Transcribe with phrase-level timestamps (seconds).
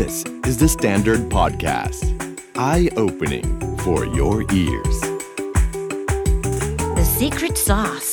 [0.00, 2.02] This is the Standard Podcast.
[2.56, 3.46] Eye opening
[3.84, 4.96] for your ears.
[6.98, 8.10] The secret sauce.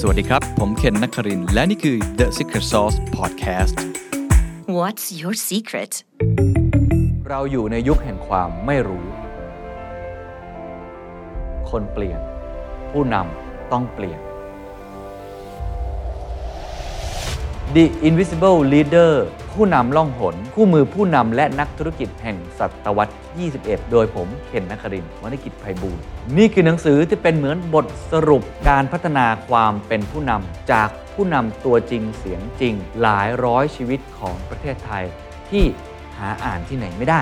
[0.00, 3.74] สวัสดีครับ ผมเคนนักครินทร์และนี่คือ The Secret Sauce Podcast
[4.78, 5.92] What's your secret?
[7.28, 9.06] เราอยู่ในยุคแห่งความไม่รู้
[11.70, 12.20] คนเปลี่ยน
[12.90, 14.20] ผู้นำต้องเปลี่ยน
[17.76, 19.12] The Invisible Leader
[19.54, 23.14] ผู้นำล่องหน คู่มือผู้นำและนักธุรกิจแห่งศตวรรษ
[23.52, 26.02] 21 โดยผมเคนนักครินวณิกิจไพบูลย์
[26.36, 35.04] นี่คือหนังสือที่เป็นเหมือนบทสรุปการพัฒนาความเป็นผู้นำจากผู้นำตัวจริงเสียงจริง หลายร้อยชีวิตของประเทศไทย
[35.50, 35.64] ที่
[36.18, 37.20] หาอ่านที่ไหนไม่ได้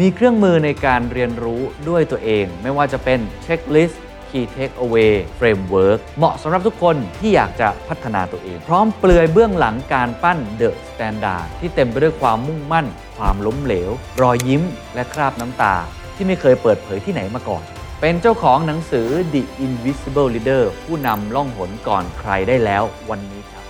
[0.00, 12.86] มีเครื่องมือในการเรียนรู้ด้วยตัวเอง ไม่ว่าจะเป็นเช็คลิสต์ Key Takeaway Framework เหมาะสำหรับทุกคนที่อยากจะพัฒนาตัวเอง พร้อมเปลือยเบื้องหลังการปั้น The Standard ที่เต็มไปด้วยความมุ่งมั่น
[13.16, 13.90] ความล้มเหลว
[14.22, 14.62] รอยยิ้ม
[14.94, 15.74] และคราบน้ำตา
[16.14, 17.64] ที่ไม่เคยเปิดเผยที่ไหนมาก่อน
[18.00, 23.64] เป็นเจ้าของหนังสือ The Invisible Leader ผู้นำล่องหนก่อนใครได้แล้ววันนี้ครับ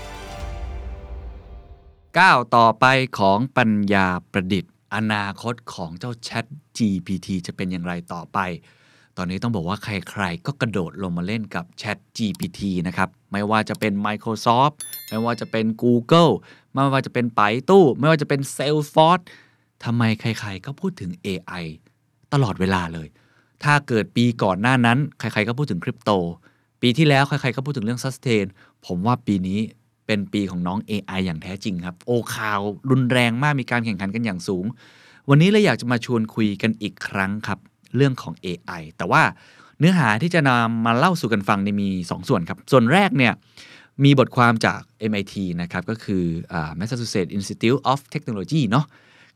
[2.18, 2.86] ก้าวต่อไป
[3.18, 6.44] ของปัญญาประดิษฐ์ อนาคตของเจ้า Chat
[6.76, 8.38] GPT จะเป็นอย่างไรต่อไป
[9.16, 14.74] ตอนนี้ต้องบอกว่าใครๆ ก็กระโดดลงมาเล่นกับ Chat GPT นะครับ ไม่ว่าจะเป็น Microsoft
[15.10, 16.32] ไม่ว่าจะเป็น Google
[16.72, 19.24] ไม่ว่าจะเป็นไปตู้ ไม่ว่าจะเป็น Salesforce
[19.84, 21.64] ทำไมใครๆ ก็พูดถึง AI
[22.32, 23.08] ตลอดเวลาเลย
[23.64, 26.10] ถ้าเกิดปีก่อนหน้านั้น ใครๆ ก็พูดถึงคริปโต
[26.82, 28.46] ปีที่แล้วใครๆ ก็พูดถึงเรื่อง sustain
[28.86, 29.60] ผมว่าปีนี้
[30.06, 34.64] เป็นปีของน้อง AI อย่างแท้จริงครับ โอข่าวรุนแรงมากมีการแข่งขันกันอย่างสูง
[35.28, 37.58] วันนี้เลยอยากจะมาชวนคุยกันอีกครั้งครับ
[37.96, 39.22] เรื่องของ AI แต่ว่า
[39.78, 43.32] เนื้อหาที่จะนำมาเล่าสู่กันฟังเนี่ยมี 2 ส่วนครับ ส่วนแรกเนี่ย
[44.04, 44.80] มีบทความจาก
[45.10, 46.24] MIT นะครับ ก็คือ
[46.78, 48.86] Massachusetts Institute of Technology เนาะ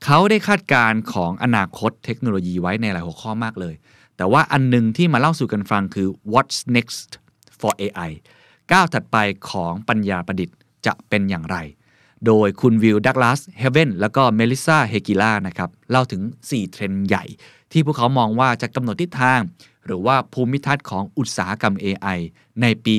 [0.04, 3.74] เขาได้คาดการณ์ของอนาคตเทคโนโลยีไว้ในหลายหัวข้อมากเลย
[4.16, 7.10] แต่ว่าอันหนึ่งที่มาเล่าสู่กันฟังคือ what's next
[7.60, 8.10] for AI
[8.72, 9.16] ก้าวถัดไป
[9.50, 10.56] ของปัญญาประดิษฐ์
[10.86, 11.56] จะเป็นอย่างไร
[12.26, 17.24] โดยคุณ Will Douglas Heaven แล้วก็ Melissa Heikkilä นะครับ เล่าถึง 4 เทรนด์ใหญ่
[17.72, 19.40] ที่พวกเขามองว่าจะกำหนดทิศทาง
[19.86, 22.18] หรือว่าภูมิทัศน์ของอุตสาหกรรม AI
[22.62, 22.96] ในปี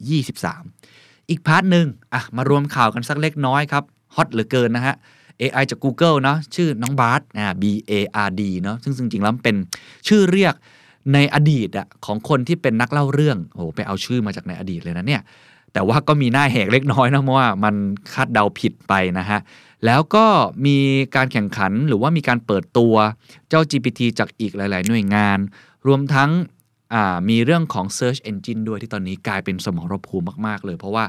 [0.00, 4.94] 2023 อีก part หนึ่งอะมารวมข่าวกันสักเล็กน้อยครับ hot เหลือเกินนะฮะ
[5.40, 7.92] AI จาก Google เนาะชื่อน้อง Bard อ่า B A
[8.26, 9.56] R D เนาะซึ่งจริงๆแล้วเป็น
[10.08, 10.54] ชื่อเรียก
[11.14, 15.22] ในอดีตอะของคนที่เป็นนักเล่าเรื่องโอ้โหไปเอาชื่อมาจากในอดีตเลยนะเนี่ย
[15.76, 17.74] แต่ว่าก็มีหน้าแหกเล็กน้อยนะเพราะว่ามัน
[18.12, 19.40] คาดเดาผิดไปนะฮะ
[19.84, 20.26] แล้วก็
[20.66, 20.76] มี
[21.16, 22.94] การแข่งขันหรือว่ามีการเปิดตัว
[23.48, 25.38] เจ้า GPT จากอีกหลาย ๆ หน่วยงาน
[25.86, 26.30] รวมทั้ง
[27.28, 31.04] มีเรื่องของ Search Engine ด้วยที่ตอนนี้กลายเป็นสมรภูมิมาก ๆ เลย เพราะว่า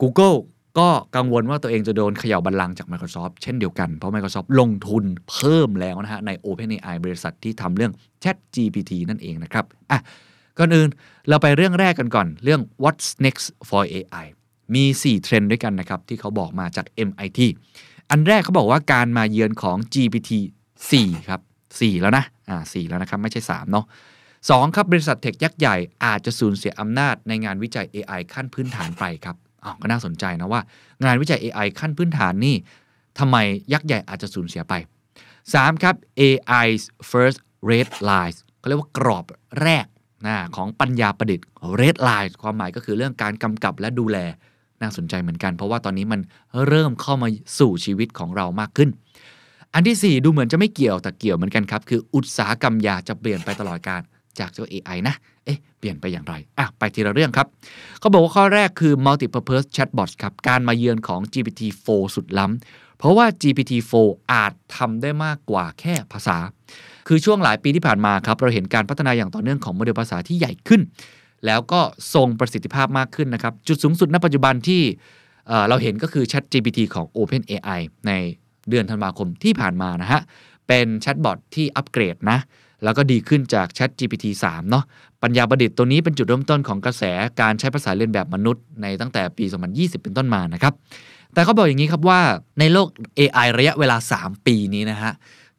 [0.00, 0.36] Google
[0.78, 7.92] ก็กังวลว่าตัวเองจะโดนเขย่าบัลลังก์จาก Microsoft เช่นเดียวกัน เพราะ Microsoft ลงทุนเพิ่มแล้วนะฮะใน OpenAI บริษัทที่ทำเรื่อง
[8.22, 10.00] Chat GPT นั่นเองนะครับอะ
[10.58, 10.88] ก่อนอื่น
[11.28, 14.26] เราไปเรื่องแรกกันก่อน เรื่อง what's next for AI
[14.74, 17.40] มี 4 เทรนด์ด้วยกันนะครับ ที่เขาบอกมาจาก MIT
[18.10, 20.30] อันแรกเขาบอกว่าการมาเยือนของ GPT
[20.80, 23.84] 4 ครับ 4 แล้วนะ อ่า 4 แล้วนะครับ ไม่ใช่ 3 เนาะ
[24.50, 30.60] สองครับ บริษัทเทคยักษ์ใหญ่อาจจะสูญเสียอำนาจในงานวิจัย AI ขั้นพื้นฐานไปครับอ้าวก็น่าสนใจนะว่า
[31.04, 32.56] งานวิจัย AI ขั้นพื้นฐานนี่
[33.18, 33.36] ทำไม
[33.72, 34.74] ยักษ์ใหญ่อาจจะสูญเสียไป
[35.28, 35.82] 3.
[35.82, 37.38] ครับ AI's first
[37.70, 39.24] red lines เขาเรียกว่ากรอบ
[39.62, 39.86] แรก
[40.26, 41.46] นะของปัญญาประดิษฐ์
[41.80, 44.18] red line ความหมายก็คือเรื่องการกำกับและดูแล
[44.82, 46.20] น่าสนใจเหมือนกัน เพราะว่าตอนนี้มัน
[46.66, 48.90] เริ่มเข้ามาสู่ชีวิตของเรามากขึ้น
[49.74, 54.00] อันที่ 4 ดูเหมือนจะไม่เกี่ยวแต่เกี่ยวเหมือนกันครับ คืออุตสาหกรรมยาจะเปลี่ยนไปตลอดการ
[54.38, 55.14] จากเจ้า AI นะ
[55.44, 57.46] เอ๊ะ เปลี่ยนไปอย่างไรอะไปทีละเรื่องครับ
[58.00, 63.94] เขาบอกว่าข้อแรกคือ multi-purpose chatbot ครับ การมาเยือนของ GPT-4 สุดล้ำ เพราะว่า GPT-4
[64.32, 66.36] อาจทำได้มากกว่าแค่ภาษา
[67.06, 70.80] คือช่วงหลายปีที่ผ่านมาครับเราเห็นการพัฒนาอย่างต่อเนื่องของโมเดลภาษาที่ใหญ่ขึ้น
[71.46, 71.80] แล้วก็
[72.14, 74.82] ทรงประสิทธิภาพมากขึ้นนะครับ จุดสูงสุดณปัจจุบันที่
[75.46, 78.12] เเราเห็นก็คือ Chat GPT ของ OpenAI ใน
[78.70, 80.20] เดือนธันวาคมที่ผ่านมานะฮะ
[80.68, 82.38] เป็นแชทบอทที่อัปเกรดนะ
[82.84, 84.84] แล้วก็ดีขึ้นจาก Chat GPT 3 เนาะ
[85.22, 87.02] ปัญญาประดิษฐ์ตัวนี้เป็นจุดเริ่มต้นของกระแส
[87.40, 90.74] การใช้ภาษาเรียนแบบมนุษย์ในตั้งแต่ปี 2020 เป็นต้นมานะครับ
[91.32, 92.20] แต่เขาบอกอย่างนี้ครับว่า
[92.60, 95.12] ในโลก AI ระยะเวลา 3 ปีนี้นะฮะ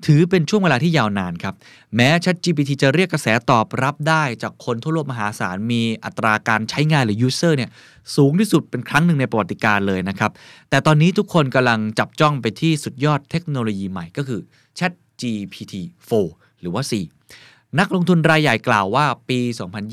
[0.06, 1.56] ถือเป็นช่วงเวลาที่ยาวนานครับ
[1.96, 7.70] แม้ ChatGPT จะเรียกกระแสตอบรับได้จากคนทั่วโลกมหาศาล มีอัตราการใช้งานหรือ user เนี่ย
[8.16, 10.32] สูงที่สุดเป็นครั้งหนึ่งในประวัติการเลยนะครับ
[10.70, 14.42] แต่ตอนนี้ทุกคนกำลังจับจ้องไปที่สุดยอดเทคโนโลยีใหม่ก็คือ
[14.80, 15.74] ChatGPT
[16.20, 16.84] 4 หรือว่า
[17.32, 19.40] 4 นักลงทุนรายใหญ่กล่าวว่าปี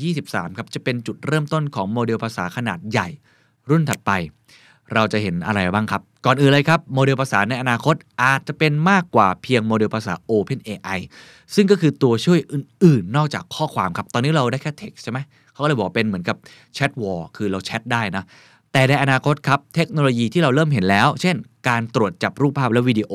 [0.03, 3.07] 2023 ครับจะเป็นจุดเริ่มต้นของโมเดลภาษาขนาดใหญ่
[3.69, 4.11] รุ่นถัดไป
[4.95, 10.99] เราจะเห็นอะไรบ้างครับ ก่อนอื่นเลยครับ โมเดลภาษาในอนาคตอาจจะเป็นมากกว่าเพียงโมเดลภาษา OpenAI
[11.55, 15.19] ซึ่งก็คือตัวช่วยอื่น ๆ นอกจากข้อความครับ ตอนนี้เราได้แค่ text ใช่ไหม
[15.53, 16.37] เขาก็เลยบอกเป็นเหมือนกับ
[16.73, 18.23] แชทวอลคือเราแชทได้นะ
[18.71, 21.35] แต่ในอนาคตครับ เทคโนโลยีที่เราเริ่มเห็นแล้ว เช่น
[21.67, 23.13] การตรวจจับรูปภาพและวิดีโอ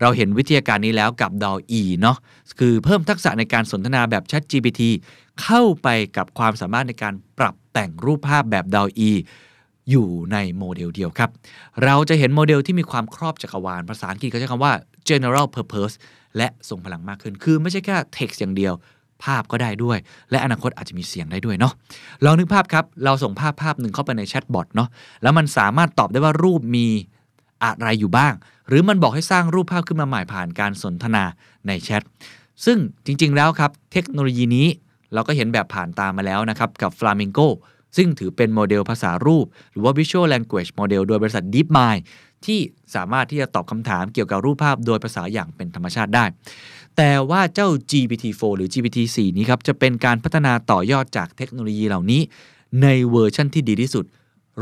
[0.00, 2.16] เราเห็นวิทยาการนี้แล้วกับ DALL-E เนาะ
[2.58, 4.82] คือเพิ่มทักษะในการสนทนาแบบ Chat GPT
[5.42, 9.53] เข้าไปกับความสามารถในการปรับแต่งรูปภาพแบบ DALL-E อ
[9.90, 11.30] อยู่ในโมเดลเดียวครับ
[11.84, 14.72] เราจะเห็นโมเดลที่มีความครอบจักรวาล ภาษาอังกฤษเขาใช้คำว่า
[15.08, 15.94] general purpose
[16.36, 18.74] และทรงพลังมากขึ้น คือไม่ใช่แค่ text อย่างเดียว
[19.24, 19.98] ภาพก็ได้ด้วย
[20.30, 21.72] และอนาคตอาจจะมีเสียงได้ด้วยเนาะ
[22.24, 24.88] ลองนึกภาพครับ เราส่งภาพภาพหนึ่งเข้าไปใน chatbot เนาะ
[25.22, 26.86] แล้วมันสามารถตอบได้ว่ารูปมี
[27.64, 28.32] อะไรอยู่บ้าง
[28.68, 31.24] หรือมันบอกให้สร้างรูปภาพขึ้นมาใหม่ผ่านการสนทนา
[31.66, 32.02] ในแชท
[32.64, 34.66] ซึ่งจริงๆ แล้วครับ เทคโนโลยีนี้
[35.14, 37.46] เราก็เห็นแบบผ่านตามาแล้วนะครับกับ Flamingo
[37.96, 42.02] ซึ่งถือเป็นโมเดลภาษารูป หรือว่า Visual Language Model โดยบริษัท DeepMind
[42.46, 42.60] ที่
[42.94, 46.24] สามารถที่จะตอบคำถามเกี่ยวกับรูปภาพโดยภาษาอย่างเป็นธรรมชาติได้
[46.96, 52.20] แต่ว่าเจ้า GPT-4 หรือ GPT-4 นี้ครับ จะเป็นการพัฒนาต่อยอดจากเทคโนโลยีเหล่านี้
[52.82, 54.04] ในเวอร์ชั่นที่ดีที่สุด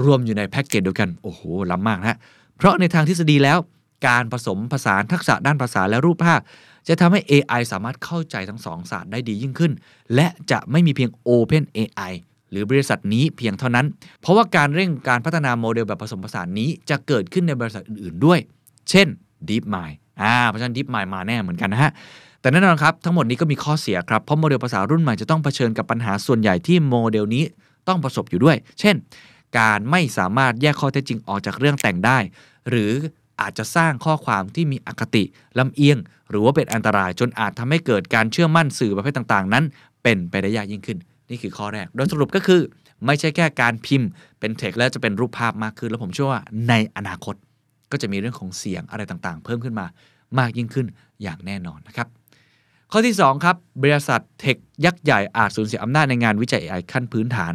[0.05, 1.41] รวมอยู่ในแพ็กเกจเดียวกัน โอ้โห
[1.71, 2.19] ล้ำมากนะ
[2.57, 3.59] เพราะในทางทฤษฎีแล้ว
[4.07, 6.41] การผสมผสานทักษะด้านภาษาและรูปภาพ
[6.89, 9.73] จะทำให้ AI สามารถเข้าใจทั้งสองศาสตร์ได้ดียิ่งขึ้น
[10.15, 12.13] และจะไม่มีเพียง Open AI
[12.53, 13.87] หรือบริษัทนี้เพียงเท่านั้น
[14.21, 18.39] เพราะว่าการเร่งการพัฒนาโมเดลแบบผสมผสานนี้จะเกิดขึ้นในบริษัทอื่นๆด้วย
[18.91, 19.07] เช่น
[19.49, 21.93] DeepMind อ่าเพราะฉะนั้น DeepMind มาแน่เหมือนกันนะฮะ
[22.41, 27.45] แต่แน่นอนครับทั้งหมดนี้ก็มีข้อเสียครับ เพราะโมเดลภาษารุ่นใหม่จะต้องเผชิญกับปัญหาส่วนใหญ่ที่โมเดลนี้
[27.89, 28.97] ต้องประสบอยู่ด้วย เช่น
[29.59, 32.19] การไม่สามารถแยกข้อเท็จจริงออกจากเรื่องแต่งได้
[32.69, 32.93] หรือ
[33.41, 35.25] อาจจะสร้างข้อความที่มีอคติ
[35.59, 35.99] ลำเอียง
[36.31, 39.65] หรือว่าเป็นอันตรายจนอาจทำให้เกิดการเชื่อมั่นสื่อประเภทต่างๆ นั้น
[40.03, 40.99] เป็นไปได้ยากยิ่งขึ้น
[41.31, 42.61] นี่คือข้อแรก โดยสรุปก็คือ
[43.07, 44.09] ไม่ใช่แค่การพิมพ์
[44.41, 47.35] เป็นเทคแล้วจะเป็นรูปภาพมากขึ้น แล้วผมเชื่อว่าในอนาคต
[47.93, 49.87] ก็จะมีเรื่องของเสียงอะไรต่างๆ เพิ่มขึ้นมา
[50.39, 50.87] มากยิ่งขึ้น
[51.23, 52.07] อย่างแน่นอนนะครับ
[52.93, 57.53] ข้อที่ 2 ครับ บริษัท tech ยักษ์ใหญ่อาจสูญเสียอำนาจในงานวิจัย AI ขั้นพื้นฐาน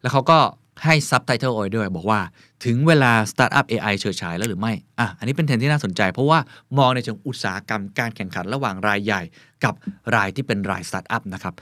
[0.00, 0.38] แล้วเขาก็
[0.84, 2.20] ให้ซับไตเติลเอาไว้ด้วยบอกว่า
[2.64, 6.38] ถึงเวลาสตาร์ทอัพ AI เฉิดฉายแล้วหรือไม่ อะ อันนี้เป็นเทรนด์ที่น่าสนใจ เพราะว่า
[6.78, 9.22] มองในเชิงอุตสาหกรรมการแข่งขันระหว่างรายใหญ่
[9.64, 9.74] กับ
[10.14, 11.54] รายที่เป็นรายสตาร์ทอัพนะครับ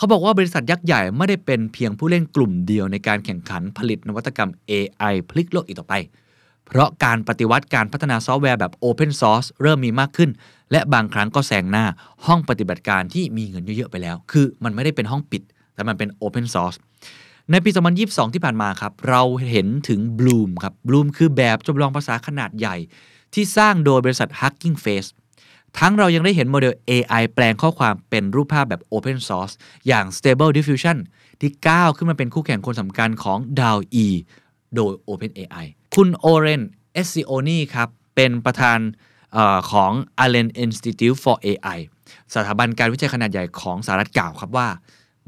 [0.00, 5.94] เขาบอกว่าบริษัทยักษ์ใหญ่ไม่ได้เป็นเพียงผู้เล่นกลุ่มเดียวในการแข่งขันผลิตนวัตกรรม AI พลิกโลกอีกต่อไป
[6.66, 10.30] เพราะการปฏิวัติการพัฒนาซอฟต์แวร์แบบ Open Source เริ่มมีมากขึ้น
[10.72, 11.84] และบางครั้งก็แซงหน้า
[12.26, 15.42] ห้องปฏิบัติการที่มีเงินเยอะๆไปแล้ว คือมันไม่ได้เป็นห้องปิด
[15.74, 16.76] แต่มันเป็น Open Source
[17.50, 17.70] ในปี
[18.02, 22.76] 2022 ที่ผ่านมาครับ เราเห็นถึง Bloom ครับ Bloom คือแบบจำลองภาษาขนาดใหญ่
[23.34, 25.08] ที่สร้างโดยบริษัท Hugging Face
[25.78, 29.54] ทั้งเรายังได้เห็นโมเดล AI แปลงข้อความเป็นรูปภาพแบบ Open Source
[29.86, 30.96] อย่าง Stable Diffusion
[31.40, 34.06] ที่ก้าวขึ้นมาเป็นคู่แข่งคนสำคัญของ DALL-E
[34.74, 39.92] โดย OpenAI คุณ Oren Etzioni ครับ เป็นประธานเออของ
[40.24, 41.78] Allen Institute for AI
[42.34, 44.68] สถาบันการวิจัยขนาดใหญ่ของสหรัฐกล่าวครับว่า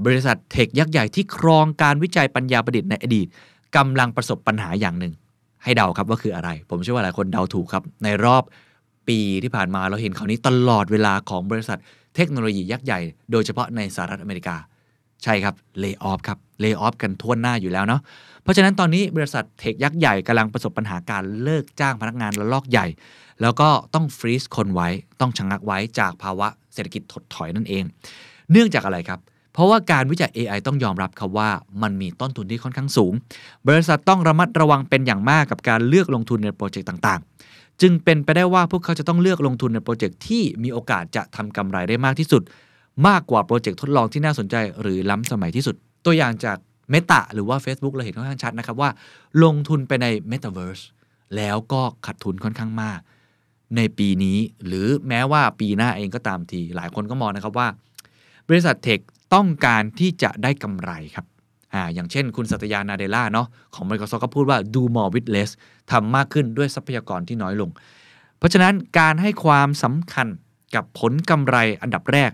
[0.05, 3.27] บริษัท tech ยักษ์ใหญ่ที่ครองการวิจัยปัญญาประดิษฐ์ในอดีต
[3.77, 5.13] กำลังประสบปัญหาอย่างหนึ่ง
[5.63, 8.43] ให้เดาครับว่าคืออะไร ผมเชื่อว่าหลายคนเดาถูกครับ ในรอบ
[9.09, 11.79] ปีที่ผ่านมาเราเห็นข่าวนี้ตลอดเวลาของบริษัท
[12.17, 13.01] เทคโนโลยียักษ์ใหญ่
[13.33, 14.57] โดยเฉพาะในสหรัฐอเมริกา
[15.23, 18.01] ใช่ครับ layoff ครับ layoff กันทั่วหน้าอยู่แล้วเนาะ
[18.43, 22.87] เพราะฉะนั้นตอนนี้บริษัท tech ยักษ์ใหญ่กำลังประสบปัญหาการเลิกจ้างพนักงานระลอกใหญ่
[23.43, 24.89] แล้วก็ต้อง freeze คนไว้
[25.21, 27.85] ต้องชะงักไว้จากภาวะเศรษฐกิจถดถอยนั่นเอง
[28.53, 29.21] เนื่องจากอะไรครับ
[29.53, 31.51] เพราะว่าการวิจัย AI ต้องยอมรับครับว่า
[31.83, 33.13] มันมีต้นทุนที่ค่อนข้างสูง
[33.69, 37.21] บริษัทต้องระมัดระวังเป็นอย่างมากกับการเลือกลงทุนในโปรเจกต์ต่าง
[37.81, 42.43] จึงเป็นไปได้ว่าพวกเขาจะต้องเลือกลงทุนในโปรเจกต์ที่มีโอกาสจะทำกำไรได้มากที่สุด
[43.07, 45.75] มากกว่าโปรเจกต์ทดลองที่น่าสนใจหรือล้ำสมัยที่สุด
[46.05, 46.57] ตัวอย่างจาก
[46.93, 48.91] Meta หรือว่า Facebook เราเห็นค่อนข้างชัดนะครับว่า
[49.45, 50.83] ลงทุนไปใน Metaverse
[51.37, 53.01] แล้วก็ขาดทุนค่อนข้างมาก
[53.77, 57.69] ในปีนี้หรือแม้ว่าปีหน้าเองก็ตามที หลายคนก็มองนะครับว่า
[58.49, 59.01] บริษัทเทค
[59.35, 61.27] ต้องการที่จะได้กำไรครับ
[61.75, 65.51] อ่าอย่างเช่นคุณสัตยานาเดล่าเนาะของ Microsoft ก็พูดว่า do more with less
[65.91, 67.71] ทำมากขึ้นด้วยทรัพยากรที่น้อยลง
[68.39, 70.27] เพราะฉะนั้นการให้ความสำคัญ
[70.75, 72.31] กับผลกำไรอันดับแรก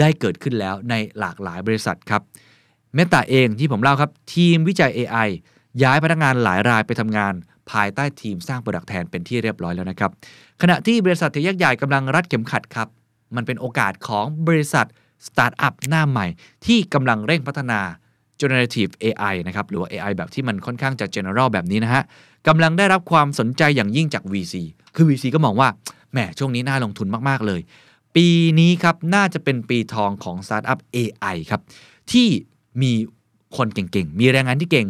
[0.00, 2.22] ได้เกิดขึ้นแล้วในหลากหลายบริษัทครับ
[2.94, 5.28] Meta เองที่ผมเล่าครับ ทีมวิจัย AI
[5.82, 7.34] ย้ายพนักงานหลายรายไปทำงาน
[7.70, 10.10] ภายใต้ทีมสร้าง product แทนเป็นที่เรียบร้อยแล้วนะครับ
[10.62, 12.88] ขณะที่บริษัท tech ยักษ์ใหญ่กำลังรัดเข็มขัดครับ
[13.36, 14.86] มันเป็นโอกาสของบริษัท
[15.26, 16.26] สตาร์ทอัพหน้าใหม่
[16.66, 17.80] ที่กำลังเร่งพัฒนา
[18.40, 22.02] generative AI นะครับหรือว่า AI แบบที่มันค่อนข้างจะ general แบบนี้นะฮะ
[22.48, 24.54] กำลังได้รับความสนใจอย่างยิ่งจาก VC
[24.94, 25.68] คือ VC ก็มองว่า
[26.12, 27.60] แหมช่วงนี้น่าลงทุนมาก ๆ เลย
[28.16, 28.28] ปี
[28.60, 31.60] นี้ครับ น่าจะเป็นปีทองของสตาร์ทอัพ AI ครับ
[32.12, 32.28] ที่
[32.82, 32.92] มี
[33.56, 34.86] คนเก่ง ๆ มีแรงงานที่เก่ง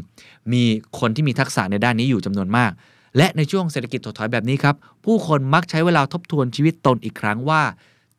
[0.53, 0.63] มี
[1.01, 2.73] คนที่มีทักษะในด้านนี้อยู่จำนวนมาก
[3.17, 7.63] และในช่วงเศรษฐกิจถดถอยแบบนี้ครับ ผู้คนมักใช้เวลาทบทวนชีวิตตนอีกครั้งว่า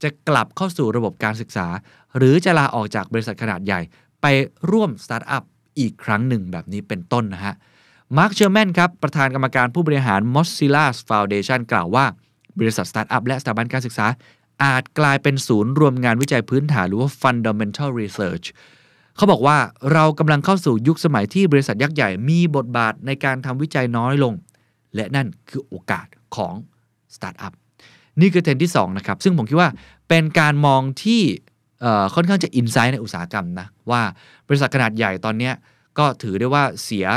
[0.04, 1.68] จะกลับเข้าสู่ระบบการศึกษา
[2.18, 3.82] หรือจะลาออกจากบริษัทขนาดใหญ่
[4.22, 4.26] ไป
[4.72, 5.44] ร่วมสตาร์ทอัพ
[5.80, 7.56] อีกครั้งหนึ่งแบบนี้เป็นต้นนะฮะ
[8.18, 12.06] มาร์คเซอร์แมนครับประธานกรรมการผู้บริหาร Mozilla Foundation กล่าวว่า
[12.60, 14.06] บริษัทสตาร์ทอัพและสถาบันการศึกษา
[14.64, 18.46] อาจกลายเป็นศูนย์รวมงานวิจัยพื้นฐานหรือว่า fundamental research
[19.16, 19.58] เขาบอกว่า
[19.94, 24.34] เรากำลังเข้าสู่ยุคสมัยที่บริษัทยักษ์ใหญ่มีบทบาทในการทำวิจัยน้อยลง
[24.96, 26.54] และนั่นคือโอกาสของ
[27.16, 27.54] สตาร์ทอัพ
[28.22, 29.70] นี่คือเทรนด์ที่2นะครับซึ่งผมคิดว่า
[30.10, 31.22] เป็นการมองที่
[32.16, 34.02] ค่อนข้างจะ insight ในอุตสาหกรรมนะว่า
[34.48, 35.52] บริษัทขนาดใหญ่ตอนนี้
[35.98, 37.08] ก็ถือได้ว่าเสีย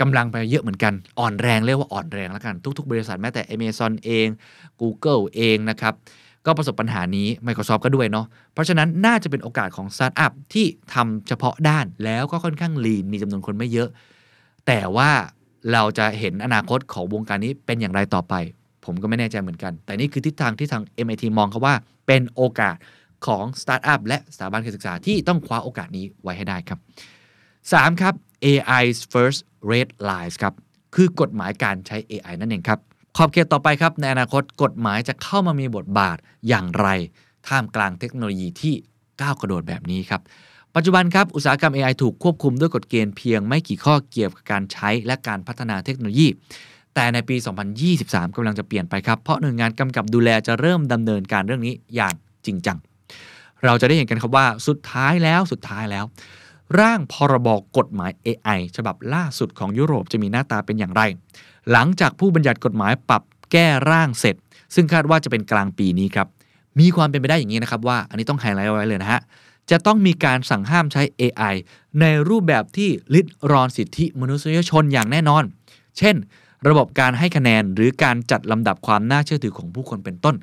[0.00, 4.26] กำลังไปเยอะเหมือนกัน อ่อนแรงเรียกว่าอ่อนแรงแล้วกัน ทุก ๆ บริษัทแม้แต่ Amazon เอง
[4.80, 5.94] Google เองนะครับ
[6.46, 13.88] ก็ประสบปัญหานี้ Microsoft ก็ด้วยเนาะเพราะฉะนั้นน่าจะเป็นโอกาสของสตาร์ทอัพที่ทำเฉพาะด้านแล้วก็ค่อนข้างลีนมีจำนวนคนไม่เยอะ
[14.66, 15.10] แต่ว่า
[15.72, 18.34] เราจะเห็นอนาคตของวงการนี้เป็นอย่างไรต่อไป
[18.84, 21.74] ผมก็ไม่แน่ใจเหมือนกัน แต่นี่คือทิศทางที่ทาง MIT มองเขาว่า
[22.06, 22.76] เป็นโอกาส
[23.26, 26.78] ของสตาร์ทอัพและสถาบันการศึกษาที่ต้องคว้าโอกาสนี้ไว้ให้ได้ครับ
[27.40, 28.00] 3.
[28.00, 30.54] ครับ AI's first red lines ครับ
[30.94, 32.80] คือกฎหมายการใช้ AI นั่นเองครับ
[33.16, 36.16] ขอบเขตต่อไปครับ ในอนาคตกฎหมายจะเข้ามามีบทบาท
[36.48, 36.88] อย่างไร
[37.48, 38.74] ท่ามกลางเทคโนโลยีที่
[39.20, 40.20] ก้าวกระโดดแบบนี้ครับ
[40.74, 46.28] ปัจจุบันครับ อุตสาหกรรม AI ถูกควบคุมด้วยกฎเกณฑ์เพียงไม่กี่ข้อเกี่ยวกับการใช้และการพัฒนาเทคโนโลยี
[46.94, 47.36] แต่ในปี
[47.86, 52.14] 2023กำลังจะเปลี่ยนไปครับ เพราะหน่วยงานกำกับดูแลจะเริ่มดำเนินการเรื่องนี้อย่าง
[52.46, 52.78] จริงจัง
[53.64, 56.04] เราจะได้เห็นกันครับว่าสุดท้ายแล้วสุดท้ายแล้ว
[56.80, 61.02] ร่างพรบกฎหมาย AI ฉบับล่าสุดของยุโรปจะมีหน้าตาเป็นอย่างไร
[61.72, 63.22] หลังจากผู้บัญญัติกฎหมายปรับ
[63.52, 64.36] แก้ร่างเสร็จ
[64.74, 66.28] ซึ่งคาดว่าจะเป็นกลางปีนี้ครับ
[66.80, 69.20] มีความเป็นไปได้อย่างนี้นะครับว่าอันนี้ต้องไฮไลท์ไว้เลยนะฮะ
[69.70, 71.54] จะต้องมีการสั่งห้ามใช้ AI
[72.00, 75.44] ในรูปแบบที่ลิดรอนสิทธิมนุษยชนอย่างแน่นอน
[75.98, 76.16] เช่น
[76.68, 80.36] ระบบการให้คะแนนหรือการจัดลำดับความน่าเชื่อถือของผู้คนเป็นต้น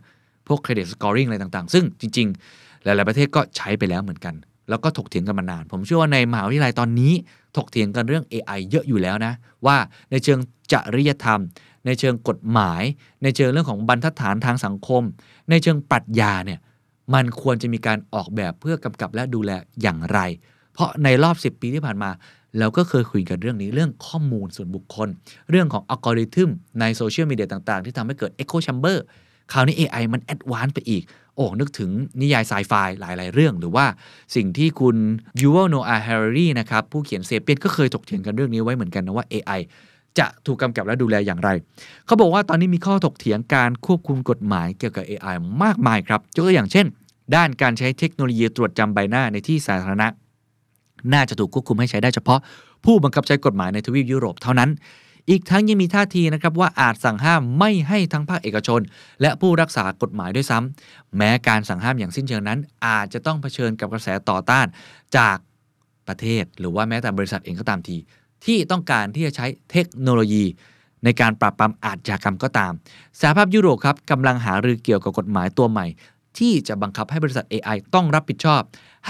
[0.47, 4.35] พวกเครดิตสกอร์ริงอะไรต่างๆ ซึ่งจริงๆ หลาย ๆ ประเทศก็ใช้ไปแล้วเหมือนกัน
[4.69, 7.13] แล้วก็ถกเถียงกันมานาน ผมเชื่อว่าในมหาวิทยาลัยตอนนี้
[7.57, 9.33] ถกเถียงกันเรื่อง AI เยอะอยู่แล้วนะ
[9.65, 9.77] ว่า
[10.11, 10.39] ในเชิง
[10.71, 11.41] จริยธรรม
[11.85, 12.83] ในเชิงกฎหมาย
[13.23, 15.03] ในเชิงเรื่องของบรรทัดฐานทางสังคม
[15.49, 16.59] ในเชิงปรัชญาเนี่ย
[17.13, 20.19] มันควรจะมีการออกแบบเพื่อกำกับและดูแลอย่างไร
[20.73, 22.09] เพราะในรอบ 10 ปีที่ผ่านมา
[22.59, 25.09] เราก็เคยคุยกันเรื่องนี้เรื่องข้อมูลส่วนบุคคล
[25.49, 26.49] เรื่องของอัลกอริทึม
[26.79, 28.97] ในโซเชียลมีเดียต่าง ๆ ที่ทำให้เกิด Echo Chamber
[29.51, 31.03] คราวนี้ AI มัน advance ไปอีก
[31.35, 31.89] โอ้นึกถึง
[32.21, 33.85] นิยายไซไฟหลาย ๆ เรื่อง หรือว่า
[34.35, 34.95] สิ่งที่คุณ
[35.41, 39.59] ยูว l โนอา h ฮ r รีนะครับผู้เขียน Sapiens ก็เคยถกเถียงกันเรื่องนี้ไว้เหมือนกันนะว่า AI
[40.19, 41.49] จะถูกกำกับและดูแลอย่างไร
[42.05, 46.85] เขาบอกว่าตอนนี้มีข้อถกเถียงการควบคุมกฎหมายเกี่ยวกับ AI มากมายครับยกตัวอย่างเช่น
[47.35, 50.07] ด้านการใช้เทคโนโลยีตรวจจำใบหน้าในที่สาธารณะ
[51.13, 52.39] น่าจะถูกควบคุมให้ใช้ได้เฉพาะ
[52.85, 54.69] ผู้บังคับใช้กฎหมายในทวีปยุโรปเท่านั้น
[55.29, 58.81] อีกทั้งยังมีท่าทีนะครับว่าอาจสั่งห้ามไม่ให้ทั้งภาคเอกชน
[59.21, 64.65] และผู้รักษากฎหมายด้วยซ้ำแม้การสั่งห้ามอย่างสิ้นเชิงนั้น อาจจะต้องเผชิญกับกระแสต่อต้าน
[65.17, 65.37] จาก
[66.07, 67.97] ประเทศ หรือว่าแม้แต่บริษัทเองก็ตามที
[68.45, 70.45] ที่ต้องการที่จะใช้เทคโนโลยี
[71.03, 72.73] ในการปราบปรามอาชญากรรมก็ตาม
[73.19, 75.85] สหภาพยุโรปครับกำลังหารือเกี่ยวกับกฎหมายตัวใหม่
[76.39, 78.61] ที่จะบังคับให้บริษัท AI ต้องรับผิดชอบ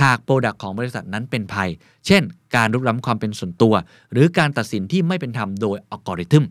[0.01, 1.69] หาก product ของบริษัทนั้นเป็นภัย
[2.07, 2.21] เช่น
[2.55, 3.73] การรุกล้ำความเป็นส่วนตัว
[4.11, 6.43] หรือการตัดสินที่ไม่เป็นธรรมโดยอัลกอริทึม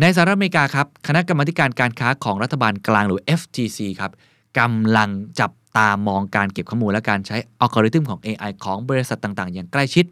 [0.00, 4.12] ในสหรัฐอเมริกาครับ คณะกรรมการการค้าของรัฐบาลกลางหรือ FTC ครับ
[4.58, 10.04] กำลังจับตามองการเก็บข้อมูลและการใช้อัลกอริทึมของ AI ของบริษัทต่างๆ อย่างใกล้ชิด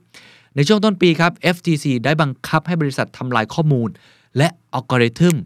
[0.54, 3.88] ในช่วงต้นปีครับ FTC ได้บังคับให้บริษัททำลายข้อมูล
[4.36, 5.36] และอัลกอริทึม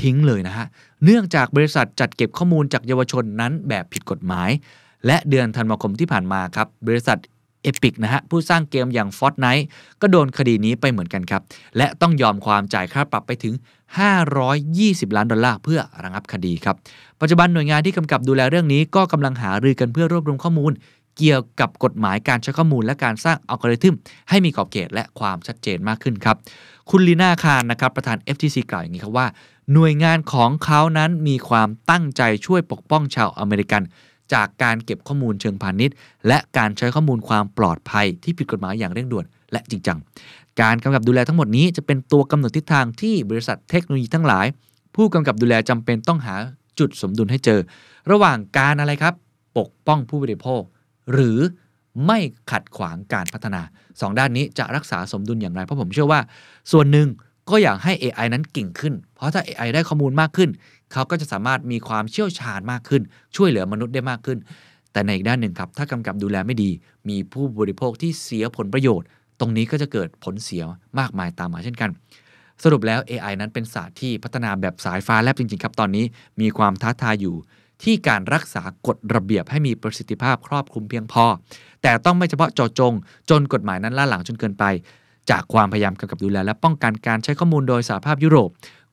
[0.00, 0.66] ทิ้งเลยนะฮะ
[1.04, 4.50] เนื่องจากบริษัทจัดเก็บข้อมูลจากเยาวชนนั้นแบบผิดกฎหมาย
[5.06, 7.18] และเดือนธันวาคมที่ผ่านมาครับ บริษัท
[7.62, 9.64] Epic นะฮะ ผู้สร้างเกมอย่าง Fortnite
[10.00, 11.42] ก็โดนคดีนี้ไปเหมือนกันครับ
[11.76, 13.54] และต้องยอมความจ่ายค่าปรับไปถึง
[14.34, 16.76] 520 ล้านดอลลาร์เพื่อระงับคดีครับ
[17.20, 20.72] ปัจจุบันหน่วยงานที่กำกับดูแลเรื่องนี้ก็กำลังหารือกันเพื่อรวบรวมข้อมูล
[21.18, 23.94] เกี่ยวกับกฎหมายการใช้ข้อมูลและการสร้างอัลกอริทึม
[24.28, 26.36] ให้มีขอบเขตและความชัดเจนมากขึ้นครับ
[26.90, 29.26] คุณลีน่าคารนะครับประธาน FTC กล่าวอย่างนี้ครับว่า
[29.72, 33.82] หน่วยงานของเขานั้นมีความตั้งใจช่วยปกป้องชาวอเมริกัน
[34.32, 35.94] จากการเก็บข้อมูลเชิงพาณิชย์
[36.28, 39.98] และการใช้ข้อมูลความปลอดภัยที่ผิดกฎหมายอย่างเร่งด่วนและจริงจัง
[40.60, 44.46] การกำกับดูแลทั้งหมดนี้จะเป็นตัวกำหนดทิศทางที่บริษัทเทคโนโลยีทั้งหลาย
[44.94, 46.34] ผู้กำกับดูแลจำเป็นต้องหา
[46.78, 47.60] จุดสมดุลให้เจอ
[48.10, 49.14] ระหว่างการอะไรครับ
[49.58, 50.62] ปกป้องผู้บริโภค
[51.12, 51.38] หรือ
[52.06, 52.18] ไม่
[52.50, 56.20] ขัดขวางการพัฒนา 2 ด้านนี้จะรักษาสมดุลอย่างไร เพราะผมเชื่อว่า
[56.72, 57.08] ส่วนหนึ่ง
[57.50, 60.50] ก็อยากให้ AI นั้นเก่งขึ้น เพราะถ้า AI ได้ข้อมูลมากขึ้น
[60.94, 63.02] เขาก็จะสามารถมีความเชี่ยวชาญมากขึ้น
[63.36, 64.38] ช่วยเหลือมนุษย์ได้มากขึ้น
[64.92, 66.70] แต่ในอีกด้านหนึ่งครับ ถ้ากำกับดูแลไม่ดี
[67.08, 69.06] มีผู้บริโภคที่เสียผลประโยชน์
[69.40, 70.62] ตรงนี้ก็จะเกิดผลเสีย
[70.98, 71.90] มากมายตามมาเช่นกัน
[72.62, 76.04] สรุปแล้ว AI นั้นเป็นศาสตร์ที่พัฒนาแบบสายฟ้าแลบจริงๆครับตอนนี้
[76.40, 77.36] มีความท้าทายอยู่
[77.82, 81.24] ที่การรักษากฎระเบียบให้มีประสิทธิภาพครอบคลุมเพียงพอ
[81.82, 82.92] แต่ต้องไม่เฉพาะเจาะจง
[83.30, 84.64] จนกฎหมายนั้นล่าหลังจนเกินไป
[85.30, 88.50] จากความพยายามกำกับดูแลและป้องกันการใช้ข้อมูลโดยสหภาพยุโรป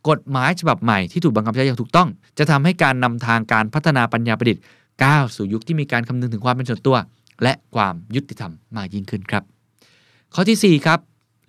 [0.09, 4.63] กฎหมายฉบับใหม่ที่ถูกบังคับใช้อย่างถูกต้อง จะทำให้การนำทางการพัฒนาปัญญาประดิษฐ์
[5.03, 6.97] ก้าวสู่ยุคที่มีการคำนึงถึงความเป็นส่วนตัว
[7.43, 9.43] และความยุติธรรมมากยิ่งขึ้นครับ
[10.33, 10.99] ข้อทีสี่4 ครับ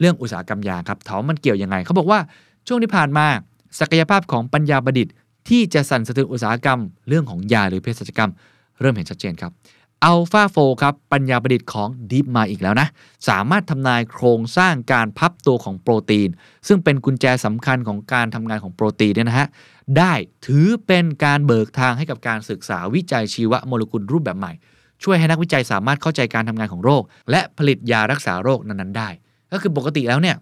[0.00, 2.21] เรื่องอุตสาหกรรมยาครับถามว่ามันเกี่ยวยังไงเขาบอกว่า
[2.66, 3.26] ช่วงที่ผ่านมา
[3.80, 5.14] ศักยภาพของปัญญาประดิษฐ์
[5.49, 8.30] ที่จะสั่นสะเทือนอุตสาหกรรม เรื่องของยาหรือเภสัชกรรม
[8.80, 9.52] เริ่มเห็นชัดเจนครับ
[10.04, 12.88] อัลฟาโฟครับปัญญาประดิษฐ์ของ Deep มาอีกแล้วนะ
[13.28, 16.28] สามารถทำนายโครงสร้างการพับตัวของโปรตีน
[16.68, 19.49] ซึ่งเป็นกุญแจสำคัญของการทำงานของโปรตีนเนี่ยนะฮะ
[19.99, 20.12] ได้
[20.47, 24.52] ถือเป็นการเบิกทางให้กับการศึกษาวิจัยชีวโมเลกุลรูปแบบใหม่
[25.02, 29.09] ช่วยให้นักวิจัยสามารถเข้าใจการทำงานของโรค และผลิตยารักษาโรคนั้นๆได้
[29.52, 30.37] ก็คือปกติแล้วเนี่ย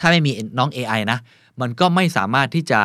[0.00, 1.18] ถ้าไม่มีน้อง AI นะ
[1.60, 2.80] มันก็ไม่สามารถที่จะ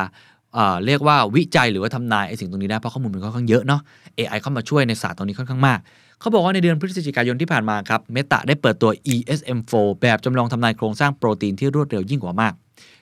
[0.86, 3.82] เรียกว่าวิจัยหรือว่าทำนายไอ้สิ่งตรงนี้ได้เพราะข้อมูลมันค่อนข้างเยอะเนาะ
[4.18, 5.80] AI เข้ามาช่วยในศาสตร์ตรงนี้ค่อนข้างมาก
[6.20, 12.54] เขาบอกว่าในเดือนพฤศจิกายนที่ผ่านมาครับเมตาได้เปิดตัว ESM4 แบบจำลองทำนายโครงสร้างโปรตีนที่รวดเร็วยิ่งกว่ามาก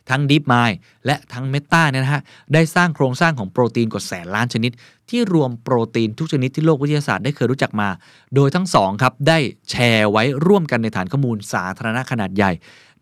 [0.09, 2.21] ทั้ง DeepMind และทั้ง Meta เนี่ยนะฮะ
[2.53, 4.71] ได้สร้างโครงสร้างของโปรตีนกว่าแสนล้านชนิด
[5.09, 7.89] ที่รวมโปรตีนทุกชนิดที่โลกวิทยาศาสตร์ได้เคยรู้จักมา
[8.35, 9.37] โดยทั้งสองครับได้
[9.69, 12.51] แชร์ไว้ร่วมกันในฐานข้อมูลสาธารณะขนาดใหญ่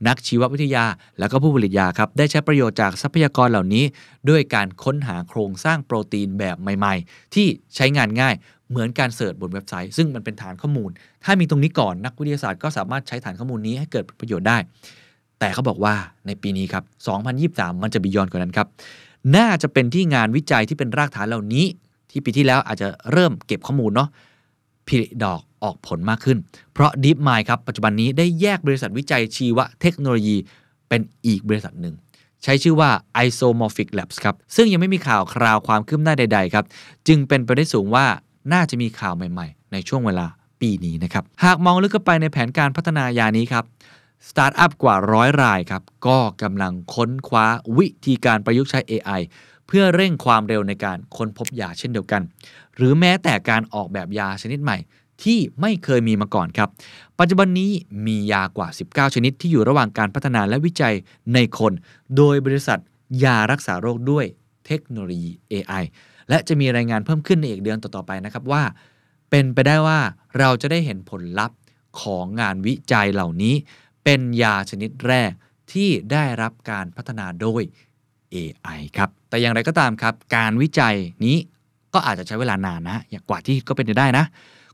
[0.08, 0.86] นักชีววิทยา
[1.20, 3.84] และก็ผู้ผลิตยาครับได้ใช้ประโยชน์จากทรัพยากรเหล่านี้
[4.30, 8.36] ด้วยการค้นหาโครงสร้างโปรตีนแบบใหม่ ๆ ที่ใช้งานง่าย
[8.70, 10.90] เหมือนการเสิร์ชบนเว็บไซต์ ซึ่งมันเป็นฐานข้อมูล
[11.24, 14.58] ถ้ามีตรงนี้ก่อนนักวิทยาศาสตร์ก็สามารถใช้ฐานข้อมูลนี้ให้เกิดประโยชน์ได้
[15.40, 15.94] แต่เขาบอกว่า
[16.28, 16.84] ในปีนี้ครับ
[17.34, 18.68] 2023 มันจะบียอนกว่านั้นครับ
[19.36, 21.66] น่าจะเป็นที่งานวิจัยที่เป็นรากฐานเหล่านี้
[22.10, 24.10] ที่ปีที่แล้วอาจจะเริ่มเก็บข้อมูลเนาะ
[24.88, 26.38] ผลิดอก ออกผลมากขึ้น
[26.74, 30.38] เพราะ DeepMind ครับปัจจุบันนี้ได้แยกบริษัทวิจัยชีวเทคโนโลยี
[30.90, 31.96] เป็นอีกบริษัทหนึ่ง
[32.44, 32.90] ใช้ชื่อว่า
[33.26, 36.66] Isomorphic Labs ครับ ซึ่งยังไม่มีข่าวคราวความคืบหน้าใด ๆ ครับ
[37.08, 38.06] จึงเป็นไปได้สูงว่า
[38.54, 40.28] น่าจะมีข่าวใหม่ๆ ในช่วงเวลา
[40.62, 43.66] ปีนี้นะครับ หากมองลึกเข้าไปในแผนการพัฒนายานี้ครับ
[44.30, 47.46] สตาร์ทอัพกว่าร้อยรายครับ ก็กำลังค้นคว้า
[47.78, 49.22] วิธีการประยุกต์ใช้ AI
[49.68, 52.22] เพื่อเร่งความเร็วในการค้นพบยาเช่นเดียวกัน
[52.76, 54.78] หรือแม้แต่การออกแบบยาชนิดใหม่
[55.24, 56.70] ที่ไม่เคยมีมาก่อนครับ
[57.20, 57.72] ปัจจุบันนี้
[58.08, 60.96] มียากว่า 19 ชนิดที่อยู่ระหว่างการพัฒนาและวิจัย
[61.34, 61.74] ในคน
[62.18, 62.80] โดยบริษัท
[63.24, 64.26] ยารักษาโรคด้วย
[64.66, 65.84] เทคโนโลยี AI
[66.30, 68.64] และจะมีรายงานเพิ่มขึ้นในอีกเดือนต่อๆไปนะครับว่า
[69.30, 70.00] เป็นไปได้ว่า
[70.40, 71.58] เราจะได้เห็นผลลัพธ์
[72.02, 73.56] ของงานวิจัยเหล่านี้
[74.04, 75.32] เป็นยาชนิดแรก
[75.72, 77.62] ที่ได้รับการพัฒนาโดย
[78.36, 81.38] AI ครับ แต่อย่างไรก็ตามครับ การวิจัยนี้
[81.94, 84.26] ก็อาจจะใช้เวลานานนะ อย่างกว่าที่ก็เป็นไปได้นะ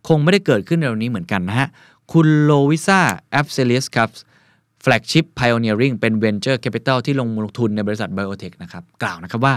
[0.07, 1.67] คงไม่ได้เกิดขึ้นเร็วนี้เหมือนกันนะฮะ
[2.11, 4.09] คุณโลวิซาแอฟเซเลียสครับ
[4.83, 7.29] flagship pioneering เป็น venture capital ที่ลง
[7.59, 9.55] ทุนในบริษัท biotech นะครับ กล่าวนะครับว่า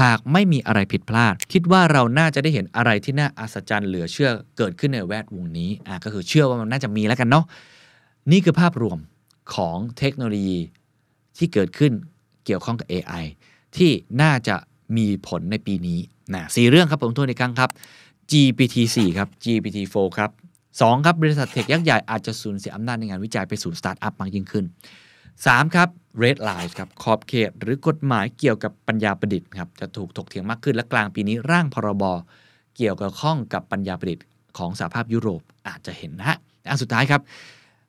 [0.00, 7.44] หากไม่มีอะไรผิดพลาด คิดว่าเราน่าจะได้เห็นอะไรที่น่าอัศจรรย์เหลือเชื่อเกิดขึ้นในแวดวงนี้อะก็คือเชื่อว่ามันน่าจะมีแล้วกันเนาะ
[8.32, 8.98] นี่คือภาพรวม
[9.54, 10.58] ของเทคโนโลยี
[11.38, 11.92] ที่เกิดขึ้น
[12.44, 13.24] เกี่ยวข้องกับ AI
[13.76, 13.90] ที่
[14.22, 14.56] น่าจะ
[14.96, 15.98] มีผลในปีนี้
[16.34, 17.70] นะสี่เรื่องครับผมทวนอีกครั้งครับ
[18.30, 20.30] GPT 4 ครับ GPT 4 ครับ
[20.68, 24.64] 2ครับบริษัท tech ยักษ์ใหญ่อาจจะสูญเสียอำนาจในงานวิจัยไปสู่สตาร์ทอัพมากยิ่งขึ้น
[25.20, 25.88] 3 ครับ
[26.22, 32.04] Red line ครับขอบเขต หรือกฎหมายเกี่ยวกับปัญญาประดิษฐ์ครับจะถูกถกเถียงมากขึ้นและกลางปีนี้ร่างพรบ
[32.76, 34.26] เกี่ยวกับข้องกับปัญญาประดิษฐ์
[34.58, 36.36] ของสหภาพยุโรปอาจจะเห็นนะฮะ
[36.70, 37.20] อันสุดท้ายครับ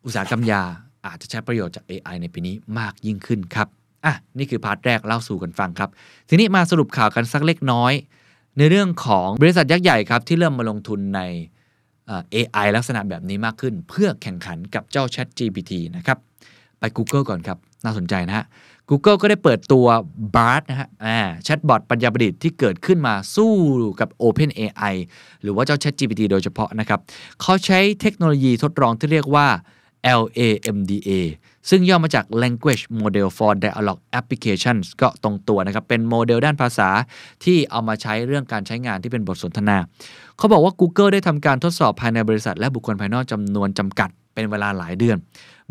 [0.06, 0.62] อุตสาหกรรมยา
[1.06, 3.68] อาจจะใช้ประโยชน์จาก AI ในปีนี้มากยิ่งขึ้นครับ
[4.06, 5.90] อะนี่คือพาร์ทแรกเล่าสู่กันฟังครับ
[6.30, 7.94] ทีนี้มาสรุปข่าวกันสักเล็กน้อย
[8.58, 11.22] ในเรื่องของบริษัทยักษ์ใหญ่ครับที่เริ่มมาลงทุนใน
[12.34, 16.18] AI ลักษณะแบบนี้มากขึ้น เพื่อแข่งขันกับเจ้า Chat GPT นะครับ
[16.80, 18.46] ไป Google ก่อนครับ น่าสนใจนะฮะ
[18.90, 19.86] Google ก็ได้เปิดตัว
[20.36, 20.88] Bard นะฮะ
[21.44, 23.54] แชทบอทปัญญาประดิษฐ์ที่เกิดขึ้นมาสู้
[24.00, 24.96] กับ OpenAI
[25.42, 27.00] หรือว่าเจ้า Chat GPT โดยเฉพาะนะครับ
[27.42, 29.48] เขาใช้เทคโนโลยีทดลองที่เรียกว่า
[30.20, 31.10] LAMDA
[31.70, 36.90] ซึ่งย่อมาจาก Language Model for Dialogue Applications ก็ตรงตัวนะครับ เป็นโมเดลด้านภาษา
[37.44, 39.78] ที่เอามาใช้เรื่องการใช้งานที่เป็นบทสนทนา
[40.38, 45.18] เขาบอกว่า Google ได้ทำการทดสอบภายในบริษัท และบุคคลภายนอกจำนวนจำกัดเป็นเวลาหลายเดือน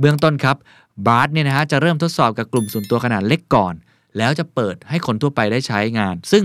[0.00, 0.56] เบื้องต้นครับ
[1.06, 3.74] Bard เนี่ยนะฮะจะเริ่มทดสอบกับกลุ่มส่วนตัวขนาดเล็กก่อน
[4.18, 6.44] แล้วจะเปิดให้คนทั่วไปได้ใช้งาน ซึ่ง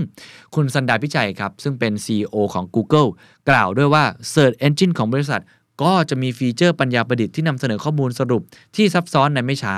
[0.54, 3.08] คุณซันดาร์ พิชัยครับ ซึ่งเป็น CEO ของ Google
[3.50, 5.40] กล่าวด้วยว่า Search Engine ของบริษัท
[5.82, 8.42] ก็จะมีฟีเจอร์ปัญญาประดิษฐ์ที่นำเสนอข้อมูลสรุป
[8.76, 9.74] ที่ซับซ้อนในไม่ช้า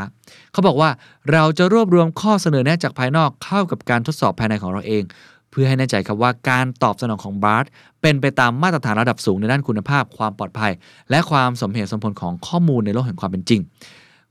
[0.52, 0.90] เขาบอกว่า
[1.32, 5.02] เราจะรวบรวมข้อเสนอแนะจากภายนอกเข้ากับการทดสอบภายในของเราเอง
[5.50, 7.64] เพื่อให้แน่ใจครับว่าการตอบสนองของ Bard
[8.02, 10.72] เป็นไปตามมาตรฐานระดับสูงในด้านคุณภาพ ความปลอดภัย
[11.11, 13.61] และความสมเหตุสมผลของข้อมูลในโลกแห่งความเป็นจริง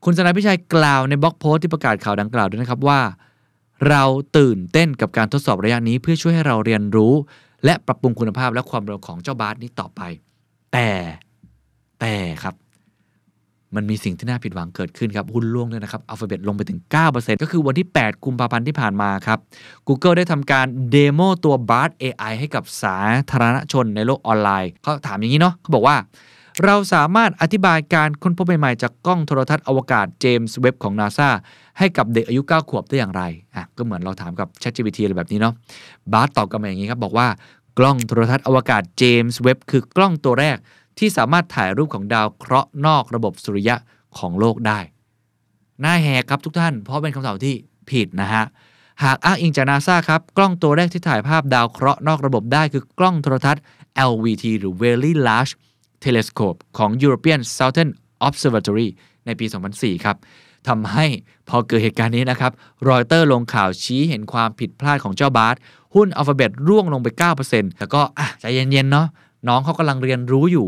[0.03, 2.99] คุณสนายพิชัยกล่าวในบล็อกโพสต์ที่ประกาศข่าวดังกล่าวด้วยนะครับว่า
[3.89, 4.03] เรา
[4.37, 7.13] ตื่นเต้นกับการทดสอบระยะนี้ เพื่อช่วยให้เราเรียนรู้
[7.65, 10.01] และปรับปรุงคุณภาพและความเร็วของเจ้าบาสนี้ต่อไป
[10.73, 10.89] แต่
[11.99, 12.55] แต่ครับ
[13.75, 16.79] มันมีสิ่งที่น่าผิดหวังเกิดขึ้นครับหุ้นล่วงด้วยนะครับอัลฟาเบตลงไปถึง
[17.11, 19.39] 9%ก็คือวันที่ 8 กุมภาพันธ์ที่ผ่านมาครับ
[19.87, 22.97] Google ได้ทำการเดโมตัว Bard AI ให้กับสา
[23.31, 25.97] ธารณชนในโลกออนไลน์เขาถามอย่างนี้เนาะเขาบอกว่า
[26.65, 31.29] เราสามารถอธิบายการค้นพบใหม่ๆจากกล้องโทรทัศน์อวกาศเจมส์เว็บของ NASA
[31.77, 33.23] ให้กับเด็กอายุ 9 ขวบได้อย่างไร
[33.55, 35.53] อะ ก็เหมือนเราถามกับ ChatGPT อะไรแบบนี้เนาะ
[36.13, 37.27] บาร์ตอบกลับมาอย่างนี้ครับ บอกว่า
[37.77, 40.57] กล้องโทรทัศน์อวกาศเจมส์เว็บคือกล้องตัวแรก
[40.99, 43.75] ที่สามารถถ่ายรูปของดาวเคราะห์นอกระบบสุริยะ
[44.17, 44.79] ของโลกได้
[45.83, 47.55] น่าแหกครับทุกท่าน เพราะเป็นคำตอบที่
[47.89, 48.43] ผิดนะฮะ
[49.03, 53.63] หากอ้างอิงจากนาซาครับ กล้องตัวแรกที่ถ่ายภาพดาวเคราะห์นอกระบบได้คือกล้องโทรทัศน์
[54.09, 55.53] LVT หรือ Very Large
[56.03, 57.91] Telescope ของ European Southern
[58.27, 58.87] Observatory
[59.25, 60.17] ในปี 2004 ครับ
[60.67, 61.05] ทำให้
[61.49, 62.51] พอเกิดเหตุการณ์นี้นะครับ
[62.89, 65.55] รอยเตอร์ลงข่าวชี้เห็นความผิดพลาดของเจ้าบาส
[65.95, 67.07] หุ้นอัลฟาเบตร่วงลงไป
[67.43, 69.07] 9%แล้วก็อะใจเย็นๆเนาะ
[69.47, 70.67] น้องเขากำลังเรียนรู้อยู่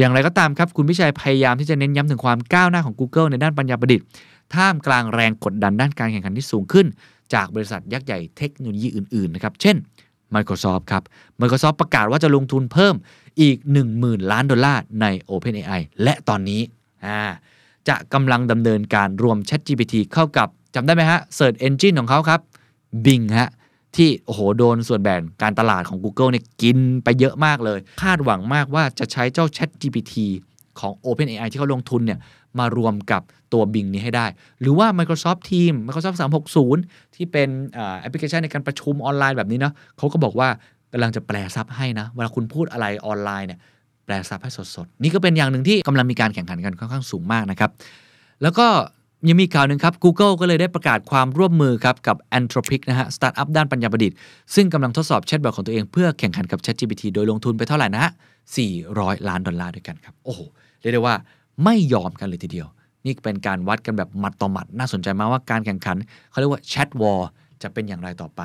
[0.00, 4.06] อย่างไรก็ตามครับ คุณพิชัยพยายามที่จะเน้นย้ำถึงความก้าวหน้าของ Google ในด้านปัญญาประดิษฐ์
[4.54, 6.86] ท่ามกลางแรงกดดันด้านการแข่งขันที่สูงขึ้น
[7.34, 9.76] จากบริษัทยักษ์ใหญ่เทคโนโลยีอื่นๆนะครับ เช่น
[10.34, 11.02] Microsoft ครับ
[11.40, 12.94] Microsoft ประกาศว่าจะลงทุนเพิ่ม
[13.40, 13.56] อีก
[13.94, 16.60] 10,000 ล้านดอลลาร์ใน OpenAI และตอนนี้
[17.88, 22.40] จะกำลังดำเนินการรวม ChatGPT เข้ากับจำได้ไหมฮะ Search Engine ของเขาครับ
[23.04, 23.50] Bing ฮะ
[23.96, 30.14] ที่โอ้โหโดนส่วนแบ่งการตลาดของ Google เนี่ยกินไปเยอะมากเลย คาดหวังมากว่าจะใช้เจ้า Chat GPT
[30.80, 32.18] ของ OpenAI ที่เขาลงทุนเนี่ย
[32.58, 34.26] มารวมกับตัว Bing นี้ให้ได้
[34.60, 36.16] หรือว่า Microsoft Teams Microsoft
[36.60, 37.48] 360 ที่เป็น
[38.00, 40.48] แอปพลิเคชันในการประชุมออนไลน์แบบนี้เนาะเขาก็บอกว่า
[40.92, 43.60] กำลังจะแปลซับให้นะ เวลาคุณพูดอะไรออนไลน์เนี่ย
[44.04, 47.70] แปลซับให้สดๆ นี่ก็เป็นอย่างหนึ่งที่กำลังมีการแข่งขันกันค่อนข้างสูงมากนะครับ
[48.42, 48.66] แล้วก็
[49.28, 54.16] ยังมีข่าวหนึ่งครับ Google ก็เลยได้ประกาศความร่วมมือครับกับ Anthropic นะฮะ สตาร์ทอัพด้านปัญญาประดิษฐ์
[54.54, 58.12] ซึ่งกำลังทดสอบแชทบอทของตัวเองเพื่อแข่งขันกับ ChatGPT โดยลงทุนไปเท่าไหร่นะฮะ
[58.70, 60.40] 400 ล้านดอลลาร์ด้วยกันครับ โอ้โห
[60.80, 61.14] เรียกได้ว่า
[61.64, 62.68] ไม่ยอมกันเลยทีเดียว
[63.04, 65.96] นี่เป็นการวัดกันแบบหมัดต่อหมัด น่าสนใจมากว่าการแข่งขัน
[66.30, 67.20] เขาเรียกว่า Chat War
[67.62, 68.42] จะเป็นอย่างไรต่อไป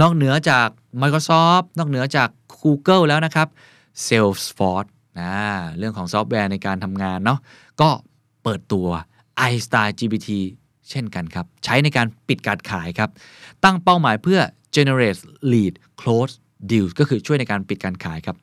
[0.00, 0.68] นอกเหนือจาก
[1.02, 2.28] Microsoft นอกเหนือจาก
[2.60, 3.48] Google แล้วนะครับ
[4.06, 5.32] Salesforce นะ
[5.78, 7.38] เรื่องของซอฟต์แวร์ในการทำงานเนาะ
[7.80, 7.88] ก็
[8.44, 8.88] เปิดตัว
[9.52, 10.28] iStar GPT
[10.90, 13.10] เช่นกันครับ ใช้ในการปิดการขายครับ
[13.64, 14.40] ตั้งเป้าหมายเพื่อ
[14.76, 15.20] generate
[15.52, 16.34] lead close
[16.70, 18.36] deals ก็คือช่วยในการปิดการขายครับ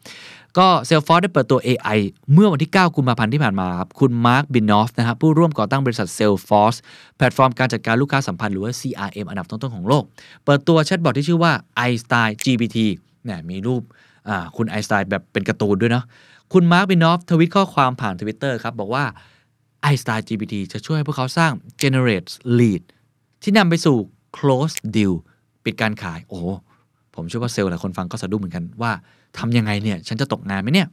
[0.58, 2.00] ก็ Salesforce ได้เปิดตัว AI
[2.34, 6.78] เมื่อวันที่ 9 กุมภาพันธ์ที่ผ่านมาครับ คุณมาร์ค เบนิออฟนะครับผู้ร่วมก่อตั้งบริษัท Salesforce
[7.18, 10.04] แพลตฟอร์มการจัดการลูกค้าสัมพันธ์หรือว่า CRM อันดับต้นๆของโลก
[10.46, 11.54] เปิดตัวแชทบอทที่ชื่อว่า
[11.90, 12.78] Einstein GPT
[13.26, 13.82] เนี่ยมีรูป
[14.58, 16.06] คุณ iStar แบบเป็นการ์ตูนด้วยเนาะ
[16.54, 19.04] คุณมาร์ค เบนิออฟทวิตข้อความผ่าน Twitter ครับ บอกว่า
[19.94, 22.82] Einstein GPT จะช่วยให้พวกเขาสร้าง generate lead
[23.44, 23.98] ที่นำไปสู่
[24.38, 25.14] close deal
[25.66, 26.40] ปิดการขาย โอ้
[27.16, 28.92] ผมเชื่อว่าเซลล์หลายคนฟังก็สะดุ้งเหมือนกันว่า
[29.38, 30.88] ทำยังไงเนี่ย ฉันจะตกงานไหมเนี่ย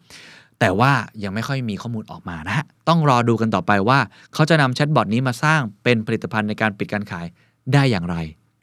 [0.61, 3.99] แต่ว่ายังไม่ค่อยมีข้อมูลออกมานะฮะ ต้องรอดูกันต่อไปว่า
[4.35, 7.27] เขาจะนำแชทบอทนี้มาสร้างเป็นผลิตภัณฑ์ในการปิดการขาย
[7.73, 8.17] ได้อย่างไร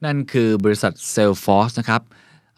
[0.06, 2.02] นั่นคือบริษัท Salesforce นะครับ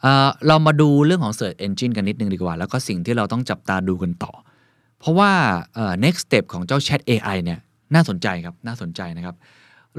[0.01, 4.31] เเรามาดูเรื่องของ Search Engine กันนิดนึงดีกว่า แล้วก็สิ่งที่เราต้องจับตาดูกันต่อ
[4.99, 5.31] เพราะว่า
[6.03, 7.59] next step ของเจ้า Chat AI เนี่ย
[7.93, 9.35] น่าสนใจครับน่าสนใจนะครับ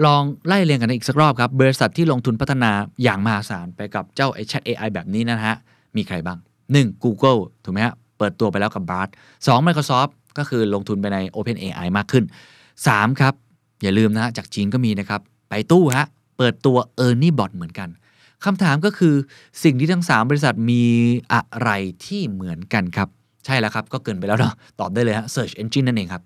[0.04, 2.70] ลองไล่เรียงกันอีกสักรอบครับ บริษัทที่ลงทุนพัฒนา
[3.02, 5.54] อย่างมหาศาลไปกับเจ้าไอ Chat AI แบบนี้นะฮะ
[5.96, 6.38] มีใครบ้าง
[6.70, 7.04] 1.
[7.04, 9.66] Google ถูกไหมฮะเปิดตัวไปแล้วกับ Bard 2.
[9.66, 12.24] Microsoft ก็คือลงทุนไปใน Open AI มากขึ้น
[12.72, 13.20] 3.
[13.20, 13.34] ครับ
[13.82, 16.06] อย่าลืมนะฮะจากจีนก็มีนะครับ ไปตู้ฮะ
[16.38, 17.88] เปิดตัว e a r n i e Bot เหมือนกัน
[18.44, 19.14] คำถามก็คือ
[19.62, 20.84] สิ่งที่ทั้ง 3 บริษัทมี
[21.32, 21.70] อะไร
[22.04, 23.08] ที่เหมือนกันครับ
[23.48, 26.22] ใช่แล้วครับ ก็เกินไปแล้วเนาะตอบได้เลยฮะ Search Engine นั่นเองครับ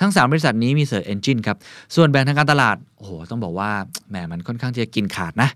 [0.00, 1.56] ทั้ง 3 บริษัทนี้มี Search Engine ครับ
[1.94, 3.70] ส่วนแบ่งทางการตลาด โอ้โห ต้องบอกว่า
[4.10, 5.48] แหมมันค่อนข้างที่จะกินขาดนะ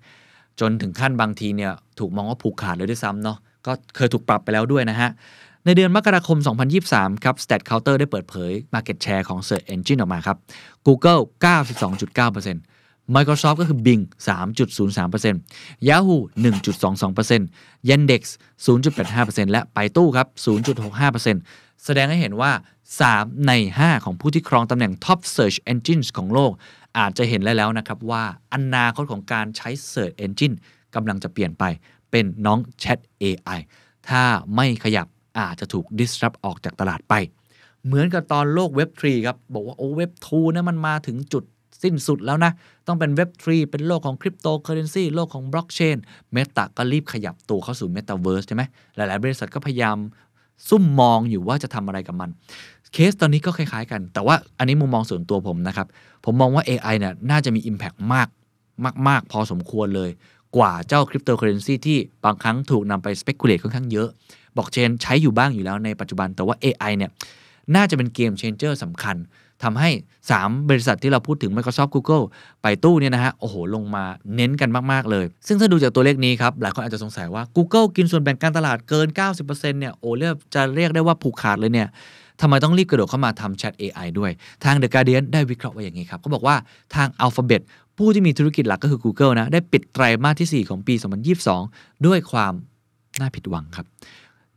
[0.61, 5.11] จนถึงขั้นบางทีเนี่ยถูกมองว่าผูกขาดเลยด้วยซ้ำเนาะก็เคยถูกปรับไปแล้วด้วยนะฮะ
[5.65, 6.39] ในเดือนมกราคม
[6.81, 10.37] 2023 ครับ Stat Counter ได้เปิดเผย Market Share ของ Search Engine ออกมาครับ
[10.87, 11.21] Google
[12.03, 12.57] 92.9%
[13.15, 18.23] Microsoft ก็คือ Bing 3.03% Yahoo 1.22% Yandex
[18.67, 20.29] 0.85%และไปตู้ครับ
[21.07, 22.53] 0.65%แสดงให้เห็นว่า
[22.99, 26.53] 3 ใน 5 ของผู้ที่ครองตำแหน่ง Top Search Engines ของโลก
[26.99, 30.55] อาจจะเห็นแล้วนะครับว่าอนาคตของการใช้ Search Engine
[30.95, 31.65] กำลังจะเปลี่ยนไป
[32.11, 33.59] เป็นน้อง Chat AI
[34.09, 34.23] ถ้า
[34.57, 35.07] ไม่ขยับ
[35.39, 37.15] อาจจะถูก disrupt ออกจากตลาดไป
[37.85, 41.45] เหมือนกับตอนโลกเว็บ3ครับ บอกว่าโอ้เว็บ2นะมันมาถึงจุด
[41.83, 42.53] สิ้นสุดแล้วนะ
[42.87, 45.97] ต้องเป็นเว็บ3เป็นโลกของคริปโตเคอเรนซีโลกของบล็อกเชน
[46.33, 48.63] Meta ก็รีบขยับตัวเข้าสู่เมตาเวิร์สใช่ไหม
[48.97, 49.97] หลาย ๆ บริษัทก็พยายาม
[50.69, 52.31] ซุ่มมองอยู่ว่าจะทำอะไรกับมัน
[52.93, 55.87] เคสตอนนี้ก็คล้ายๆกัน แต่ว่าอันนี้มุมมองส่วนตัวผมนะครับ
[56.25, 58.29] ผมมองว่า AI เนี่ยน่าจะมี Impact มาก
[59.09, 60.11] มาก ๆ พอสมควรเลย
[60.57, 64.09] กว่าเจ้าคริปโตเคอเรนซีที่บางครั้งถูกนำไป speculate ค่อนข้างเยอะ
[64.57, 67.11] บล็อกเชนใช้อยู่บ้างอยู่แล้วในปัจจุบันแต่ว่า AI เนี่ย
[67.75, 69.17] น่าจะเป็นเกม changer สำคัญ
[69.65, 69.91] ทำให้
[70.31, 72.25] 3 บริษัทที่เราพูดถึง Microsoft Google
[72.63, 74.05] ไปตู้เนี่ยนะฮะ โอ้โห ลงมา
[74.37, 79.07] เน้นกันมาก ๆ เลย ซึ่งถ้าดูจากตัวเลขนี้ครับ หลายคนอาจจะสงสัยว่า Google กินส่วนแบ่งการตลาดเกิน
[79.39, 81.89] 90%เนี่ยโอ้เรียกจะเรียกได้ว่าผูกขาดเลยเนี่ย
[82.41, 84.31] ทำไมต้องรีบกระโดดเข้ามาทำ Chat AI ด้วย
[84.65, 86.57] ทาง The Guardian ได้วิเคราะห์ไว้อย่างนี้ครับเขาบอกว่า
[86.95, 87.63] ทาง Alphabet
[87.99, 90.95] ผู้ที่มีธุรกิจหลักก็คือ Google นะ ได้ปิดไตรมาสที่ 4 ของปี
[91.51, 92.53] 2022 ด้วยความ
[93.21, 93.87] น่าผิดหวังครับ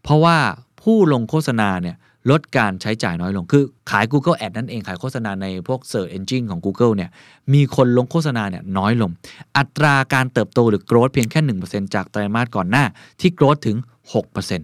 [0.04, 0.38] เพราะว่า
[0.84, 1.96] ผู้ลงโฆษณาเนี่ย
[2.32, 7.10] ลดการใช้จ่ายน้อยลง คือขาย Google Ad นั่นเอง ขายโฆษณาในพวก Search Engine ของ Google เนี่ย
[7.54, 9.12] มีคนลงโฆษณาเนี่ยน้อยลง
[9.58, 12.86] อัตราการเติบโตหรือ growth เพียงแค่ 1%จากไตรมาสก่อนหน้า
[13.20, 13.78] ที่ growth ถึง
[14.24, 14.62] 6%น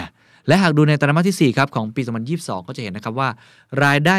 [0.00, 0.10] ะ
[0.50, 2.02] และหากดูในไตรมาสที่ 4 ครับ ของปี
[2.34, 3.28] 2022 ก็จะเห็นนะครับว่า
[3.84, 4.16] รายได้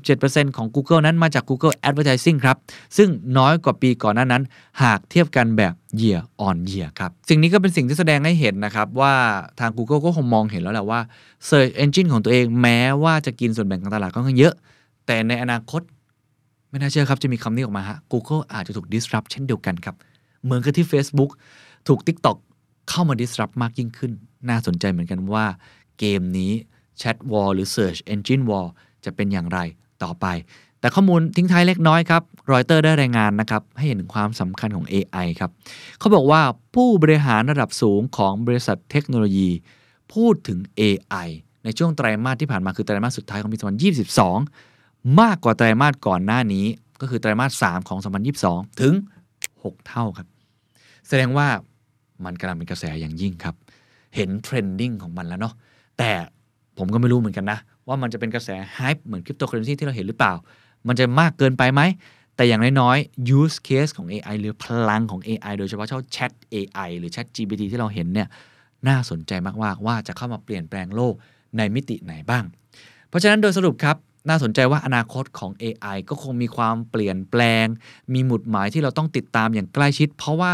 [0.00, 2.56] 77%ของ Google นั้นมาจาก Google Advertising ครับ
[2.96, 4.42] ซึ่งน้อยกว่าปีก่อนหน้านั้น
[4.82, 9.14] หากเทียบกันแบบ year on year ครับ สิ่งนี้ก็เป็นสิ่งที่แสดงให้เห็นนะครับ ว่า
[9.60, 11.00] ทาง Google ก็คงมองเห็นแล้วแหละว่า
[11.48, 14.54] Search Engine ของตัวเองแม้ว่าจะกินส่วนแบ่งของตลาดก็ค่อนเยอะ
[15.06, 15.82] แต่ในอนาคต
[16.70, 19.94] ไม่น่าเชื่อครับจะมีคำนี้ออกมาฮะ Google อาจจะถูก disrupt เช่นเดียวกันครับ
[20.44, 21.30] เหมือนกับที่ Facebook
[21.88, 22.36] ถูก TikTok
[22.90, 24.12] เข้ามา disrupt มากยิ่งขึ้น
[24.48, 25.46] น่าสนใจเหมือนกันว่า
[25.98, 26.52] เกมนี้
[27.00, 28.66] Chat War หรือ Search Engine War
[29.04, 29.58] จะเป็นอย่างไร
[30.02, 30.26] ต่อไป
[30.80, 32.22] แต่ข้อมูลทิ้งท้ายเล็กน้อยครับ
[32.52, 35.50] รอยเตอร์ได้รายงานนะครับให้เห็นถึงความสำคัญของ AI ครับ
[35.98, 36.40] เขาบอกว่า
[36.74, 39.48] ผู้บริหารระดับสูงของบริษัทเทคโนโลยี
[40.14, 41.28] พูดถึง AI
[41.64, 43.58] ในช่วงไตรมาสที่ผ่านมาคือไตรมาสสุดท้ายของปี
[44.18, 46.66] 2022 มากกว่าไตรมาสก่อนหน้านี้
[47.00, 47.98] ก็คือไตรมาส 3 ของ
[48.40, 48.94] 2022 ถึง
[49.40, 50.28] 6 เท่าครับ
[51.08, 51.48] แสดงว่า
[52.24, 53.54] มันกำลังเป็นกระแสอย่างยิ่งครับ
[54.14, 55.54] เห็น trending ของมันแล้วเนาะ
[55.98, 56.10] แต่
[56.78, 60.34] ผมก็ไม่รู้เหมือนกันนะ ว่ามันจะเป็นกระแส hype เหมือนคริปโตเคอเรนซีที่เราเห็นหรือเปล่า
[60.86, 61.80] มันจะมากเกินไปไหม
[62.36, 68.28] แต่อย่างน้อยๆ use case ของ AI หรือพลังของ AI โดยเฉพาะเจ้า Chat AI หรือ Chat GPT ที่เราเห็นเนี่ย
[68.88, 69.32] น่าสนใจ
[69.64, 71.14] มากๆว่าจะเข้ามาเปลี่ยนแปลงโลก
[71.56, 72.44] ในมิติไหนบ้าง
[73.08, 73.96] เพราะฉะนั้นโดยสรุปครับ
[74.28, 77.66] น่าสนใจว่าอนาคตของ AI ก็คงมีความเปลี่ยนแปลง
[78.14, 80.52] มีหมุดหมายที่เราต้องติดตามอย่างใกล้ชิด เพราะว่า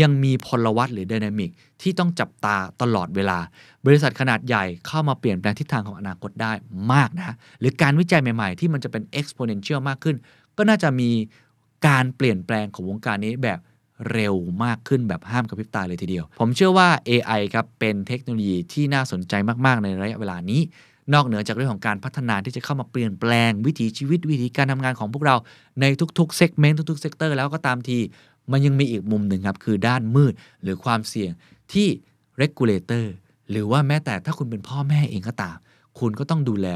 [0.00, 1.50] ยังมีพลวัตหรือ d y นามิก
[1.82, 3.38] ที่ต้องจับตาตลอดเวลา
[3.86, 6.52] บริษัทขนาดใหญ่เข้ามาเปลี่ยนแปลงทิศทางของอนาคตได้
[6.92, 10.16] มากนะ หรือการวิจัยใหม่ๆ ที่มันจะเป็น exponential มากขึ้น
[10.56, 11.10] ก็น่าจะมี
[11.86, 13.58] การเปลี่ยนแปลงของวงการนี้แบบ
[14.12, 14.34] เร็ว
[14.64, 19.34] มากขึ้นแบบห้ามกระพริบตาเลยทีเดียว ผมเชื่อว่า AI ครับเป็นเทคโนโลยีที่น่าสนใจ
[19.66, 20.60] มากๆ ในระยะเวลานี้
[21.14, 25.36] นอกเหนือจากเรื่องของการพัฒนาที่จะเข้ามาเปลี่ยนแปลง วิถีชีวิตวิธีการทำงานของพวกเรา
[25.80, 25.84] ใน
[26.18, 27.98] ทุกๆ segment ทุกๆ sector แล้วก็ตามที
[28.52, 31.30] มันยังมีอีกมุมหนึ่งครับ คือด้านมืดหรือความเสี่ยง
[31.72, 31.88] ที่
[32.42, 33.06] regulator
[33.50, 35.56] หรือว่าแม้แต่ถ้าคุณเป็นพ่อแม่เองก็ตาม
[35.98, 36.68] คุณก็ต้องดูแล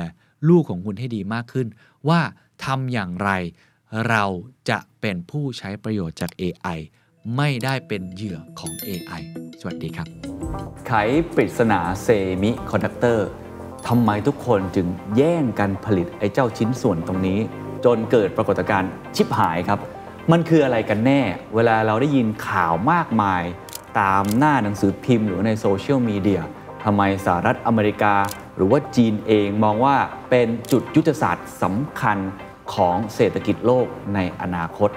[0.48, 1.66] ลูกของคุณให้ดีมากขึ้น
[2.08, 2.20] ว่า
[2.64, 3.30] ทำอย่างไร
[4.08, 4.24] เรา
[4.70, 6.78] จะเป็นผู้ใช้ประโยชน์จาก AI
[7.36, 9.22] ไม่ได้เป็นเหยื่อของ AI
[9.60, 10.06] สวัสดีครับ
[10.86, 10.92] ไข
[11.34, 12.08] ปริศนาเซ
[12.42, 13.28] มิคอนดักเตอร์
[13.88, 17.40] ทำไมทุกคนจึงแย่งกันผลิตไอ้เจ้าชิ้นส่วนตรงนี้
[17.84, 19.78] จนเกิดปรากฏการณ์ชิบหายครับ
[20.32, 21.20] มันคืออะไรกันแน่
[21.54, 23.42] เวลาเราได้ยินข่าวมากมาย
[23.98, 26.42] ตามหน้าหนังสือพิมพ์ หรือในโซเชียลมีเดีย
[26.84, 28.14] ทำไมสหรัฐอเมริกา
[28.56, 29.96] หรือว่าจีนเองมองว่า
[30.30, 32.18] เป็นจุดยุทธศาสตร์สำคัญ
[32.74, 34.90] ของเศรษฐกิจโลกในอนาคต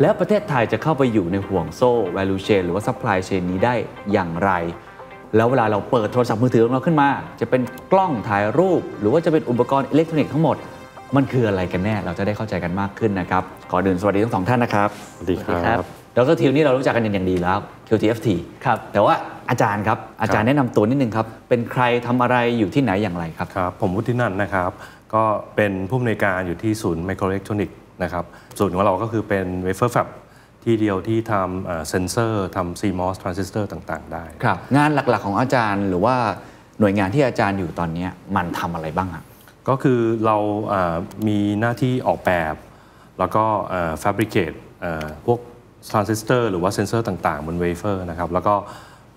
[0.00, 3.74] แล้วประเทศไทยจะเข้าไปอยู่ในห่วงโซ่ value chain หรือว่า supply chain นี้ได้
[4.12, 4.50] อย่างไร
[5.36, 7.08] แล้วเวลาเราเปิดโทรศัพท์มือถือของเราขึ้นมา
[7.40, 10.56] จะเป็นกล้องถ่ายรูป หรือว่าจะเป็นอุปกรณ์อิเล็กทรอนิกส์ทั้งหมด
[11.16, 18.28] มันคืออะไรกันแน่ เราจะได้เข้าใจกันมากขึ้นนะครับ ขอเรียนสวัสดีทั้งสองท่านนะครับ สวัสดีครับ ดรทิวนี่เรารู้จักกันอย่างดีแล้ว QTFT
[18.64, 19.14] ครับแต่ว่า
[19.50, 24.70] อาจารย์ครับอาจารย์แนะนำตัวนิดนึงครับ เป็นใครทำอะไรอยู่ที่ไหนอย่างไรครับครับ ผมวุฒินันท์นะครับ
[25.14, 25.24] ก็
[25.56, 28.24] เป็นผู้อำนวยการอยู่ที่ศูนย์ไมโครอิเล็กทรอนิกส์นะครับ
[28.58, 30.08] ศูนย์ของเราก็คือเป็น wafer fab
[30.64, 36.16] ที่เดียวที่ทำเซนเซอร์ทำ CMOS ทรานซิสเตอร์ต่าง ๆ ได้ครับงานหลักๆของอาจารย์หรือว่า
[36.80, 39.24] หน่วยงานที่อาจารย์อยู่ตอนนี้มันทำอะไรบ้างอะ
[39.68, 40.36] ก็คือเรา
[40.68, 40.96] เอ่อ
[41.28, 42.54] มีหน้าที่ออกแบบ
[43.18, 43.44] แล้วก็
[44.02, 44.52] ฟ a บริเคต
[45.26, 45.40] พวก
[45.90, 48.54] ทรานซิสเตอร์หรือว่าเซนเซอร์ต่างๆ บนเวเฟอร์นะครับ แล้วก็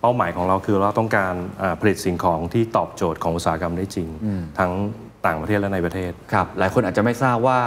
[0.02, 4.08] เป้าหมายของเราคือเราต้องการเอ่อผลิตสิ่งของที่ตอบโจทย์ของอุตสาหกรรมได้จริง
[4.60, 4.71] ทั้ง
[5.26, 7.60] ต่างประเทศและในประเทศครับหลายคนอาจจะไม่ทราบว่า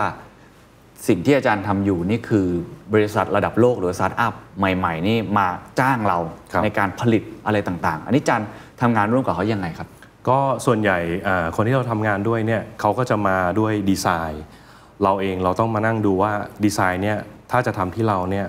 [1.09, 2.47] สิ่งที่อาจารย์ทำอยู่นี่คือ
[2.93, 5.47] บริษัทระดับโลกหรือสตาร์ทอัพใหม่ ๆ นี่มา
[5.81, 6.19] จ้างเรา
[6.53, 8.49] ครับในการผลิตอะไรต่างๆ อันนี้อาจารย์
[8.83, 9.89] ทำงานร่วมกับเขายังไงครับ
[10.29, 14.45] ก็ส่วนใหญ่เอ่อคนที่เราทำงานด้วยเนี่ยเขาก็จะมาด้วยดีไซน์
[15.03, 16.33] เราเองเราต้องมานั่งดูว่า
[16.65, 17.19] ดีไซน์เนี่ย
[17.51, 18.47] ถ้าจะทำที่เราเนี่ย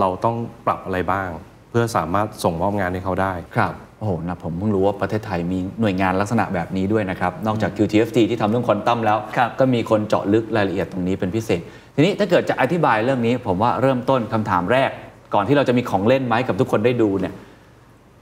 [0.00, 1.28] เราต้องปรับอะไรบ้าง
[1.70, 11.60] เพื่อสามารถส่งมอบงานให้เขาได้ครับโอ้โหนะผมเพิ่งรู้ว่าประเทศไทยมีหน่วยงานลักษณะแบบนี้ด้วยนะครับ นอกจาก QTFT ที่ทำเรื่องควอนตัมแล้วครับก็มีคนเจาะลึกรายละเอียดตรงนี้เป็นพิเศษ
[11.94, 14.90] ทีนี้ถ้าเกิดจะอธิบายเรื่องนี้ ผมว่าเริ่มต้นคำถามแรก
[15.34, 17.34] ก่อนที่เราจะมีของเล่นใหม่มาให้กับทุกคนได้ดูเนี่ย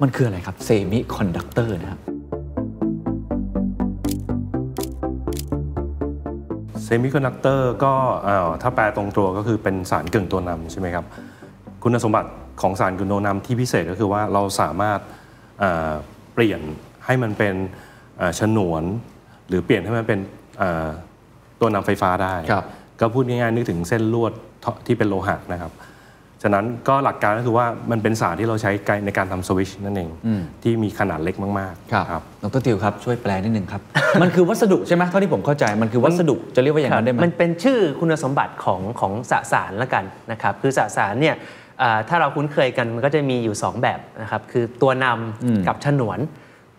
[0.02, 2.00] มันคืออะไรครับเซมิคอนดักเตอร์นะครับ
[6.85, 7.92] เซมิคอนดักเตอร์ก็
[8.24, 11.05] เอ่อถ้าแปลตรงตัวก็คือเป็นสารกึ่งตัวนำใช่ไหมครับ
[11.88, 12.31] คุณสมบัติ
[12.62, 15.01] ของสารกึ่งตัวนำที่พิเศษก็คือว่าเราสามารถ
[15.61, 15.92] เอ่อ
[16.35, 16.61] เปลี่ยน
[17.07, 17.55] ให้มันเป็น
[18.18, 18.83] เอ่อฉนวน
[19.49, 20.18] หรือเปลี่ยนให้มันเป็น
[20.59, 20.88] เอ่อ
[21.61, 22.64] ตัวนำไฟฟ้าได้ครับ
[23.01, 24.33] ก็พูดง่ายๆนึกถึงเส้นลวด
[24.87, 25.72] ที่เป็นโลหะนะครับ
[26.42, 28.70] ฉะนั้นก็หลักการก็คือว่ามันเป็นสารที่เราใช้
[29.05, 30.11] ในการทำสวิตชนั่นเอง
[30.62, 33.83] ที่มีขนาดเล็กมากๆ ครับดรติวครับ ช่วยแปลนิดนึงครับ
[34.22, 41.65] มันคือวัสดุใช่ไหมเท่าที่ผมเข้าใจมันคือวัสดุจะเรียกว่าอย่างนั้นได้ไหมมันเป็นชื่อคุณสมบัติของของสสารละกันนะครับคือสสารเนี่ยอ่า
[42.09, 46.19] ถ้าเราคุ้นเคยกันมันก็จะมีอยู่ 2 แบบนะครับคือตัวนำกับฉนวน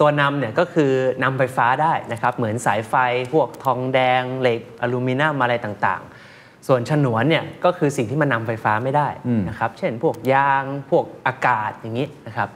[0.01, 0.91] ตัวนำเนี่ยก็คือ
[1.23, 2.93] นำไฟฟ้าได้นะครับเหมือนสายไฟ
[3.33, 9.07] พวกทองแดงเหล็กอลูมิเนียมอะไรต่างๆ ส่วนฉนวนเนี่ยก็คือสิ่งที่มันนำไฟฟ้าไม่ได้
[9.49, 12.49] นะครับเช่นพวกยางพวกอากาศอย่างนี้นะครับ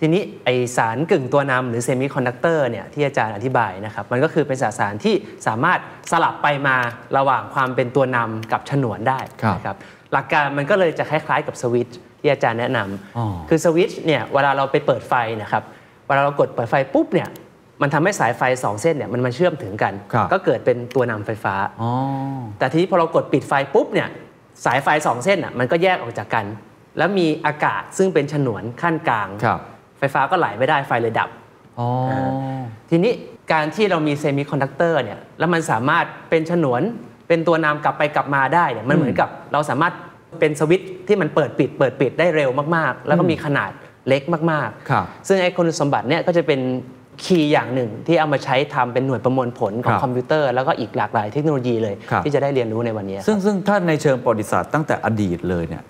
[0.00, 5.14] ทีนี้ไอสารกึ่งตัวนำหรือเซมิคอนดักเตอร์เนี่ยที่อาจารย์อธิบายนะครับมันก็คือเป็นสสารที่
[5.46, 5.80] สามารถ
[6.10, 6.76] สลับไปมา
[7.16, 9.76] ระหว่างความเป็นตัวนำกับฉนวนได้ครับนะครับ
[10.12, 15.62] หลักการมันก็เลยจะคล้ายๆกับสวิตช์ที่อาจารย์แนะนำอ๋อคือสวิตช์เนี่ยเวลาเราไปเปิดไฟนะครับ
[16.06, 17.28] เวลาเรากดเปิดไฟปุ๊บเนี่ย
[17.82, 21.90] มันทำให้สายไฟสองเส้นเนี่ยมันมาเชื่อมถึงกันครับก็เกิดเป็นตัวนำไฟฟ้าอ๋อ
[22.58, 24.08] แต่ทีนี้พอเรากดปิดไฟปุ๊บเนี่ย
[24.64, 26.44] สายไฟสองเส้นอะมันก็แยกออกจากกัน
[26.98, 29.60] แล้วมีอากาศซึ่งเป็นฉนวนคั่นกลางครับ
[29.98, 31.30] ไฟฟ้าก็ไหลไม่ได้ไฟเลยดับ
[31.78, 31.88] อ๋อ
[32.90, 33.12] ทีนี้
[33.52, 36.82] การที่เรามีเซมิคอนดักเตอร์เนี่ยแล้วมันสามารถเป็นฉนวน
[37.28, 39.94] เป็นตัวนำกลับไปกลับมาได้เนี่ยมันเหมือนกับเราสามารถ
[40.40, 43.70] เป็นสวิตช์ที่มันเปิดปิด เปิดปิดได้เร็วมากๆ แล้วก็มีขนาด
[44.08, 46.60] เล็กมากครับซึ่งไอ้คุณสมบัติเนี่ยก็จะเป็น
[47.24, 55.82] คีย์อย่างหนึ่งที่เอามาใช้ทำเป็นหน่วยประมวลผลของครับคอมพิวเตอร์ แล้วก็อีกหลากหลายเทคโนโลยีเลยครับที่จะได้เรียนรู้ในวันนี้ซึ่งซึ่งถ้าในเชิงประวัติศาสตร์ตั้งแต่อดีตเลยเนี่ย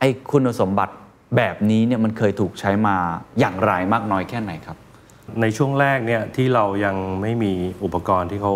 [0.00, 0.94] ไอ้คุณสมบัติ
[1.36, 2.96] แบบนี้เนี่ยมันเคยถูกใช้มา
[3.40, 4.76] อย่างไรมากน้อยแค่ไหนครับ
[5.40, 7.52] ในช่วงแรกเนี่ยที่เรายังไม่มี
[7.84, 8.54] อุปกรณ์ที่เขา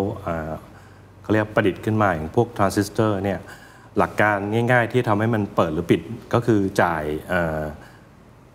[1.29, 3.39] เอ่อเขาเรียกประดิษฐ์ขึ้นมาอย่างพวกทรานซิสเตอร์เนี่ย
[3.97, 6.01] หลักการง่าย ๆ ที่ทำให้มันเปิดหรือปิด
[6.33, 7.61] ก็คือจ่ายเอ่อ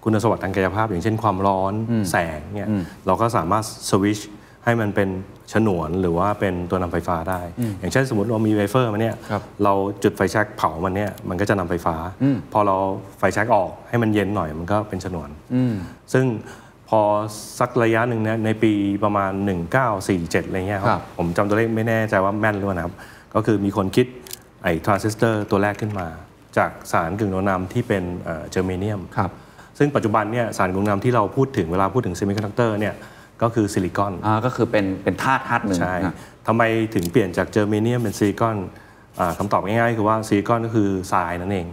[0.03, 1.73] คุณสมบัติทางกายภาพ อย่างเช่นความร้อน
[2.11, 2.69] แสงเนี่ย
[3.07, 4.21] เราก็สามารถสวิช
[4.65, 5.09] ให้มันเป็น
[5.53, 7.41] ฉนวนหรือว่าเป็นตัวนำไฟฟ้าได้
[7.79, 11.97] อย่างเช่นสมมติเรามีเวเฟอร์มาเนี่ยครับเราจุดไฟแช็กเผามันเนี่ยมันก็จะนำไฟฟ้า
[12.53, 12.77] พอเรา
[13.19, 15.29] ไฟแช็กออกให้มันเย็นหน่อยมันก็เป็นฉนวน
[16.13, 16.25] ซึ่ง
[16.63, 16.64] พ
[16.99, 17.01] อ
[17.59, 18.73] สักระยะหนึ่งเนี่ยในปี
[19.05, 19.33] ประมาณ
[19.91, 22.95] 1947อะไรเงี้ยคครัรับบผมจำตัวเลขไม่แน่ใจว่าแม่นหรือเปล่านะครับ
[23.35, 24.07] ก็คือมีคนคิด
[24.63, 26.07] ไอ้ทรานซิสเตอร์ตัวแรกขึ้นมา
[26.57, 29.31] จากสารกึ่งตัวนำที่เป็นเอ่อเจอร์เมเนียมครับ
[29.79, 32.95] ซึ่งปัจจุบันเนี่ยสารกึ่งตัวนำที่เราพูดถึงเวลาพูดถึงเซมิคอนดักเตอร์เนี่ย
[33.43, 36.15] ก็คือซิลิคอนอ่าก็คือเป็นเป็นธาตุธาตุหนึ่งใช่นะ
[36.47, 36.63] ทำไม
[36.95, 38.65] ถึงเปลี่ยนจากเจอร์เมเนียมเป็นซิลิคอนอ่า
[39.39, 41.67] คำตอบง่ายๆคือว่าซิลิคอนก็คือทรายนั่นเอง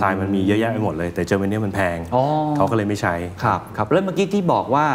[0.00, 2.22] ทรายมันมีเยอะแยะไปหมดเลย แต่เจอร์เมเนียมมันแพงอ๋อ
[2.56, 4.86] เขาก็เลยไม่ใช้ครับครับแล้วเมื่อกี้ที่บอกว่า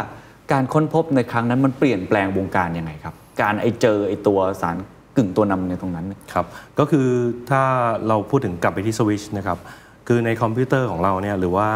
[0.52, 4.76] การค้นพบในครั้งนั้นมันเปลี่ยนแปลงวงการยังไงครับ การไอเจอไอตัวสาร
[5.16, 6.46] กึ่งตัวนำในตรงนั้นเนี่ยครับ
[6.78, 7.08] ก็คือ
[7.50, 7.62] ถ้า
[8.08, 9.58] เราพูดถึงกลับไปที่สวิตช์นะครับ
[10.08, 11.68] คือในคอมพิวเตอร์ของเราเนี่ยหรือว่า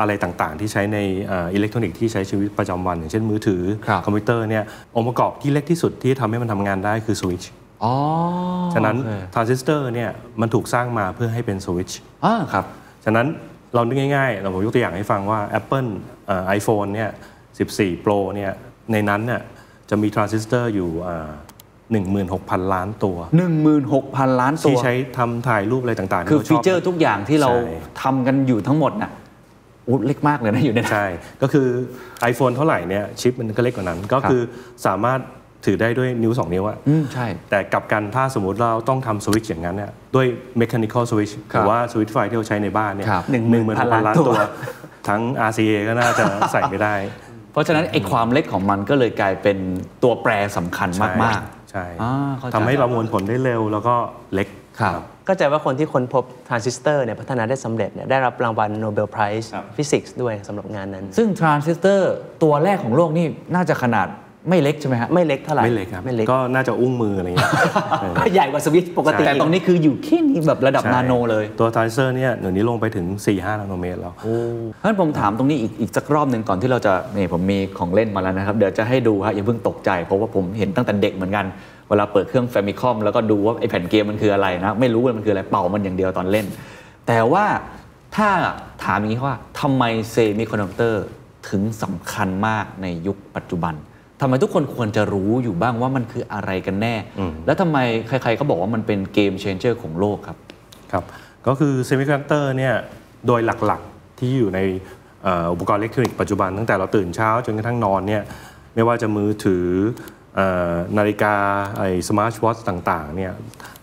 [0.00, 4.64] อะไรต่างๆ ที่ใช้ในเอ่ออิเล็กทรอนิกส์ที่ใช้ชีวิตประจำวัน อย่างเช่นมือถือครับคอมพิวเตอร์เนี่ย
[4.96, 7.67] องค์ประกอบที่เล็กที่สุดที่ทำให้มันทำงานได้คือสวิตช์อ๋อ
[8.74, 10.10] ฉะนั้นโอเคทรานซิสเตอร์เนี่ย
[10.40, 12.64] มันถูกสร้างมาเพื่อให้เป็นสวิตช์อ่าครับ
[13.04, 13.26] ฉะนั้น
[13.74, 15.90] เรานึกง่ายๆ เราผมยกตัวอย่างให้ฟังว่า Apple
[16.48, 17.10] iPhone เนี่ย
[17.56, 18.52] 14 Pro เนี่ย
[18.92, 19.42] ในนั้นเนี่ย
[19.90, 20.90] จะมีทรานซิสเตอร์อยู่
[21.92, 23.16] หนึ่งหมื่นหกพันล้านตัว
[23.78, 27.62] 16,000 ล้านตัว ที่ใช้ทำถ่ายรูปอะไรต่างๆ คือที่ชาชฟีเจอร์ทุกอย่างที่เราใช่
[28.02, 29.10] ทำกันอยู่ทั้งหมดน่ะ
[29.86, 31.06] อู้เล็กมากเลยนะอยู่ในนั้นใช่
[31.42, 31.66] ก็คือ
[32.30, 34.40] iPhone เท่าไหร่เนี่ยชิปมันก็เล็กกว่านั้น ก็คือ
[34.86, 35.20] สามารถ
[35.64, 40.26] ถือได้ด้วยนิ้ว 2 นิ้วอะอืมใช่ แต่กลับกันถ้าสมมติเราต้องทำสวิตช์อย่างนั้นเนี่ยด้วย
[40.60, 44.40] mechanical switch ครับหรือว่าสวิตช์ไฟที่เราใช้ในบ้านเนี่ยครับ หนึ่งหมื่นพันล้าน16,000ตัว
[45.08, 46.94] ทั้ง RCA ก็น่าจะใส่ไม่ได้
[47.52, 49.58] เพราะฉะนั้นไอ้ความเล็กของมันก็เลยกลายเป็น
[50.02, 51.40] ตัวแปรสำคัญมาก
[51.70, 53.94] ใช่อ่าเข้าใจ ทำให้ประมวลผลได้เร็วแล้วก็
[54.34, 64.08] เล็ก ๆ ครับ ก็ใจว่าคนที่ค้นพบทรานซิสเตอร์เนี่ยพัฒนาได้สำเร็จเนี่ยได้รับรางวัลโนเบล prize ฟิสิกส์ด้วยสำหรับงานนั้น ซึ่งทรานซิสเตอร์ตัวแรกของโลกนี่น่าจะขนาด
[64.48, 67.50] ไม่เล็กใช่ไหมฮะไม่เล็กเท่าไหร่ไม่เล็กครับไม่เล็กก็น่าจะอุ้งมืออะไรเงี้ย
[68.00, 81.46] เอเออใหญ่กว่าสวิตช์ปกติแต่ตรงนี้คืออยู่แค่นี้แบบระดับใช่นาโนเลยตัวทรานซิสเตอร์เนี่ยเดี๋ยวนี้ลงไปถึง 4-5 นาโนเมตรแล้วเพราะฉะนั้นผมถามตรงนี้อีกอีกสักรอบหนึ่งก่อนที่เราจะนี่ผมมีของเล่นมาแล้วนะครับ เดี๋ยวจะให้ดูฮะอย่าเพิ่งตกใจ เพราะว่าผมเห็นตั้งแต่เด็กเหมือนกัน
[81.88, 86.46] เวลาเปิดเครื่องแฟมิคอมแล้วก็ดูว่าไอ้แผ่นเกมมันคืออะไรนะไม่รู้ว่ามันคืออะไรเป่ามันอย่างเดียวตอนเล่น
[87.06, 87.44] แต่ว่า
[88.16, 88.28] ถ้า
[88.84, 91.04] ถามอย่างนี้ว่าทำไมเซมิคอนดักเตอร์
[91.50, 93.74] ถึงสำคัญมากในยุคปัจจุบัน
[94.20, 96.94] ทำไมทุกคนควรจะรู้อยู่บ้างว่ามันคืออะไรกันแน่
[97.46, 100.38] แล้วทำไมใครๆก็บอกว่ามันเป็น game changer ของโลกครับ
[100.92, 101.04] ครับ
[101.46, 102.74] ก็คือเซมิคอนดักเตอร์เนี่ย
[103.26, 104.60] โดยหลักๆที่อยู่ใน
[105.22, 108.22] เอ่ออุปกรณ์อิเล็กทรอนิกส์ปัจจุบันตั้งแต่เราตื่นเช้าจนกระทั่งนอนเนี่ย
[108.74, 109.66] ไม่ว่าจะมือถือ
[110.36, 110.40] เอ
[110.70, 111.34] อนาฬิกา
[111.78, 113.32] ไอ้ smart watch ต่างๆเนี่ย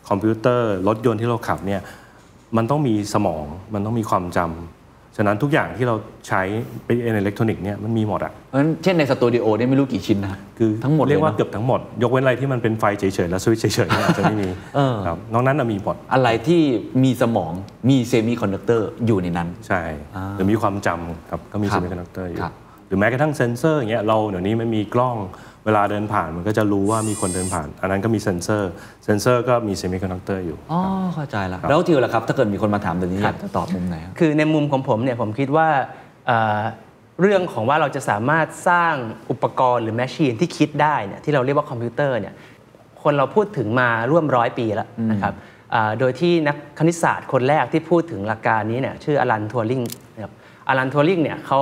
[0.10, 1.82] คอมพิวเตอร์รถยนต์ที่เราขับเนี่ย
[2.58, 4.75] มันต้องมีสมองมันต้องมีความจำ
[5.18, 5.96] ฉะนั้นทุกอย่างที่เรา
[6.28, 6.42] ใช้
[6.86, 16.62] เป็นอิเล็กทรอนิกส์เนี่ยมันมีหมดอะเพราะฉะนั้นเช่นในสตูดิโอเนี่ยไม่รู้กี่ชิ้นนะคือทั้งหมดเรียกว่าลนะเกือบทั้งหมด ยกเว้นอะไรที่มันเป็นไฟเฉยๆ แล้วสวิตช์เฉยๆเนี่ยอาจจะไม่มีเออครับนอกนั้นน่ะมีหมดอะไรที่
[17.04, 17.52] มีสมอง
[17.90, 19.82] มีเซมิคอนดักเตอร์อยู่ในนั้น ใช่
[20.16, 22.54] อ่าหรือมีความจำครับก็มีครัเซบมิคอนดักเตอร์อยู่ครับ
[22.88, 25.18] หรือแม้กระทั่งเซนเซอร์อย่างเงี้ยเราเดี๋ยวนี้มันมีกล้อง
[25.66, 28.72] เวลาเดินผ่านมันก็จะรู้ว่ามีคนเดินผ่าน อันนั้นก็มีเซนเซอร์
[29.06, 30.82] เซนเซอร์ก็มีเซมิคอนดักเตอร์อยู่ อ๋อ
[31.14, 35.68] เข้าใจแล้วแล้วทิวล่ะครับ ถ้าเกิดมีคนมาถามแบบนี้อยากจะตอบมุมไหนครับคือในมุมของผมเนี่ยผมคิดว่า
[36.28, 36.60] เอ่อ
[37.22, 38.94] เรื่องของว่าเราจะสามารถสร้าง
[39.32, 42.34] อุปกรณ์หรือ machine ที่คิดได้เนี่ยที่เราเรียกว่าคอมพิวเตอร์เนี่ย
[43.04, 45.34] คนเราพูดถึงมาร่วมร้อยปีแล้วนะครับ
[45.74, 49.82] อ่าโดยที่นักคณิตศาสตร์คนแรกที่พูดถึงหลักการนี้เนี่ยชื่อ Alan Turing
[50.16, 50.34] นะครับ
[50.68, 51.62] อลันทัวริงเนี่ยเขา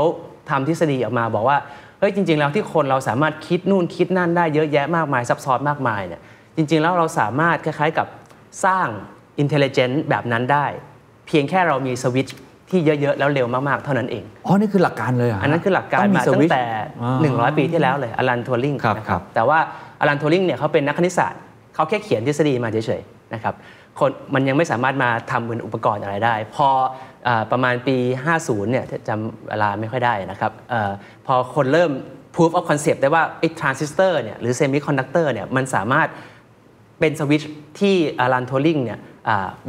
[0.49, 6.21] ทำทฤษฎีออกมาบอกว่าเฮ้ยจริง ๆ แล้วที่คนเราสามารถคิดนู่นคิดนั่นได้เยอะแยะมากมายซับซ้อนมากมายเนี่ย
[6.55, 8.07] จริง ๆ แล้วเราสามารถคล้ายๆกับ
[8.65, 8.87] สร้าง
[9.39, 10.65] อินเทลเจนต์แบบนั้นได้
[11.27, 12.35] เพียงแค่เรามีสวิตช์
[12.69, 16.65] ที่เยอะๆ แล้วเร็วมากๆ เท่านั้นเอง อ๋อ นี่คือหลักการเลยเหรอันนั้นคือหลักการต้มาสตั้วิงชแต่
[17.01, 19.59] อ่า100 ปีที่แล้วเลยอลันทัวริงครับนะครับ แต่ว่า
[19.99, 21.41] อลันทัวริงเนี่ยเขาเป็นนักคณิตศาสตร์
[21.75, 23.53] เขาแค่เขียนทฤษฎีมาเฉยๆ นะครับ
[23.99, 27.12] คนมันยังไม่สามารถมาทำเป็นอุปกรณ์อะไรได้ พออา
[27.51, 27.95] ประมาณปี
[28.35, 30.91] 50 เนี่ยจำเวลาไม่ค่อยได้นะครับอ่อ
[31.25, 31.91] พอคนเริ่ม
[32.35, 36.07] proof of concept ได้ว่าไอ้ทรานซิสเตอร์เนี่ยหรือเซมิคอนดักเตอร์เนี่ยมันสามารถ
[36.99, 38.99] เป็นสวิตช์ที่ Alan Turing เนี่ย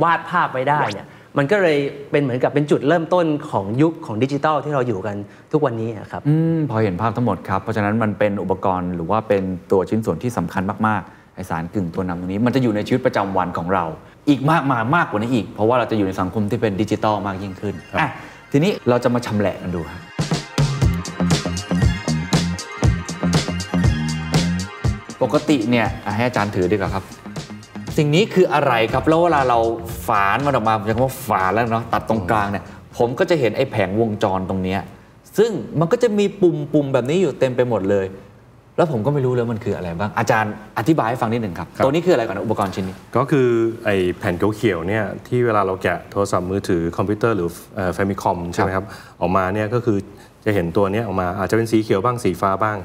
[0.02, 1.07] วาดภาพไว้ได้เนี่ย
[1.38, 1.78] มันก็เลย
[2.11, 5.16] เป็นเหมือนกับเป็นจุดเริ่มต้นของยุคของดิจิทัลที่เราอยู่กัน
[5.52, 13.84] ทุกวันนี้ครับอืมพอเห็นภาพทั้งหมดครับ เพราะฉะนั้นมันเป็นอุปกรณ์หรือว่าเป็นตัวชิ้นส่วนที่สำคัญมากๆไอ้สารกึ่งตัวนำตรงนี้ มันจะอยู่ในชีวิตประจำวันของเรา
[14.28, 18.08] อีกมากมายมากกว่านี้อีก เพราะว่าเราจะอยู่ในสังคมที่เป็นดิจิตอลมากยิ่งขึ้นอะ
[18.52, 20.00] ทีนี้เราจะมาชำแหละกันดูครับ
[25.22, 27.04] ปกติเนี่ยอะให้อาจารย์ถือดีกว่าครับ
[27.96, 29.58] สิ่งนี้คืออะไรครับ แล้วเวลาเรา
[30.06, 32.64] ฝานมันออกมาผมจะคำว่าฝานแล้วเนาะตัดตรงกลางเนี่ย
[32.96, 34.80] ผมก็จะเห็นไอ้แผงวงจรตรงเนี้ย
[35.38, 38.06] ซึ่งมันก็จะมีปุ่มปุ่มแบบนี้อยู่เต็มไปหมดเลย
[38.76, 43.48] แล้วผมก็ไม่รู้เลยมันคืออะไรบ้าง อาจารย์อธิบายให้ฟังนิดหนึ่งครับครับตัวนี้คืออะไรก่อนนะอุปกรณ์ชิ้นนี้ ก็คือ
[43.84, 47.48] ไอ้แผ่นเขียวๆเนี่ยที่เวลาเราแกะโทรศัพท์มือถือคอมพิวเตอร์หรือ
[47.94, 48.84] แฟมิคอมใช่ไหมครับ
[49.20, 49.98] ออกมาเนี่ยก็คือ
[50.44, 52.76] จะเห็นตัวเนี้ยออกมาอาจจะเป็นสีเขียวบ้างสีฟ้าบ้าง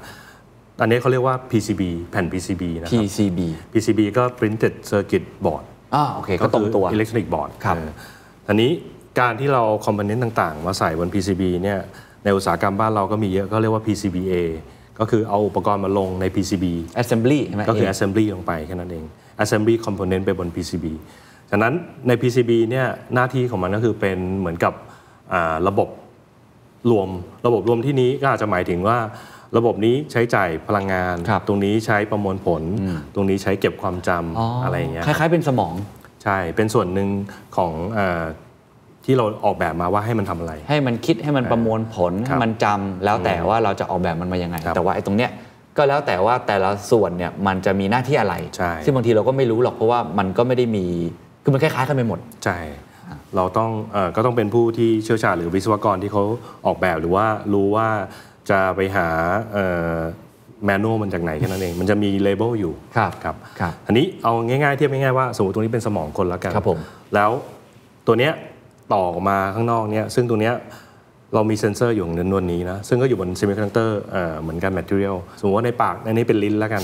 [0.81, 1.81] อันนี้เขาเรียกว่า PCB
[2.11, 3.39] แผ่น PCB นะครับ PCB
[3.73, 5.63] PCB ก็ Printed Circuit Board
[5.95, 7.77] อ่าโอเคก็ตรงตัวอิเล็กทรอนิกส์บอร์ดครับ
[8.47, 8.71] อันนี้
[9.19, 11.79] การที่เรา component ต่างๆ มาใส่บน PCB เนี่ย
[12.23, 14.33] ในอุตสาหกรรมบ้านเราก็มีเยอะก็เรียกว่า PCBA
[14.99, 16.65] ก็คือเอาอุปกรณ์มาลงใน PCB
[17.01, 19.05] assembly ใช่ไหมก็คือเ assembly ลงไปแค่นั้นเอง
[19.43, 20.85] assembly component ไปบน PCB
[21.51, 21.73] ฉะนั้น
[22.07, 24.73] ใน PCB เนี่ยหน้าที่ของมันก็คือเป็นเหมือนกับ
[25.33, 25.89] อ่าระบบ
[26.91, 27.09] รวม
[27.45, 28.97] ระบบรวมที่นี้ก็อาจจะหมายถึงว่า
[29.57, 32.63] ระบบนี้ใช้จ่ายพลังงานครับตรงนี้ใช้ประมวลผล
[33.15, 35.73] ตรงนี้ใช้เก็บความจำอ๋อออะไรอย่างเงี้ยคล้ายๆเป็นสมอง
[36.23, 37.09] ใช่ เป็นส่วนหนึ่ง
[37.57, 38.23] ของอา
[39.05, 45.31] ที่เราออกแบบมาว่าให้มันทำอะไร ให้มันคิดให้มันประมวลผลครัให้บมันจำแล้วแต่ว่าเราจะออกแบบมันมายังไงครับแต่ว่าไอ้ตรงเนี้ย
[45.77, 50.85] ก็แล้วแต่ว่าแต่ละส่วนเนี่ยมันจะมีหน้าที่อะไรใช่ซึ่งบางทีเราก็ไม่รู้หรอกเพราะว่ามันก็ไม่ได้มี
[51.43, 52.57] คือมันคล้ายๆกันไปหมดใช่
[53.35, 56.23] เราต้องเออก็ต้องเป็นผู้ที่เชี่ยวชาญหรือวิศวกรที่เขา
[56.65, 57.87] ออกแบบหรือว่ารู้ว่า
[58.49, 59.07] จะไปหา
[60.65, 66.79] แมนนวลมันจากไหนแค่นั้นเอง มันจะมีเลเบลอยู่ครับครับครับอันนี้เอาง่ายๆเทียบง่ายๆว่าสมมติตรงนี้เป็นสมองคนแล้วกันครับผม
[67.15, 67.31] แล้ว
[68.07, 68.33] ตัวเนี้ย
[68.93, 70.55] ต่อออกมาข้างนอกเนี่ยซึ่งตัวเนี้ย
[71.33, 76.83] เรามีเซ็นเซอร์อยู่ในนวลนี้นะ ซึ่งก็อยู่บน semiconductor เอ่อเหมือนกัน material สมมติว่าในปากอันนี้เป็นลิ้นแล้วกัน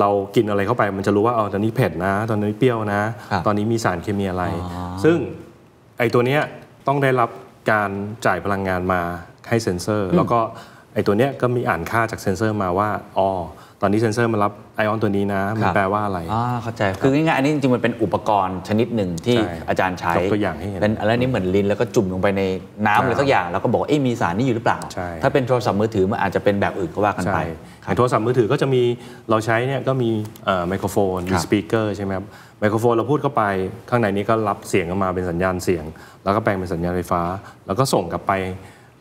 [0.00, 5.16] เรากินอะไรเข้าไปมันจะรู้ว่าอ๋อตอนนี้เผ็ดนะ ตอนนี้เปรี้ยวนะครับตอนนี้มีสารเคมีอะไรอ๋อซึ่ง
[5.98, 6.40] ไอ้ตัวเนี้ย
[6.86, 7.30] ต้องได้รับ
[7.72, 7.90] การ
[8.26, 9.00] จ่ายพลังงานมา
[9.48, 10.40] ให้เซ็นเซอร์ แล้วก็
[10.94, 13.30] ไอ้ตัวเนี้ยก็มีอ่านค่าจากเซ็นเซอร์มาว่าอ๋อ
[13.63, 22.42] ต อนนี้เซ็นเซอร์มันรับไอออนตัวนี้นะ มันแปลว่าอะไรอ่าเข้าใจ คือง่ายๆอันนี้จริงๆมันเป็นอุปกรณ์ชนิดหนึ่งที่ใช่อาจารย์ใช้ยกตัวอย่างให้เห็นเป็นอะไรนี้เหมือนลิ้นแล้วก็จุ่มลงไปใน
[22.86, 27.38] น้ำอะไรสักอย่าง แล้วก็บอกว่าเอ๊ะมีสารนี่อยู่หรือเปล่าใช่ถ้าเป็นโทรศัพท์มือถือมันอาจจะเป็นแบบอื่นก็ว่ากันไป
[27.82, 28.82] ใช่ครับในโทรศัพท์มือถือก็จะมี
[29.30, 30.10] เราใช้เนี่ยก็มี
[30.68, 32.26] ไมโครโฟนครับมี speaker ใช่ไหมครับ
[32.60, 33.42] ไมโครโฟนเราพูดเข้าไป
[33.90, 35.84] ข้างในนี้ก็รับเสียงออกมาเป็นสัญญาณเสียง
[36.24, 37.22] แล้วก็แปลงเป็นสัญญาณไฟฟ้า
[37.66, 38.32] แล้วก็ส่งกลับไป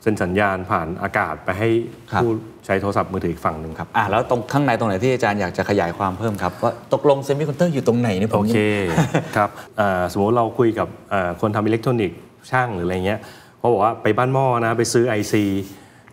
[0.04, 1.70] เส้นสัญญาณผ่านอากาศไปให้
[2.12, 2.32] ครับผู้
[2.66, 8.60] ใช้โทรศัพท์มือถืออีกฝั่งหนึ่งครับอะแล้วตรงข้างในตรงไหนที่อาจารย์อยากจะขยายความเพิ่มครับ ว่าตกลงเซมิคอนดักเตอร์อยู่ตรงไหนเนี่ยผมยังโอเค
[9.36, 9.50] ครับ
[9.80, 12.18] อ่าสมมติเราคุยกับอ่าคนทำอิเล็กทรอนิกส์
[12.52, 13.20] ช่างหรืออะไรเงี้ย
[13.64, 15.34] ราะบอกว่าไปบ้านหม้อนะไปซื้อ IC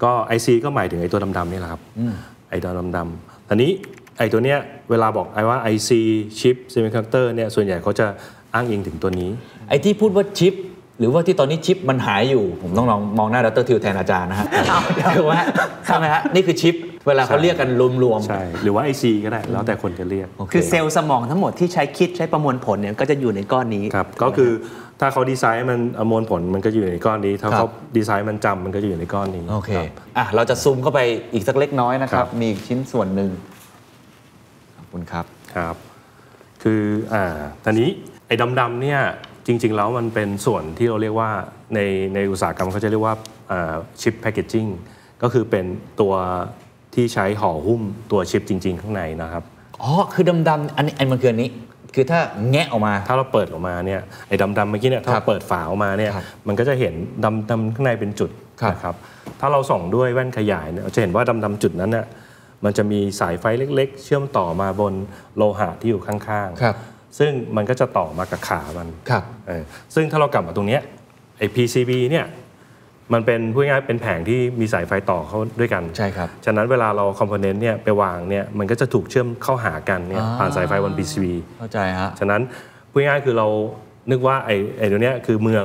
[0.02, 1.80] ก็ IC ก็หมายถึงไอ้ตัวดำๆนี่แหละครับ
[2.50, 3.72] ไอ้ตัวดำๆทีนี้
[4.18, 4.58] ไอ้ตัวเนี้ย
[4.90, 5.90] เวลาบอกไอ้ว่า IC
[6.40, 8.06] ชิป semiconductor เนี่ยส่วนใหญ่เขาจะ
[8.54, 9.30] อ้างอิงถึงตัวนี้
[9.68, 10.54] ไอ้ที่พูดว่าชิป
[11.00, 14.46] หรือว่าที่ตอนนี้ชิปมันหายอยู่ ผมต้องลองมองหน้าดรทิวแทนอาจารย์นะฮะ
[15.16, 15.46] ถูกไหมฮะ
[15.86, 16.74] ใช่ไหมฮะนี่คือชิป
[17.08, 17.70] เวลาเขาเรียกกัน
[18.02, 24.50] รวมๆใช่หรือว่า IC ก็ได้ แล้วแต่คนจะเรียกโอเคคือเซลล์สมองทั้งหมดที่ใช้คิดใช้ประมวลผลเนี่ยก็จะอยู่ในก้อนนี้ครับก็คือ
[25.00, 29.86] ถ้าเขาดีไซน์มันอมวลผลมันก็อยู่ในก้อนนี้ ถ้าครับเขาดีไซน์มันจำมันก็จะอยู่ในก้อนนี้โอเครับ
[30.18, 31.00] อะเราจะซูมเข้าไป
[31.32, 33.30] อีกสักเล็กน้อยนะครัครับบมีอีกชิ้นส่วนหนึ่ง
[34.76, 35.24] ขอบคุณครับ
[35.54, 35.76] ครับ
[36.62, 36.82] คือ
[37.12, 37.24] อ่า
[37.64, 37.88] ตอนนี้
[38.26, 39.00] ไอ้ดำๆเนี่ย
[39.46, 41.30] จริง ๆ แล้วมันเป็นส่วนที่เราเรียกว่า
[41.74, 41.80] ใน
[42.14, 43.14] ในอุตสาหกรรมเขาจะเรียกว่า
[44.00, 44.66] ชิปแพคเกจจิ้ง
[45.22, 45.64] ก็คือเป็น
[46.00, 46.14] ตัว
[46.94, 49.42] ที่ใช้ห่อหุ้มตัวชิปจริง ๆ ข้างในนะครับ
[49.82, 51.48] อ๋อ คือดำๆอันนี้อันมันคืออันนี้
[51.94, 52.20] คือถ้า
[52.50, 56.94] แงะออกมา ถ้าเราเปิดออกมาเนี่ยไอ้ดำๆเมื่อกี้เนี่ยถ้าครัเราบเปิดฝาออกมาเนี่ยครับมันก็จะเห็น
[57.50, 58.30] ดำๆข้างในเป็นจุด
[58.60, 58.94] ครับนะครับ
[59.40, 62.06] ถ้าเราส่องด้วยแว่นขยายเนี่ยเราจะเห็นว่าดำๆจุดนั้นเนี่ย
[62.64, 63.44] มันจะมีสายไฟ
[63.76, 64.94] เล็ก ๆ เชื่อมต่อมาบน
[65.36, 66.76] โลหะที่อยู่ข้างๆครับ
[67.18, 69.62] ซึ่งมันก็จะต่อมากับขามันครับเออ
[69.94, 70.82] ซึ่งถ้าเรากลับมาตรงเนี้ย
[71.38, 72.26] ไอ้ PCB เนี่ย
[73.12, 81.26] มันเป็นพูดง่ายๆเป็นแผงที่มีสายไฟต่อเข้าด้วยกันใช่ครับฉะนั้นเวลาเราคอมโพเนนต์เนี่ยไปวางเนี่ยมันก็จะถูกเชื่อมเข้าหากันเนี่ยอ่าผ่านสายไฟบน PCB
[81.58, 82.42] เข้าใจฮะฉะนั้น
[82.90, 83.46] พูดง่ายๆคือเรา
[84.10, 85.64] นึกว่าไอ้ไอ้ตัวเนี้ยคือเมือง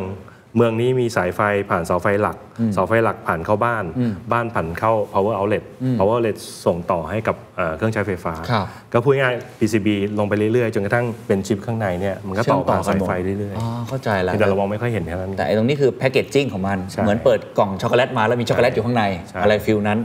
[0.56, 2.38] เมืองนี้มีสายไฟผ่านเสาไฟหลัก
[2.74, 3.84] เสาไฟหลักผ่านเข้าบ้าน
[4.32, 5.64] บ้านผ่านเข้า power outlet
[5.99, 9.88] power outlet ส่งต่อให้กับเอ่อเครื่องใช้ไฟฟ้าครับก็พูดง่ายๆ PCB
[10.20, 19.99] ลงไปเรื่อยๆ จนกระทั่งเป็นชิปข้างในเนี่ยมันก็ต่อผ่านสายไฟเรื่อยอ๋อเข้าใจๆแล้วแต่เรามองไม่ค่อยเห็นแค่นั้นแต่ไอ้ตรงนี้คือแพคเกจจิ้งของมันใช่เหมือนเปิดกล่องช็อกโกแลตมาแล้วมีช็อกโกแลตอยู่ข้างในใช่อะไร feel นั้น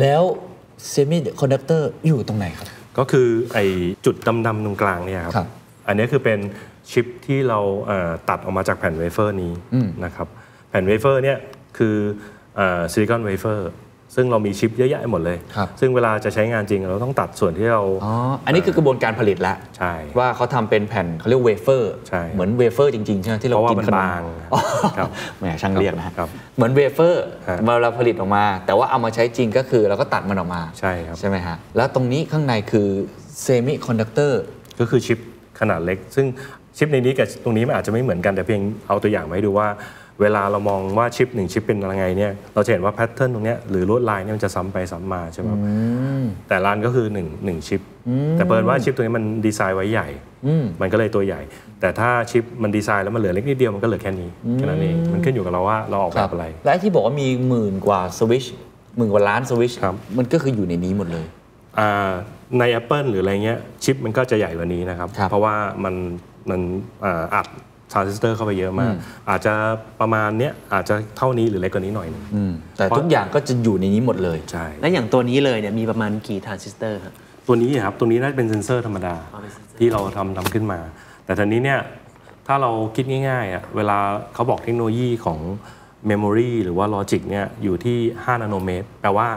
[0.00, 0.22] แล้ว
[0.90, 2.66] เซมิคอนดักเตอร์อยู่ตรงไหนครับ
[2.98, 3.64] ก็คือไอ้
[4.04, 4.16] จุด
[4.46, 5.46] ดำๆตรงกลางเนี่ยครับครับ
[5.88, 6.38] อันนี้คือเป็น
[6.90, 9.52] ชิปที่เราเอ่อตัดออกมาจากแผ่นเวเฟอร์นี้
[10.04, 10.26] นะครับ
[10.70, 11.38] แผ่นเวเฟอร์เนี่ย
[11.78, 11.96] คือ
[12.92, 13.70] silicon wafer
[14.16, 18.12] ซึ่งเรามีชิปเยอะแยะหมดเลยครับซึ่งเวลาจะใช้งานจริงเราต้องตัดส่วนที่เราอ๋อ
[18.46, 24.22] อันนี้คือกระบวนการผลิตแล้วใช่ ว่าเขาทำเป็นแผ่นเขาเรียกเวเฟอร์ใช่เหมือนเวเฟอร์จริงๆใช่ไหมที่เราเพราะว่ากินมันขนมบาง
[24.52, 24.60] อ๋อ
[24.98, 32.88] ครับแหมช่างเรียกนะฮะครับเหมือนเวเฟอร์ฮะเวลาผลิตออกมา แต่ว่าเอามาใช้จริงก็คือเราก็ตัดมันออกมาใช่ครับใช่ไหมฮะแล้วตรงนี้ข้างในคือ
[33.42, 34.42] เซมิคอนดักเตอร์
[34.80, 35.18] ก็คือชิป
[35.60, 36.26] ขนาดเล็ก ซึ่ง
[36.76, 39.68] ชิปในนี้กับตรงนี้มันอาจจะไม่เหมือนกันแต่เพียงเอาตัวอย่างมาให้ดูว่า
[40.20, 45.60] เวลาเรามองว่าชิปหนึ่งชิปเป็นยังไงเนี่ยเราจะเห็นว่า pattern ตรงเนี้ยหรือลวดลายเนี่ยมันจะซ้ำไปซ้ำมาใช่ไหมครับ
[46.48, 47.80] แต่ละอันก็คือหนึ่งหนึ่งชิป
[48.36, 50.08] แต่เผอิญว่าชิปตัวนี้มันดีไซน์ไว้ใหญ่
[50.80, 51.40] มันก็เลยตัวใหญ่
[51.80, 58.44] แต่ถ้าชิปมันดีไซน์แล้วมันเหลือเล็กนิดเดียวมันก็เหลือแค่นี้แค่นั้นเองมันขึ้นอยู่กับเราว่าเราออกแบบอะไร และไอ้ที่บอกว่ามีหมื่นกว่าสวิตช์
[58.96, 61.26] หมื่นกว่าล้านสวิตช์ครับมันก็คืออยู่ในนี้หมดเลย
[61.78, 62.10] อ่า
[62.58, 65.54] ใน Apple หรืออะไรเงี้ยชิปมันก็จะใหญ่กว่านี้นะครับครับเพราะว่า
[65.84, 65.94] มัน
[66.50, 66.60] มัน
[67.04, 67.46] อ่าอัด
[67.92, 68.94] ทรานซิสเตอร์เข้าไปเยอะมาก
[69.30, 69.52] อาจจะ
[70.00, 77.14] ประมาณเนี้ยอาจจะเท่านี้หรือเล็กกว่านี้หน่อยหนึงอืมแต่ทุกอย่างก็จะอยู่ในนี้หมดเลยใช่และอย่างตัวนี้เลยเนี่ยมีประมาณกี่ทรานซิสเตอร์ครับ
[77.46, 80.80] ตัวนี้ครับตัวนี้น่าจะเป็นเซนเซอร์ธรรมดาอ๋อเป็นเซ็นเซอร์ที่เราทำทำขึ้นมา
[81.24, 81.80] แต่ทีนี้เนี่ย
[82.46, 83.98] ถ้าเราคิดง่ายๆอะเวลา
[84.34, 85.38] เขาบอกเทคโนโลยีของ
[86.06, 89.28] memory หรือว่า logic เนี่ยอยู่ที่ 5 นาโนเมตร แปลว่า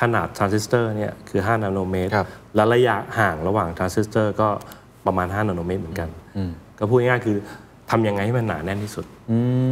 [0.00, 4.48] ขนาดทรานซิสเตอร์เนี่ยคือ 5 นาโนเมตรครับและระยะห่างระหว่างทรานซิสเตอร์ก็
[5.06, 6.08] ประมาณ 5 นาโนเมตรเหมือนกัน
[6.78, 7.36] ก็พูดง่ายๆคือ
[7.90, 9.04] ทำยังไงให้มันหนาแน่นที่สุด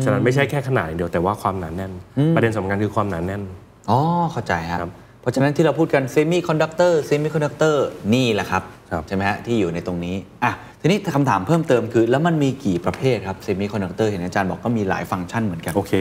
[0.05, 1.93] ฉะนั้นไม่ใช่แค่ขนาดอย่างเดียวแต่ว่าความหนาแน่น
[2.35, 3.43] ประเด็นสำคัญคือความหนาแน่น
[3.91, 3.99] อ๋อ
[4.33, 10.15] เข้าใจฮะครับ เพราะฉะนั้นที่เราพูดกันเซมิคอนดักเตอร์เซมิคอนดักเตอร์นี่แหละครับครับ ใช่ไหมฮะที่อยู่ในตรงนี้
[10.45, 15.93] อะ ทีนี้คำถามเพิ่มเติมคือ แล้วมันมีกี่ประเภทครับเซมิคอนดักเตอร์เห็นอาจารย์บอกก็มีหลายฟังก์ชันเหมือนกัน โอเค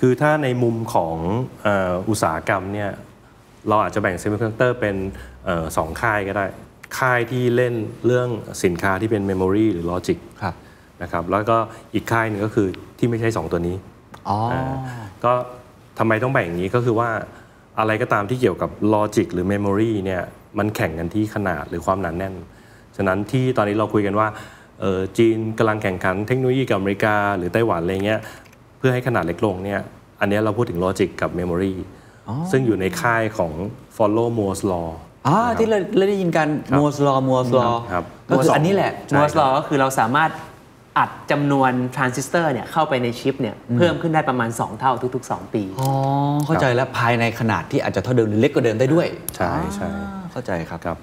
[0.00, 1.16] คือถ้าในมุมของ
[1.62, 2.90] เอ่ออุตสาหกรรมเนี่ย
[3.68, 4.96] เราอาจจะแบ่งเซมิคอนดักเตอร์เป็น
[5.44, 6.46] เอ่อสองค่ายก็ได้
[6.98, 7.74] ค่ายที่เล่น
[8.06, 8.28] เรื่อง
[8.64, 10.54] สินค้าที่เป็น memory หรือ logic ครับ
[11.02, 11.56] นะครับแล้วก็
[11.94, 12.68] อีกค่ายหนึงก็คือ
[12.98, 13.76] ที่ไม่ใช่ 2 ตัวนี้
[14.28, 14.62] อ๋ออา
[15.24, 15.32] ก็
[15.98, 17.10] ทำไมต้องแบ่งอย่างนี้ก็คือว่า
[17.78, 20.22] อะไรก็ตามที่เกี่ยวกับ logic หรือ memory เนี่ย
[20.58, 22.34] มันแข่งกันที่ขนาดหรือความหนาแน่น
[22.96, 24.28] ฉะนั้นที่ตอนนี้เราคุยกันว่า
[24.80, 28.20] เอ่อจีนกำลังแข่งขันเทคโนโลยีกับอเมริกา หรือไต้หวันอะไรเงี้ย
[28.78, 29.80] เพื่อให้ขนาดเล็กลงเนี่ย
[30.20, 31.74] อันเนี้ยเราพูดถึง logic กับ memory
[32.50, 33.52] ซึ่งอยู่ในค่ายของ
[33.96, 34.88] follow Moore's law
[35.26, 40.30] อ่าที่เราเราได้ยินกันครับ Moore's law Moore's law ครับก็คืออันนี้แหละใช่ Moore's law ก็คือเราสามารถ
[40.98, 45.90] อัดจำนวนทรานซิสเตอร์เนี่ยเข้าไปในชิปเนี่ยเพิ่มขึ้นได้ประมาณ 2 เท่าทุก ๆ 2 ปี อ๋อ
[46.46, 49.06] เข้าใจแล้วภายในขนาดที่อาจจะเท่าเดิมหรือเล็กกว่าเดิมได้ด้วย
[49.36, 50.96] ใช่ใช่อ่าเข้าใจครับครับ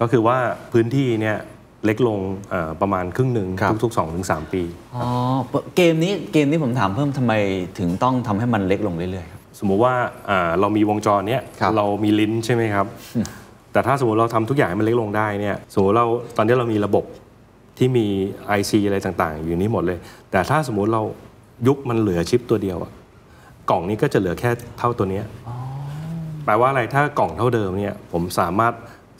[0.00, 0.36] ก็คือว่า
[0.72, 1.36] พื้นที่เนี่ย
[1.84, 2.18] เล็กลง
[2.50, 4.62] เอ่อประมาณครึ่งหนึ่งครับทุกๆ2-3ถึง3ปี
[4.94, 5.08] อ๋อ
[5.76, 7.32] เกมนี้เกมนี้ผมถามเพิ่มทำไม
[7.78, 9.94] ถึงต้องทำให้มันเล็กลงเรื่อยๆครับสมมุติว่า
[10.30, 12.86] อ่าเรามีวงจรเนี้ยครับเรามีลิ้นใช่ไหมครับ
[13.76, 16.06] แต่ถ้าสมมติเราทำทุกอย่างให้มันเล็กลงได้เนี่ยสมมติเรา
[16.36, 17.04] ตอนนี้เรามีระบบ
[17.78, 18.06] ที่มี
[18.58, 19.98] IC อะไรต่างๆ อยู่นี้หมดเลย
[20.30, 21.02] แต่ถ้าสมมุติเรา
[21.66, 22.92] ยุคมันเหลือชิปตัวเดียวอะ
[23.70, 25.24] กล่องนี้ก็จะเหลือแค่เท่าตัวเนี้ย
[26.44, 28.72] แปลว่าอะไรถ้ากล่องเท่าเดิมเนี่ยผมสามารถ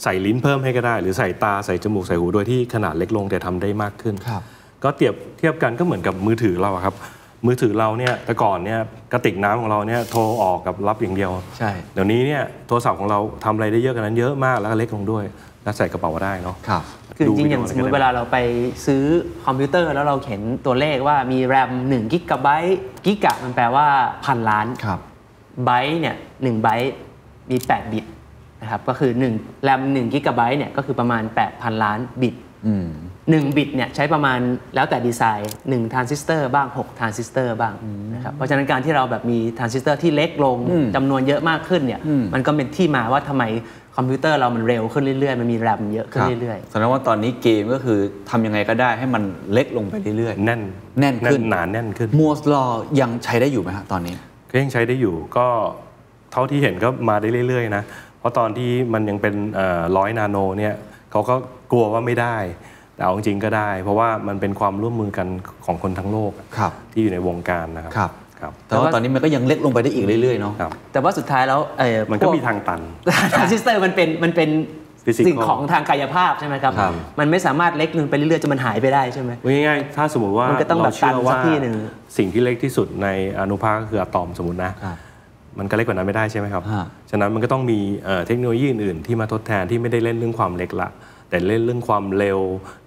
[0.02, 4.42] ใส่ลิ้นเพิ่มให้ก็ได้ หรือใส่ตาใส่จมูกใส่หูโดยที่ขนาดเล็กลงแต่ทำได้มากขึ้นครับ
[4.82, 6.94] ก็เทียบเทียบกันก็เหมือนกับมือถือเราอะครับ
[7.46, 8.80] มือถือเราเนี่ยแต่ก่อนเนี่ย
[9.12, 15.24] กระติกน้ำของเราเนี่ยโทรออกกับรับอย่างเดียว ใช่ เดี๋ยวนี้เนี่ยโทรศัพท์ของเราทำอะไรได้เยอะกันนั้นเยอะมากแล้วก็เล็กลงด้วย
[15.64, 16.82] แล้วใส่กระเป๋าได้เนาะครับ
[17.16, 18.36] คือจริงๆดูวิดีโออย่างสมมอะไรก็ติได้เวลาเราไป
[18.86, 19.02] ซื้อ
[19.46, 23.86] คอมพิวเตอร์แล้วเราเห็นตัวเลขว่ามีแรม1กิกะไบต์กิกะมันแปลว่า
[24.24, 25.00] พันล้านครับ
[25.64, 26.92] ไบต์เนี่ยหนึ่งไบต์
[27.50, 28.04] มี 8 บิต
[28.60, 31.22] นะครับก็คือ1แรม1กิกะไบต์เนี่ยก็คือประมาณ
[31.52, 32.34] 8,000 ล้านบิต
[32.66, 32.88] อืม
[33.34, 34.38] 1บิตเนี่ยใช้ประมาณ
[34.74, 37.74] แล้วแต่ดีไซน์1ทรานซิสเตอร์บ้าง6ทรานซิสเตอร์บ้าง
[38.14, 40.56] นะครับเพราะฉะนั้นการที่เราแบบมีทรานซิสเตอร์ที่เล็กลง
[40.94, 42.00] จำนวนเยอะมากขึ้นเนี่ย
[42.34, 43.44] มันก็เป็นที่มาว่าทำไม
[43.96, 47.98] คอมพิวเตอร์เรามันเร็วขึ้นเรื่อยๆ มันมีแรมเยอะขึ้นเรื่อยแสดงว่าตอนนี้เกมก็คือ
[48.30, 49.22] ทำยังไงก็ได้ให้มัน
[49.52, 50.60] เล็กลงไปเรื่อยแน่น
[51.00, 52.64] แน่นขึ้นหนาแน่นขึ้นๆ Moore's law
[53.00, 54.14] ยังใช้ได้อยู่ไหมฮะตอนนี้
[54.50, 55.46] ก็ยังใช้ได้อยู่ก็
[56.32, 57.82] เท่าที่เห็นก็มาได้เรื่อยๆนะ
[58.18, 59.34] เพราะตอนที่มันยังเป็น
[59.96, 60.74] ร้อยนาโนเนี่ย
[61.10, 61.34] เขาก็
[61.72, 62.36] กลัวว่าไม่ได้
[62.96, 65.28] แต่เอาจริงๆก็ได้ เพราะว่ามันเป็นความร่วมมือกัน
[65.64, 72.80] ของคนทั้งโลกอะครับที่อยู่ในวงการนะครับครับครับแต่ว่าตอนนี้มันก็ยังเล็กลงไปได้อีกเรื่อยๆเนาะครับๆแต่ว่าสุดท้ายแล้วเอ่อมันก็พวมีทางตัน
[73.32, 74.50] ทรานซิสเตอร์มันเป็นมันเป็น
[75.08, 79.30] Physical สิ่งของทางกายภาพใช่ไหมครับครับ มันไม่สามารถเล็กลงไปเรื่อยๆจนมันหายไปได้ใช่ไหม
[79.66, 81.74] ง่ายๆถ้าสมมติว่ามนก็ต้องแบบเราเชื่อตันสักว่าที่หนึ่ง
[82.16, 83.08] สิ่งที่เล็กที่สุดใน
[83.40, 84.96] อนุภาคก็คืออะตอมสมมตินะครับ
[85.58, 90.88] มันก็เล็กกว่านั้นไม่ได้ใช่ไหมครับฮะฉะนั้นมันก็ต้องมีเอ่อเทคโนโลยีอื่นๆที่มาทดแทนที่ไม่ได้เล่นเรื่องความเล็กละ
[91.30, 92.38] แต่เล่นเรื่องความเร็ว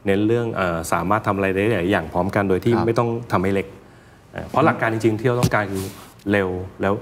[0.05, 3.67] เน้นเรื่องเออสามารถทำอะไรได้หลายอย่างพร้อมกันโดยที่ครับไม่ต้องทำให้เล็ก
[4.33, 5.83] เอ่อเพราะหลักการจริงๆที่เราต้องการคือ
[6.31, 6.49] เร็ว
[6.81, 6.93] แล้ว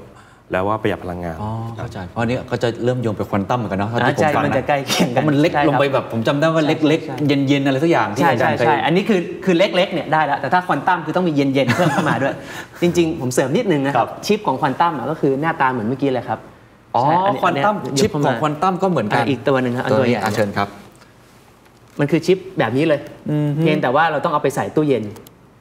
[0.51, 12.33] แล้วว่าประหยัดพลังงาน อ๋อ เข้าใจ เพราะอันนี้ก็จะเริ่มโยงไปควอนตัมเหมือนกันเนาะเท่าที่ผมใช่ฟังมันนะจะใกล้เคียงเพกันราะมันเล็กใช่ลงไปครับแบบผมจำได้ว่าเล็กใช่ๆเย็นๆ อะไรสักอย่างที่ใช่อาจารใช่ย์เคยใช่อันนี้คือคือเล็กๆ เนี่ยได้แล้ว แต่ถ้าควอนตัมคือต้องมีเย็นๆ เพิ่มเข้ามาด้วย
[12.81, 16.39] จริง ๆ ผมเสริมนิดนึงนะคครัรับบชิปของควอนตัมอะก็คือหน้าตาเหมือนเมื่อกี้เลยครับ
[16.95, 20.67] อ๋อใช่นนี้ควอนตัมอันเนี้ยชิปยกขเข้าองมาควอนตัมก็เหมือนกันอะอีกตัวหนึ่งครับอันตัวตัวนี้ใหญ่อะเชิญครับ
[21.99, 22.99] มันคือชิปแบบนี้เลย
[23.61, 25.05] เพียงแต่ว่าเราต้องเอาไปใส่ตู้เย็น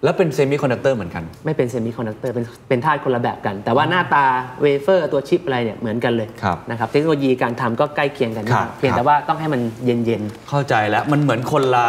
[0.04, 4.24] แล้วเป็นเซมิคอนดักเตอร์เหมือนกัน ไม่เป็นเซมิคอนดักเตอร์เป็นเป็นธาตุคนละแบบกัน แต่ว่าหน้าตา
[4.62, 11.86] เวเฟอร์ตัวชิปอะไรเนี่ยเหมือนกันเลยครับนะครับเทคโนโลยีการทำก็ใกล้เคียงกันครับเพียงครับแต่ว่าต้องให้มันเย็นเข้าใจแล้วมันเหมือนคนละ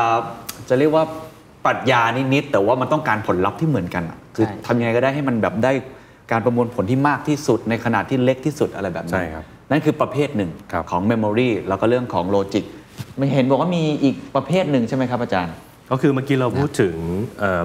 [0.69, 1.03] จะเรียกว่า
[1.65, 2.01] ปรัชญา
[2.33, 5.71] นิดๆแต่ว่ามันต้องการผลลัพธ์ที่เหมือนกันอะคือทำยังไงก็ได้ให้มันแบบได้
[6.31, 12.63] การประมวลผลที่มากที่สุดในขนาดที่เล็กที่สุดอะไรแบบนั้นใช่ครับนั่นคือประเภทหนึ่งครับของ Memory แล้วก็เรื่องของ logic
[13.17, 15.53] ไม่เห็นบอกว่ามีอีกประเภทหนึ่งใช่ไหมครับอาจารย์
[15.91, 16.95] ก็คือเมื่อกี้เราพูดถึง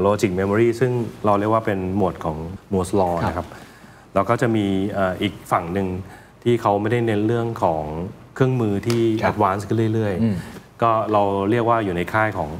[0.00, 0.92] logic memory ซึ่ง
[1.26, 2.36] เราเรียกว่าเป็นหมวดของ
[2.72, 3.46] Moore's law ครับนะครับ
[4.14, 5.88] แล้วก็จะมีเอ่ออีกฝั่งหนึ่ง
[6.42, 7.84] ที่เขาไม่ได้เน้นเรื่องของ
[8.34, 12.50] เครื่องมือที่ครั advanced ขึ้นเรื่อยอืมๆก็เราเรียกว่าอยู่ในค่ายของ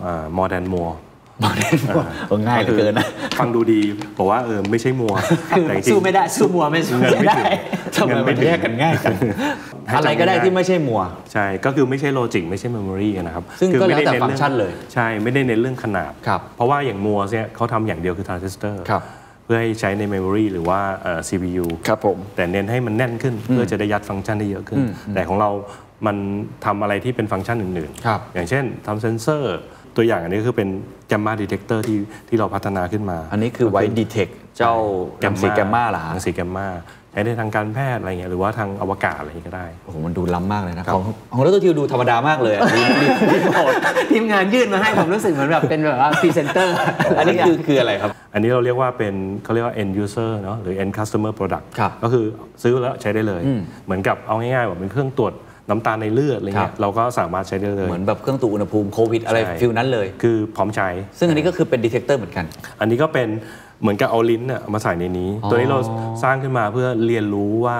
[1.45, 3.07] มอร์แดนมัวบอกได้ว่าเออง่ายเหลือเกินนะ
[3.39, 3.81] ฟังดูดี
[4.19, 9.15] บอกว่าเออไม่ใช่มัวๆคือแต่จริงสู้ไม่ได้สู้มัวไม่สู้เงินไม่ไม่ถึได้งทำไมมันแยกกันง่ายจัง
[9.89, 11.01] ให้จำอะไรก็ได้ง่ายที่ไม่ใช่มัว
[11.33, 19.03] ใช่ก็คือไม่ใช่โลจิกไม่ใช่เมมโมรีนะครับซึ่งคือก็ไม่ได้แล้วแต่น้ฟังก์ชันเลย ใช่ไม่ได้เน้นเรื่องขนาดครับเพราะว่าอย่างมัวเนี่ยเขาทำอย่างเดียวคือทรานซิสเตอร์ครับ
[19.45, 25.51] เพื่อให้ใช้ในเมมโมรีหรือว่าเอ่อ CPU ครับผมแต่เน้นให้มันแน่นขึ้น เพื่อจะได้ยัดฟังก์ชันได้เยอะขึ้นอืมแต่ของเรา
[26.07, 26.17] มัน
[26.65, 29.59] ทำอะไรที่เป็นฟังก์ชันอื่นครับอย่างเช่นทำเซนเซอร์
[29.97, 30.69] ตัวอย่างอันนี้คือเป็น
[31.11, 34.75] Gamma Detector ที่ที่เราพัฒนาขึ้นมา อันนี้คือไว้ detect เจ้า
[35.21, 36.69] แกมสีแกมมาเหรอฮะรังสีแกมมา
[37.13, 43.73] ใช้ในทางการแพทย์อะไรเงี้ยหรือว่าทางอวกาศอะไรอย่างเงี้ยก็ได้โอ้โหมันดูล้ำมากเลยนะของของเราตัวทิวดูธรรมดามากเลยอะรีรีรีโมท
[44.11, 46.75] ทีมงานยื่นมาให้ผมรู้สึกเหมือนแบบเป็นแบบว่าพรีเซนเตอร์
[47.19, 49.15] อันนี้คือคืออะไรครับ อันนี้เราเรียกว่าเป็น
[49.45, 52.25] เขาเรียกว่า end user เนอะหรือ end customer product ครับก็คือ
[52.63, 55.33] ซื้อแล้วใช้ได้เลยอืมเหมือนกับเอาง่ายๆแบบเป็นเครื่องตรวจ
[55.71, 60.89] น้ำตาลในเลือดอะไรเงี้รัยบเราก็สามารถใช้ได้เลย เหมือนแบบเครื่องตรวจอุณหภูมิโควิดอะไรใช่ feel นั้นเลย คือพร้อมใช้
[61.19, 62.45] ซึ่งอันนี้ก็คือเป็น detector เหมือนกัน
[62.81, 63.29] อันนี้ก็เป็น
[63.81, 65.79] เหมือนกับเอาลิ้นน่ะมาใส่ในนี้อ๋อตัวนี้เรา
[66.23, 67.77] สร้างขึ้นมาเพื่อเรียนรู้ว่า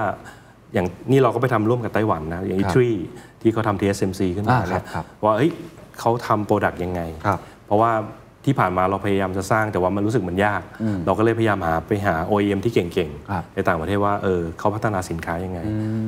[0.73, 2.89] อย่างนี่เราก็ไปทำร่วมกับไต้หวันนะอย่าง ITRI
[3.41, 5.51] ที่เขาทำ TSMC ขึ้นมาอ่าครัเนี่บยครับว่าเฮ้ย
[5.99, 7.91] เขาทำ product ยังไงครับเพราะว่า
[8.45, 15.59] ที่ผ่านมาเราพยายามจะสร้างแต่ว่ามันรู้สึกมันยากอืมเราก็เลยพยายามหาไปหา OEM ที่เก่งครับๆในต่างประเทศว่าเออเขาพัฒนาสินค้ายังไง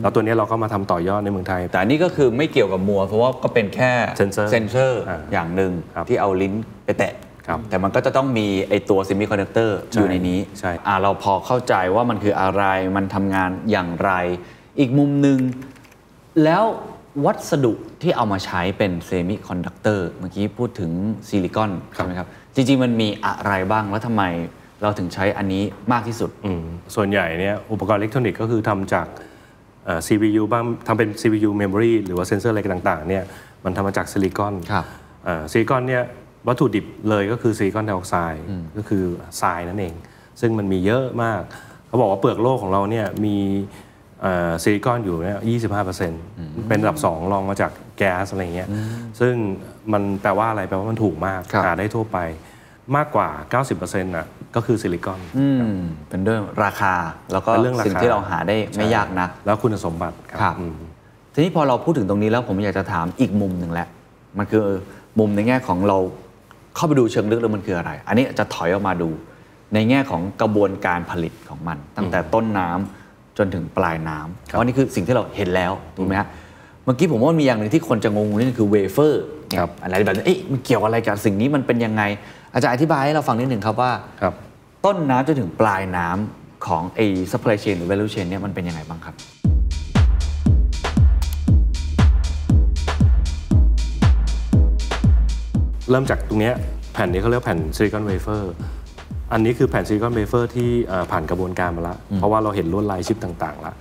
[0.02, 6.54] แล้วตัวเนี้ยเราก็มาทำต่อยอดในเมืองไทย แต่อันนี้ก็คือไม่เกี่ยวกับ Moore เพราะว่าก็เป็นแค่เซ็นเซอร์เซนเซอร์อ่าอย่างหนึ่งครับที่เอาลิ้น
[6.86, 7.14] ไปแตะ
[7.48, 12.64] ครับแต่มันก็จะต้องมีไอตัว semiconductor ใช่อยู่ในนี้ใช่อ่าเราพอเข้าใจว่ามันคืออะไร
[12.96, 14.12] มันทำงานอย่างไร
[14.80, 15.40] อีกมุมหนึ่ง
[16.44, 16.64] แล้ว
[17.24, 20.92] วัสดุที่เอามาใช้เป็น semiconductor เมื่อกี้พูดถึง
[21.28, 24.24] ซิลิคอนใช่ไหมครับ จริง ๆ มันมีอะไรบ้างแล้วทำไม
[24.82, 26.64] เราถึงใช้อันนี้มากที่สุดอืม
[26.96, 29.08] ส่วนใหญ่เนี่ยอุปกรณ์อิเล็กทรอนิกส์ก็คือทำจาก
[29.86, 33.24] เอ่อ CPU บ้างทำเป็น CPU memory หรือว่าเซนเซอร์อะไรต่างๆเนี่ย
[33.66, 34.86] มันทำมาจากซิลิคอนครับ
[35.26, 36.04] เอ่อซิลิคอนเนี่ย
[36.48, 38.46] วัตถุดิบเลยก็คือซิลิคอนไดออกไซด์
[38.78, 39.04] ก็คือ
[39.42, 39.94] ทรายนั่นเอง
[40.42, 41.42] ซึ่งมันมีเยอะมาก
[41.88, 43.85] เขาเขาบอกว่าเปลือกโลกของเราเนี่ยมีเอ่อ
[44.64, 45.40] ซิลิคอนอยู่เนี่ย
[46.04, 48.70] 25%เป็นระดับ2รองมาจากแก๊สอะไรเงี้ย
[49.20, 49.34] ซึ่ง
[49.94, 52.18] มันแปลว่าอะไร แปลว่ามันถูกมากครับหาได้ทั่วไป
[52.96, 53.30] มากกว่า
[53.66, 55.62] 90%น่ะ ก็คือซิลิคอนอืม
[56.10, 56.94] เป็นเรื่องราคา
[57.32, 60.76] แล้วก็เป็นเรื่องราคาสิ่งที่เราหาได้ไม่ใช่ยากนัก แล้วคุณสมบัติครับครับอืม
[61.34, 63.88] ทีนี้พอเราพูดถึงตรงนี้แล้วผมอยากจะถามอีกมุมหนึ่งแหละ
[64.38, 64.66] มันคือ
[65.20, 65.98] มุมในแง่ของเรา
[66.76, 69.10] เข้าไปดูเชิงลึกแล้วมันคืออะไร อันนี้จะถอยออกมาดู
[69.74, 73.05] ในแง่ของกระบวนการผลิตของมัน ตั้งแต่ต้นน้ำ
[73.38, 76.28] จนถึงปลายน้ำเพราะนี่คือสิ่งที่เราเห็นแล้วถูกไหมฮะ
[76.84, 79.24] เมื่อกี้ผมว่ามันมีอย่างหนึ่งที่คนจะงงนี่คือเวเฟอร์
[79.58, 82.04] ครับอะไรแบบนี้เอ๊ะมันเกี่ยวอะไรกับสิ่งนี้มันเป็นยังไง
[82.54, 84.34] อาจารย์อธิบายให้เราฟังนิดหนึ่งครับว่าครับ
[84.86, 89.16] ต้นน้ำจนถึงปลายน้ำของไอ้ supply chain หรือ value chain เนี่ยมันเป็นยังไงบ้างครับ
[95.90, 96.54] เริ่มจากตรงเนี้ย
[96.94, 98.54] แผ่นนี้เขาเรียกแผ่น silicon wafer
[99.34, 103.76] อันนี้คือแผ่น silicon wafer ที่เอ่อผ่านกระบวนการมาแล้ว เพราะว่าเราเห็นลวดลายชิปต่างๆแล้ว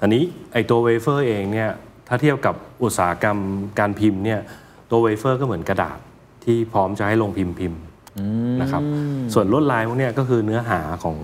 [0.00, 0.22] ตอนนี้
[0.52, 1.70] ไอตัวเวเฟอร์เองเนี่ย
[2.08, 3.38] ถ้าเทียบกับอุตสาหกรรม
[3.78, 4.40] การพิมพ์เนี่ย
[4.90, 5.98] ตัวเวเฟอร์ก็เหมือนกระดาษ
[6.44, 7.80] ที่พร้อมจะให้ลงพิมพ์พิมพ์
[8.60, 8.82] นะครับ
[9.34, 11.16] ส่วนลวดลายพวกเนี้ยก็คือเนื้อหาของ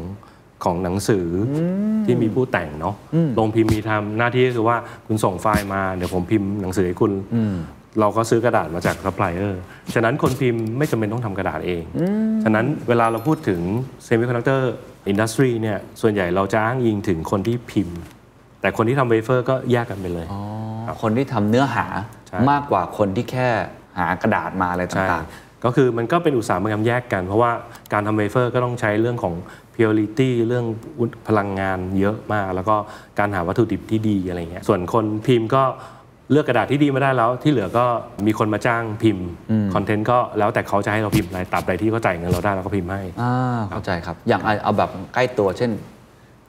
[0.65, 1.57] ของหนังสือ
[2.05, 2.95] ที่มีผู้แต่งเนาะ
[3.39, 7.13] ลงพิมพ์มีทำหน้าที่ก็คือว่าคุณส่งไฟล์มาเดี๋ยวผมพิมพ์หนังสือให้คุณ
[8.01, 9.61] เราก็ซื้อกระดาษมาจากซัพพลายเออร์
[9.95, 11.83] ฉะนั้นคนพิมพ์ไม่จำเป็นต้องทำกระดาษเอง
[12.45, 13.61] ฉะนั้นเวลาเราพูดถึง
[14.07, 14.63] Semiconductor
[15.11, 17.99] Industry เนี่ย ส่วนใหญ่เราจะอ้างอิงถึงคนที่พิมพ์
[18.61, 20.27] แต่คนที่ทำเวเฟอร์ก็แยกกันไปเลย
[20.87, 21.87] ครับคนที่ทำเนื้อหา
[22.27, 23.49] ใช่มากกว่าคนที่แค่
[23.99, 25.27] หากระดาษมาอะไรใช่ต่าง
[25.65, 27.51] ก็คือมันก็เป็นอุตสาหกรรมแยกกัน เพราะว่า
[27.93, 29.35] การทำเวเฟอร์ก็ต้องใช้เรื่องของ
[29.75, 30.67] purity เรื่อง
[31.29, 32.77] พลังงานเยอะมาก แล้วก็
[33.19, 35.63] การหาวัตถุดิบที่ดีอะไรเงี้ย ส่วนคนพิมพ์ก็
[36.33, 37.85] เลือกกระดาษที่ดีมาได้แล้ว ที่เหลือก็
[38.27, 39.27] มีคนมาจ้างพิมพ์
[39.75, 43.33] content ก็แล้วแต่เขาจะให้เราพิมพ์อะไรตราบใดที่เขาจ่ายเงินเราได้เราก็พิมพ์ให้ๆอ่า
[43.71, 45.71] เข้าใจครับ อย่างเอาเอาแบบใกล้ตัวเช่น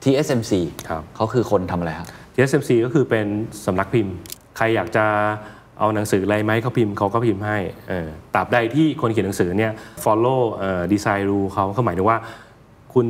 [0.04, 0.52] TSMC
[0.90, 3.26] ครับเขาคือคนทำอะไรครับ TSMC ก็คือเป็น
[3.66, 4.14] สำนักพิมพ์
[4.58, 5.06] ใครอยากจะ
[5.80, 7.58] เอาหนังสืออะไรไหมาให้เขาพิมพ์เขาก็พิมพ์ให้
[7.90, 9.72] เออตราบใดที่คนเขียนหนังสือเนี่ย
[10.04, 12.18] follow เอ่อ design rule เขาเขาหมายถึงว่า
[12.94, 13.08] คุณ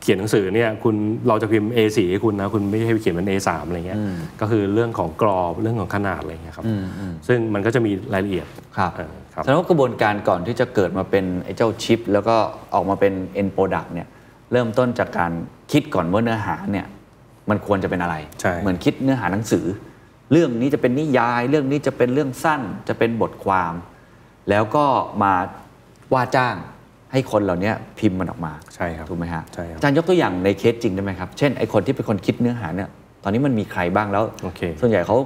[0.00, 0.94] เขียนหนังสือเนี่ยคุณ
[1.28, 4.00] เราจะพิมพ์ A4 ให้คุณนะคุณไม่ใช่ไปเขียนเป็น A3 อะไรเงี้ย
[4.40, 6.64] ก็คือเรื่องของกรอบเรื่องของขนาดอะไรเงี้ยครับ
[7.28, 12.36] ซึ่งมันก็จะมีรายละเอียดครับเออครับแสดงว่ากระบวนการก่อนที่จะเกิดมาเป็นไอ้เจ้าชิป แล้วก็
[12.74, 14.08] ออกมาเป็น end product เนี่ย
[14.52, 15.32] เริ่มต้นจากการ
[15.72, 16.86] คิดก่อนว่าเนื้อหาเนี่ย
[17.50, 19.64] มันควรจะเป็นอะไรใช่เหมือนคิดเนื้อหาหนังสือ
[20.32, 23.72] เรื่องนี้จะเป็นนิยาย เรื่องนี้จะเป็นเรื่องสั้นจะเป็นบทความ
[24.50, 24.84] แล้วก็
[25.22, 25.34] มา
[26.14, 26.56] ว่าจ้าง
[27.12, 32.88] ให้คนเหล่านี้พิมพ์มันออกมาใช่ครับถูกไหมฮะใช่ครับอาจารย์ยกตัวอย่างในเคสจริงได้ไหมครับ เช่นไอคนที่เป็นคนคิดเนื้อหาเนี่ย
[33.24, 35.16] ตอนนี้มันมีใครบ้างแล้วโอเคส่วนใหญ่เขา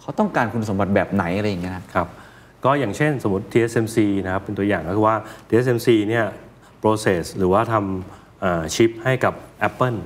[0.00, 2.08] เขาต้องการคุณสมบัติแบบไหนอะไรอย่างเงี้ยนะครับ
[2.64, 5.16] ก็อย่างเช่นสมมติ TSMC นะครับเป็นตัวอย่างก็คือว่า
[5.48, 6.24] TSMC เนี่ย
[6.82, 9.34] process หรือว่าทำเอ่อชิปให้กับ
[9.68, 9.98] Apple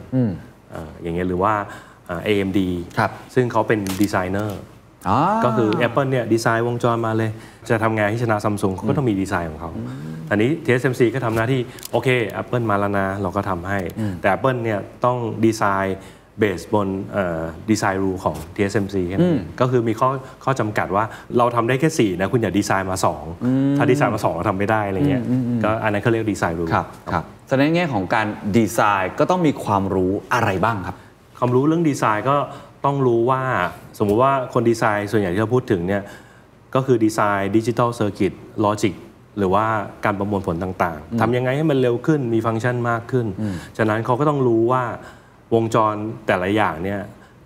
[0.71, 1.55] เอ่ออย่างเงี้ยหรือว่า
[2.07, 2.59] เอ่อ AMD
[2.99, 4.78] ครับซึ่งเขาเป็นดีไซเนอร์อ๋อ
[5.45, 7.31] ก็คือ Apple เนี่ยดีไซน์วงจรมาเลย
[7.69, 9.71] จะทำงานที่ชนะซัมซุงเขาก็ต้องมีดีไซน์ของเขา
[10.31, 11.61] อันนี้ TSMC ก็ทำหน้าที่
[11.93, 12.09] โอเค
[12.41, 13.79] Apple มาแล้วนะเราก็ทำให้
[14.21, 15.99] แต่ Apple เนี่ยต้องดีไซน์
[16.39, 16.89] based บน
[17.71, 20.11] design rule ของ TSMC แค่นั้นเองก็คือมีข้อ
[20.45, 21.05] ข้อจำกัดว่า
[21.39, 22.97] เราทำได้แค่ 4 นะ คุณอย่าดีไซน์มา
[23.37, 25.23] 2 ถ้าดีไซน์มา2เราทำไม่ได้อะไรเงี้ย
[25.65, 28.27] ก็อันนั้นเขาเรียก design rule ครับครับแสดงในแง่ของการ
[28.57, 30.97] ดีไซน์ก็ต้องมีความรู้อะไรบ้างครับ
[31.39, 32.37] ความรู้เรื่องดีไซน์ก็
[32.85, 33.43] ต้องรู้ว่า
[33.99, 36.03] สมมุติว่าคนดีไซน์ส่วนใหญ่ที่เราพูดถึงเนี่ย
[36.75, 38.33] ก็คือดีไซน์ digital circuit
[38.65, 38.95] logic
[39.39, 39.67] หรือว่า
[40.05, 43.27] การประมวลผลต่างๆทำยังไงให้มันเร็วขึ้นมีฟังก์ชันมากขึ้น
[43.79, 44.83] ฉะนั้นเขาก็ต้องรู้ว่า
[45.55, 45.95] วงจร
[46.27, 47.01] แต่ละอย่างเนี่ย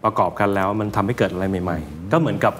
[0.04, 2.54] ประกอบกันแล้วมันทำให้เกิดอะไรใหม่ ๆ ก็เหมือนกับ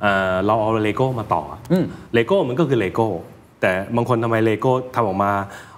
[0.00, 1.74] เอ่อเราเอาเลโก้มาต่อ
[2.14, 3.08] เลโก้มันก็คือเลโก้
[3.60, 5.32] แต่บางคนทำไมเลโก้ทำออกมา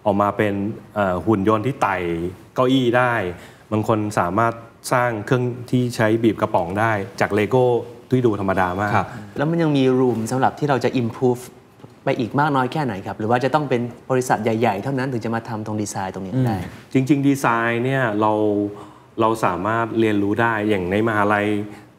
[0.07, 0.55] ออกมาเป็น
[0.95, 1.97] เอ่อหุ่นยนต์ที่ไต่
[2.55, 3.13] เก้าอี้ได้
[3.73, 4.53] บางคนสามารถ
[4.93, 7.65] สร้างเครื่องที่ใช้บีบกระป๋องได้จากเลโก้
[8.11, 9.07] ที่ดูธรรมดามากครับ
[9.39, 11.43] แล้วมันยังมี room สำหรับที่เราจะ improve
[12.05, 13.81] ไปอีกมากน้อยแค่ไหนครับ หรือว่าจะต้องเป็น
[14.11, 16.57] บริษัทใหญ่ ๆ เท่านั้นถึงจะมาทำตรงดีไซน์ตรงนี้ได้
[16.93, 18.33] จริง ๆ ดีไซน์เนี่ยเรา
[19.21, 21.47] เราสามารถเรียนรู้ได้อย่างในมหาลัย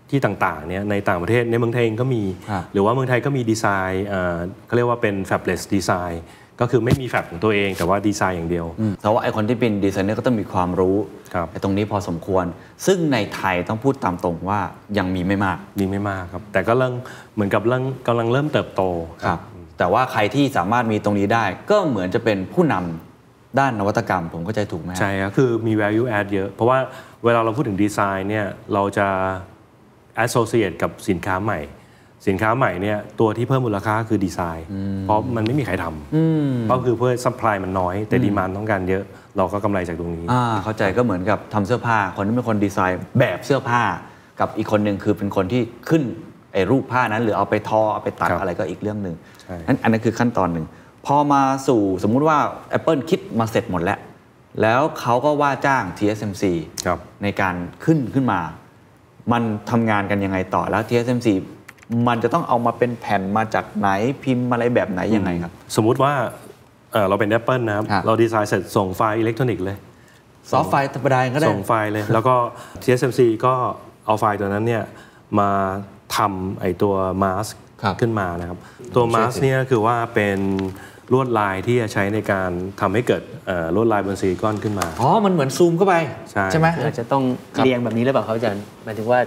[0.10, 4.36] ที่ต่างๆเนี่ยในต่างประเทศในเมืองไทยเองก็มีครับหรือว่าเมืองไทยก็มีดีไซน์เอ่อ
[4.66, 6.16] เขาเรียกว่าเป็น fabless design
[6.62, 8.66] ก็คือไม่มีแฟบของตัวเองแต่ว่าดีไซน์อย่างเดียว
[9.02, 10.98] แต่ว่าไอคนที่เป็นดีไซเนอร์ก็ต้องมีความรู้
[11.34, 12.46] ครับไอตรงนี้พอสมควร
[12.86, 14.60] ซึ่งในไทยต้องพูดตามตรงว่า
[14.98, 16.94] ยังมีไม่มากมีไม่มากครับ แต่ก็เริ่ม
[17.34, 18.82] เหมือนกับเริ่มกำลังเริ่มเติบโต
[19.78, 26.80] แต่ว่าใครที่สามารถมีตรงนี้ได้ ก็เหมือนจะเป็นผู้นำด้านนวัตกรรม ผมเข้าใจถูกไหมใช่ครับคือมี value add เยอะ เพราะว่า
[27.24, 29.08] เวลาเราพูดถึงดีไซน์เนี่ยเราจะ
[30.26, 31.60] associate กับสินค้าใหม่
[32.28, 34.68] สินค้าใหม่เนี่ยตัวที่เพิ่มมูลค่าคือดีไซน์
[35.04, 39.04] เพราะมันไม่มีใครทำก็คือเพื่อ supply มันน้อย แต่ demand ต้องการเยอะ
[39.38, 43.82] เราก็กำไรจากตรงนี้อ่าเข้าใจก็เหมือนกับทำเสื้อผ้า คนที่เป็นคนดีไซน์แบบเสื้อผ้า
[44.40, 46.04] กับอีกคนหนึ่งคือเป็นคนที่ขึ้น
[46.54, 50.66] ไอ้รูปผ้านั้น หรือเอาไปทอเอาไปตัดครับอะไรก็อีกเรื่องหนึ่งใช่นั้นอันนั้นคือขั้นตอนหนึ่ง
[51.06, 52.38] พอมาสู่สมมุติว่า
[52.78, 54.00] Apple คิดมาเสร็จหมดแล้ว
[54.62, 56.44] แล้วเขาก็ว่าจ้าง TSMC
[56.86, 57.56] ครับในการ
[57.86, 58.40] ขึ้นขึ้นมา
[59.32, 61.28] มันทำงานกันยังไงต่อแล้ว TSMC
[62.08, 63.90] มันจะต้องเอามาเป็นแผ่นมาจากไหน
[64.24, 66.14] พิมพ์อะไรแบบไหนยังไงครับ สมมุติว่า
[66.92, 69.78] เอ่อเราเป็น Apple นะครับครับ เราดีไซน์เสร็จส่งไฟล์อิเล็กทรอนิกส์เลย
[70.52, 72.36] soft file ธรรมดาก็ได้ ส่งไฟล์เลย แล้วก็
[72.84, 73.54] TSMC ก็
[74.06, 74.84] เอาไฟล์ตัวนั้นเนี่ย
[75.40, 75.50] มา
[76.18, 77.48] ทำไอตัวมาส
[77.84, 78.58] ครับขึ้นมานะครับ
[78.96, 80.40] ตัวมาสเนี่ยคือว่าเป็น
[81.14, 85.96] ลวดลายที่จะใช้ในการทำให้เกิดเอ่อลวดลายบนซิลิคอนขึ้นมา อ๋อ มันเหมือนซูมเข้าไป
[86.52, 87.24] ใช่ไหมอาจจะต้อง
[87.56, 89.20] ครับเรียงแบบนี้หรือเปล่าครับอาจารย์หมายถึงว่า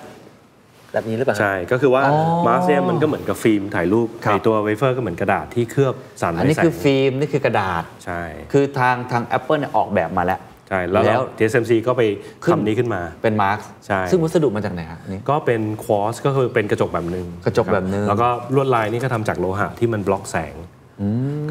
[0.93, 8.23] แบบนี้หรือเปล่าครับใช่ ก็คือว่าอ๋อมาสเนี่ยมันก็เหมือนกับฟิล์มถ่ายรูปครับไอตัวเวเฟอร์ก็เหมือนกระดาษที่เคลือบสารอันไม้นี้แสงคือฟิล์ม นี่คือกระดาษ ใช่
[8.53, 12.03] คือทางทาง Apple เนี่ยออกแบบมาแล้วใช่ แล้วแล้ว TSMC ก็ไป
[12.45, 20.55] ขึ้นทำนี้ขึ้นมาเป็นมาร์กใช่ซึ่งวัสดุมาจากไหนฮะอันนี่ก็เป็นควอสก็คือเป็นกระจกแบบหนึ่งกระจกแบบหนึ่งแล้วก็ลวดลายนี่ก็ทำจากโลหะที่มันบล็อกแสง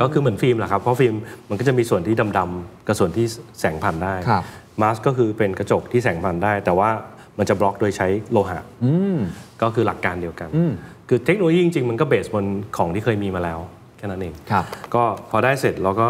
[0.01, 1.15] ก็คือเหมือนฟิล์มแหละครับ เพราะฟิล์ม
[1.49, 3.25] มันก็จะมีส่วนที่ดำๆกับส่วนที่
[3.59, 4.43] แสงผ่านได้ครับ
[4.81, 6.89] มาสก็คือเป็นกระจกที่แสงผ่านได้ แต่ว่า
[7.39, 8.59] มันจะบล็อกโดยใช้โลหะ
[9.61, 10.49] ก็คือหลักการเดียวกัน
[11.09, 12.45] คือเทคโนโลยีจริงๆ มันก็ based บน
[12.77, 13.59] ของที่เคยมีมาแล้ว
[13.97, 14.65] แค่นั้นเองครับ
[14.95, 16.09] ก็พอได้เสร็จเราก็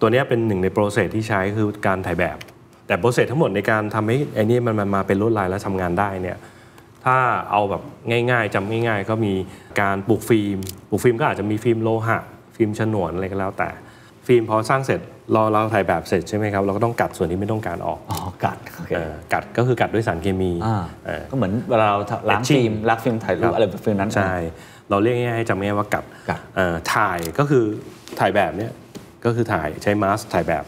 [0.00, 2.36] ตัวเนี้ยเป็นหนึ่งใน process ที่ใช้คือการถ่ายแบบ
[2.86, 6.38] แต่ process ทั้งหมดในการทำให้ไอ้นี่มันมันมาเป็นลวดลายและทำงานได้เนี่ย
[7.04, 7.16] ถ้า
[7.50, 7.82] เอาแบบ
[8.30, 9.32] ง่ายๆจำง่าย ๆ ก็มี
[9.80, 12.18] การปลูกฟิล์มปลูกฟิล์มก็อาจจะมีฟิล์มโลหะ
[12.56, 13.68] ฟิล์มฉนวนอะไรก็แล้วแต่
[14.26, 15.00] ฟิล์มพอสร้างเสร็จ
[15.32, 21.98] เราเราถ่ายแบบเสร็จใช่ไหมครับเราก็ต้องกัดส่วนที่ไม่ต้องการออกอ๋อกัดโอเคเอ่อกัดก็คือกัดด้วยสารเคมีอ่าเอ่อก็เหมือนเวลาเรา
[22.30, 24.34] ล้าง Etching ฟิล์มล้างฟิล์มถ่ายรูปอะไรแบบฟิล์มนั้นใช่
[24.90, 27.64] เราเรียกง่ายๆให้จำง่ายๆว่ากัดกัดเอ่อถ่ายก็คือ
[28.18, 28.72] ถ่ายแบบเนี้ย
[29.24, 30.64] ก็คือถ่ายใช้มาสถ่ายแบบ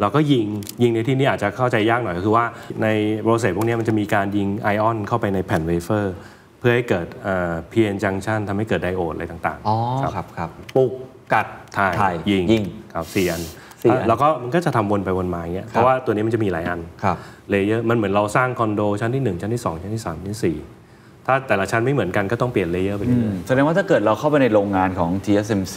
[0.00, 0.46] เราก็ยิง
[0.82, 2.44] ยิงในที่นี้อาจจะเข้าใจยากหน่อยก็คือว่า
[2.82, 2.88] ใน
[3.22, 6.14] process พวกเนี้ยมันจะมีการยิงไอออนเข้าไปในแผ่นเวเฟอร์
[6.58, 9.76] เพื่อให้เกิดเอ่อ PN junction ทำให้เกิดไดโอดอะไรต่างๆอ๋อ
[10.16, 10.92] ครับครับปลูก
[11.32, 11.46] กัด
[11.76, 12.62] ถ่ายถ่ายยิงยิง
[12.94, 13.42] ครับสี่อัน
[13.82, 17.16] สี่อัน แล้วก็มันก็จะทำวนไปวนมาอย่างเงี้ยเพราะว่าตัวนี้มันจะมีหลายอันครับ
[17.50, 20.56] layer มันเหมือนเราสร้างคอนโดชั้นที่ 1 ชั้นที่ 2 ชั้นที่ 3 ชั้นที่
[20.88, 25.76] 4 ถ้าแต่ละชั้นไม่เหมือนกันก็ต้องเปลี่ยน layer ไปเรื่อยแสดงว่าถ้าเกิดเราเข้าไปในโรงงานของ TSMC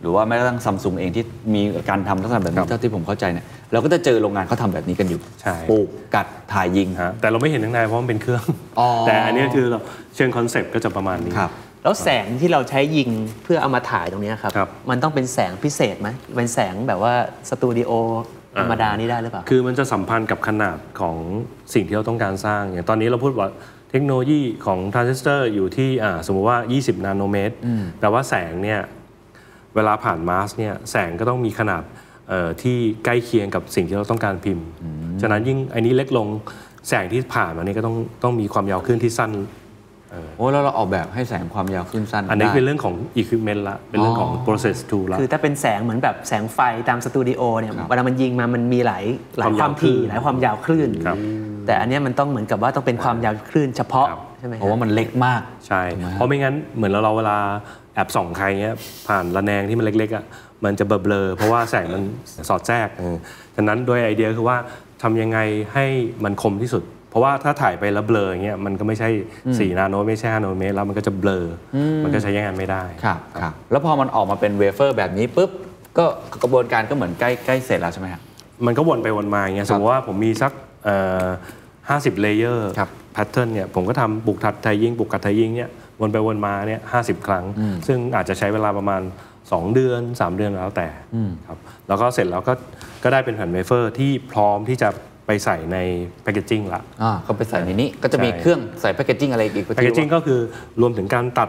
[0.00, 1.24] หรือว่าแม้กระทั่งซัมซุงเองที่
[1.54, 8.44] มีการทำลักษณะแบบนี้ครับเท่าที่ผมเข้าใจเนี่ยเราก็จะเจอโรงงานเขาทำแบบนี้กันอยู่ใช่ปลูกกัดถ่ายยิงๆฮะแต่เราไม่เห็นข้างในเพราะมันเป็นเครื่อง
[8.78, 9.80] อ๋อแต่อันนี้คือเรา
[10.16, 11.50] เชิง concept ก็จะประมาณนี้ครับ
[11.82, 13.10] แล้วแสงที่เราใช้ยิง
[13.42, 17.14] เพื่อเอามาถ่ายตรงเนี้ยครับครับ มันต้องเป็นแสงพิเศษไหมเป็นแสงแบบว่า
[17.48, 17.90] สตูดิโอ
[18.58, 21.16] ธรรมดานี่ได้หรือเปล่า คือมันจะสัมพันธ์กับขนาดของ
[21.74, 23.48] สิ่งที่เราต้องการสร้าง อย่างตอนนี้เราพูดว่า
[23.90, 27.54] เทคโนโลยีของทรานซิสเตอร์อยู่ที่อ่าสมมุติว่า 20 นาโนเมตร
[27.98, 28.80] แปลว่าแสงเนี่ย
[29.74, 31.82] เวลาผ่านมาสเนี่ยแสงก็ต้องมีขนาด
[32.28, 34.66] เอ่อที่ใกล้เคียงกับสิ่งที่เราต้องการพิมพ์
[35.22, 36.28] ฉะนั้นยิ่งอันนี้เล็กลง
[36.88, 39.30] แสงที่ผ่านมานี่ก็ต้องต้องมีความยาวคลื่นที่สั้น
[40.36, 49.04] โอ้แล้วเราออกแบบให้แสงความยาวคลื่นสั้น อันนี้ได้เป็นเรื่องของ equipment ละ เป็นเรื่องของอ๋อ process tool ละ คือถ้าเป็นแสงเหมือนแบบแสงไฟตามสตูดิโอเนี่ยครับเวลามันยิงมามันมีหลาย
[49.38, 51.16] หลายความาวควายมถี่คลื่นหลายความยาวคลื่นครับ
[51.66, 57.38] แต่อันเนี้ยมันต้องเหมือนกับว่าต้องเป็นความยาวคลื่นเฉพาะครับใช่ไหมเพราะว่ามันเล็กมาก ใช่ถูกไหมฮะเพราะไม่งั้นเหมือนเราเราเวลา
[57.94, 58.76] แอบส่องใครเงี้ย
[59.08, 60.24] ผ่านระแนงที่มันเล็กๆอะ
[60.64, 62.02] มันจะเบลอๆเพราะว่าแสงมัน
[62.48, 63.16] สอดแทรกเออ
[63.56, 64.56] ฉะนั้นโดยไอเดียคือว่า
[65.02, 65.38] ทำยังไง
[65.74, 65.84] ให้
[66.24, 69.08] มันคมที่สุด เพราะว่าถ้าถ่ายไปแล้วเบลออย่างเงี้ยมันก็ไม่ใช่
[69.44, 71.38] 4 นาโนไม่ใช่5นาโนเมตรแล้วมันก็จะเบลอ
[71.76, 75.50] อมันก็ใช้งานไม่ได้ครับครับแล้วพอมันออกมาเป็นเวเฟอร์แบบนี้ปุ๊บ
[75.98, 76.04] ก็
[76.42, 78.22] กระบวนการก็เหมือนใกล้ใกล้เสร็จแล้วใช่ไหมครับ
[78.66, 80.52] มันก็วนไปวนมาอย่างเงี้ยครับมมติว่าผมมีสัก
[81.88, 87.44] ห้าสิบ layer ครับ pattern เนี่ยผมก็ทำปลูกกัดถ่ายยิงปลูกกัดถ่ายยิงเนี่ยวนไปวนมาเนี่ยห้าสิบครั้ง
[87.86, 89.02] ซึ่งอาจจะใช้เวลาประมาณ
[89.38, 90.88] 2 เดือน 3 เดือนแล้วแต่
[91.48, 92.52] ครับแล้วก็เสร็จแล้วก็
[93.02, 94.88] ก็ได้เป็นแผ่นเวเฟอร์ที่พร้อมที่จะ
[95.28, 95.78] ไปใส่ใน
[96.22, 100.40] แพคเกจจิ้งละอ่าก็ไปใส่ในนี้ก็จะมีใช่เครื่องใส่แพคเกจจิ้งอะไรอีกแพคเกจจิ้งก็คือ
[100.80, 101.48] รวมถึงการตัด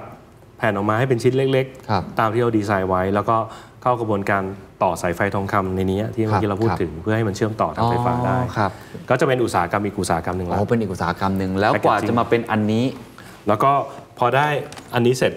[0.57, 3.37] แผ่นออกมาให้เป็นชิ้นเล็กครับตามที่เราดีไซน์ไว้ แล้วก็
[3.81, 4.43] เข้ากระบวนการ
[4.83, 8.71] ต่อสายไฟทองคำในนี้ที่เมื่อกี้เราพูดครับถึงเพื่อให้มันเชื่อมต่อทางไฟฟ้าได้อ๋อครับ
[9.09, 12.85] ก็จะเป็นอุตสาหกรรมอีกอุตสาหกรรมหนึ่งอ๋ละอเป็นอีกอุตสาหกรรมหนึ่งแล้วกว่า Packaging จะมาเป็นอันนี้
[13.47, 13.71] แล้วก็
[14.19, 14.47] พอได้
[14.93, 15.33] อันนี้เสร็จ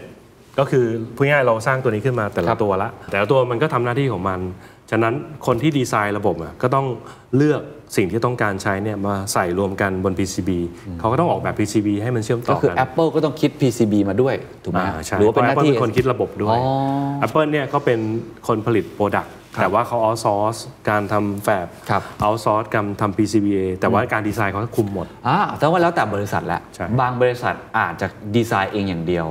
[0.58, 0.84] ก็คือ
[1.16, 4.40] พูดง่ายๆเราสร้างตัวนี้ขึ้นมาแต่คละรับตัวละแต่ละตัวมันก็ทำหน้าที่ของมัน
[4.94, 5.14] ฉะนั้น
[5.46, 6.86] คนที่ดีไซน์ระบบอะก็ต้อง
[7.36, 7.62] เลือก
[7.96, 10.50] สิ่งที่ต้องการใช้เนี่ยมาใส่รวมกันบน PCB
[11.00, 14.34] เขาก็ต้องออกแบบ PCB ให้มันเชื่อมต่ก็อคือกัน Apple ก็ต้องคิด PCB มาด้วย
[14.64, 17.98] ถูกไหมอ่าฮะใช่หรือว่าเป็นหน้าที่พระ Apple เป็นคนคิดระบบด้วยอ๋อ Apple เนี่ยเขาเป็น
[18.48, 20.56] คนผลิต product แต่ว่าเขา outsource
[20.90, 29.26] การทำ fab ครับ outsource การทำ PCBA แต่ว่าการดีไซน์เขาคุมหมดอ่าแต่ว่าแล้วแต่บริษัทแหละใช่บางบริษัทอาจจะดีไซน์เองอย่างเดียว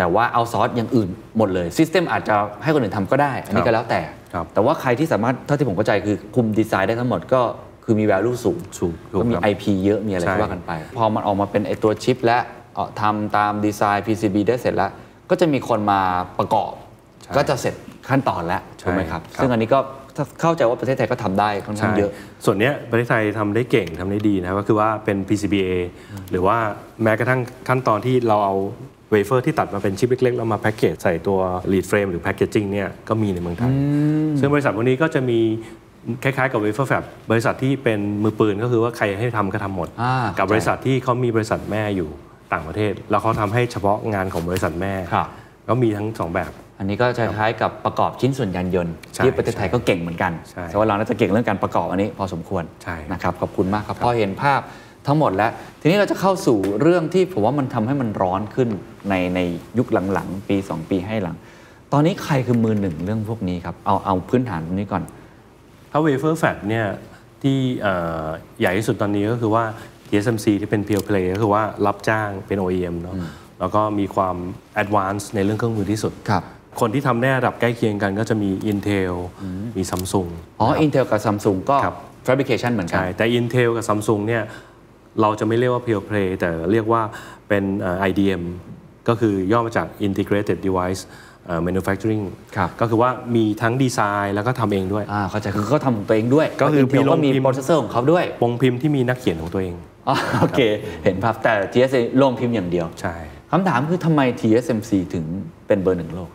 [0.00, 4.00] แต่ว่า outsource อย่างอื่นหมดเลยซิสเต็มอาจจะให้คนอื่นทำก็ได้ อันนี้ก็แล้วแต่
[4.34, 7.40] ครับแต่ว่าใครที่สามารถเท่าที่ผมเข้าใจคือคุมดีไซน์ได้ทั้งหมดก็
[7.84, 12.38] คือมี value สูงสูงถูกก็มีครับ IP เยอะมีอะไรใช่ก็ว่ากันไป พอมันออกมาเป็นไอตัวชิป และ
[12.74, 14.90] เอ่อทำตามดีไซน์ PCB ได้เสร็จแล้ว
[15.30, 16.00] ก็จะมีคนมา
[16.38, 16.72] ประกอบ
[17.36, 17.74] ก็จะเสร็จ
[18.08, 19.80] ขั้นตอนแล้วถูกไหมครับครับซึ่งอันนี้ก็
[20.16, 22.10] ถ้าเข้าใจว่าประเทศไทยก็ทำได้ค่อนข้างเยอะ
[22.44, 25.70] ส่วนเนี้ยประเทศไทยทำได้เก่งทำได้ดีนะครับก็คือว่าเป็น PCBA
[26.30, 26.56] หรือว่า
[27.02, 28.54] แม้กระทั่งขั้นตอนที่เราเอา
[29.10, 31.38] เวเฟอร์ที่ตัดมาเป็นชิปเล็กๆ แล้วมาแพ็กเกจใส่ตัว
[31.72, 33.72] lead frame หรือ packaging เนี่ยก็มีในเมืองไทย
[34.40, 35.38] ซึ่งบริษัทพวกนี้ก็จะมี
[36.22, 42.08] คล้ายๆกับ wafer fab บริษัทที่เป็นมือปืนก็คือว่าใครให้ทำก็ทำหมดอ่ากับเข้าใจบริษัทที่เขามีบริษัทแม่อยู่
[42.52, 45.28] ต่างประเทศ แล้วเขาทำให้เฉพาะงานของบริษัทแม่ครับ
[45.68, 54.60] ก็มีทั้งสองแบบ อันนี้ก็จะคล้ายกับประกอบชิ้นส่วนยานยนต์ใช่ที่ประเทศไทยก็เก่งเหมือนกันใช่แต่ว่าเราน่าจะเก่งเรื่องการประกอบอันนี้พอสมควรใช่นะครับขอบคุณมากครับพอเห็นภาพ
[55.10, 58.68] ทั้งหมดแล้ว ทีนี้เราจะเข้าสู่เรื่องที่ผมว่ามันทำให้มันร้อนขึ้น
[59.08, 59.40] ในใน
[59.78, 61.36] ยุคหลังๆ ปี 2 ปีให้หลัง
[61.92, 65.02] ตอนนี้ใครคือมือหนึ่งเรื่องพวกนี้ครับ เอาเอาพื้นฐานตรงนี้ก่อน
[65.90, 66.86] ถ้า wafer fab เนี่ย
[67.42, 67.94] ที่เอ่
[68.24, 68.26] อ
[68.60, 69.64] ใหญ่ที่สุดตอนนี้ก็คือว่า
[70.08, 73.16] TSMC ที่เป็น pure play ก็คือว่ารับจ้างเป็น OEM เนาะ
[73.60, 74.36] แล้วก็มีความ
[74.82, 76.42] advance ในเรื่องเครื่องมือที่สุดครับ
[76.80, 79.12] คนที่ทำได้ระดับใกล้เคียงกันก็จะมี Intel
[79.76, 80.28] มี Samsung
[80.60, 81.96] อ๋อ Intel กับ Samsung ก็ครับ
[82.26, 84.42] fabrication เหมือนกัน ใช่ แต่ Intel กับ Samsung เนี่ย
[85.20, 87.02] เราจะไม่เรียกว่า pure play แต่เรียกว่า
[87.48, 88.42] เป็นเอ่อ IDM
[89.08, 91.00] ก็คือย่อมาจาก Integrated Device
[91.46, 92.24] เอ่อ Manufacturing
[92.56, 99.74] ครับก็คือว่ามีทั้งดีไซน์แล้วก็ทำเองด้วยอ่าเข้าใจคือเขาทำของตัวเองด้วย ก็คือเพราะ Intel มีโรงก็มีพิมพ์ processor ของเขาด้วยโรงพิมพ์ที่มีนักเขียนของตัวเอง
[100.08, 100.60] อ๋อโอเค
[101.04, 103.14] เห็นภาพแต่ TSMC โรงพิมพ์อย่างเดียว ใช่
[103.50, 105.24] คำถามคือทำไม TSMC ถึง
[105.66, 106.28] เป็นเบอร์หนึ่งโลก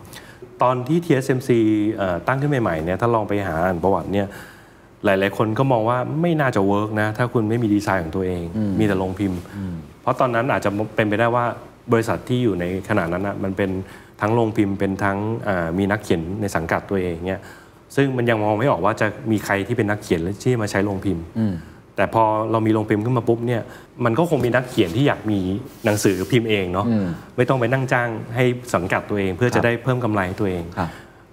[0.62, 1.50] ตอนที่ TSMC
[1.94, 4.26] เอ่อตั้งขึ้นใหม่ๆเนี่ยถ้าลองไปหาอ่านประวัติเนี่ย
[5.04, 8.42] หลาย ๆ คนก็มองว่าไม่น่าจะ work นะ ถ้าคุณไม่มีดีไซน์ของตัวเอง
[8.78, 9.40] มีแต่โรงพิมพ์
[10.02, 11.44] เพราะตอนนั้นอาจจะเป็นไปได้ว่า
[11.92, 13.70] บริษัทที่อยู่ในขณะนั้นนะมันเป็น
[14.20, 15.18] ทั้งโรงพิมพ์เป็นทั้ง
[15.48, 17.40] อ่ามีนักเขียนในสังกัดตัวเองเนี่ย
[17.96, 21.24] ซึ่งมันยังมองไม่ออกว่าจะมีใครที่เป็นนักเขียนและที่มาใช้โรงพิมพ์
[21.96, 23.62] แต่พอเรามีโรงพิมพ์ขึ้นมาปุ๊บเนี่ย
[24.04, 25.38] มันก็คงมีนักเขียนที่อยากมี
[25.84, 26.86] หนังสือพิมพ์เองเนาะ
[27.36, 28.44] ไม่ต้องไปนั่งจ้างให้
[28.74, 30.90] สังกัดตัวเอง เพื่อครัจะบได้เพิ่มกำไรให้ตัวเองครับ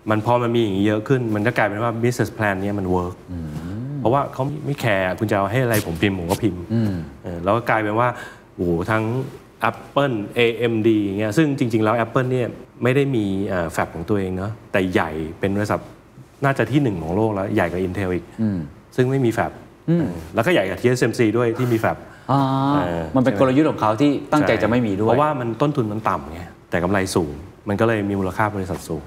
[0.10, 3.16] มันพอมันมีอย่างนี้เยอะขึ้น มันก็กลายเป็นว่า business plan เนี้ยมัน work
[4.00, 6.62] เพราะว่าเขาไม่แคร์คุณจะเอาให้อะไรผมพิมพ์ผมก็พิมพ์
[7.24, 8.08] เออแล้วก็กลายเป็นว่า
[8.56, 9.04] โอ้โหทั้ง
[9.70, 10.90] Apple AMD
[11.20, 12.48] เงี้ยซึ่งจริง ๆ แล้ว Apple เนี่ย
[12.84, 13.26] ไม่ได้มี
[13.72, 15.82] แฟบของตัวเองเนาะแต่ใหญ่เป็นบริษัท
[16.46, 18.26] น่าจะที่หนึ่งของโลกแล้ว ใหญ่กว่า Intel อีก
[18.96, 19.52] ซึ่งไม่มีแฟบ
[19.88, 21.98] เออแล้วก็ใหญ่กว่า TSMC ด้วยที่มีแฟบ
[22.32, 22.42] อ่า
[22.74, 27.34] เออมันเป็นกลยุทธ์ของเขาที่ตั้งใจจะไม่มีด้วย เพราะว่ามันต้นทุนมันต่ำไงแต่กำไรสูง
[27.70, 29.04] มันก็เลยมีมูลค่าบริษัทสูง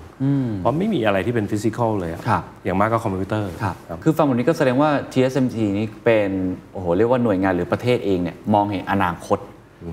[0.58, 6.30] เพราะไม่มีอะไรที่เป็นฟิสิกอลเลยอะครับอย่างมากก็คอมพิวเตอร์ครับครับคือฟังแบบนี้ก็แสดงว่า TSMC นี่เป็น
[6.72, 9.38] โอ้โหเรียกว่าหน่วยงานหรือประเทศเองเนี่ยมองเห็นอนาคต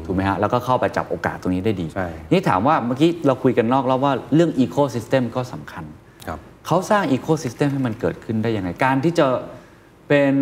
[0.05, 5.83] ถูกไหมฮะ แล้วก็เข้าไปจับโอกาสตรงนี้ได้ดีใช่นี่ถามว่าเมื่อกี้เราคุยกันนอกแล้วว่าเรื่อง Ecosystem ก็สำคัญ
[6.27, 9.25] ครับเขาสร้าง Ecosystem ให้มันเกิดขึ้นได้ยังไง การที่จะ
[10.07, 10.33] เป็น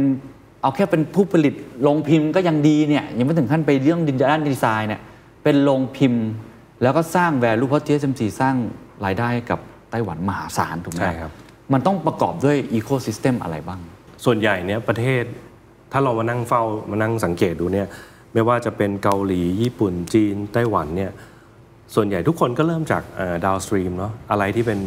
[0.61, 1.53] เอาแค่เป็นผู้ผลิต
[1.83, 5.01] โรงพิมพ์ก็ยังดีเนี่ยยังไม่ถึงขั้นไปเรื่องดินด้านดีไซน์เนี่ย
[5.43, 6.25] เป็นโรงพิมพ์
[6.81, 8.55] แล้วก็สร้าง value เพราะ TSMC สร้าง
[9.05, 9.59] รายได้ให้กับ
[9.91, 11.31] ไต้หวันมหาศาลถูกไหมใช่ครับ
[11.73, 13.79] มันต้องประกอบด้วย Ecosystem อะไรบ้าง
[14.25, 15.23] ส่วนใหญ่เนี่ยประเทศ
[15.91, 17.87] ถ้าเรามานั่งเฝ้ามานั่งสังเกตดูเนี่ย
[18.33, 21.11] ไม่ว่าจะเป็นเกาหลี ญี่ปุ่นจีน ไต้หวันเนี่ย
[21.95, 23.03] ส่วนใหญ่ทุกคนก็เริ่มจาก
[23.45, 24.79] downstream เนาะอะไรที่เป็น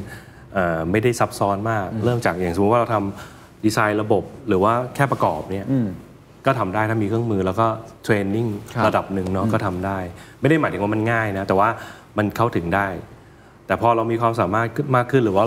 [0.55, 5.67] เอ่อไม่ได้ซับซ้อนมาก เริ่มจากอย่างสมมติว่าเราทำดีไซน์ระบบหรือว่าแค่ประกอบเนี่ย
[6.47, 7.67] ก็ทำได้ถ้ามีเครื่องมือแล้วก็
[8.05, 9.99] training ครับระดับหนึ่งเนาะก็ทำได้
[10.41, 11.69] ไม่ได้หมายถึงว่ามันง่ายนะ แต่ว่า
[12.19, 12.87] มันเข้าถึงได้
[13.67, 15.47] แต่พอเรามีความสามารถขึ้นมากขึ้นหรือว่า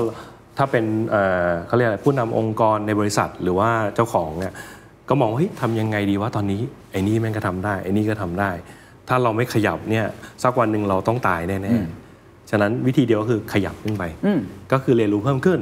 [0.57, 4.53] ถ้าเป็นเอ่อเขาเรียกอะไรผู้นำองค์กรในบริษัทหรือว่าเจ้าของเนี่ย
[5.09, 8.51] ก็มองว่าเฮ้ยทำยังไงดีว่าตอนนี้ไอ้นี่แม่งก็ทำได้ไอ้นี่ก็ทำได้
[9.07, 10.05] ถ้าเราไม่ขยับเนี่ย
[10.43, 14.03] สักวันหนึ่งเราต้องตายแน่ๆฉะนั้นวิธีเดียวก็คือขยับขึ้นไป
[14.71, 15.59] ก็คือเรียนรู้เพิ่มขึ้น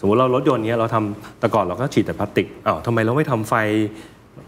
[0.00, 3.54] สมมุติเรารถยนต์เนี้ยเราทำแต่ก่อนเราก็ฉีดแต่พลาสติกอ้าวทำไมเราไม่ทำไฟ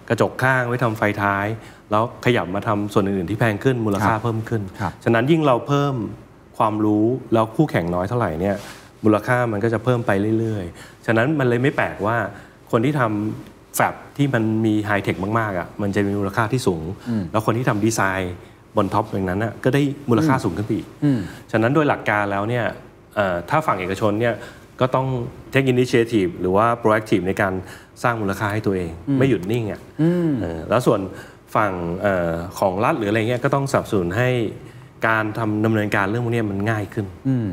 [0.09, 1.47] กระจกข้างไม่ทำไฟท้าย
[1.91, 5.95] แล้วขยับมาทำส่วนอื่น ๆ ที่แพงขึ้นมูลค่าครับเพิ่มขึ้นครับฉะนั้นยิ่งเราเพิ่ม
[6.59, 8.57] ความรู้แล้วคู่แข่งน้อยเท่าไหร่เนี่ย
[9.05, 12.17] มูลค่ามันก็จะเพิ่มไปเรื่อย ๆ ฉะนั้นมันเลยไม่แปลกว่า
[12.71, 16.83] คนที่ทำ fab ที่มันมี high-tech มากๆอะมันจะมีมูลค่าที่สูง
[17.33, 18.35] แล้วคนที่ทำดีไซน์
[18.77, 20.87] บน top อย่างนั้นอะก็ได้มูลค่าสูงขึ้นไปอีก
[21.53, 22.65] ฉะนั้นโดยหลักการแล้วเนี่ย
[23.15, 24.35] เอ่อถ้าฝั่งเอกชนเนี่ย
[24.81, 25.07] ก็ต้อง
[25.53, 27.53] take initiative หรือว่า proactive ในการ
[28.03, 29.81] สร้างมูลค่าให้ตัวเอง ไม่หยุดนิ่งอะ
[30.41, 31.01] เออแล้วส่วน
[31.55, 31.73] ฝั่ง
[32.03, 34.29] เออของรัฐหรืออะไรเงี้ยก็ต้องสนับสนุนให้
[35.09, 37.49] การทำดำเนินการเรื่องพวกเนี้ยมันง่ายขึ้นอืม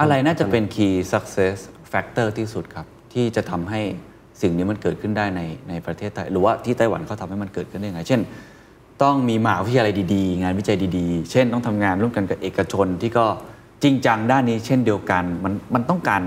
[0.00, 1.56] อะไรน่าจะเป็น key success
[1.92, 3.80] factor ที่สุดครับ ที่จะทำให้
[4.42, 8.20] สิ่งนี้มันเกิดขึ้นได้ในในประเทศไทย หรือว่าที่ไต้หวันเขาทำให้มันเกิดขึ้นได้ยังไง เช่น
[9.02, 13.26] ต้องมีมหาวิทยาลัยดีๆ งานวิจัยดีๆ เช่นต้องทำงานร่วมกันกับเอกชนที่ก็
[13.82, 16.22] จริงจังด้านนี้เช่นเดียวกัน มันมันต้องการ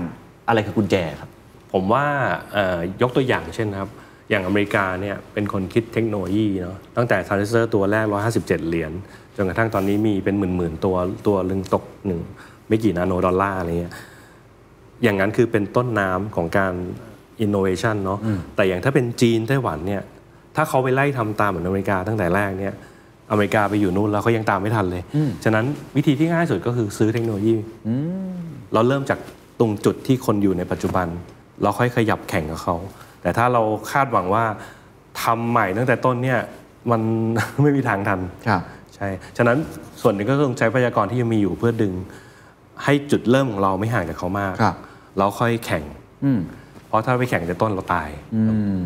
[0.50, 1.30] อะไรคือกุญแจครับ
[1.72, 2.04] ผมว่า
[2.52, 3.90] เอ่อยกตัวอย่างเช่นนะครับ
[4.30, 8.92] อย่างอเมริกาเนี่ยเป็นคนคิดเทคโนโลยีเนาะตั้งแต่ทรานซิสเตอร์ตัวแรก 157 เหรียญ
[9.36, 10.96] จนกระทั่งตอนนี้มีเป็นหมื่นๆตัว
[11.26, 12.20] ตัวลึงตกหนึ่ง
[12.68, 13.94] ไม่กี่นาโนดอลลาร์อะไรเงี้ย
[15.02, 16.74] อย่างนั้นคือเป็นต้นน้ำของการ
[17.40, 18.18] อินโนเวชันเนาะ
[18.56, 20.02] แต่อย่างถ้าเป็นจีนไต้หวันเนี่ย
[20.56, 22.74] ถ้าเขาไปไล่ทำตามเหมือนอเมริกาตั้งแต่แรกเนี่ย
[23.30, 25.02] อเมริกาไปอยู่นู่นแล้วเขายังตามไม่ทันเลย
[25.44, 25.64] ฉะนั้น
[25.96, 27.54] วิธีที่ง่ายสุดก็คือซื้อเทคโนโลยี
[28.74, 29.18] เราเริ่มจาก
[29.60, 31.06] ตรงจุดที่คนอยู่ในปัจจุบัน
[31.62, 32.76] เราค่อยขยับแข่งกับเขา
[33.22, 34.44] แต่ถ้าเราคาดหวังว่า
[35.22, 36.40] ทำใหม่ตั้งแต่ต้นเนี่ย
[36.90, 37.00] มัน
[37.62, 38.62] ไม่มีทางทันครับ
[38.94, 39.58] ใช่ ฉะนั้น
[40.02, 41.92] ส่วนหนึ่งก็ต้องใช้พยากรณ์ที่ยังมีอยู่เพื่อดึง
[42.84, 44.76] ให้จุดเริ่มของเราไม่ห่างจากเขามากครับ
[45.18, 45.84] เราค่อยแข่ง
[46.24, 46.40] อืม
[46.86, 48.42] เพราะถ้าไปแข่งแต่ต้นเราตายอื
[48.76, 48.80] ม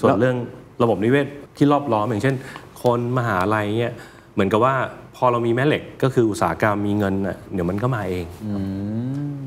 [0.00, 0.36] ส่วนเรื่อง
[0.82, 1.26] ระบบนิเวศ
[1.56, 2.34] ที่รอบล้อมอย่างเช่น
[2.82, 3.94] คนมหาลัยเนี่ย
[4.32, 4.74] เหมือนกับว่า
[5.18, 8.26] พอเรามีแม่เหล็กก็คืออุตสาหกรรมมีเงินน่ะเดี๋ยวมันก็มาเอง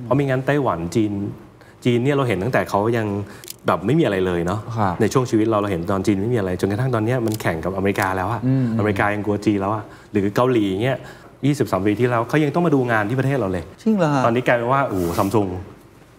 [0.04, 1.12] เพราะไม่งั้นไต้หวันจีน
[1.86, 3.08] จีนเนี่ยเราเห็นตั้งแต่เขายัง
[3.68, 8.42] แบบไม่มีอะไรเลยเนาะครับในช่วงชีวิตเราเราเห็นตอนจีนไม่มีอะไรจนกระทั่งตอนเนี้ยมันแข่งกับอเมริกาแล้วอะ
[8.78, 10.98] อเมริกายังกลัวจีนแล้วอะหรือเกาหลีเนี่ย
[11.46, 15.48] ยี่สิบสามปีที่แล้วเขายังต้องมาดูงานที่ประเทศเราเลยจริงเหรอฮะตอนนี้กลายเป็นว่าโอ้ซัมซุง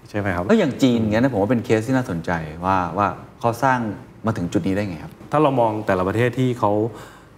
[0.09, 2.31] ใช่ไหมครับก็อย่างจีนเงี้ยนะผมว่าเป็นเคสที่น่าสนใจ
[2.65, 3.07] ว่าว่า
[3.41, 3.79] เขาสร้าง
[4.27, 6.73] มาถึงจุดนี้ได้ไงครับถ้าเรามองแต่ละประเทศที่เขา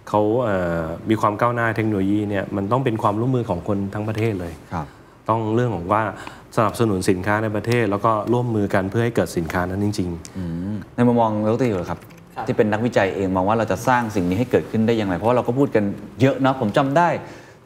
[0.09, 4.87] เขาเอ่อมีความก้าวหน้าเทคโนโลยีเนี่ยมันต้องเป็นความร่วมมือของคนทั้งประเทศเลยครับ
[5.29, 6.03] ต้องเรื่องของว่า
[6.55, 10.09] สนับสนุนสินค้าในประเทศ แล้วก็ร่วมมือกันเพื่อให้เกิดสินค้านั้นจริง
[10.95, 11.99] ในมุมมองดรอยู่ครับ
[12.45, 15.83] ที่เป็นนักวิจัยเองมองว่าเราจะสร้างสิ่งนี้ให้เกิดขึ้นได้อย่างไรเพราะว่าเราก็พูดกัน
[16.21, 17.09] เยอะเนาะผมจำได้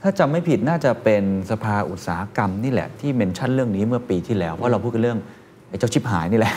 [0.03, 5.19] ถ้าจำไม่ผิดน่าจะเป็นสภาอุตสาหกรรมนี่แหละที่ mention เรื่องนี้เมื่อปีที่แล้วเพราะเราพูดกันเรื่อง
[5.69, 6.53] ไอ้เจ้าชิปหายนี่แหละ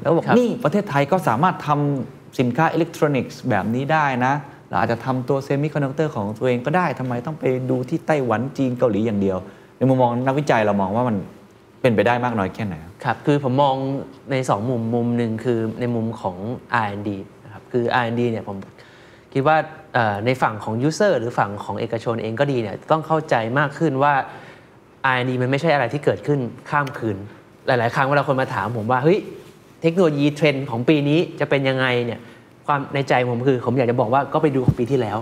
[0.00, 4.34] แล้วบอกครับนี่ประเทศไทยก็สามารถทำสินค้าอิเล็กทรอนิกส์แบบนี้ได้นะ
[4.68, 9.38] เราอาจจะทำตัว semiconductor ของตัวเองก็ได้ทำไมต้องไปดูที่ไต้หวันจีนเกาหลีอย่างเดียว
[9.76, 11.16] ในมุมมองนักวิจัยเรามองว่ามัน
[11.82, 13.74] เป็นไปได้มากน้อยแค่ไหนครับ คือผมมอง
[14.30, 16.36] ใน 2 มุมมุมหนึ่งคือในมุมของ
[16.84, 17.10] R&D
[17.44, 18.56] นะครับคือ R&D เนี่ยผม
[19.32, 19.56] คิดว่า
[20.26, 24.14] ในฝั่งของ User หรือฝั่งของเอกชนเองก็ดีเนี่ยต้องเข้าใจมากขึ้นว่า
[25.14, 26.40] R&D มันไม่ใช่อะไรที่เกิดขึ้น
[26.70, 27.16] ข้ามคืน
[27.66, 29.18] หลาย ๆ ครั้งเวลาคนมาถามผมว่าเฮ้ย
[29.82, 32.20] เทคโนโลยีเทรนด์ของปีนี้จะเป็นยังไงเนี่ย
[32.68, 35.18] ความในใจผมคือ ผมอยากจะบอกว่าก็ไปดูของปีที่แล้ว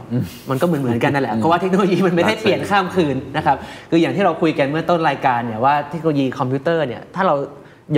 [0.50, 3.56] มันก็เหมือนเหมือนๆกันนั่นแหละเพราะว่าเทคโนโลยีมันไม่ได้เปลี่ยนข้ามคืนนะครับ
[3.90, 7.34] คืออย่างที่เราคุยกันเมื่อต้นรายการเนี่ยว่าเทคโนโลยีคอมพิวเตอร์เนี่ยถ้าเรา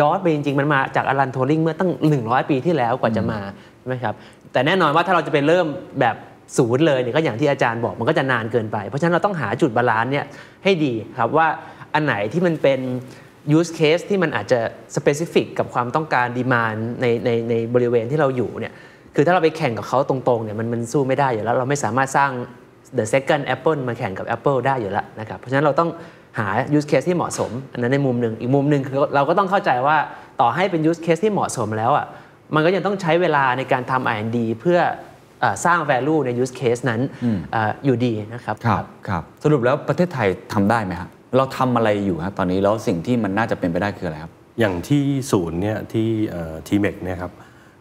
[0.00, 1.90] ย้อนไปจริงๆ มันมาจากอลันทัวริงเมื่อตั้ง
[2.22, 3.40] 100 ปีที่แล้วกว่าจะมา
[3.78, 4.14] ใช่ไหมครับ
[4.52, 5.66] แต่แน่นอนว่าถ้าเราจะไปเริ่ม
[6.00, 6.16] แบบ
[6.56, 10.26] ศูนย์เลยเนี่ยก็อย่างที่อาจารย์บอกมันก็จะนานเกินไป เพราะฉะนั้นเราต้องหาจุด balance เนี่ย
[10.64, 11.46] ให้ดีครับว่า
[11.94, 12.80] อันไหนที่มันเป็น
[13.58, 14.60] use case ที่มันอาจจะ
[14.96, 18.72] specific กับความต้องการ demand ในในในบริเวณที่เราอยู่เนี่ย
[19.20, 22.30] คือถ้าเราไปแข่งกับเขาตรงๆเนี่ยมันมันสู้ไม่ได้อยู่แล้ว เราไม่สามารถสร้าง
[22.98, 25.90] the second Apple มาแข่งกับ Apple ได้อยู่แล้วนะครับเพราะฉะนั้นเราต้อง
[26.38, 26.46] หา
[26.78, 29.96] use case ที่เหมาะสม อันนั้นในมุมหนึ่งอีกมุมหนึ่งคือเราก็ต้องเข้าใจว่า
[30.40, 32.06] ต่อให้เป็น use case ที่เหมาะสมแล้วอะ
[32.54, 34.78] มันก็ยังต้องใช้เวลาในการทำ R&D เพื่อ
[35.40, 37.00] เอ่อสร้าง value ใน use case นั้น
[37.52, 45.02] เอ่ออยู่ดีนะครับครับครับสรุปแล้วประเทศไทยทำได้ไหมครับเราทำอะไรอยู่ครับตอนนี้แล้วสิ่งที่มันน่าจะเป็นไปได้คืออะไรครับๆอย่างที่
[45.32, 46.08] ศูนย์เนี่ยที่
[46.66, 47.32] TMEC เนี่ยครับ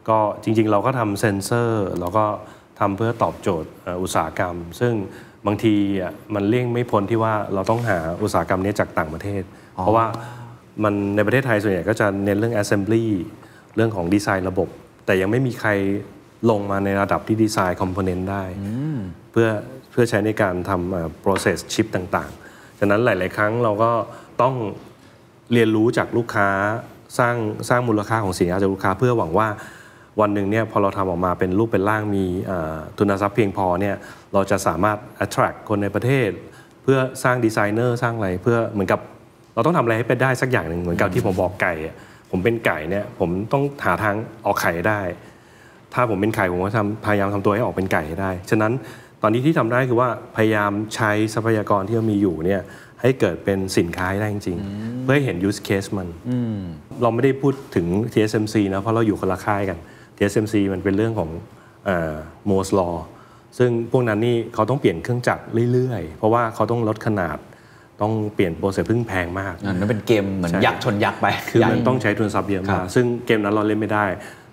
[0.10, 2.26] ก็จริงๆ เราก็ทำเซ็นเซอร์แล้วก็
[2.80, 4.94] ทำเพื่อตอบโจทย์เอ่ออุตสาหกรรม ซึ่ง
[5.46, 9.44] บางทีอะมันเลี่ยงไม่พ้นที่ว่าเราต้องหาอุตสาหกรรมนี้จากต่างประเทศ
[9.74, 10.06] เพราะว่า
[10.84, 13.06] มันในประเทศไทยส่วนใหญ่ก็จะเน้นเรื่อง assembly
[13.76, 14.70] เรื่องของดีไซน์ระบบ
[15.06, 15.72] แต่ยังไม่มีใคร
[16.50, 18.44] ลงมาในระดับที่ดีไซน์ component ได้
[19.32, 19.48] เพื่อ
[19.92, 23.92] เพื่อใช้ในการทำเอ่อ process chip ต่างๆฉะนั้นหลาย ๆ ครั้งเราก็
[24.42, 24.56] ต้อง
[25.54, 26.50] เรียนรู้จากลูกค้า
[27.20, 27.36] สร้าง
[27.70, 29.48] สร้างมูลค่าของสินค้าจากลูกค้าเพื่อหวังว่า
[30.22, 33.96] วันหนึ่งเนี่ยพอเราทำออกมาเป็นรูปเป็นร่างมีเอ่อทุนทรัพย์เพียงพอเนี่ย
[34.34, 36.30] เราจะสามารถ attract คนในประเทศ
[36.84, 39.00] เพื่อสร้างดีไซเนอร์สร้างอะไรเพื่อเหมือนกับ
[39.54, 41.96] เราต้องทำอะไรให้เป็นได้สักอย่างหนึ่งเหมือนกับที่ผมบอกไก่อะ
[42.32, 44.16] ผมเป็นไก่เนี่ยผมต้องหาทาง
[44.46, 45.02] ออกไข่ให้ได้
[45.94, 48.74] ถ้าผมเป็นไข่ผมก็ทำพยายามทำตัวให้ออกเป็นไก่ให้ได้ ฉะนั้น
[49.22, 52.62] ตอนนี้ที่ทำได้คือว่าพยายามใช้ทรัพยากรที่เรามีอยู่เนี่ย
[53.02, 56.08] ให้เกิดเป็นสินค้าให้ได้จริงๆ เพื่อให้เห็น use case มัน
[57.02, 59.78] เราไม่ได้พูดถึง TSMC นะเพราะเราอยู่คนละค่ายกัน
[60.18, 61.30] TSMC มันเป็นเรื่องของ
[62.48, 62.90] โมสลอ
[63.58, 67.38] ซึ่งพวกนั้นนี่เขาต้องเปลี่ยนเครื่องจักรเรื่อยๆ เพราะว่าเขาต้องลดขนาด
[68.02, 74.06] ต้องเปลี่ยนโปรเซสพึ่งแพงมากอันนั้นเป็นเกมเหมือนใช่ยักษ์ชนยักษ์ไป คือใหญ่มันต้องใช้ทุนทรัพย์เยอะครัมากบซึ่งเกมนั้นเราเล่นไม่ได้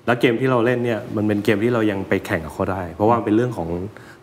[0.07, 3.69] แล้วเกมที่เราเล่นเนี่ยมันเป็นเกมที่เรายังไปแข่งกับเขาได้ เพราะว่ามันเป็นเรื่องของ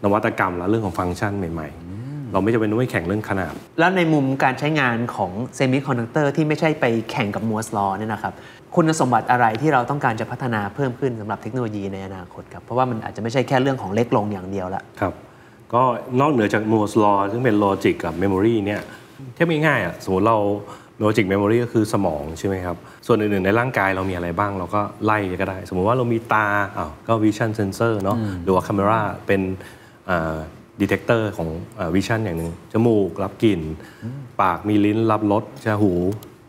[0.03, 8.33] นวัตกรรมและเรื่องของฟังก์ชันใหม่ๆ เราไม่จำเป็นต้องไปแข่งเรื่องขนาด แล้วในมุมการใช้งานของเซมิคอนดักเตอร์ที่ไม่ใช่ไปแข่งกับ Moore's Law เนี่ยนะครับ
[8.75, 15.13] คุณสมบัติอะไรที่เราต้องการจะพัฒนาเพิ่มขึ้นสำหรับเทคโนโลยีในอนาคตครับเพราะว่ามันอาจจะไม่ใช่แค่เรื่องของเล็กลงอย่างเดียวละครับ
[15.73, 15.83] ก็
[16.19, 18.81] นอกเหนือจาก Moore's Law ซึ่งเป็น Logic กับ Memory เนี่ย
[19.33, 20.37] เทียบง่ายๆอะสมมติเรา
[21.03, 29.41] logic memory ก็คือสมองใช่ไหมครับ ส่วนอื่นๆในร่างกายเรามีอะไรบ้างเราก็ไล่ก็ได้ สมมุติว่าเรามีตาอ้าวก็ vision sensor เนาะหรือว่า camera เป็น
[30.09, 30.37] อ่า
[30.81, 31.49] detector ของ
[31.79, 33.61] อ่า vision อย่างหนึ่งจมูกรับกลิ่น
[34.41, 35.93] ปากมีลิ้นรับรส หู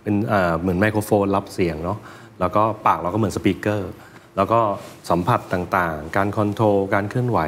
[0.03, 1.99] เป็นอ่าเหมือนไมโครโฟนรับเสียงเนาะ
[2.41, 3.91] แล้วก็ปากเราก็เหมือน speaker
[4.37, 4.61] แล้วก็
[5.11, 7.39] สัมผัสต่างๆ การ control การเคลื่อนไหว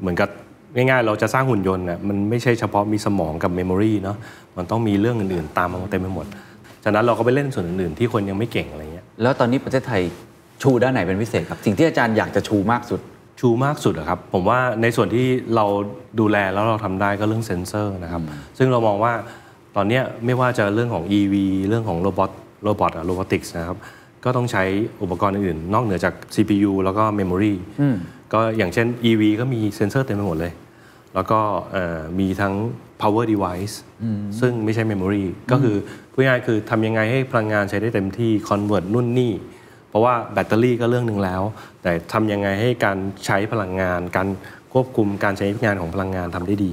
[0.00, 0.28] เหมือนกับ
[0.74, 4.16] ง่ายๆ เราจะสร้างหุ่นยนต์น่ะมันไม่ใช่เฉพาะมีสมองกับ memory เนาะ
[4.56, 6.26] มันต้องมีเรื่องอื่นๆ ตามมาเต็มไปหมด
[6.84, 10.02] ฉะนั้นเราก็ไปเล่นส่วนอื่นๆ ที่คนยังไม่เก่งอะไรเงี้ยแล้วตอนนี้ประเทศไทย
[10.62, 13.00] ชูด้านไหนเป็นพิเศษครับ สิ่งที่อาจารย์อยากจะชูมากสุด
[13.40, 15.26] ชูมากสุดอะครับ ผมว่าในส่วนที่
[15.56, 15.64] เรา
[16.20, 18.22] ดูแลแล้วเราทำได้ก็เรื่องเซ็นเซอร์นะครับ
[18.58, 19.12] ซึ่งเรามองว่า
[19.76, 21.34] ตอนเนี้ยไม่ว่าจะเรื่องของ EV
[21.68, 22.30] เรื่องของ robot
[22.64, 23.78] robot อะ robotics นะครับ
[24.24, 24.64] ก็ต้องใช้
[25.02, 27.54] อุปกรณ์อื่นๆนอกเหนือจาก CPU แล้วก็ Memory
[28.32, 30.52] ก็อย่างเช่น EV ก็มีเซ็นเซอร์เต็มไปหมดเลย
[31.14, 31.40] แล้วก็
[31.72, 32.54] เอ่อมีทั้ง
[33.02, 33.74] power device
[34.40, 35.76] ซึ่งไม่ใช่ memory ก็คือ
[36.12, 39.32] พูดง่ายๆคือทำยังไงให้พลังงานใช้ได้เต็มที่ convert นู่นนี่
[39.88, 41.42] เพราะว่าแบตเตอรี่ก็เรื่องหนึ่งแล้ว
[41.82, 44.28] แต่ทำยังไงให้การใช้พลังงานการ
[44.72, 46.72] ควบคุมการใช้งานของพลังงานทำได้ดี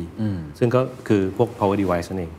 [0.60, 2.34] ซึ่งก็คือพวก power device นั่นเอง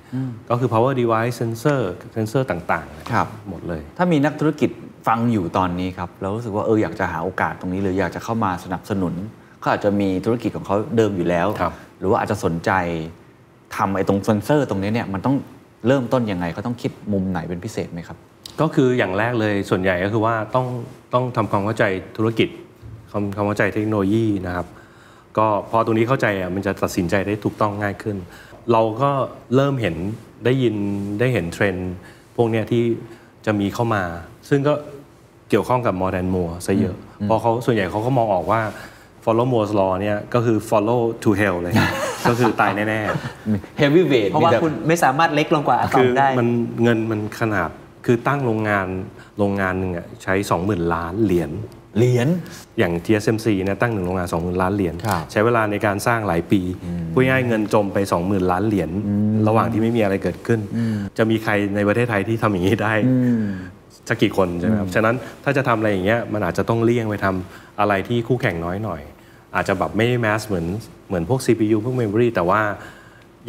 [0.51, 1.81] ก็คือ power device sensor
[2.17, 4.71] sensor ต่างๆครับหมดเลย ถ้ามีนักธุรกิจ
[5.09, 9.15] ฟังอยู่ตอนนี้ครับแล้วรู้สึกว่าเอออยากจะหาโอกาสตรงนี้หรืออยากจะเข้ามาสนับสนุน
[9.61, 12.71] เขาอาจจะมีธุรกิจของเขาเดิมอยู่แล้วครับหรือว่าอาจจะสนใจ
[13.77, 15.37] ทำไอ้ตรงเซนเซอร์ตรงนี้เนี่ยมันต้อง
[15.87, 18.17] เริ่มต้นยังไงเขาต้องคิดมุมไหนเป็นพิเศษไหมครับ
[18.61, 20.67] ก็คืออย่างแรกเลยส่วนใหญ่ก็คือว่าต้อง
[21.15, 21.85] ต้องทำความเข้าใจ
[22.17, 22.49] ธุรกิจ
[23.11, 24.67] ความความเข้าใจเทคโนโลยีนะครับ
[25.39, 28.17] ก็พอตรงนี้เข้าใจอะมันจะตัดสินใจได้ถูกต้องง่ายขึ้น
[28.73, 29.11] เราก็
[29.55, 29.97] เริ่มเห็น
[30.45, 30.75] ได้ยิน
[31.21, 31.93] ได้เห็นเทรนด์
[32.37, 32.83] พวกเนี้ยที่
[33.47, 34.03] จะมีเข้ามา
[34.49, 34.75] ซึ่งก็
[35.49, 38.61] เกี่ยวข้องกับ more than more ซะเยอะเพราะเขาส่วนใหญ่เขาก็มองออกว่า
[39.25, 41.73] follow Moore's law เนี่ยก็คือ follow to hell เลย
[42.29, 46.49] ก็คือตายแน่ๆ heavy weight เพราะว่าคุณไม่สามารถเล็กลงกว่าอะตอคือมได้มัน
[46.83, 47.71] เงินมันขนาด
[48.07, 48.87] คือตั้งโรงงาน
[49.39, 50.35] โรงงานหนึ่งอะใช้
[50.65, 51.51] 20,000 ล้านเหรียญ
[51.97, 52.29] เหรียญ
[52.79, 56.61] อย่าง TSMC เนี่ยตั้งหนึ่งโรงงาน20,000 ล้านเหรียญครับใช้เวลาในการสร้างหลายปี
[57.13, 58.91] พูดง่ายๆเงินจมไป 20,000 ล้านเหรียญ
[59.49, 60.61] ระหว่างที่ไม่มีอะไรเกิดขึ้น
[61.19, 62.93] จะมีใครในประเทศไทยที่ทำอย่างนี้ได้
[64.09, 65.15] สักกี่คนใช่ไหมครับฉะนั้น
[65.45, 69.01] ถ้าจะทำอะไรอย่างเงี้ยมันอาจจะต้องเลี่ยงไปทำอะไรที่คู่แข่งน้อยหน่อย
[69.55, 70.67] อาจจะแบบไม่ได้แมสเหมือน
[71.09, 72.61] เหมือนพวก CPU พวก Memory แต่ว่า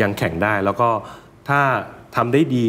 [0.02, 0.90] ยังแข่งได้แล้วก็
[1.50, 1.62] ถ้า
[2.16, 2.68] ทำได้ดี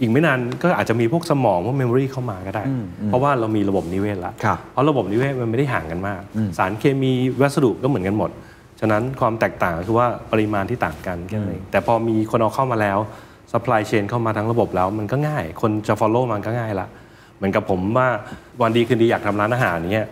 [0.00, 2.64] อีกไม่นานก็อาจจะมีพวกสมองพวก Memory เข้ามาก็ได้
[3.06, 6.20] เพราะว่าเรามีระบบนิเวศละครับเพราะระบบนิเวศมันไม่ได้ห่างกันมาก
[6.58, 8.30] สารเคมีวัสดุก็เหมือนกันหมด
[8.80, 12.98] ฉะนั้นความแตกต่างก็คือว่าปริมาณที่ต่างกันแค่นั้นเองแต่พอมีคนเอาเข้ามาแล้ว
[13.52, 16.86] supply chain เข้ามาทั้งระบบแล้ว มันก็ง่าย คนจะ follow มันก็ง่ายละ
[17.36, 18.08] เหมือนกับผมว่า
[18.62, 20.06] วันดีคืนดีอยากทำร้านอาหารเนี้ย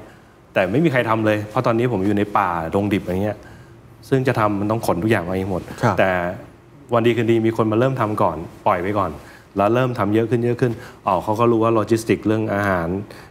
[0.54, 3.38] แต่ไม่มีใครทำเลย เพราะตอนนี้ผมอยู่ในป่าดงดิบอย่างเงี้ย
[4.08, 6.10] ซึ่งจะทำมันต้องขนทุกอย่างมาเองหมดครับแต่
[6.94, 8.36] วันดีคืนดีมีคนมาเริ่มทำก่อน
[8.66, 9.10] ปล่อยไว้ก่อน
[9.56, 10.72] แล้วเริ่มทำเยอะขึ้นเยอะขึ้น
[11.06, 12.88] อ๋อเขาก็รู้ว่าโลจิสติกเรื่องอาหาร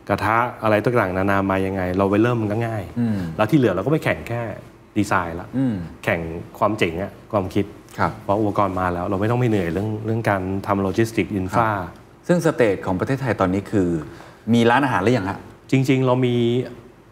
[0.09, 2.83] กระทะอะไรต่างๆนานามายังไง เราไปเริ่มมันก็ง่าย
[3.37, 4.41] แล้วที่เหลือเราก็ไปแข่งแค่
[4.97, 6.21] ดีไซน์ละอืมแข่ง
[6.59, 7.65] ความเจ๋งอะความคิด
[7.97, 11.69] ครับเพราะอุปกรณ์มาแล้ว เราไม่ต้องไปเหนื่อยเรื่องเรื่องการทำ logistics infra
[12.27, 13.89] ซึ่ง stage ของประเทศไทยตอนนี้คือ
[14.53, 15.39] มีร้านอาหารหรือยังฮะ
[15.71, 16.35] จริง ๆ เรามี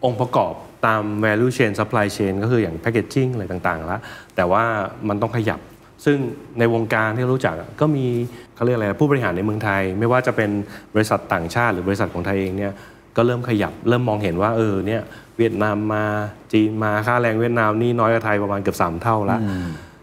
[0.04, 0.54] องค์ประกอบ
[0.86, 4.00] ตาม value chain supply chain ก็คืออย่าง packaging อะไรต่างๆแล้ว
[4.36, 4.62] แต่ว่า
[5.08, 5.60] มันต้องขยับ
[6.04, 6.18] ซึ่ง
[6.58, 8.06] ในวงการที่รู้จักอะก็มี
[8.54, 10.50] เขาเรียกอะไรผู้บริหารในเมืองไทย ไม่ว่าจะเป็น
[10.94, 12.72] บริษัทต่างชาติหรือบริษัทของไทยเองเนี่ย
[13.16, 15.02] ก็เริ่มขยับเริ่มมองเห็นว่าเออเนี่ย
[15.38, 16.04] เวียดนามมา
[16.52, 19.40] จีนมาค่าแรงเวียดนามนี่น้อยกว่าไทยประมาณเกือบสามเท่าแล้ว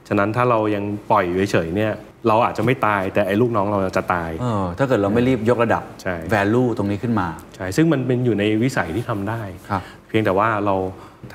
[0.08, 1.94] ฉะนั้นถ้าเรายังปล่อยอยู่เฉยๆเนี่ย
[2.28, 10.76] เราอาจจะไม่ตายแต่ไอ้ลูกน้องเราจะตายเออถ้าเกิดเราไม่รีบยกระดับใช่ value ตรงนี้ขึ้นมาใช่ซึ่งมันเป็นอยู่ในวิสัยที่ทำได้ครับเพียงแต่ว่าเรา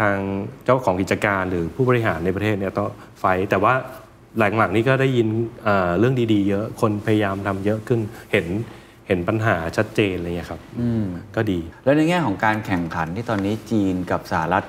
[0.00, 0.16] ทาง
[0.64, 2.88] เจ้าของกิจการหรือผู้บริหารในประเทศเนี่ยต้อง
[3.20, 3.74] ไฟท์แต่ว่า
[4.38, 5.28] หลังๆนี้ก็ได้ยิน
[5.64, 8.00] เอ่อเรื่องดีๆ เยอะคนพยายามทำเยอะขึ้น
[8.32, 8.46] เห็น
[9.06, 10.60] เห็นปัญหาชัดเจนอะไรเงี้ยครับ
[11.36, 14.64] ก็ดี แล้วในแง่ของการแข่งขันที่ตอนนี้จีนกับสหรัฐ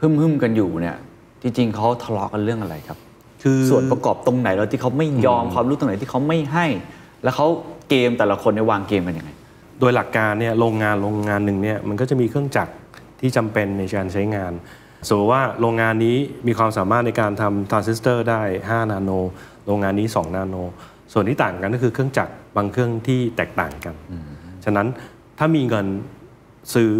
[0.00, 0.96] หึ่มๆกันอยู่เนี่ย
[1.42, 2.98] จริงๆเขาทะเลาะกันเรื่องอะไรครับ
[3.42, 6.66] คือส่วนประกอบตรงไหนแล้วที่เขาไม่ยอมความรู้ตรงไหนที่เขาไม่ให้
[7.22, 7.46] แล้วเขา
[7.88, 9.30] เกมแต่ละคนในยวางเกมกันยังไง
[9.80, 12.72] โดยหลักการเนี่ยโรงงานโรงงานหนึ่งเนี่ยมันก็จะมีเครื่องจักร
[13.20, 14.52] ที่จำเป็นในการใช้งาน
[15.08, 16.16] สมมติว่าโรงงานนี้
[16.46, 19.10] มีความสามารถในการทำทรานซิสเตอร์ได้ 5 นาโน
[19.66, 20.56] โรงงานนี้ 2 นาโน
[21.12, 23.94] ส่วนที่ต่างกันก็คือเครื่องจักรบางเครื่องที่แตกต่างกัน
[24.64, 24.86] ฉะนั้น
[25.38, 25.86] ถ้ามีเงิน
[26.74, 26.90] ซื้อ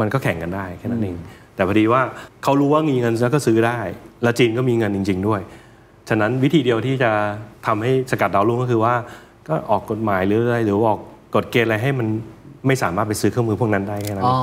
[0.00, 1.16] มันก็แข่งกันได้แค่นั้นเอง
[1.54, 2.02] แต่พอดีว่า
[2.42, 3.78] เขารู้ว่ามีเงินแล้วก็ซื้อได้
[4.22, 5.40] และจีนก็มีเงินจริง ๆ ด้วย
[6.08, 7.10] ฉะนั้นวิธีเดียวที่จะ
[7.66, 8.94] ทำให้สกัดดาวรุ่งก็คือว่า
[9.48, 11.00] ก็ออกกฎหมายหรืออะไรหรือออก
[11.34, 12.08] กฎเกณฑ์อะไรให้มัน
[12.66, 14.36] ไม่สามารถไปซื้อเครื่องมือพวกนั้นได้แค่นั้นอ๋อ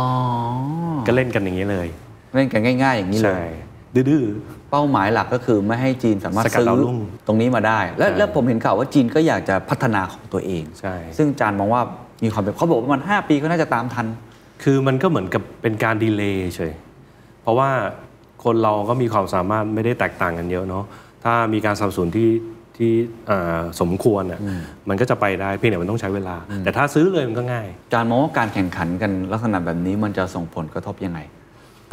[1.07, 1.87] ก็เล่นกันอย่างนี้เลย
[2.33, 3.49] เล่นกันง่าย ๆ อย่างนี้เลใช่ย
[3.95, 4.25] ดื้อ
[4.71, 6.97] เป้าหมายหลักก็คือไม่ให้จีนสามารถสกัดซื้อดาวรุ่ง
[7.27, 11.81] ตรงนี้มาได้ และใช่และผมเห็นข่าวว่าจีนก็อยากจะพัฒนาของตัวเองใช่ซึ่งอาจารย์มองว่า
[12.23, 16.73] มีความเป็นเขาบอกว่ามัน 5 ปีก็น่าจะตามทันๆคือมันก็เหมือนกับเป็นการดีเลย์เฉย
[17.41, 17.69] เพราะว่า
[18.43, 20.83] คนเราก็มีความสามารถไม่ได้แตกต่างกันเยอะเนาะ
[21.23, 22.29] ถ้ามีการสนับสนุนที่
[22.77, 22.91] ที่
[23.27, 24.39] เอ่อสมควรอะ
[24.89, 31.19] มันก็จะไปได้เพียงแต่มันต้องใช้เวลา แต่ถ้าซื้อเลยมันก็ง่ายอาจารย์มองว่าการแข่งขันกันลักษณะแบบนี้มันจะส่งผลกระทบยังไง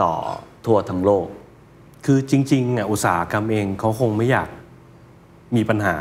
[0.02, 0.12] ต่อ
[0.66, 1.26] ทั่วทั้งโลก
[2.06, 4.48] คือจริงๆอะอุตสาหกรรมเองเขาคงไม่อยาก
[5.56, 5.96] มีปัญหา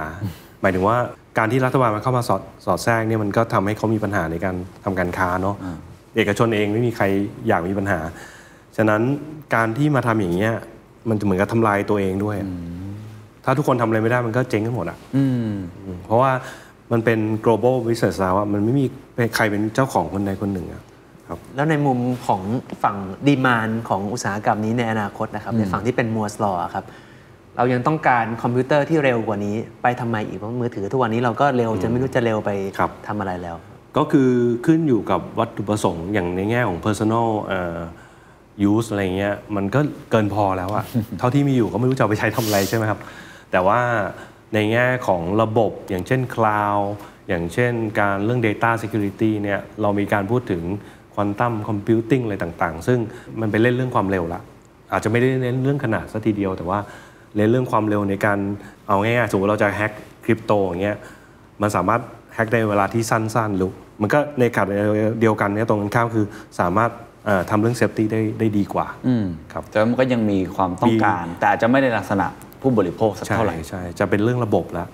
[0.62, 0.98] หมายถึงว่า
[1.38, 5.56] การที่รัฐบาลมันเข้ามาสอดสอดแทรกเนี่ยมันก็ทำให้เขามีปัญหาในการทำการค้าเนาะ
[6.16, 7.06] เอกชนเองไม่มีใคร
[7.48, 8.00] อยากมีปัญหา
[8.78, 9.02] ฉะนั้น
[9.56, 10.54] การที่มาทำอย่างเงี้ย
[11.10, 12.50] มันจะเหมือนกับทำลายตัวเองด้วยอะ
[13.44, 15.52] ถ้าทุกคนทำอะไรไม่ได้มันก็เจ๊งกันหมดอะอืม
[15.84, 16.32] อืมเพราะว่า
[16.92, 18.86] มันเป็น global business แล้วอะมันไม่มี
[19.36, 20.84] ใครเป็นเจ้าของคนใดคนหนึ่งอะ
[21.28, 22.42] ครับแล้วในมุมของ
[22.84, 22.98] ฝั่ง
[23.28, 26.86] ดีมานของอุตสาหกรรมนี้ในอนาคตนะครับในฝั่งที่เป็นมัวสลอครับ
[27.58, 32.50] เรายังต้องการคอมพิวเตอร์ที่เร็วกว่านี้ ไปทำไมอีกเพราะมือถือทุกวันนี้เราก็เร็วจนไม่รู้จะเร็วไป
[32.80, 33.56] ครับทำอะไรแล้ว
[33.98, 34.30] ก็คือ
[34.66, 37.78] ขึ้นอยู่กับวัตถุประสงค์อย่างในแง่ของ personal เอ่อ
[38.72, 39.80] use อะไรเงี้ยมันก็
[40.12, 40.86] เกินพอแล้วอะ
[41.20, 43.00] เท่าที่มีอยู่ก็ไม่รู้จะเอาไปใช้ทำอะไรใช่ไหมครับ
[43.52, 43.80] แต่ว่า
[44.54, 46.84] ในแง่ของระบบอย่างเช่น cloud
[47.30, 50.64] อย่างเช่นการเรื่อง data security เนี่ยเรามีการพูดถึง
[51.16, 53.00] quantum computing อะไรต่างๆ ซึ่ง
[53.40, 54.42] มันไปเล่นเรื่องความเร็วละ
[54.92, 56.80] อาจจะไม่ได้เน้นเรื่องขนาดซะทีเดียว แต่ว่า
[57.36, 58.40] เน้นเรื่องความเร็วในการ
[58.88, 59.92] เอาง่ายๆสมมติเราจะแฮ็ก
[60.26, 60.98] คริปโตอย่างเงี้ย
[61.62, 62.02] มันสามารถ
[62.36, 63.72] แฮ็กในเวลาที่สั้นๆหรือ
[64.02, 64.74] มันก็ในขณะ
[65.22, 66.26] เดียวกันเนี่ยตรงกันข้ามคือ
[66.60, 66.92] สามารถ
[67.26, 72.28] เอ่อทำเรื่อง safety ได้ได้ดีกว่าอืมครับแต่ว่ามันก็ยังมีความต้องการ แต่อาจจะไม่ได้ลักษณะ
[72.62, 74.88] ผู้บริโภคสักใช่เท่าไหร่ใช่จะเป็นเรื่องระบบแล้ว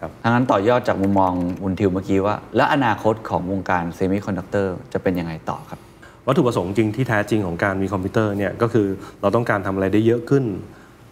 [0.00, 5.80] ครับดังนั้นต่อยอดจากมุมมองคุณทิวเมื่อกี้ว่า แล้วอนาคตของวงการเซมิคอนดักเตอร์จะเป็นยังไงต่อครับ
[6.26, 8.86] วัตถุประสงค์จริงที่แท้จริงของการมีคอมพิวเตอร์เนี่ยก็คือ
[9.20, 10.44] เราต้องการทำอะไรได้เยอะขึ้น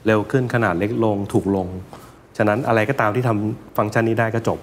[0.07, 1.67] เร็วขึ้นขนาดเล็กลงถูกลง
[2.37, 4.59] ฉะนั้นอะไรก็ตามที่ทำฟังก์ชันนี้ได้ก็จบ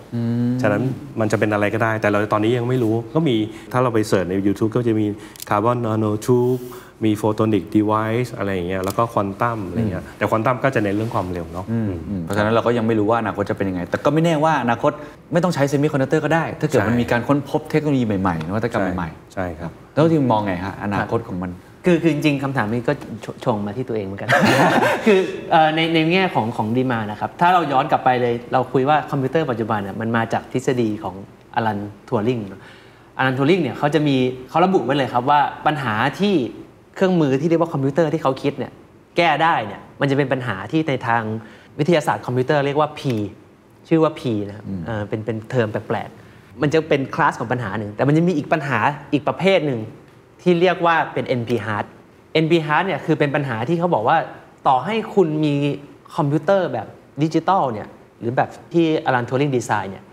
[0.62, 0.82] ฉะนั้น
[1.20, 3.36] มันจะเป็นอะไรก็ได้ แต่เราตอนนี้ยังไม่รู้ก็มี
[3.72, 5.06] ถ้าเราไป search ใน YouTube ก็จะมี
[5.50, 6.60] carbon nanotube
[7.06, 11.92] มี photonic device อะไรอย่างเงี้ยแล้วก็ควอนตัมอะไรเงี้ยแต่ควอนตัมก็จะเน้นเรื่องความเร็วเนาะอืม
[12.24, 14.92] เพราะฉะนั้นเราก็ยังไม่รู้ว่าอนาคตจะเป็นยังไง แต่ก็ไม่แน่ว่าอนาคต
[15.34, 21.52] ไม่ต้องใช้เซมิคอนดักเตอร์ก็ได้ ถ้าเกิดใช่มันมีการค้นพบเทคโนโลยีใหม่ๆนวัตกรรมใหม่ใช่ครับๆแล้วที่มองไงฮะอนาคตของมัน
[21.86, 22.94] คือคือจริงๆคำถามนี้ก็
[23.26, 24.30] ชชงมาที่ตัวเองเหมือนกัน
[25.06, 25.20] คือ
[25.52, 31.16] เอ่อในในแง่ของของ demand นะครับ ถ้าเราย้อนกลับไปเลยเราคุยว่าคอมพิวเตอร์ปัจจุบันเนี่ยมันมาจากทฤษฎีของ
[31.56, 31.80] อลัน
[32.10, 32.40] ทัวริง
[33.18, 34.16] อลันทัวริงเนี่ยเขาจะมี
[34.50, 36.34] เขาระบุไว้เลยครับว่าปัญหาที่
[36.96, 38.72] เครื่องมือที่เรียกว่าคอมพิวเตอร์ที่เขาคิดเนี่ย
[39.18, 41.22] แก้ได้เนี่ยมันจะเป็นปัญหาที่ในทาง
[41.80, 43.02] วิทยาศาสตร์คอมพิวเตอร์เรียกว่า P
[43.88, 48.80] ชื่อว่า P นะครับเอ่อเป็นเป็นเทอมแปลกๆมันจะเป็นคลาสของปัญหาหนึ่งแต่มันจะมีอีกปัญหา
[49.14, 49.80] อีกประเภทหนึ่ง
[50.44, 51.86] ที่เรียกว่าเป็น NP hard
[52.44, 54.18] NP hard เนี่ยคือเป็นปัญหาที่เขาบอกว่า
[54.68, 55.56] ต่อให้คุณมี
[56.16, 56.88] คอมพิวเตอร์แบบ
[57.24, 57.88] ดิจิตอลเนี่ย
[58.20, 60.04] หรือแบบที่อลันทัวริงดีไซน์เนี่ย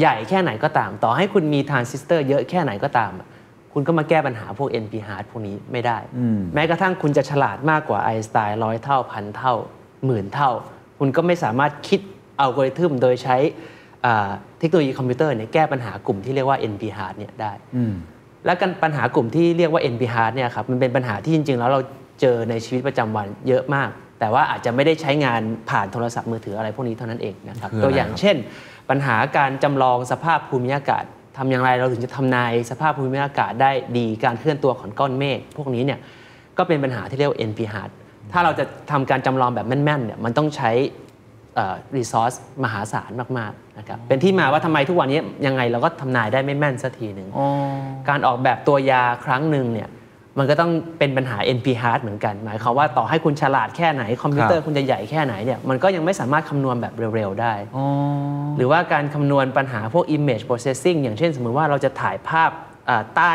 [0.00, 3.28] ใหญ่แค่ไหนก็ตาม ต่อให้คุณมีทรานซิสเตอร์เยอะแค่ไหนก็ตามอะ
[3.72, 5.98] คุณก็มาแก้ปัญหาพวก NP hard พวกนี้ไม่ได้
[6.54, 9.54] แม้กระทั่งคุณจะฉลาดมากกว่าไอน์สไตน์ร้อยเท่าพันเท่า
[10.06, 10.50] หมื่นเท่า
[10.98, 12.00] คุณก็ไม่สามารถคิด
[12.40, 13.36] อัลกอริทึมโดยใช้
[14.04, 17.52] อ่าเทคโนโลยีคอมพิวเตอร์เนี่ยแก้ปัญหากลุ่มที่เรียกว่า NP hard เนี่ยได้
[18.44, 21.80] และกันปัญหากลุ่มที่เรียกว่า NP hard เนี่ยครับมันเป็นปัญหาที่จริง ๆ แล้วเรา
[22.20, 23.90] เจอในชีวิตประจำวันเยอะมาก
[24.20, 28.36] แต่ว่าอาจจะไม่ได้ใช้งานผ่านโทรศัพท์มือถืออะไรพวกนี้เท่านั้นเองนะครับคืออะไรตัวอย่างครับเช่น
[28.90, 31.04] ปัญหาการจำลองสภาพภูมิอากาศ
[31.36, 35.98] ทำอย่างไรเราถึงจะทำนายสภาพภูมิอากาศได้ดีการเคลื่อนตัวของก้อนเมฆพวกนี้เนี่ย
[36.58, 37.90] ก็เป็นปัญหาที่เรียกว่า NP hard
[38.32, 40.70] ถ้าเราจะทำการจำลองแบบแม่นๆเนี่ยมันต้องใช้
[41.96, 47.28] รีซอสมหาศาลมากๆนะครับเป็นที่มาว่าทำไมทุกวันนี้ยังไงเราก็ทำนายได้ไม่แม่นสักทีหนึ่ง
[48.08, 49.90] การออกแบบตัวยาครั้งหนึ่งเนี่ย
[50.38, 57.54] มันก็ต้องเป็นปัญหา NP hard เหมือนกัน หมายความว่าต่อให้คุณฉลาดแค่ไหน คอมพิวเตอร์คุณจะใหญ่แค่ไหนเนี่ยมันก็ยังไม่สามารถคำนวณแบบเร็ว ๆ ได้
[58.56, 62.50] หรือว่าการคำนวณปัญหาพวก image processing อย่างเช่น สมมุติว่าเราจะถ่ายภาพ
[62.88, 63.32] อ่าใต้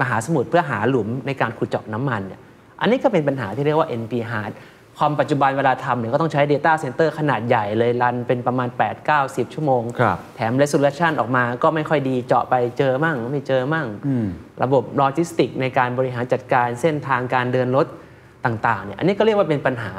[0.00, 2.40] มหาสมุทรเพื่อหาหลุมในการขุดเจาะน้ำมันเนี่ย
[2.80, 4.52] อันนี้ก็เป็นปัญหาที่เรียกว่า NP hard
[4.98, 13.86] คอมปัจจุบันเวลาทำเนี่ยก็ต้องใช้ Data Center ขนาดใหญ่เลยรันเป็นประมาณ 8 9 10 ชั่วโมงครับแถม resolution ออกมาก็ไม่ค่อยดีเจาะไปเจอมั่ง ไม่เจอมั่ง
[14.62, 17.86] ระบบโลจิสติกในการบริหารจัดการเส้นทางการเดินรถ
[18.44, 19.92] ต่างๆเนี่ยอันนี้ก็เรียกว่าเป็นปัญหา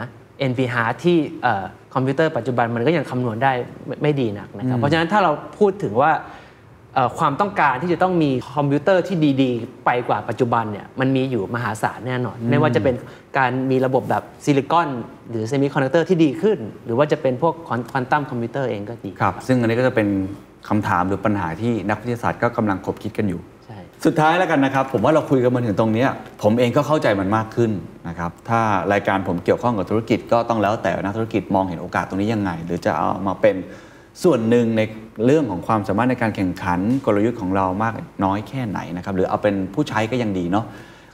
[0.51, 1.63] NP hard ที่เอ่อ
[1.93, 3.53] คอมพิวเตอร์ปัจจุบันมันก็ยังคำนวณได้
[3.87, 6.43] ไม่ไม่ดีนักนะครับเพราะฉะนั้นถ้าเราพูดถึงว่าเอ่อ
[7.19, 12.95] ความต้องการที่จะต้องมีคอมพิวเตอร์ที่ดีๆ ไปกว่าปัจจุบันเนี่ยมันมีอยู่มหาศาลแน่นอน ไม่ว่าจะเป็น
[13.37, 14.89] การมีระบบแบบซิลิคอน
[15.29, 20.07] หรือเซมิคอนดักเตอร์ที่ดีขึ้น หรือว่าจะเป็นพวกควอนตัมคอมพิวเตอร์เองก็ดีครับ ซึ่งอันนี้ก็จะเป็น
[20.69, 26.09] คำถามหรือปัญหาที่นักวิทยาศาสตร์ก็กำลังขบคิดกันอยู่ใช่สุดท้ายแล้วกันนะครับ ผมว่าเราคุยกันมาถึงตรงเนี้ย
[26.43, 27.71] ผมเองก็เข้าใจมันมากขึ้น
[28.07, 28.61] นะครับ ถ้า
[28.93, 33.55] รายการผมเกี่ยวข้องกับธุรกิจก็ต้องแล้วแต่นักธุรกิจมองเห็นโอกาสตรงนี้ยังไง หรือจะเอามาเป็น
[34.23, 34.81] ส่วนหนึ่งใน
[35.25, 37.93] เรื่องของความสามารถในการแข่งขันกลยุทธ์ของเรามาก
[38.23, 40.65] น้อยแค่ไหนนะครับหรือเอาเป็นผู้ใช้ก็ยังดีเนาะ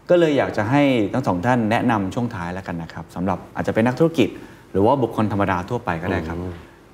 [0.09, 0.81] ก็เลยอยากจะให้
[1.13, 4.29] ทั้งสองท่านแนะนำช่วงท้ายแล้วกันนะครับสำหรับอาจจะเป็นนักธุรกิจ
[4.71, 6.37] หรือว่าบุคคลธรรมดาทั่วไปก็ได้ครับ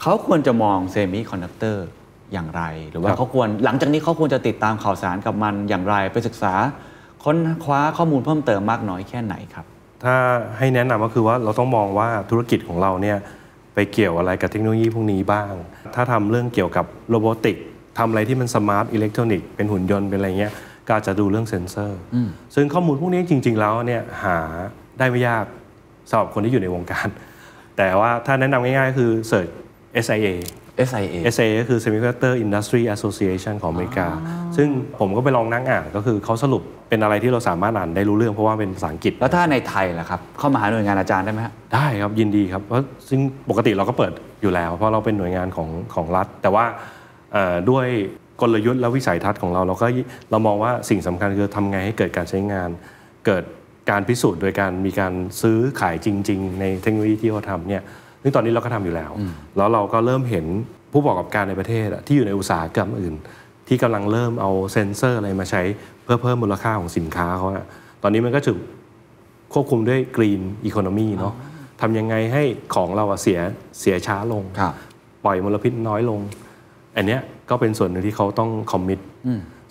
[0.02, 1.86] เขาควรจะมองเซมิคอนดักเตอร์
[2.34, 6.54] อย่างไร หรือว่าครับเขาควรหลังจากนี้เขาควรจะติดตามข่าวสารกับมันอย่างไรไปศึกษา
[7.24, 9.66] ค้นคว้าข้อมูลเพิ่มเติมมากน้อยแค่ไหนครับ
[10.04, 10.16] ถ้า
[10.58, 13.18] ให้แนะนำก็คือว่าเราต้องมองว่าธุรกิจของเราเนี่ย
[13.80, 15.54] ไปเกี่ยวอะไรกับเทคโนโลยีพวกนี้บ้าง
[15.96, 17.58] ถ้าทำเรื่องเกี่ยวกับ robotic
[17.98, 20.54] ทำอะไรที่มัน smart อิเล็กทรอนิกส์เป็นหุ่นยนต์เป็นอะไรเงี้ย
[20.88, 22.00] ก็อาจจะดูเรื่องเซ็นเซอร์
[22.56, 24.38] ซึ่งข้อมูลพวกนี้จริง ๆ แล้วเนี่ยหา
[25.00, 25.46] ได้ไม่ยาก
[26.10, 27.08] สำหรับคนที่อยู่ในวงการ
[27.78, 29.48] แต่ว่าถ้าแนะนำง่ายๆก็คือ search
[30.06, 30.28] SIA
[30.88, 34.08] SIA SIA ก็คือ Semiconductor Industry Association ของอเมริกา
[34.58, 34.68] ซึ่ง
[35.00, 46.66] ผมก็ไปลองนั่งอ่านก็คือเขาสรุปเป็นอะไรที่เราสามารถอ่านได้รู้เรื่องเพราะว่าเป็นภาษาอังกฤษ แล้วถ้าในไทยล่ะครับ เข้ามาหาหน่วยงานอาจารย์ได้ไหมฮะได้ครับยินดีครับเพราะซึ่งปกติเราก็เปิดอยู่แล้ว เพราะเราเป็นหน่วยงานของของรัฐ แต่ว่า
[47.34, 47.88] เอ่อด้วย
[48.42, 49.88] กลยุทธ์และวิสัยทัศน์ของเราเราก็
[50.32, 52.70] เรามองว่าสิ่งสำคัญคือทำไงให้เกิดการใช้งาน
[53.26, 53.44] เกิด
[53.90, 57.84] การพิสูจน์โดยการมีการซื้อขายจริง ๆ ในเทคโนโลยีที่เขาทำเนี่ย
[58.22, 59.12] ซึ่งตอนนี้เราก็ทำอยู่แล้ว
[59.58, 60.46] แล้วเราก็เริ่มเห็น
[60.92, 63.16] ผู้ประกอบการในประเทศอะที่อยู่ในอุตสาหกรรมอื่น
[63.68, 65.62] ที่กำลังเริ่มเอาเซ็นเซอร์อะไรมาใช้
[66.04, 67.66] เพื่อเพิ่มมูลค่าของสินค้าเขาอะ
[68.04, 68.60] ตอนนี้มันก็ถูก
[69.54, 71.34] ควบคุมด้วย Green Economy เนาะ
[71.82, 72.44] ทำยังไงให้
[72.76, 73.40] ของเราอะเสีย
[73.80, 74.74] เสียช้าลงครับ
[75.26, 76.20] ปล่อยมลพิษน้อยลง
[76.98, 79.00] อันเนี้ยก็เป็นส่วนหนึ่งที่เขาต้องคอมมิต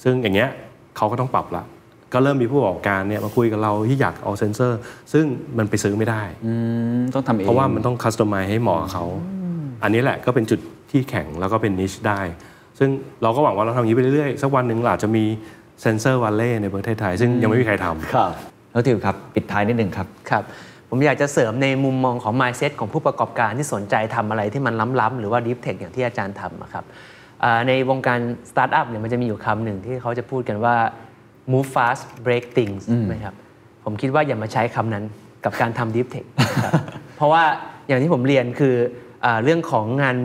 [0.02, 0.50] ซึ่งอย่างเงี้ย
[0.96, 1.62] เขาก็ต้องปรับละ
[2.16, 4.78] ก็เริ่มมีผู้ประกอบการเนี่ยมาคุยกับเราที่อยากเอาเซนเซอร์
[5.12, 5.24] ซึ่ง
[5.58, 6.52] มันไปซื้อไม่ได้อื
[6.98, 9.04] มต้องทำเองเพราะว่ามันต้องคัสตอมไมให้เหมาะกับเขา
[9.82, 10.60] อันนี้แหละก็เป็นจุด
[10.90, 12.20] ที่แข็งแล้วก็เป็นนิชได้
[12.78, 12.88] ซึ่ง
[13.22, 15.24] เราก็หวังว่าเราทำอย่างนี้ไปเรื่อยๆ สักวันหนึ่งเราอาจจะมี
[15.82, 18.30] เซนเซอร์วัลเล่ในประเทศไทย ซึ่งยังไม่มีใครทำครับ
[18.72, 20.44] แล้วทิวครับ ปิดท้ายนิดหนึ่งครับครับ
[20.90, 26.84] ผมอยากจะเสริมในมุมมองของ mindset ของผู้ประกอบการที่สนใจทำอะไรที่มันล้ำๆหรือว่า deep tech อย่างที่อาจารย์ทำอะครับ
[27.44, 28.18] อ่าในวงการ
[28.50, 30.76] startup เนี่ยมันจะมีอยู่คำหนึ่งที่เขาจะพูดกันว่า
[31.52, 32.82] move fast break things
[33.12, 33.34] นะครับ
[33.84, 35.04] ผมคิดว่าอย่ามาใช้คำนั้น
[35.44, 36.72] กับการทำ deep tech นะครับ
[37.16, 37.42] เพราะว่า
[37.88, 38.74] อย่างที่ผมเรียนคือ
[39.24, 40.16] อาเรื่องของงาน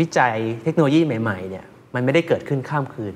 [0.00, 0.34] วิจัย
[0.64, 1.64] เทคโนโลยีใหม่ๆเนี่ย
[1.94, 3.14] มันไม่ได้เกิดขึ้นข้ามคืน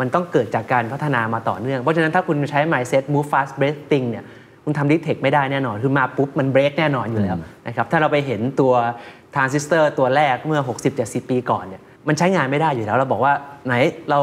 [0.00, 4.24] มันต้องเกิดจากการพัฒนามาต่อเนื่อง เพราะฉะนั้นถ้าคุณใช้ mindset move fast break things เนี่ย
[4.64, 7.36] คุณทำ deep tech ไม่ได้แน่นอน คือมาปุ๊บ มัน break แน่นอนอยู่แล้ว
[7.66, 8.72] นะครับ ถ้าเราไปเห็นตัว
[9.34, 10.60] ทรานซิสเตอร์ตัวแรกเมื่อ
[10.94, 13.32] 60-70 ปีก่อนเนี่ย มันใช้งานไม่ได้อยู่แล้ว เราบอกว่า
[13.66, 13.74] ไหน
[14.10, 14.20] เรา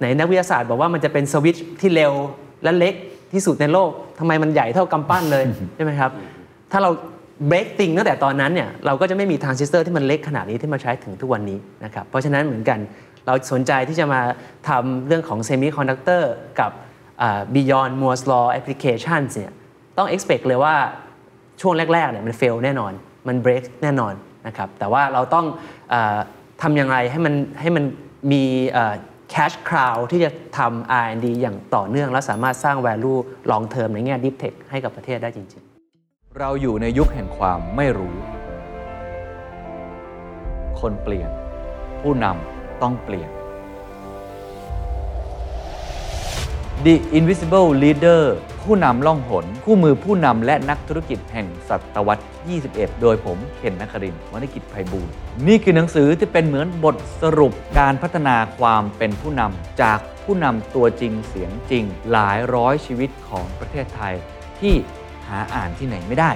[0.00, 2.12] ไหนนักวิทยาศาสตร์บอกว่ามันจะเป็นสวิตช์ที่เร็ว
[2.62, 2.94] และเล็ก
[3.32, 5.44] ที่สุดในโลกทำไมมันใหญ่เท่ากำปั้นเลย
[5.74, 6.10] ใช่ไหมครับ
[6.72, 6.90] ถ้าเรา
[7.50, 12.78] break thing ตั้งแต่ตอนนั้นเนี่ยเราก็จะไม่มีทรานซิสเตอร์ที่มันเล็กขนาดนี้ที่มาใช้ถึงทุกวันนี้นะครับเพราะฉะนั้นเหมือนกัน
[13.26, 14.20] เราสนใจที่จะมา
[14.68, 16.22] ทำเรื่องของ semiconductor
[16.60, 16.70] กับ
[17.22, 19.52] อ่า beyond Moore's law applications เนี่ย
[19.98, 20.74] ต้อง expect เลยว่า
[21.60, 22.92] ช่วงแรกๆเนี่ยมัน fail แน่นอน
[23.28, 24.14] มัน break แน่นอน
[24.46, 25.46] นะครับแต่ว่าเราต้อง
[25.92, 26.18] อา
[26.62, 27.84] ทำอย่างไรให้มันให้มัน
[28.32, 28.42] มี
[28.76, 28.94] อ่า
[29.34, 33.20] cash cow ที่จะทำ R&D อย่างต่อเนื่อง และสามารถสร้าง value
[33.50, 35.62] long term ในแง่ deep tech ให้กับประเทศได้จริง
[36.00, 38.16] ๆ เราอยู่ในยุคแห่งความไม่รู้
[40.80, 41.30] คนเปลี่ยน
[42.00, 43.30] ผู้นำต้องเปลี่ยน
[46.84, 48.22] The Invisible Leader
[48.62, 55.12] ผู้นำล่องหน คู่มือผู้นำและนักธุรกิจแห่งศตวรรษ 21 โดยผมเคนนักครินวณิกิจไพบูลย์
[55.46, 64.14] นี่คือหนังสือที่เป็นเหมือนบทสรุปการพัฒนาความเป็นผู้นำจากผู้นำตัวจริงเสียงจริง หลายร้อยชีวิตของประเทศไทย
[64.60, 64.74] ที่
[65.28, 66.30] หาอ่านที่ไหนไม่ได้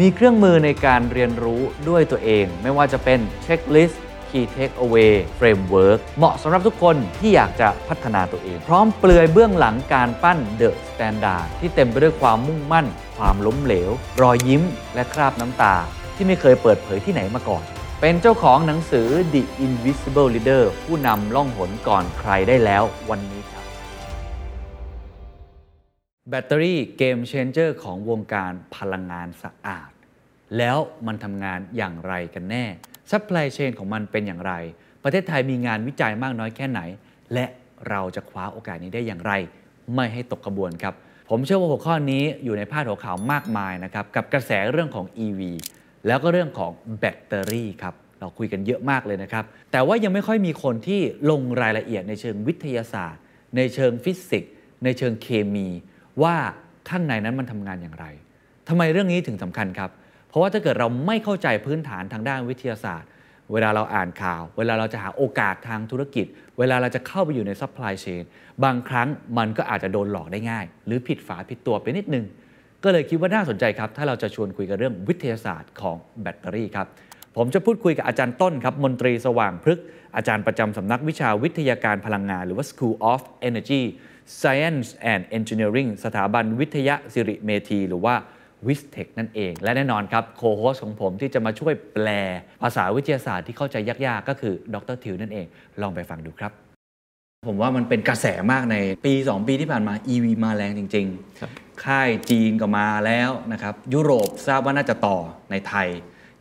[0.00, 12.86] มีเครื่องมือในการเรียนรู้ด้วยตัวเอง ไม่ว่าจะเป็นเช็คลิสต์ Key Takeaway Framework เหมาะสำหรับทุกคนที่อยากจะพัฒนาตัวเอง พร้อมเปลือยเบื้องหลังการปั้น The Standard ที่เต็มไปด้วยความมุ่งมั่น
[13.16, 13.90] ความล้มเหลว
[14.22, 14.62] รอยยิ้ม
[14.94, 15.74] และคราบน้ำตา
[16.16, 17.64] ที่ไม่เคยเปิดเผยที่ไหนมาก่อน
[18.00, 23.64] เป็นเจ้าของหนังสือ The Invisible Leader ผู้นำล่องหนก่อนใครได้แล้ววันนี้ครับ
[26.30, 29.90] แบตเตอรี่ game changer ของวงการพลังงานสะอาด
[30.58, 32.66] แล้วมันทำงานอย่างไรกันแน่
[33.10, 34.52] supply chain ของมันเป็นอย่างไร
[35.04, 36.80] ประเทศไทยมีงานวิจัยมากน้อยแค่ไหน
[37.34, 37.46] และ
[37.88, 39.32] เราจะคว้าโอกาสนี้ได้อย่างไร
[39.94, 40.94] ไม่ให้ตกกระบวนครับ
[41.30, 45.40] ผมเชื่อว่าหัวข้อนี้อยู่ในพาดหัวข่าวมากมายนะครับกับกระแสเรื่องของ EV
[46.06, 51.00] แล้วก็เรื่องของแบตเตอรี่ครับเราคุยกันเยอะมากเลยนะครับ แต่ว่ายังไม่ค่อยมีคนที่
[51.30, 53.22] ลงรายละเอียดในเชิงวิทยาศาสตร์
[53.56, 54.52] ในเชิงฟิสิกส์
[54.84, 55.68] ในเชิงเคมี
[56.22, 56.36] ว่า
[56.88, 58.06] ข้างในนั้นมันทำงานอย่างไร
[58.68, 63.08] ทำไมเรื่องนี้ถึงสำคัญครับเราะว่าถ้าเกิดเราไม่เข้าใจพื้นฐานทางด้านวิทยาศาสตร์
[63.52, 66.26] เวลาเราอ่านข่าว เวลาเราจะหาโอกาสทางธุรกิจ
[66.58, 68.22] เวลาเราจะเข้าไปอยู่ใน supply chain
[68.64, 69.08] บางครั้ง
[69.38, 72.24] มันก็อาจจะโดนหลอกได้ง่าย หรือผิดฝาผิดตัวไปนิดนึง
[72.84, 76.86] ก็เลยคิดว่าน่าสนใจครับ ถ้าเราจะชวนคุยกันเรื่องวิทยาศาสตร์ของแบตเตอรี่ครับ
[77.36, 79.84] ผมจะพูดคุยกับอาจารย์ต้นครับ มนตรีสว่างพฤกษ์
[80.16, 83.82] อาจารย์ประจำสำนักวิชาวิทยาการพลังงาน หรือว่า School of Energy
[84.40, 88.14] Science and Engineering สถาบันวิทยาสิริเมธี หรือว่า
[88.66, 92.08] วิสเทคนั่นเอง และแน่นอนครับโคโฮสของผมที่จะมาช่วยแปล
[92.62, 95.46] ภาษาวิทยาศาสตร์ที่เข้าใจยากๆ ก็คือดรทิวนั่นเอง
[95.82, 96.52] ลองไปฟังดูครับ
[97.48, 101.06] ผมว่ามันเป็นกระแสมากในปี 2 ปีที่ผ่านมา EV มาแรงจริง
[101.40, 105.18] ครับๆค่ายจีนก็มาแล้วนะครับ ยุโรปทราบว่าน่าจะต่อ
[105.50, 105.88] ในไทย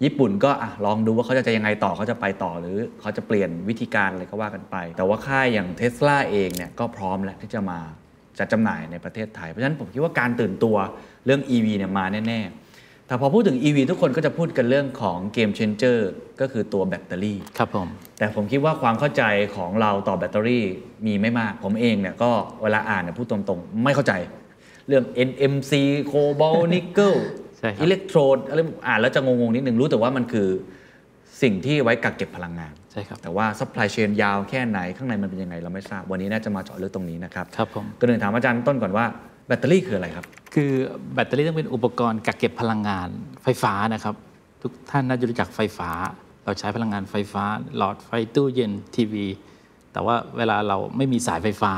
[0.04, 7.80] ญี่ปุ่นก็อะลองดูว่าเขาจะยังไงต่อเขาจะไปต่อหรือเขาจะเปลี่ยนวิธีการอะไรก็ว่ากันไป แต่ว่าค่ายอย่างเทสลาเองเนี่ยก็พร้อมแล้วที่จะมา
[8.40, 10.76] จัดจำหน่ายในประเทศไทย เพราะฉะนั้นผมคิดว่าการตื่นตัว
[11.26, 15.98] เรื่อง EV เนี่ยมาแน่ๆ แต่พอพูดถึง EV ทุกคนก็จะพูดกันเรื่องของเกม changer
[16.42, 17.88] ก็คือตัวแบตเตอรี่ ครับผม
[18.18, 19.24] แต่ผมคิดว่าความเข้าใจ
[19.56, 20.66] ของเราต่อแบตเตอรี่
[21.06, 22.32] มีไม่มาก ผมเองเนี่ยก็
[22.64, 24.14] เวลาอ่านเนี่ยพูดตรงๆ ไม่เข้าใจ
[24.88, 25.72] เรื่อง NMC
[26.12, 27.16] cobalt nickel
[27.58, 30.50] ใช่ครับอิเล็กโทรดอะไรอ่านแล้วจะงงๆนิดนึงรู้แต่ว่ามันคือ
[31.42, 39.06] สิ่งที่ไว้กักเก็บพลังงานใช่ครับแต่ว่า supply chain ยาวแค่ไหนข้างในมันเป็นยังไงเราไม่ทราบวันนี้น่าจะมาเจาะลึกตรงนี้นะครับครับผมก็เลยถามอาจารย์ต้นก่อนว่า
[39.48, 40.72] แบตเตอรี่คืออะไรครับ คือ
[41.14, 43.10] แบตเตอรี่ต้องเป็นอุปกรณ์กักเก็บพลังงาน
[43.44, 44.16] ไฟฟ้านะครับ
[44.62, 45.90] ทุกท่านน่าจะรู้จักไฟฟ้า
[46.46, 47.44] เราใช้พลังงานไฟฟ้า
[47.78, 49.26] หลอดไฟตู้เย็นทีวี
[49.94, 51.74] แต่ว่าเวลาเราไม่มีสายไฟฟ้า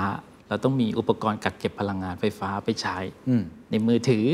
[0.49, 2.98] เราต้องมีอุปกรณ์กักเก็บพลังงานไฟฟ้าไปใช้
[3.30, 4.26] อืมในมือถือ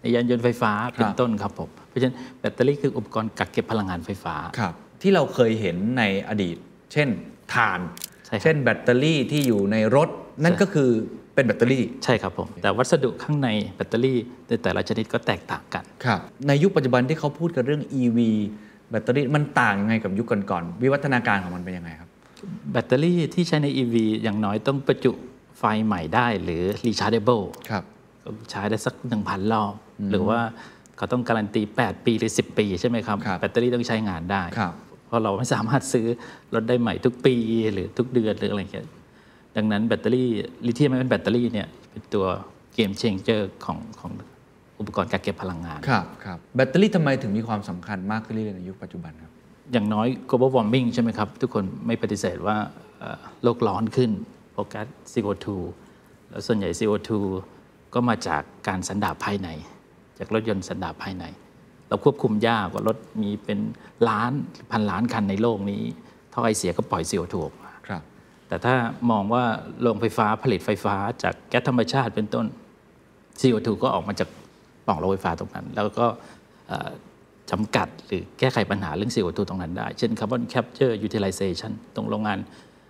[0.00, 6.56] ในยานยนต์ไฟฟ้าเป็ครันบต้นครับผมเพราะฉะนั้นแบตเตอรี่คืออุปกรณ์กักเก็บพลังงานไฟฟ้าครับที่เราเคยเห็นในอดีต
[6.92, 7.08] เช่น
[7.54, 7.80] ถ่าน
[8.26, 10.08] ใช่ครับเช่นแบตเตอรี่ที่อยู่ในรถ
[10.42, 10.90] นั่นใช่ก็คือ
[11.34, 18.18] เป็นแบตเตอรี่ ใช่ครับผม แต่วัสดุข้างในแบตเตอรี่ในแต่ละชนิดก็แตกต่างกันครับในยุคปัจจุบันที่เขาพูดกันเรื่อง EV
[18.90, 22.08] แบตเตอรี่มันต่างยังไงกับยุคก่อนๆวิวัฒนาการของมันเป็นยังไงครับ
[22.72, 25.12] แบตเตอรี่ที่ใช้ใน EV อย่างน้อยต้องประจุ
[25.58, 27.84] ไฟใหม่ได้หรือ rechargeable ครับ
[28.24, 28.94] ก็ใช้ได้สัก
[29.24, 29.74] 1,000รอบ
[30.10, 30.40] หรือว่า
[30.96, 34.72] เขาต้องการันตี 8 ปีหรือ 10 ปีใช่ไหมครับครับแบตเตอรี่ต้องใช้งานได้ครับ
[35.06, 36.06] เพราะเราไม่สามารถซื้อ
[36.54, 37.34] รถได้ใหม่ทุกปี
[37.72, 38.86] หรือทุกเดือนหรืออะไรอย่างเงี้ย
[39.56, 40.28] ดังนั้นแบตเตอรี่
[40.66, 42.26] ลิเธียมไอออนแบตเตอรี่เนี่ยเป็นตัว
[42.74, 44.12] game changer ของของ
[44.78, 49.32] อุปกรณ์กักเก็บพลังงาน ครับครับแบตเตอรี่ทำไมถึงมีความสำคัญมากขึ้นเรื่อยๆในยุคปัจจุบันครับ
[49.72, 52.56] อย่างน้อย global warming ใช่ไหมครับ ทุกคนไม่ปฏิเสธว่า
[52.98, 54.10] เอ่อโลกร้อนขึ้น
[54.52, 55.46] โฟกัส CO2
[56.30, 57.10] แล้วส่วนใหญ่ CO2
[57.94, 59.48] ก็มาจากการสันดาปภายใน
[60.18, 61.24] จากรถยนต์สันดาปภายใน
[61.88, 63.58] เราควบคุมยากว่ารถมีเป็น
[64.08, 64.32] ล้าน
[64.70, 65.82] พันล้านคันในโลกนี้
[66.32, 67.59] ท่อไอเสียก็ปล่อย CO2 ออกมาครับ
[68.50, 68.74] แต่ถ้า
[69.10, 69.44] มองว่า
[69.82, 72.46] โรงไฟฟ้าผลิตไฟฟ้าจากแก๊สธรรมชาติเป็นต้น
[73.40, 74.28] CO2 ก็ออกมาจาก
[74.86, 76.06] ปล่องโรงไฟฟ้าตรงนั้น แล้วก็
[76.68, 76.90] เอ่อ
[77.50, 82.38] จำกัดหรือแก้ไขปัญหาเรื่อง CO2 ตรงนั้นได้ เช่น Carbon Capture Utilization ตรงโรงงาน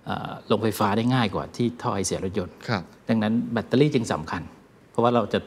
[0.06, 4.42] เอ่อโรงไฟฟ้าได้ง่ายกว่าที่ท่อไอเสียรถยนต์ครับดังนั้นแบตเตอรี่จึงสำคัญ
[4.90, 5.40] เพราะว่าเราจะ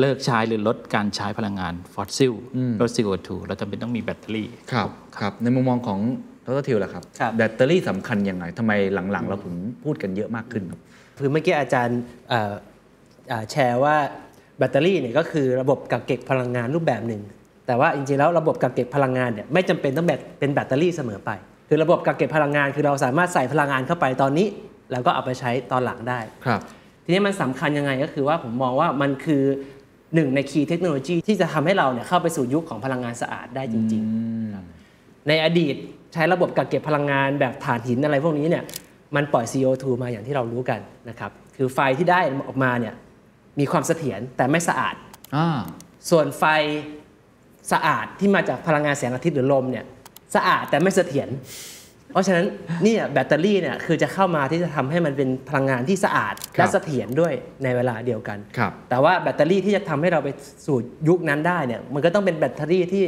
[0.00, 2.32] เลิกใช้หรือลดการใช้พลังงานฟอสซิล
[2.80, 6.00] ลด CO2 เราจำเป็นต้องมีแบตเตอรี่ ครับ ครับ ในมุมมองของ
[6.46, 8.72] ดรทิวล่ะครับครับแบตเตอรี่สำคัญยังไงทำไม
[9.12, 10.80] หลังๆ เราถึงพูดกันเยอะมากขึ้นครับ
[11.18, 12.52] คือเมื่อกี้อาจารย์เอ่อ
[13.28, 13.96] เอ่อแชร์ว่า
[14.58, 17.22] แบตเตอรี่เนี่ยก็คือระบบกักเก็บพลังงานรูปแบบหนึ่ง
[17.66, 21.30] แต่ว่าจริงๆแล้วระบบกักเก็บพลังงานเนี่ยไม่จำเป็นต้องแบบเป็นแบตเตอรี่เสมอไป
[21.68, 24.46] คือระบบกักเก็บพลังงาน คือเราสามารถใส่พลังงานเข้าไปตอนนี้
[24.92, 26.60] แล้วก็เอาไปใช้ตอนหลังได้ครับ
[27.04, 29.42] ทีนี้มันสำคัญยังไงก็คือว่าผมมองว่ามันคือ
[30.14, 34.02] หนึ่งในคีย์เทคโนโลยีที่จะทำให้เราเนี่ยเข้าไปสู่ยุคของพลังงานสะอาดได้จริง
[34.64, 35.76] ๆ ในอดีต
[36.14, 38.64] ใช้ระบบกักเก็บพลังงานแบบถ่านหินอะไรพวกนี้เนี่ย
[39.16, 42.94] มันปล่อย CO2 มาอย่างที่เรารู้กันนะครับคือไฟที่ได้ออกมาเนี่ย
[43.58, 44.94] มีความเสถียรแต่ไม่สะอาด
[45.36, 45.58] อ่า
[46.10, 46.44] ส่วนไฟ
[47.72, 49.84] สะอาดที่มาจากพลังงานแสงอาทิตย์หรือลมเนี่ย
[50.34, 51.28] สะอาดแต่ไม่เสถียร
[52.10, 52.46] เพราะฉะนั้น
[52.82, 57.32] เนี่ยแบตเตอรี่เนี่ยคือจะเข้ามาที่จะทำให้มันเป็นพลังงานที่สะอาดครับและเสถียรด้วย
[57.64, 60.28] ในเวลาเดียวกันครับแต่ว่าแบตเตอรี่ที่จะทำให้เราไป
[60.66, 60.78] สู่
[61.08, 63.04] ยุคนั้นได้เนี่ยมันก็ต้องเป็นแบตเตอรี่ที่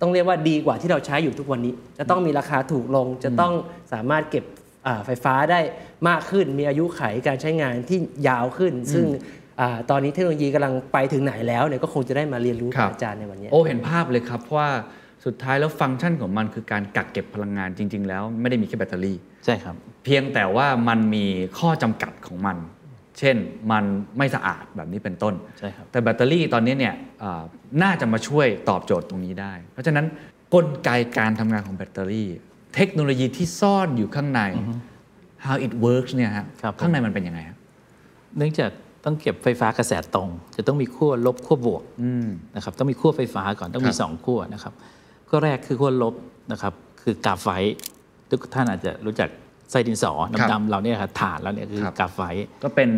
[0.00, 3.52] ต้องเรียกว่าดีกว่าที่เราใช้อยู่ทุกวันนี้ จะต้องมีราคาถูกลง จะต้อง
[3.92, 4.44] สามารถเก็บ
[4.86, 5.60] อ่าไฟฟ้าได้
[6.08, 7.98] มากขึ้น มีอายุไขการใช้งานที่
[8.28, 9.06] ยาวขึ้น ซึ่ง
[9.60, 14.68] อาตอนนี้เทคโนโลยีกำลังไปถึงไหนแล้วเนี่ยก็คงจะได้มาเรียนรู้ครักับบอาจารย์ในวันนี้ โอ้เห็นภาพเลยครับว่า
[15.24, 19.74] สุดท้ายแล้วฟังก์ชันของมันคือการกักเก็บพลังงานจริง ๆ แล้วไม่ได้มีแค่แบตเตอรี่ ใช่ครับ
[20.04, 21.24] เพียงแต่ว่ามันมี
[21.58, 22.56] ข้อจำกัดของมัน
[23.18, 23.36] เช่น
[23.72, 23.84] มัน
[24.18, 27.42] ไม่สะอาดแบบนี้เป็นต้นใช่ครับแต่แบตเตอรี่ตอนนี้เนี่ยอ่า
[27.82, 30.06] น่าจะมาช่วยตอบโจทย์ตรงนี้ได้ เพราะฉะนั้น
[30.54, 32.28] กลไกการทำงานของแบตเตอรี่
[32.74, 34.40] เทคโนโลยีที่ซ่อนอยู่ข้างใน
[35.46, 37.58] how it works เนี่ยฮะครับผมข้างในมันเป็นยังไงครับ
[38.36, 38.70] เนื่องจาก
[39.04, 41.82] ต้องเก็บไฟฟ้ากระแสตรง จะต้องมีขั้วลบขั้วบวก
[42.56, 44.72] นะครับต้องมีขั้วไฟฟ้าก่อนต้องมีครับสองขั้วนะครับ
[45.28, 46.14] ขั้วแรกคือขั้วลบ
[46.52, 47.76] นะครับคือกราไฟต์
[48.30, 49.28] ทุกท่านอาจจะรู้จัก
[49.70, 52.90] ไส้ดินสอครับดำๆเราเนี่ยครับถ่านแล้วเนี่ยคือครับกราไฟต์ก็เป็น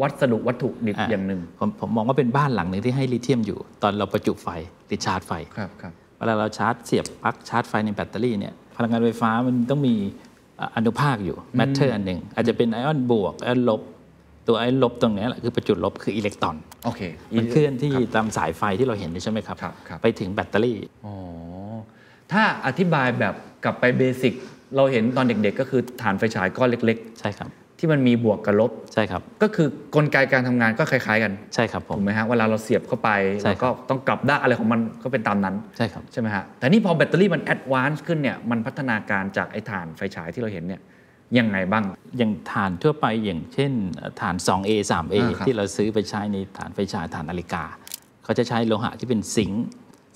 [0.00, 4.48] วัสดุวัตถุดิบอย่างหนึ่งผมผมมองว่าเป็นบ้านหลังหนึ่งที่ให้ลิเธียมอยู่ ตอนเราประจุไฟ
[4.86, 9.94] หรือชาร์จไฟครับครับเวลาเราชาร์จเสียบปลั๊กชาร์จไฟในแบตเตอรี่เนี่ยพลังงานไฟฟ้ามันต้องมี
[10.60, 13.80] อะอนุภาคอยู่ matter อันหนึ่งอาจจะเป็นไอออนบวกไอออนลบ
[14.46, 17.00] ตัวไอออนลบตรงเนี้ยแหละคือประจุลบคืออิเล็กตรอนโอเค
[17.38, 21.14] มันเคลื่อนที่ตามสายไฟที่เราเห็นใช่ไหมครับครับครับไปถึงแบตเตอรี่อ๋อ
[22.32, 23.34] ถ้าอธิบายแบบ
[23.64, 24.34] กลับไป basic
[24.76, 33.10] เราเห็นตอนเด็กๆ ก็คือถ่านไฟฉายก้อนเล็กใช่ครับๆที่มันมีบวกกับลบ ใช่ครับ ก็คือกลไกการทำงานก็คล้าย ๆ กัน ใช่ครับผม ถูกไหมฮะ เวลาเราเสียบเข้าไป
[33.42, 40.80] ใช่เราก็ต้องกลับด้านอะไรของมันก็เป็นตามนั้น ใช่ครับ ใช่ไหมฮะ แต่นี่พอแบตเตอรี่มัน advance ขึ้นเนี่ย มันพัฒนาการจากไอ้ถ่านไฟฉายที่เราเห็นเนี่ย
[41.38, 41.84] ยังไงบ้าง
[42.18, 43.72] อย่างฐานทั่วไปอย่างเช่น
[44.20, 47.64] ฐาน 2A 3A อ่าครับที่เราซื้อไปใช้ในฐานไฟฉายฐานนาฬิกา
[48.24, 49.66] เขาจะใช้โลหะที่เป็นซิงค์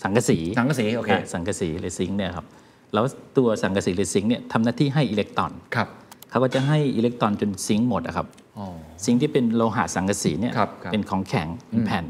[0.03, 2.47] สังกะสี สังกะสี โอเคาสังกะสีหรือซิงค์เนี่ยครับ
[2.95, 3.05] แล้ว
[3.39, 5.89] ตัวสังกะสีหรือซิงค์เนี่ยทำหน้าที่ให้อิเล็กตรอนครับ
[6.31, 8.27] เขาก็จะให้อิเล็กตรอนจนซิงค์หมดอะครับ
[8.59, 8.67] อ๋อ
[9.05, 12.05] ซิงค์ที่เป็นโลหะสังกะสีเนี่ยครับครับเป็นของแข็งเป็นแผ่น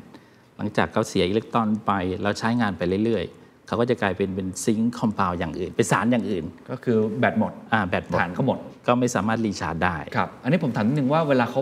[0.56, 1.92] หลังจากเขาเสียอิเล็กตรอนไป
[2.22, 11.60] แล้วใช้งานไปเรื่อยๆ เขาก็จะกลายเป็นเป็นซิงค์คอมเพลอย่างอื่น เป็นสารอย่างอื่น ก็คือแบตหมดอ่าแบตหมดฐานก็หมดก็ไม่สามารถรีชาร์จได้ครับอันนี้ผมถามนิดนึงว่าเวลาเขา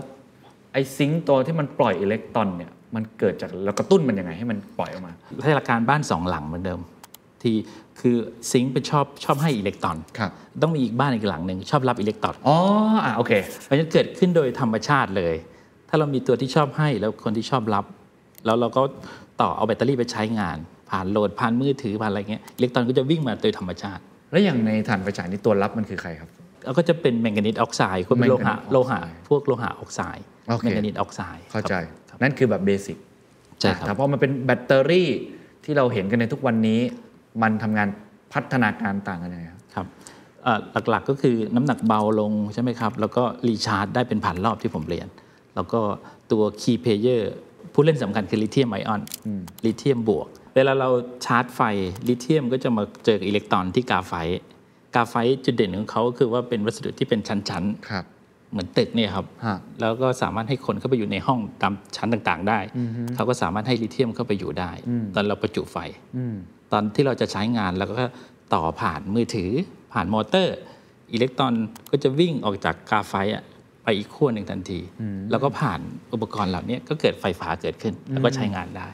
[0.72, 5.12] ไอซิงค์ตัวที่มันปล่อยอิเล็กตรอนเนี่ยมันเกิดจากเรากระตุ้นมันยังไงให้มันปล่อยออกมา
[5.44, 6.80] ให้หลักการบ้านสองหลังเหมือนเดิม
[7.42, 7.54] ที่
[8.00, 8.16] คือ
[8.50, 10.30] ซิงค์เป็นชอบชอบให้อิเล็กตรอนครับ
[10.62, 12.56] ต้องมีอีกบ้านอีกหลังหนึ่งชอบรับอิเล็กตรอน อ๋อ
[13.04, 13.32] อะโอเค
[13.64, 15.34] เพราะฉะนั้นเกิดขึ้นโดยธรรมชาติเลย
[15.88, 17.84] ถ้าเรามีตัวที่ชอบให้แล้วคนที่ชอบรับ
[18.46, 18.82] แล้วเราก็
[19.40, 20.56] ต่อเอาแบตเตอรี่ไปใช้งาน
[20.90, 26.28] ผ่าน load ผ่านมือถือผ่านอะไรเงี้ยอิเล็กตรอนก็จะวิ่งมาโดยธรรมชาติ แล้วอย่างในถ่านไฟฉายนี่ตัวรับมันคือใครครับ
[26.64, 31.74] แล้วก็จะเป็นแมงกานีสออกไซด์ก็เป็นโลหะแมงกานีสออกไซด์โลหะพวกโลหะออกไซด์โอเคแมงกานีสออกไซด์เข้าใจ
[32.08, 32.96] ครับนั่นคือแบบ basic
[33.60, 35.08] ใช่ครับแต่พอมันเป็นแบตเตอรี่
[35.64, 36.80] ที่เราเห็นกันในทุกวันนี้
[37.42, 37.88] มันทำงาน
[38.32, 39.86] พัฒนาการต่างกันยังไงครับครับ
[40.44, 40.58] เอ่อ
[40.90, 45.08] หลักๆก็คือน้ำหนักเบาลงใช่ไหมครับ แล้วก็ recharge ได้เป็นพันรอบที่ผมเรียน
[45.54, 45.80] แล้วก็
[46.32, 47.32] ตัว key player
[47.72, 49.00] ผู้เล่นสำคัญคือลิเธียมไอออน
[49.64, 50.88] ลิเธียมบวก เวลาเรา
[51.24, 51.60] ชาร์จไฟ
[52.08, 54.40] ลิเธียมก็จะมาเจอกับอิเล็กตรอนที่กราไฟต์
[54.94, 58.04] กราไฟต์จุดเด่นของเขาก็คือว่าเป็นวัสดุที่เป็นชั้นๆครับ
[58.52, 62.58] เหมือนตึกเนี่ยครับฮะแล้วก็สามารถให้คนเข้าไปอยู่ในห้องตามชั้นต่างๆ ได้
[63.14, 64.70] เขาก็สามารถให้ลิเธียมเข้าไปอยู่ได้
[65.14, 65.76] ตอนเราประจุไฟ
[66.72, 68.04] ตอนที่เราจะใช้งานแล้วก็
[68.54, 69.50] ต่อผ่านมือถือ
[69.92, 70.56] ผ่านมอเตอร์
[71.12, 71.54] อิเล็กตรอน
[71.90, 73.44] ก็จะวิ่งออกจากกาไฟอะ
[73.84, 74.80] ไปอีกขั้วหนึ่งทันที
[75.30, 75.80] แล้วก็ผ่าน
[76.12, 78.88] อุปกรณ์เหล่านี้ก็เกิดไฟฟ้าเกิดขึ้น แล้วก็ใช้งานได้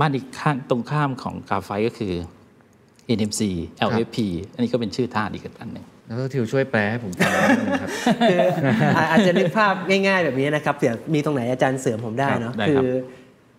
[0.00, 2.14] บ้านอีกข้างตรงข้ามของกาไฟก็คือ
[3.16, 3.40] NMC
[3.88, 4.16] LFP
[4.54, 7.90] อันนี้ก็เป็นชื่อธาตุอีกอันหนึ่งแล้วทิวช่วยแปลให้ผมฟังนิดนึงครับ
[8.30, 8.38] คือ
[8.96, 12.90] อะอาจจะนึกภาพง่ายๆแบบนี้นะครับเผื่อมีตรงไหนอาจารย์เสริมผมได้เนาะได้คืครับอ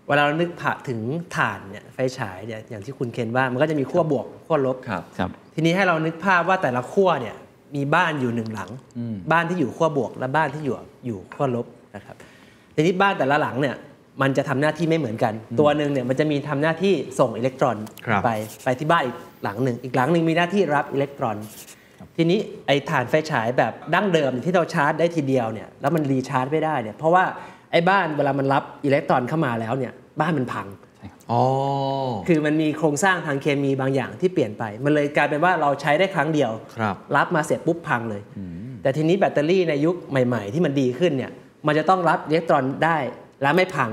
[0.10, 1.00] เวลาเรานึกผ่าถึง
[1.36, 7.36] ถ่านเนี่ยไฟฉายเนี่ยอย่างที่คุณเคนว่ามันก็จะมีขั้วบวกขั้วลบครับครับทีนี้ให้เรานึกภาพว่าแต่ละขั้วเนี่ย
[7.76, 8.70] มีบ้านอยู่หนึ่งหลัง
[9.32, 10.76] บ้านที่อยู่ขั้วบวก และบ้านที่อยู่
[11.06, 11.66] อยู่ขั้วลบ
[11.96, 12.16] นะครับ
[12.76, 13.76] ทีนี้บ้านแต่ละหลังเนี่ย
[14.22, 18.30] มันจะทำหน้าที่ไม่เหมือนกัน ตัวหนึ่งเนี่ยมันจะมีทำหน้าที่ส่งอิเล็กตรอนครับไป
[18.64, 21.38] ไปที่บ้านอีกหลังหนึ่งอีกหลังหนึ่งมีหน้าที่รับอิเล็กตรอน
[22.18, 27.24] ทีนี้ไอ้ฐานไฟฉายแบบดั้งเดิมที่เราชาร์จได้ทีเดียวเนี่ยแล้วมันรีชาร์จไม่ได้เนี่ยเพราะว่า
[27.72, 30.68] ไอ้บ้านเวลามันรับอิเล็กตรอนเข้ามาแล้วเนี่ยบ้านมันพัง
[31.32, 31.44] อ๋อ
[32.28, 38.22] คือมันมีโครงสร้างทางเคมีบางอย่างที่เปลี่ยนไป มันเลยกลายเป็นว่าเราใช้ได้ครั้งเดียวครับรับมาเสร็จปุ๊บพังเลย
[38.82, 41.32] แต่ทีนี้แบตเตอรี่ในยุคใหม่ ๆ ที่มันดีขึ้นเนี่ย
[41.68, 42.98] มันจะต้องรับอิเล็กตรอนได้
[43.42, 43.90] และไม่พัง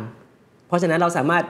[0.66, 1.44] เพราะฉะนั้นเราสามารถ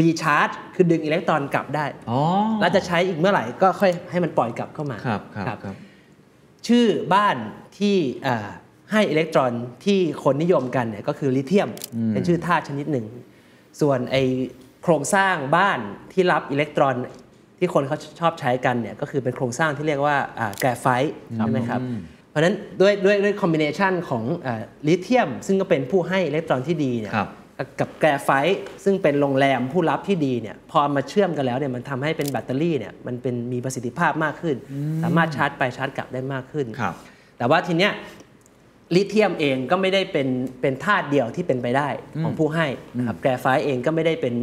[0.00, 2.20] รีชาร์จคือดึงอิเล็กตรอนกลับได้อ๋อ
[2.60, 5.76] แล้วจะใช้อีกเมื่อไหร่ก็ค่อยให้มันปล่อยกลับเข้ามาครับครับครับ
[6.66, 7.36] ชื่อบ้าน
[7.78, 7.96] ที่
[8.26, 8.48] อ่า
[8.92, 9.52] ให้อิเล็กตรอน
[9.84, 11.70] ที่คนนิยมกันเนี่ยก็คือลิเธียม
[12.08, 13.06] เป็นชื่อธาตุชนิดหนึ่ง
[13.80, 14.16] ส่วนไอ
[14.82, 15.78] โครงสร้างบ้าน
[16.12, 16.94] ที่รับอิเล็กตรอน
[17.58, 20.16] ที่คนเขาชอบใช้กันเนี่ยก็คือเป็นโครงสร้างที่เรียกว่า
[20.60, 21.80] แกรไฟต์ใช่ไหมครับ
[22.30, 24.24] เพราะฉะนั้นด้วยด้วยด้วย combination ของ
[24.88, 27.30] ลิเธียม ซึ่งก็เป็นผู้ให้อิเล็กตรอนที่ดีเนี่ยครับ
[27.80, 34.56] กับแกรไฟต์ซึ่งเป็นโรงแรมผู้รับที่ดีเนี่ยพอมาเชื่อมกันแล้วเนี่ยมันทำให้เป็นแบตเตอรี่เนี่ยมันเป็นมีประสิทธิภาพมากขึ้น
[35.02, 36.94] สามารถชาร์จไปชาร์จกลับได้มากขึ้นครับ
[37.38, 37.92] แต่ว่าทีเนี้ย
[38.94, 40.28] ลิเธียมเองก็ไม่ได้เป็น
[40.60, 41.88] เป็นธาตุเดียวที่เป็นไปได้
[42.22, 44.34] ของผู้ให้นะครับแกรไฟต์เองก็ไม่ได้เป็น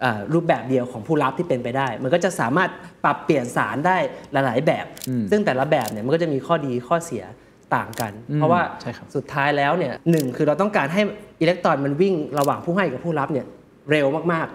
[0.00, 2.70] เอ่อรูปแบบเดียวของผู้รับที่เป็นไปได้ มันก็จะสามารถ
[3.04, 3.96] ปรับเปลี่ยนสารได้
[4.32, 4.86] หลาย ๆ แบบ
[5.30, 7.24] ซึ่งแต่ละแบบเนี่ยมันก็จะมีข้อดีข้อเสีย
[7.74, 11.02] ต่างกัน เพราะว่าใช่ครับสุดท้ายแล้วเนี่ยหนึ่งคือเราต้องการให้
[11.40, 13.46] อิเล็กตรอนมันวิ่งระหว่างผู้ให้กับผู้รับเนี่ย
[13.90, 14.48] เร็วมาก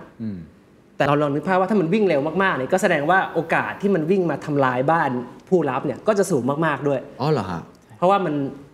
[0.45, 5.09] ๆแต่เราลองนึกภาพว่าถ้ามันวิ่งเร็วมากๆเนี่ยก็แสดงว่าโอกาสที่มันวิ่งมาทำลายบ้าน
[5.49, 7.61] ผู้รับเนี่ยก็จะสูงมากๆด้วยอ๋อเหรอฮะ
[7.97, 8.33] เพราะว่ามัน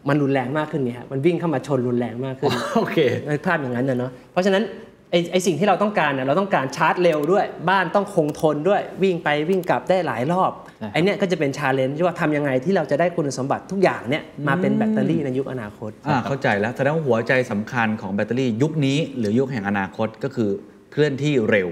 [0.09, 2.97] มันรุนแรงมากขึ้นไงฮะมันวิ่งเข้ามาชนรุนแรงมากขึ้นโอเค
[3.27, 4.63] ในภาพอย่างนั้นนะเนาะเพราะฉะนั้น
[5.11, 20.49] ไอไอสิ่งที่เราต้องการเนี่ยเราต้องการชาร์จเร็วด้วย บ้านต้องคงทนด้วยวิ่งไปวิ่งกลับได้หลายรอบใช่ไอเนี้ยก็จะเป็น challenge ว่าทำยังไงที่เราจะได้คุณสมบัติทุกอย่างเนี่ยมาเป็นแบตเตอรี่ในยุคอนาคตอ่าเข้าใจแล้วแสดงว่าหัวใจสำคัญของแบตเตอรี่ยุคนี้ หรือยุคแห่งอนาคตก็คือ
[20.91, 21.69] เคลื่อนที่เร็ว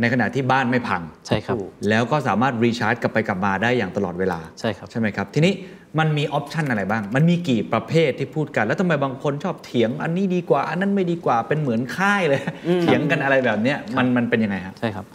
[0.00, 1.56] ในขณะที่บ้านไม่พังใช่ครับ
[1.88, 5.52] แล้วก็สามารถรีชาร์จกลับไปกลับมาได้อย่างตลอดเวลาใช่ครับใช่ไหมครับทีนี้
[5.98, 12.40] มันมีออปชันอะไรบ้าง มันมีกี่ประเภทที่พูดกัน แล้วทำไมบางคนชอบเถียง อันนี้ดีกว่า อันนั้นไม่ดีกว่า เป็นเหมือนค่ายเลย
[12.82, 15.06] เถียงกันอะไรแบบเนี้ย มันมันเป็นยังไงครับ ใช่ครับ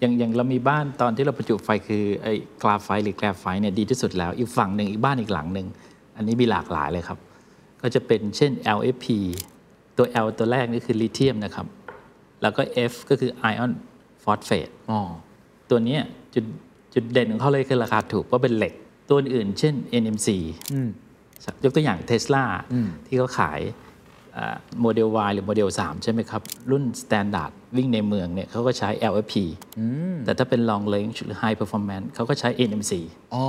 [0.00, 2.32] อย่างอย่างเรามีบ้านตอนที่เราประจุไฟคือไอ้
[2.62, 5.66] กราไฟหรือแกรไฟเนี่ยดีที่สุดแล้ว อีกฝั่งหนึ่งอีกบ้านอีกหลังหนึ่ง
[6.16, 7.18] อันนี้มีหลากหลายเลยครับ
[7.82, 9.06] ก็จะเป็นเช่น LFP
[9.96, 11.66] ตัว L ตัวแรกนี่คือลิเธียมนะครับ
[12.42, 13.72] แล้วก็ F ก็คือไอออน
[14.22, 15.00] ฟอสเฟตอ๋อ
[15.70, 16.02] ตัวเนี้ย
[16.34, 16.44] จุด
[16.94, 18.74] จุดเด่นของเขาเลยคือราคาถูกเพราะเป็นเหล็ก
[19.08, 20.28] ตัวอื่นๆเช่น NMC
[21.64, 22.44] ยกตัวอย่างเท s l a
[23.06, 23.60] ที่เขาขาย
[24.80, 29.34] โมเดล Y หรือโมเดล 3 ใช่ไหมครับ รุ่น Standard วิ่งในเมืองเนี่ยเขาก็ใช้ LFP
[30.24, 32.92] แต่ถ้าเป็น Long Range หรือ High Performance เขาก็ใช้ NMC
[33.34, 33.44] อ๋อ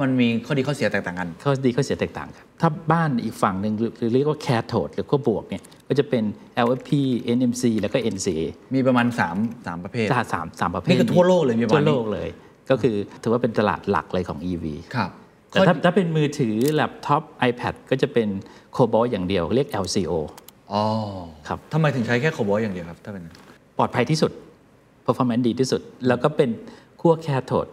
[0.00, 6.24] มันมีข้อดีข้อเสียแตกต่างกัน ข้อดีข้อเสียแตกต่างกัน ถ้าบ้านอีกฝั่งหนึ่งหรือหรือเรียกว่า cathode หรือขั้วบวกเนี่ยก็จะเป็น
[6.66, 6.90] LFP
[7.36, 8.40] NMC แล้วก็ NCA
[8.74, 9.06] มีประมาณ
[9.36, 12.28] 3 3 ประเภทถ้าสามสามประเภทนี่คือทั่วโลกเลยมีประมาณนี้ทั่วโลกเลย
[12.70, 14.64] ก็คือถือว่าเป็นตลาดหลักเลยของ EV
[14.96, 15.10] ครับ
[15.50, 18.28] แต่ถ้าถ้าเป็นมือถือแล็ปท็อป iPad ก็จะเป็น
[18.72, 20.12] โคบอลต์อย่างเดียวเรียก LCO
[20.72, 20.84] อ๋อ
[21.48, 23.24] ครับทำไมถึงใช้แค่โคบอลต์อย่างเดียวครับถ้าเป็น
[23.78, 24.32] ปลอดภัยที่สุด
[25.06, 26.50] performance ดีที่สุด แล้วก็เป็น
[27.00, 27.66] ขั้วแคโทด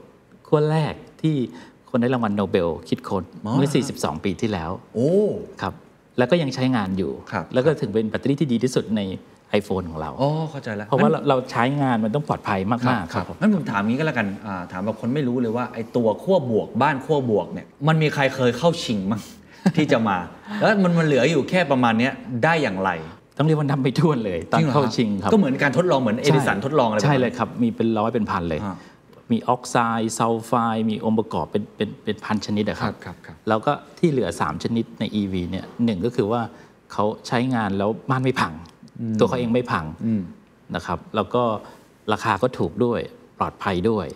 [0.48, 1.36] ขั้วแรกที่
[1.90, 5.12] คนได้รางวัลโนเบลคิดค้นอ๋อเมื่อ 42 ปีที่แล้ว โอ้
[5.62, 5.74] ครับ
[6.18, 9.02] แล้วก็ยังใช้งานอยู่ครับแล้วก็ถึงเป็นแบตเตอรี่ที่ดีที่สุดใน
[9.60, 19.22] iPhone ของเราอ๋อเข้าใจแล้วเพราะว่าเราเราใช้งานมันต้องปลอดภัยครับมากๆคครัรับบผมงั้นผมถามงี้ก็แล้วกันอ่าถามแบบคนไม่รู้เลยว่าไอ้ตัวขั้วบวกบ้านขั้วบวกเนี่ยมันมีใครเคยเข้าชิงมั้ง
[19.78, 20.18] ที่จะมา
[20.60, 22.14] แล้วมันมันเหลืออยู่แค่ประมาณเนี้ย
[22.44, 22.92] ได้อย่างไร
[23.38, 28.78] ต้องเรียกว่านับไม่ถ้วนเลย ตอนจริงหรเข้าครับชิงครับก็เหมือนการทดลองเหมือนเอดิสันทดลองอะไรใช่แบบนั้นเลยครับ มีเป็นร้อยเป็นพันเลยฮะ
[29.32, 36.42] มีออกไซด์ซัลไฟด์มีองค์ประกอบเป็นเป็นเป็นพันชนิดอะครับครับครับแล้วก็ที่เหลือ 3 ชนิดใน EV เนี่ยหนึ่งก็คือว่า
[36.94, 38.54] เขาใช้งานแล้วบ้านไม่พัง
[39.20, 39.86] ตัวเขาเองไม่พัง
[40.76, 41.44] นะครับ แล้วก็
[42.14, 43.00] ราคาก็ถูกด้วย
[43.40, 44.08] ปลอดภัยด้วย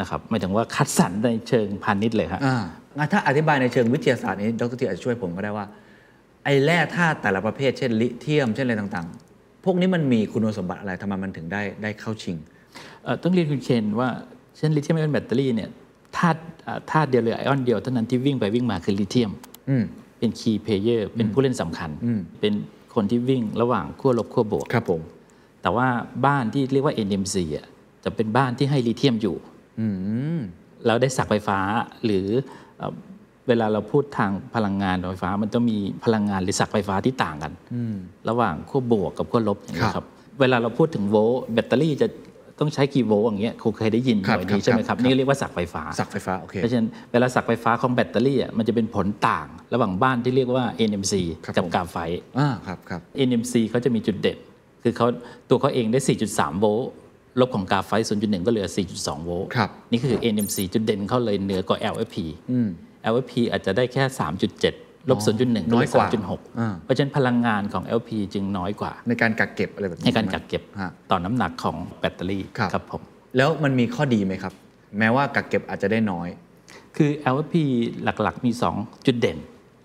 [0.00, 2.56] นะครับหมายถึงว่าคัดสรรในเชิงพาณิชย์เลยครับอ่า
[2.96, 5.66] งั้นถ้าอธิบายในเชิงวิทยาศาสตร์นี้ดรทีอาจจะช่วยผมก็ได้ว่า
[6.44, 12.36] ไอ้แร่ธาตุแต่ละประเภทเช่นลิเธียมเช่นอะไรต่างๆ พวกนี้มันมีคุณสมบัติอะไรทำไมมันถึงได้ได้เข้าชิง
[13.04, 14.08] เอ่อต้องเรียนคุณเคนว่า
[14.56, 15.70] เช่นลิเธียมไอออนแบตเตอรี่เนี่ย
[16.16, 19.30] ธาตุอ่าธาตุเดียวเลยไอออนเดียวเท่านั้นที่วิ่งไปวิ่งมาคือลิเธียม
[19.68, 19.84] อืม
[20.18, 21.90] เป็น key player เป็นผู้เล่นสำคัญ
[22.40, 22.52] เป็น
[22.94, 25.00] คนที่วิ่งระหว่างขั้วลบขั้วบวกครับผม
[25.62, 25.86] แต่ว่า
[26.26, 27.66] บ้านที่เรียกว่า NMC อะ
[28.04, 29.36] จะเป็นบ้านที่ให้ลิเธียมอยู่
[29.80, 29.86] อื
[30.36, 30.38] ม
[30.86, 31.58] แล้วได้ศักย์ไฟฟ้า
[32.04, 32.26] หรือ
[32.78, 32.94] เอ่อ
[33.48, 37.52] เวลาเราพูดทางพลังงานไฟฟ้า มันต้องมีพลังงานหรือศักย์ไฟฟ้าที่ต่างกัน
[38.28, 40.06] ระหว่างขั้วบวกกับขั้วลบอย่างเนี้ยครับ
[40.40, 42.06] เวลาเราพูดถึงโวลต์แบตเตอรี่จะ
[42.60, 51.14] ต้องใช้กี่โวลต์อย่างเงี้ยคงเคยได้ยินครับหน่วยครับนี้ใช่ไหมครับครับนี่เรียกว่าศักย์ไฟฟ้าศักย์ไฟฟ้าโอเคเพราะฉะนั้นเวลาศักย์ไฟฟ้าของแบตเตอรี่อะมันจะเป็นผลต่าง ระหว่างบ้านที่เรียกว่า NMC
[51.44, 51.96] ครับกับผมแกรไฟต์
[52.38, 54.38] อ่าครับครับ NMC เขาจะมีจุดเด่น
[54.82, 55.06] คือเขา
[55.48, 56.00] ตัวเขาเองได้
[56.30, 56.90] 4.3 โวลต์
[57.40, 57.90] ลบของแกรไฟต์
[58.20, 58.66] 0.1 ก็เหลือ
[58.96, 62.16] 4.2 โวลต์ครับนี่คือ NMC จุดเด่นเขาเลยเหนือกว่า LFP
[63.12, 64.04] LFP อาจจะได้แค่
[64.48, 73.02] 3.7 ลบ0.1น้อยกว่า3.6อ่าเพราะฉะนั้นพลังงานของ LFP จึงน้อยกว่า ในการกักเก็บอะไรแบบนี้ในการช่ไหมกักเก็บฮะต่อน้ำหนักของแบตเตอรี่ครับครับผม
[73.36, 74.52] แล้วมันมีข้อดีไหมครับ
[74.98, 76.28] แม้ว่ากักเก็บอาจจะได้น้อย
[76.96, 77.54] คือ LFP
[78.04, 79.38] หลักๆมี 2 จุดเด่น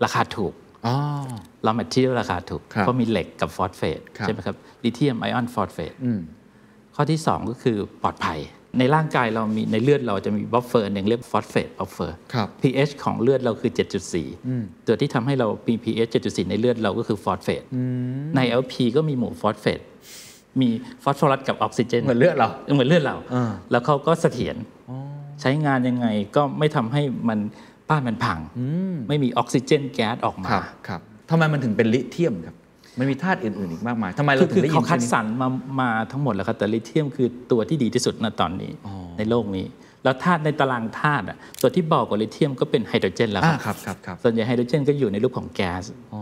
[0.03, 0.53] ราคาถูก
[0.85, 0.95] อ๋อ
[1.65, 6.19] รา material ราคาถูกครับเพราะมีเหล็กกับฟอสเฟตครับใช่ไหมครับ lithium iron phosphate อืม
[6.95, 8.39] ข้อที่ 2 ก็คือปลอดภัย
[8.80, 13.72] ในร่างกายเรามีในเลือดเราจะมี buffer หนึ่งเรียก phosphate buffer ครับ pH ของเลือดเราคือ
[14.26, 17.64] 7.4 ตัวที่ทำให้เรามี pH 7.4 ในเลือดเราก็คือฟอสเฟต
[18.35, 19.80] ใน LP ก็มีหมู่ฟอสเฟต
[20.61, 20.69] มี
[21.03, 24.56] ฟอสฟอรัสกับออกซิเจนเหมือนเลือดเราเหมือนเลือดเราอ่าแล้วเขาก็เสถียร
[25.41, 27.39] ใช้งานยังไงก็ไม่ทำให้มัน
[27.89, 28.39] บ้านมันพัง
[29.10, 32.56] ไม่มีออกซิเจนแก๊สออกมาครับครับทำไมมันถึงเป็นลิเธียมครับ
[32.99, 35.47] มันมีธาตุอื่นๆอีกมากมายทำไมเราถึคืงได้ยินคัดชื่อนี้คือคือเขาคัดสรรมา
[35.81, 39.65] มาทั้งหมดแล้วครับแต่ลิเธียมคือตัวที่ดีที่สุดณตอนนี้อ๋อในโลกนี้
[40.03, 46.22] แล้วธาตุในตารางธาตุอะตัวที่บอกกว่าลิเธียมก็เป็นไฮโดรเจนแล้วอ่าครับครับครับครับส่วนใหญ่ไฮโดรเจนก็อยู่ในรูปของแก๊สอ๋อ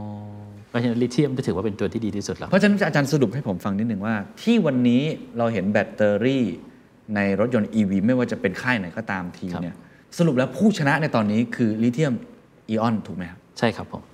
[0.69, 5.03] เพราะฉะนั้นลิเธียมจะถือว่าเป็นตัวที่ดีที่สุดแล้วเพราะฉะนั้นอาจารย์สรุปให้ผมฟังนิดหนึ่งว่า ที่วันนี้
[5.37, 6.45] เราเห็นแบตเตอรี่
[7.15, 9.75] ในรถยนต์ EV ไม่ว่าจะเป็นค่ายไหนก็ตามทีครับเนี่ย
[10.17, 12.13] สรุปแล้วผู้ชนะในตอนนี้คือลิเธียม
[12.69, 14.12] อีออนถูกไหมครับใช่ครับผมอ่า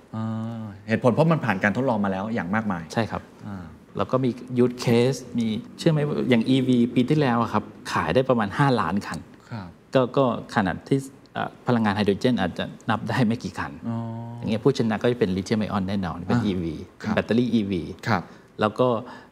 [0.88, 3.64] เหตุผลเพราะมันผ่านการทดลองมาแล้วอย่างมากมาย ใช่ครับอ่า
[3.96, 5.46] แล้วก็มี use case มี
[5.78, 9.18] เชื่อไหมว่าอย่าง EV ปีที่แล้วอะครับ ขายได้ประมาณ 5 ล้านคัน
[9.50, 10.24] ครับก็ก็
[10.54, 10.98] ขนาดที่
[11.34, 13.96] เอ่อพลังงานไฮโดรเจนอาจจะนับได้ไม่กี่คันอ๋อ
[14.38, 16.64] อย่างเงี้ยผู้ชนะก็จะเป็นลิเธียมไอออนแน่นอนเป็นอ่า EV
[17.02, 17.72] ครับแบตเตอรี่ EV
[18.08, 18.22] ครับ
[18.60, 18.88] แล้วก็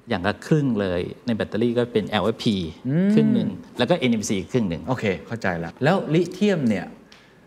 [0.09, 2.45] อย่างละครึ่งเลยในแบตเตอรี่ก็เป็น LFP
[3.13, 3.49] ครึ่งหนึ่ง
[3.79, 6.87] แล้วก็ NMC ครึ่งหนึ่งโอเค เข้าใจแล้ว แล้วลิเธียมเนี่ย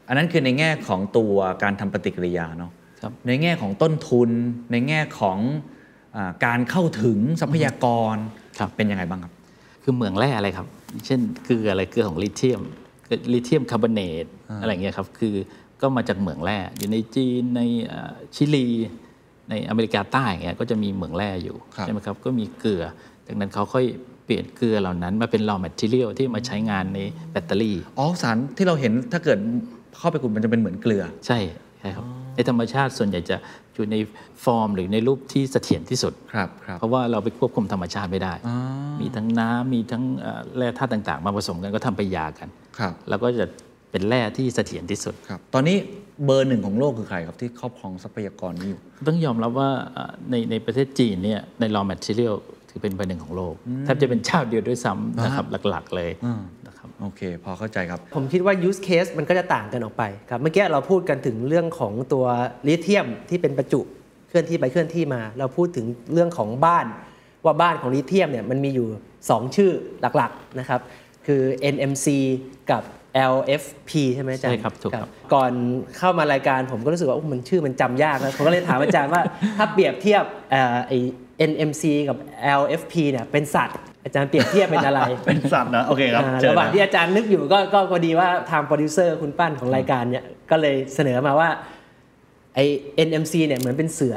[0.07, 2.80] อันนั้นคือในแง่ของตัวการทำปฏิกิริยาเนาะครับ
[3.27, 4.29] ในแง่ของต้นทุน
[4.71, 5.37] ในแง่ของ
[6.15, 8.15] อาการเข้าถึงทรัพยากร
[8.59, 9.33] ครับเป็นยังไงบ้างครับ
[9.83, 10.67] คือเหมืองแร่อะไรครับ
[11.05, 12.61] เช่นเกลืออะไรเกลือของลิเธียม
[13.33, 14.25] ลิเธียมคาร์บอเนต
[14.61, 15.35] อะไรอย่างเงี้ยครับคือ
[15.81, 18.67] ก็มาจากเหมืองแร่อยู่ในจีนในเอ่อชิลี
[19.49, 22.83] ในอเมริกาใต้อย่างเงี้ยก็จะมีเหมืองแร่อยู่ครับใช่ไหมครับก็มีเกลือ
[23.27, 23.85] จากนั้นเขาค่อย
[24.25, 26.99] เปลี่ยนเกลือเหล่านั้นมาเป็น raw material ที่มาใช้งานใน
[27.31, 29.39] แบตเตอรี่อ๋อสารที่เราเห็นถ้าเกิด
[29.97, 31.39] เข้าไปกลุ่มมันจะเป็นเหมือนเกลือ ใช่
[31.79, 33.37] ใช่ครับใน ธรรมชาติส่วนใหญ่จะ
[33.73, 33.95] อยู่ใน
[34.43, 38.57] ฟอร์มหรือในรูปที่เสถียรที่สุดครับครับเพราะว่าเราไปควบคุมธรรมชาติไม่ได้อ๋อ
[39.01, 42.49] มีทั้งน้ำมีทั้งเอ่อแร่ธาตุต่าง ๆ มาผสมกันก็ทำไปนยากัน
[42.79, 43.45] ครับแล้วก็จะ
[43.91, 45.77] เป็นแร่ที่เสถียรที่สุดครับตอนนี้
[46.25, 52.35] เบอร์หนึ่งของโลกคือใครครับที่ครอบครองทรัพยากรนี้อยู่ ต้องยอมรับว่าเอ่อในในประเทศจีนเนี่ยใน raw material
[52.69, 56.60] ถือเป็นเบอร์หนึ่งของโลกแทบจะเป็นเจ้าเดียวด้วยซ้ำนะครับหลักๆเลยอืมนะครับ
[57.01, 62.25] โอเค พอเข้าใจครับ ผมคิดว่า use case มันก็จะต่างกันออกไปครับ เมื่อกี้เราพูดกันถึงเรื่องของตัว
[62.67, 63.81] ลิเธียมที่เป็นประจุ
[64.29, 66.85] เคลื่อนที่ไปเคลื่อนที่มา เราพูดถึงเรื่องของบ้าน
[67.45, 68.87] ว่าบ้านของลิเธียมเนี่ยมันมีอยู่
[69.21, 69.71] 2 ชื่อ
[70.17, 70.79] หลักๆนะครับ
[71.25, 71.41] คือ
[71.73, 72.07] NMC
[72.71, 72.83] กับ
[73.33, 75.51] LFP ใช่ไหมอาจารย์ใช่ครับถูกครับ ก่อน
[75.97, 79.21] เข้ามารายการผมก็รู้สึกว่าอุ๊ยมันชื่อมันจำยากนะผมก็เลยถามอาจารย์ว่า
[79.57, 80.97] ถ้าเปรียบเทียบเอ่อไอ้
[81.51, 82.17] NMC กับ
[82.61, 91.49] LFP เนี่ยเป็นสัตว์ อาจารย์เปรียบเทียบเป็นอะไร เป็นสัตว์นะโอเคครับอ่าเจอระหว่างนะที่อาจารย์นึกอยู่ก็ก็พอดีว่าทางโปรดิวเซอร์คุณปั้นของรายการเนี่ยก็เลยเสนอมาว่า
[92.55, 92.65] ไอ้
[93.07, 94.15] NMC เนี่ยเหมือนเป็นเสือ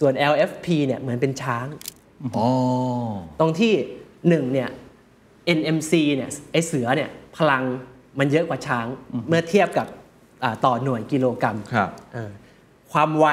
[0.00, 1.66] ส่วน LFP เนี่ยเหมือนเป็นช้าง
[2.36, 2.46] อ๋อ
[3.40, 3.72] ตรงที่
[4.28, 4.68] หนึ่งเนี่ย
[5.58, 7.62] NMC เนี่ยไอเสือเนี่ยพลัง
[8.18, 8.86] มันเยอะกว่าช้าง
[9.28, 9.86] เมื่อเทียบกับ
[10.42, 12.30] อ่าต่อหน่วยกิโลกรัมครับอ่า
[12.92, 13.26] ความไว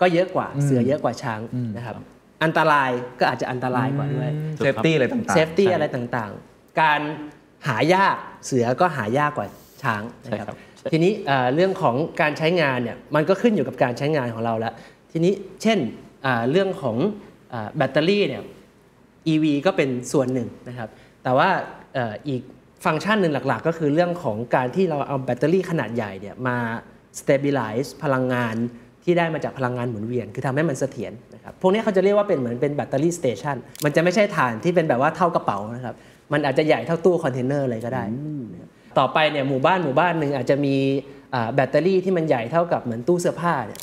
[0.00, 1.40] ก็เยอะกว่าเสือเยอะกว่าช้าง
[1.76, 1.96] นะครับ
[2.44, 2.90] อันตราย
[3.20, 7.00] ก็อาจจะอันตรายกว่าด้วย safety อะไรต่างๆเซฟตี้อะไรต่างๆ การ
[7.68, 9.48] หายากเสือก็หายากกว่า
[9.82, 14.74] ช้างนะใช่คครับทีนี้เอ่อเรื่องของการใช้งานเนี่ยมันก็ขึ้นอยู่กับการใช้งานของเราแล้ว
[15.12, 15.32] ทีนี้
[15.62, 15.78] เช่น
[16.26, 16.96] อ่าเรื่องของ
[17.52, 18.42] อ่าแบตเตอรี่เนี่ย
[19.32, 20.88] EV ก็เป็นส่วนหนึ่งนะครับ
[21.22, 21.48] แต่ว่า
[21.94, 22.42] เอ่ออีก
[22.84, 26.58] ฟังก์ชันหนึ่งหลักๆ ก็คือเรื่องของการที่เราเอาแบตเตอรี่ขนาดใหญ่เนี่ยมา
[27.20, 28.54] stabilize พลังงาน
[29.04, 35.94] ที่ได้มาจากพลังงานหมุนเวียน คือทำให้มันเสถียรนะ ครับพวกนี้เขาจะเรียกว่าเป็นเหมือนเป็น battery station มันจะไม่ใช่ฐานที่เป็นแบบว่าเท่ากระเป๋านะครับ
[36.32, 38.04] มันอาจจะใหญ่เท่าตู้คอนเทนเนอร์เลยก็ได้
[38.52, 40.76] นะครับต่อไปเนี่ยหมู่บ้านหมู่บ้านหนึ่งอาจจะมี
[41.34, 43.80] อ่าแบตเตอรี่ที่มันใหญ่เท่ากับเหมือนตู้เสื้อผ้าเนี่ย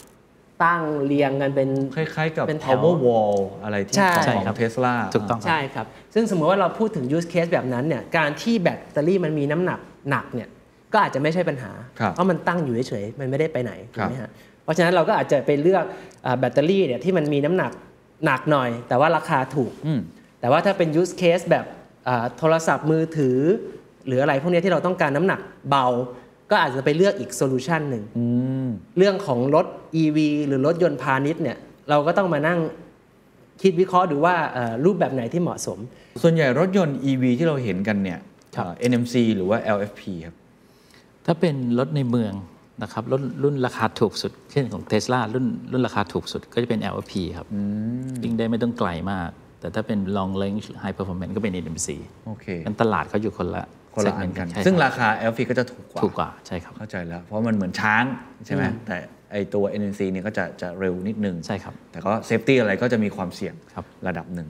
[0.63, 9.79] ตั้งเรียงกันเป็นคล้ายๆกับเป็นแถว power wall อะไรที่ใช่ของใช่ของครับเทสลาถูกต้องใช่ครับ ซึ่งสมมติว่าเราพูดถึง use case แบบนั้นเนี่ยการที่แบตเตอรี่มันมีน้ำหนัก
[10.11, 10.49] หนักเนี่ย
[10.93, 14.31] ก็อาจจะไม่ใช่ปัญหาครับเพราะมันตั้งอยู่เฉยๆมันไม่ได้ไปไหนถูครับฮะ
[14.63, 15.85] เพราะฉะนั้นเราก็อาจจะไปเลือก
[16.25, 17.71] อ่าแบตเตอรี่เนี่ยที่มันมีน้ำหนัก
[18.25, 19.99] หนักหน่อย แต่ว่าราคาถูกอืม
[20.39, 21.65] แต่ว่าถ้าเป็น use case แบบ
[22.07, 23.39] อ่าโทรศัพท์มือถือ
[24.07, 25.87] หรืออะไรพวกเนี้ยที่เราต้องการน้ำหนักเบา
[26.51, 28.25] ก็อาจจะไปเลือกอีก solution หนึ่งอื
[28.67, 29.65] มเรื่องของรถ
[30.01, 30.17] EV
[30.47, 31.57] หรือรถยนต์พาณิชย์เนี่ย
[31.89, 32.59] เราก็ต้องมานั่ง
[33.61, 35.77] คิดวิเคราะห์ดูว่าเอ่อรูปแบบไหนที่เหมาะสม
[36.21, 38.19] ส่วนใหญ่รถยนต์ EV ที่เราเห็นกันเนี่ย
[38.55, 40.35] ครับเอ่อ NMC หรือว่า LFP ครับ
[41.25, 42.33] ถ้าเป็นรถในเมือง
[42.81, 47.47] นะครับรุ่นรุ่นราคาถูกสุด เช่นของเทสลารุ่นรุ่นราคาถูกสุดก็จะเป็น LFP ครับ
[48.23, 49.29] วิ่งได้ไม่ต้องไกลมาก
[49.59, 51.89] แต่ถ้าเป็น long range high performance ก็เป็น NMC
[52.27, 53.63] โอเคงั้นตลาดเขาอยู่คนละ
[53.93, 58.03] คนละอัน segment กันใช่ซึ่งคราบคา LFP ก็จะถูกกว่าถูกกว่าใช่ครับเข้าใจแล้ว เพราะมันเหมือนช้าง
[58.45, 58.97] ใช่ไหมแต่
[59.31, 64.47] ไอตัว NMC เนี่ยก็จะจะเร็วนิดนึงใช่ครับแต่ก็เซฟตี้อะไรก็จะมีความเสี่ยงครับระดับหนึ่ง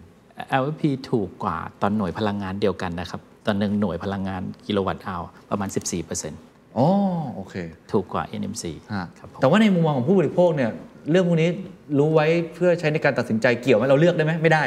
[0.62, 5.70] LFP ถูกกว่าตอนหน่วยพลังงานเดียวกันนะครับตอนหนึ่งหน่วยพลังงานกิโลวัตต์อาวประมาณ
[6.14, 6.88] 14% อ๋อ
[7.36, 7.56] โอเค
[7.91, 8.64] ถูกกว่า NMC
[8.94, 10.72] ฮะครับผมแต่ว่าในมุมมองของผู้บริโภคเนี่ย
[11.12, 11.50] เรื่องพวกนี้
[11.98, 14.64] รู้ไว้เพื่อใช้ในการตัดสินใจเกี่ยวไหมเราเลือกได้ไหมไม่ได้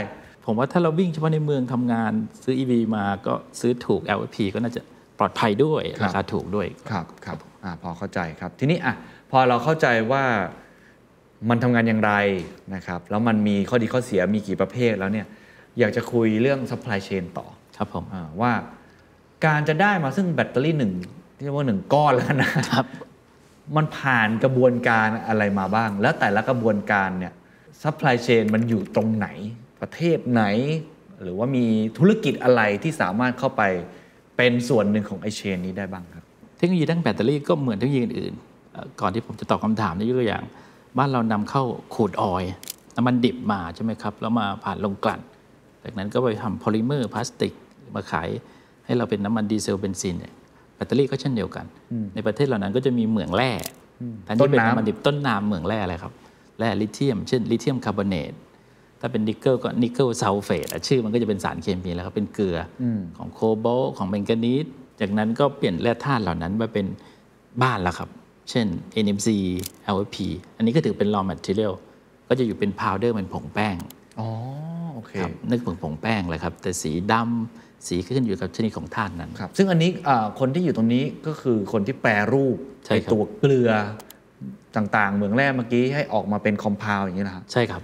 [0.46, 2.12] ผมว่าถ้าเราวิ่งเฉพาะในเมืองทำงาน
[2.44, 4.80] ซื้อ EV มาก็ซื้อถูก LFP ก็น่าจะ
[5.18, 8.94] ปลอดภัยด้วยครับราคาถูกด้วยครับครับอ่าพอเข้าใจครับ ทีนี้อะ
[9.30, 10.24] พอเราเข้าใจว่า
[11.48, 12.12] มันทำงานอย่างไร
[12.74, 15.26] นะครับ แล้วมันมีข้อดีข้อเสียมีกี่ประเภทแล้วเนี่ย
[15.78, 17.46] อยากจะคุยเรื่อง supply chain ต่อ
[17.76, 18.52] ครับผมอาว่า
[19.46, 22.86] การจะได้มาซึ่งแบตเตอรี่หนึ่งที่ เรียกว่าหนึ่งก้อนแล้วกันนะครับ
[23.76, 27.32] มันผ่านกระบวนการอะไรมาบ้าง แล้วแต่ละกระบวนการเนี่ย
[27.82, 29.28] supply chain มันอยู่ตรงไหน
[29.80, 30.44] ประเทศไหน
[31.22, 31.64] หรือว่ามี
[31.98, 33.62] ธุรกิจอะไรที่สามารถเข้าไป
[34.36, 36.24] เป็นส่วนหนึ่งของไอ้ chain นี้ได้บ้างครับ
[36.56, 40.44] เทคโนโลยีด้านแบตเตอรี่ก็เหมือนเทคโนโลยีอื่นๆเอ่อก่อนที่ผมจะตอบคำถามนี่ยกตัวอย่าง
[40.98, 41.62] บ้านเรานำเข้า
[41.94, 42.52] crude oil
[42.96, 45.20] น้ำมันดิบมาใช่ไหมครับ แล้วมาผ่านโรงกลั่น
[45.82, 47.52] จากนั้นก็ไปทำโพลิเมอร์พลาสติก
[47.94, 48.28] มาขาย
[48.84, 50.34] ให้เราเป็นน้ำมันดีเซลเบนซินเนี่ย
[50.76, 51.64] แบตเตอรี่ก็เช่นเดียวกัน
[52.14, 53.52] ในประเทศเหล่านั้นก็จะมีเหมืองแร่
[54.24, 56.12] แทนที่เป็นต้นน้ำน้ำมันดิบต้นน้ำเหมืองแร่อะไรครับ
[56.58, 58.32] แร่ลิเธียม เช่นลิเธียมคาร์บอเนต
[59.00, 62.84] ถ้าเป็นนิกเกิลก็นิกเกิลซัลเฟตชื่อมันก็จะเป็นสารเคมีแล้วครับเป็นเกลือ
[63.18, 64.66] ของโคโบลต์ของแมงกานีส
[65.00, 66.86] จากนั้นก็เปลี่ยนแร่ธาตุเหล่านั้นมาเป็น
[67.62, 68.08] บ้านแล้วครับ
[68.50, 68.66] เช่น
[69.04, 69.28] NMC
[69.94, 70.16] LFP
[70.56, 71.72] อันนี้ก็ถือเป็น raw material
[72.28, 73.76] ก็จะอยู่เป็น powder เป็นผงแป้ง
[74.20, 74.28] อ๋อ
[74.94, 83.70] โอเคครับนึกถึงผงแป้งเลยครับ แต่สีดำ สีขึ้นอยู่กับชนิดของธาตุนั้น ครับ ซึ่งอันนี้อ่าคนที่อยู่ตรงนี้ก็คือคนที่แปรรูปใช่ครับไอ้ตัวเกลือ
[84.76, 87.82] ต่างๆ เหมืองแร่เมื่อกี้ให้ออกมาเป็น complex อย่างนี้นะครับใช่ครับ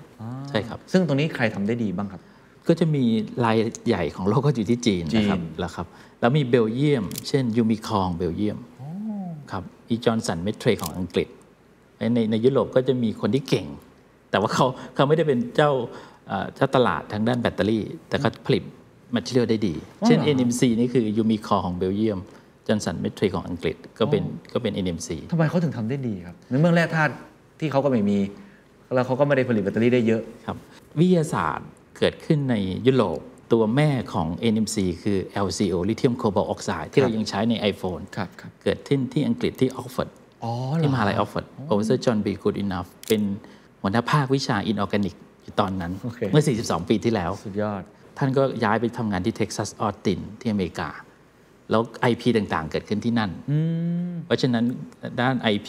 [0.49, 2.23] ใช่ครับ ซึ่งตรงนี้ใครทำได้ดีบ้างครับ
[2.69, 3.05] ก็จะมี
[3.45, 3.57] ราย
[3.87, 5.87] ใหญ่ของโลกก็อยู่ที่จีนนะครับจีนแล้วครับ
[6.21, 8.59] แล้วมีเบลเยียม เช่น Umicore เบลเยียม
[9.53, 11.29] ครับอี Johnson Matthey ของอังกฤษ
[11.99, 13.67] ในในยุโรปก็จะมีคนที่เก่ง
[14.31, 15.71] แต่ว่าเขาเขาไม่ได้เป็นเจ้า
[16.29, 19.75] เอ่อเจ้าตลาดทางด้านแบตเตอรี่ แต่เขาผลิต material ได้ดี
[20.07, 22.19] เช่น NMC นี่คือ Umicore ของเบลเยียม
[22.67, 24.23] Johnson Matthey ของอังกฤษก็เป็น
[24.53, 27.13] ก็เป็น NMC ทำไมเขาถึงทำได้ดีครับ ในเมื่อแร่ธาตุ
[27.61, 28.19] ที่เขาก็ไม่มี
[28.95, 30.57] แล้วเขาก็ไม่ได้ผลิตแบตเตอรี่ได้เยอะครับ
[30.99, 31.69] วิทยาศาสตร์
[31.99, 32.55] เกิดขึ้นใน
[32.87, 33.21] ยุโรป
[33.53, 40.09] ตัวแม่ของ NMC คือ LCO ลิเธียมโคบอลต์ออกไซด์ที่เรายังใช้ใน iPhone ครับครับเกิดขึ้นที่อังกฤษที่ออกฟอร์ด
[40.45, 42.27] อ๋อเหรอที่มหาลัย Oxford Professor John B.
[42.43, 43.23] Goodenough เป็น
[43.83, 47.83] หัวหน้าภาควิชา Inorganic อยู่ตอนนั้นโอเคเมื่อ 42 ปีที่แล้ว สุดยอด
[48.19, 50.89] ท่านก็ย้ายไปทำงานที่เท็กซัสออสตินที่อเมริกา
[51.71, 53.31] แล้ว IP ต่างๆ เกิดขึ้นที่นั่น
[54.27, 54.65] เพราะฉะนั้น
[55.21, 55.69] ด้าน IP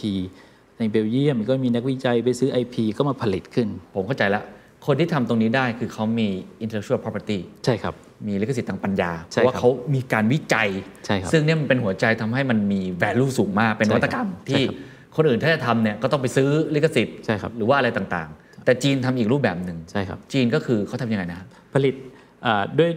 [0.79, 4.43] ในเบลเยียมก็มีนักวิจัยไปซื้อ IP ก็มาผลิตขึ้น ผมเข้าใจแล้ว
[4.85, 6.27] คนที่ทำตรงนี้ได้คือเขามี
[6.63, 7.93] intellectual property ใช่ครับ
[8.27, 10.69] มีลิขสิทธิ์ทางปัญญา ใช่ราะว่าเขามีการวิจัย
[11.05, 14.75] ใช่ครับซึ่งเนี่ยมันเป็นหัวใจทำให้มันมี value สูงมาก เป็นนวัตกรรมใช่ที่ครับ
[15.15, 22.12] คนอื่นถ้าจะทำเนี่ยก็ต้องไปซื้อลิขสิทธิ์ใช่ครับหรือว่าอะไรต่างๆ แต่จีนทำอีกรูปแบบหนึ่งใช่ครับจีนก็คือเขาทำยังไงนะครับผลิตเอ่อ
[22.79, 22.91] ด้วย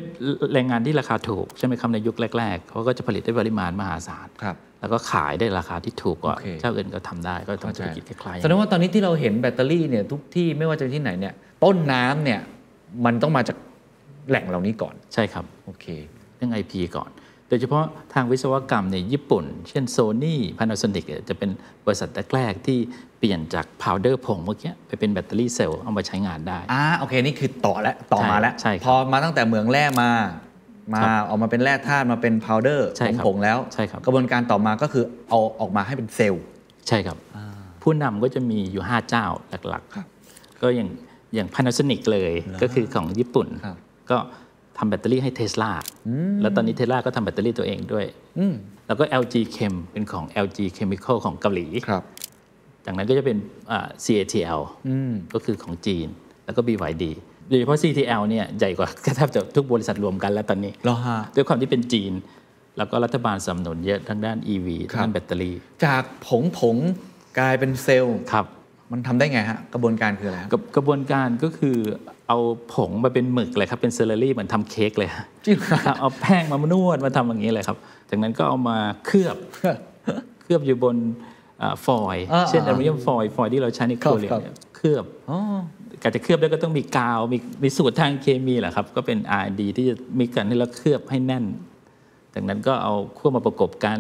[0.53, 12.41] แรงงานที่ราคาถูก ใช่ไหมครับในยุคแรก ๆเขาก็จะผลิตได้ปริมาณมหาศาลครับแล้วก็ขายได้ราคาที่ถูกกว่าโอเคเจ้าอื่นก็ทำได้ก็ทำธุรกิจคล้ายๆแสดงว่าตอนนี้ที่เราเห็นแบตเตอรี่เนี่ยทุกที่ไม่ว่าจะที่ไหนเนี่ยต้นน้ำเนี่ย
[13.05, 13.57] มันต้องมาจาก
[14.29, 15.87] แหล่งเหล่านี้ก่อนใช่ครับโอเค
[16.37, 17.11] เรื่อง IP ก่อน
[17.49, 21.51] โดยเฉพาะทางวิศวกรรมในญี่ปุ่น เช่น Sony Panasonic เนี่ยจะเป็น
[21.87, 22.79] บริษัทแรกๆที่
[23.19, 30.11] เปลี่ยนจาก powder ผงเมื่อกี้ไปเป็นแบตเตอรี่เซลล์เอามาใช้งานได้อ่าโอเค นี่คือต่อแล้วต่อมาแล้วใช่ครับพอมาตั้งแต่เหมืองแร่มา
[30.95, 36.45] มาครับออกมาเป็นแร่ธาตุมาเป็น powder ใช่ครับผงๆแล้วใช่ครับกระบวนการต่อมาก็คือเอาออกมาให้เป็นเซลล์
[36.89, 37.17] ใช่ครับ
[37.83, 39.25] ผู้นำก็จะมีอยู่ 5 เจ้า
[39.69, 40.89] หลักครับๆก็อย่าง
[41.35, 42.33] อย่าง Panasonic เลย
[42.63, 43.77] ก็คือของญี่ปุ่นครับ
[44.11, 44.19] ก็
[44.79, 45.73] ทำแบตเตอรี่ให้เทสลา
[46.43, 48.07] แล้วตอนนี้เทสลาก็ทำแบตเตอรี่ตัวเองด้วย
[48.39, 48.55] อืม
[48.87, 52.03] แล้วก็ LG Chem เป็นของ LG Chemical ของเกาหลี ครับ
[52.85, 53.37] จากนั้นก็จะเป็น
[53.71, 56.07] อ่า CATL อืมก็คือของจีน
[56.45, 57.05] แล้วก็ BYD
[57.49, 62.13] โดยเฉพาะ CATL เนี่ยใหญ่กว่าแทบจะทุกบริษัทรวมกันแล้วตอนนี้เหรอฮะด้วยความที่เป็นจีน
[62.79, 68.47] แล้วก็รัฐบาลสนับสนุนเยอะทั้งด้าน EV ครัทั้บงด้านแบตเตอรี่ จากผงผงๆกลายเป็นเซลล์ ครับ
[68.93, 71.77] มันทำได้ไงฮะ กระบวนการคืออะไรครับกับกระบวนการก็คือ
[72.29, 72.39] เอา
[72.75, 75.11] ผงมาเป็นหมึกเลยครับเป็น slurry เหมือนทำเค้กเลย
[75.47, 77.77] จริงเหรอครับเอาแป้งมามานวดมาทำอย่างนี้เลยครับ
[78.11, 80.97] จากนั้นก็เอามาเคลือบเคลือบอยู่บน
[81.63, 85.39] อ่าฟอยล์อ่าเช่นอลูมิเนียมฟอยล์ฟอยล์ที่เราใช้ในครัวเรือนครับเนี่ยเคลือบอ๋อ
[86.03, 91.45] การจะเคลือบได้ก็ต้องมีกาวมีมีสูตรทางเคมีแหละครับ ก็เป็น R&D ที่จะมีกันให้เราเคลือบให้แน่น
[92.35, 93.99] จากนั้นก็เอาขั้วมาประกบกัน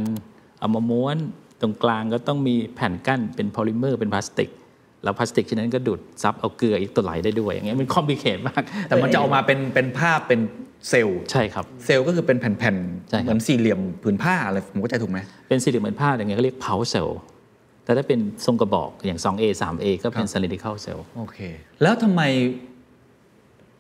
[0.60, 1.18] เอามาม้วน
[1.60, 4.50] ตรงกลางก็ต้องมีแผ่นกั้นเป็นพอลิเมอร์เป็นพลาสติก
[5.04, 10.40] แล้วพลาสติกชั้นนั้นก็ดูดซับเอาเกลืออีกตัวไหลได้ด้วยอย่างเงี้ยมัน complicated มาก แต่มันจะออกมาเป็นเป็นภาพเป็น
[10.88, 12.76] เซลล์ใช่ครับเซลล์ก็คือเป็นแผ่น
[13.10, 15.18] ใช่ๆครับเหมือนสี่เหลี่ยมผืนผ้าอะไรผมเข้าใจถูกไหม
[15.48, 17.10] เป็นสี่เหลี่ยมเหมือนผ้าอย่างเงี้ยเขาเรียก pouch cell
[17.84, 21.38] แต่ถ้าเป็นทรงกระบอกอย่าง 2A 3A ก็เป็น cylindrical cell โอเค
[21.82, 22.22] แล้วทำไม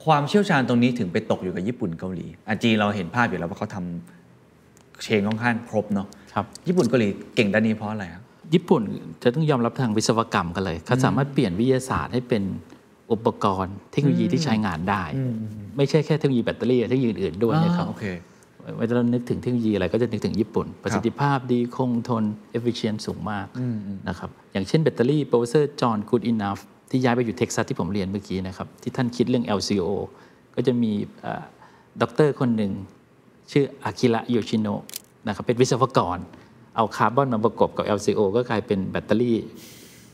[0.04, 8.22] ความเชี่ยวชาญตรงนี้ถึงไปตกอยู่กับญี่ปุ่นเกาหลีอาจีนเราเห็นภาพอยู่แล้วว่าเขาทำ chain ค่อนข้างครบเนาะครับญี่ปุ่นเกาหลีเก่งด้านนี้เพราะอะไรครับ
[8.54, 8.82] ญี่ปุ่น
[9.22, 12.42] จะต้องยอมรับทางวิศวกรรมกันเลยเขาสามารถเปลี่ยนวิทยาศาสตร์ให้เป็น
[13.12, 15.02] อุปกรณ์ เทคโนโลยีที่ใช้งานได้
[15.76, 18.04] ไม่ใช่แค่เทคโนโลยีแบตเตอรี่เทคโนโลยีอื่นๆด้วยนะครับอ่าโอเค
[18.78, 22.24] เวลาเรานึกถึงเทคโนโลยีอะไรก็จะนึกถึงญี่ปุ่น ประสิทธิภาพดีคงทน
[22.56, 23.46] efficient สูงมาก
[24.08, 26.60] นะครับอย่างเช่นแบตเตอรี่ professor John Goodenough
[26.90, 29.88] ที่ย้ายไปอยู่เท็กซัสที่ผมเรียนเมื่อกี้นะครับที่ท่านคิดเรื่อง LCO
[30.54, 31.42] ก็จะมีเอ่อ
[32.02, 32.72] ด็อกเตอร์คนหนึ่ง
[33.52, 34.82] ชื่ออากิระโยชิโนะ
[35.26, 36.18] นะครับเป็นวิศวกร
[36.76, 39.36] เอาคาร์บอนมาประกบกับ LCO ก็กลายเป็นแบตเตอรี่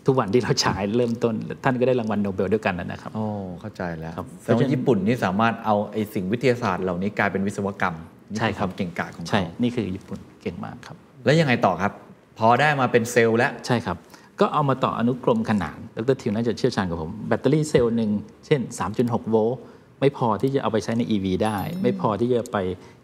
[0.06, 1.34] ทุกวันที่เราใช้เริ่มต้น
[1.64, 3.24] ท่านก็ได้รางวัลโนเบลด้วยกันนะครับโอ้
[3.60, 7.96] เข้าใจแล้วครับแสดงว่าญี่ปุ่นนี่สามารถเอาไอ้สิ่งวิทยาศาสตร์เหล่านี้กลายเป็นวิศวกรรม
[8.30, 11.92] นี่ใช่ครับคือความเก่งกาจของเขาใช่นี่คือญี่ปุ่นเก่งมากครับ แล้วยังไงต่อครับ
[12.38, 13.96] พอได้มาเป็นเซลล์แล้วใช่ครับ
[14.40, 18.10] ก็เอามาต่ออนุกรมขนานดรทิวน่าจะเชี่ยวชาญกับผมแบตเตอรี่เซลล์หนึ่ง
[18.46, 18.60] เช่น
[18.96, 19.58] 3.6 โวลต์
[20.00, 22.56] ไม่พอที่จะเอาไปใช้ใน EV ได้ ไม่พอที่จะไป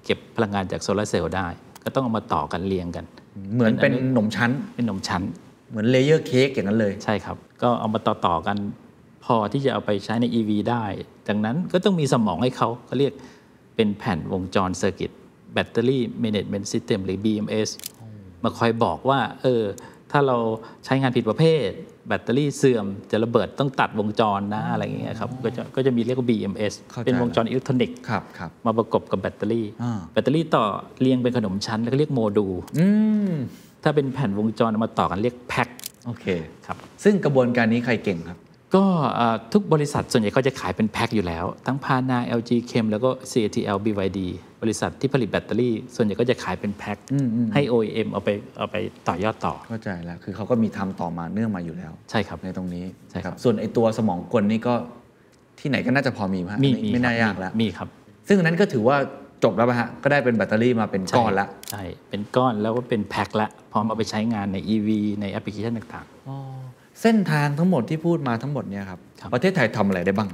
[0.05, 1.47] เก็บพลังงานจากโซลาร์เซลล์ได้
[1.85, 3.05] ก็ต้องเอามาต่อกันเรียงกัน
[3.55, 5.23] เหมือนเป็นขนมชั้น เป็นขนมชั้น
[5.70, 8.56] เหมือน layer cake อย่างนั้นเลย ใช่ครับ ก็เอามาต่อต่อๆกัน
[9.24, 10.85] พอพอที่จะเอาไปใช้ใน EV ได้
[11.28, 13.12] ดังนั้นก็ต้องมีสมองให้เขาเขาเรียก
[13.77, 15.10] เป็นแผ่นวงจรเซอร์กิต
[15.52, 17.69] แบตเตอรี่ Management System หรือ BMS
[18.43, 19.62] มาคอยบอกว่า เออ
[20.10, 20.36] ถ้าเรา
[20.85, 21.69] ใช้งานผิดประเภท
[22.09, 30.65] แบตเตอรี่เสื่อมจะระเบิดต้องตัดวงจรนะอะไรอย่างเงี้ยครับก็จะก็จะมีเรียกว่า BMS เข้าใจเป็นวงจรอิเล็กทรอนิกส์ครับครับมาประกบกับแบตเตอรี่อ่าแบตเตอรี่ต่อ
[31.01, 32.87] เรียงเป็นขนมชั้นแล้วก็เรียกโมดูลอื
[33.31, 33.33] ม
[33.83, 35.69] ถ้าเป็นแผ่นวงจรเอามาต่อกันเรียกแพ็ค
[36.07, 36.27] โอเค
[36.67, 38.39] ครับซึ่งกระบวนการนี้ใครเก่งครับ
[38.75, 44.21] ก็เอ่อทุกบริษัทส่วนใหญ่เขาจะขายเป็นแพ็คอยู่แล้ว ทั้งพานา LG Chem แล้วก็ CATL BYD
[44.63, 46.99] บริษัทที่ผลิตแบตเตอรี่ ส่วนใหญ่ก็จะขายเป็นแพ็ค
[47.55, 48.77] ให้ OEM เอาไปเอาไป
[49.09, 54.75] ต่อยอดต่อเข้าใจแล้ว คือเขาก็มีทำต่อมาเนื่องมาอยู่แล้ว ใช่ครับในตรงนี้ใช่ครับ ส่วนไอ้ตัวสมองกลนี่ก็
[55.61, 57.89] ที่ไหนก็น่าจะพอมีมั้ยมีไม่ไม่น่ายากแล้วมีครับ
[58.29, 58.97] ซึ่งอันนั้นก็ถือว่า
[59.45, 64.89] จบแล้วป่ะฮะ ก็ได้เป็นแบตเตอรี่มาเป็นก้อนละใช่เป็นก้อนแล้วก็เป็นแพ็คละพร้อมเอาไปใช้งานใน EV
[65.21, 66.07] ในแอปพลิเคชันต่าง
[67.03, 70.31] เส้นทางทั้งหมดที่พูดมาทั้งหมดเนี่ยครับครับประเทศไทยทำอะไรได้บ้าง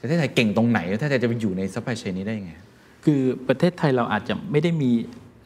[0.00, 2.71] ประเทศไทยเก่งตรงไหนประเทศไทยจะไปอยู่ใน supply chain นี้ได้ยังไงๆ
[3.04, 4.90] คือประเทศไทยเราอาจจะไม่ได้มี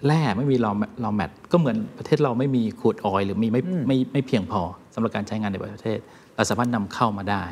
[0.06, 4.62] แร่ไม่มี raw raw mat ก็เหมือนประเทศเราไม่มี crude oil หรือมีไม่ไม่ไม่เพียงพอ
[4.94, 5.98] สำหรับการใช้งานในประเทศ
[6.36, 7.44] เราสามารถนำเข้ามาได้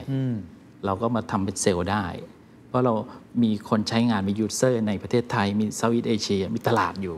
[0.87, 2.05] เราก็มาทำเป็นเซลล์ได้
[2.44, 2.44] เพ
[2.75, 2.95] ราะเรา
[3.43, 7.17] มีคนใช้งานมี user ในประเทศไทย มี Southeast Asia มีตลาดอยู่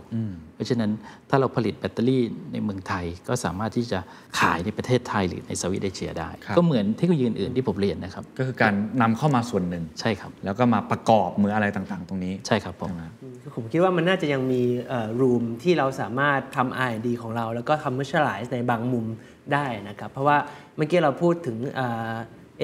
[0.54, 0.90] เพราะฉะนั้น
[1.30, 2.22] ถ้าเราผลิตแบตเตอรี่
[2.52, 3.98] ในเมืองไทยก็สามารถที่จะ
[4.38, 12.90] ขายในประเทศไทยหรือใน Southeast Asia ได้ครับก็เหมือนเทคโนโลยีอื่นๆที่ผมเรียนนะครับ ก็คือการนำเข้ามาส่วนหนึ่งใช่ครับ แล้วก็มาประกอบมืออะไรต่างๆ ตรงนี้ใช่ครับผม
[13.54, 14.62] ผมคิดว่ามันน่าจะยังมี
[15.20, 19.06] รูมที่เราสามารถทำ R&D ของเรา แล้วก็ commercialize ในบางมุม
[19.52, 20.36] ได้นะครับเพราะว่า
[20.76, 22.14] เมื่อกี้เราพูดถึงเอ่อ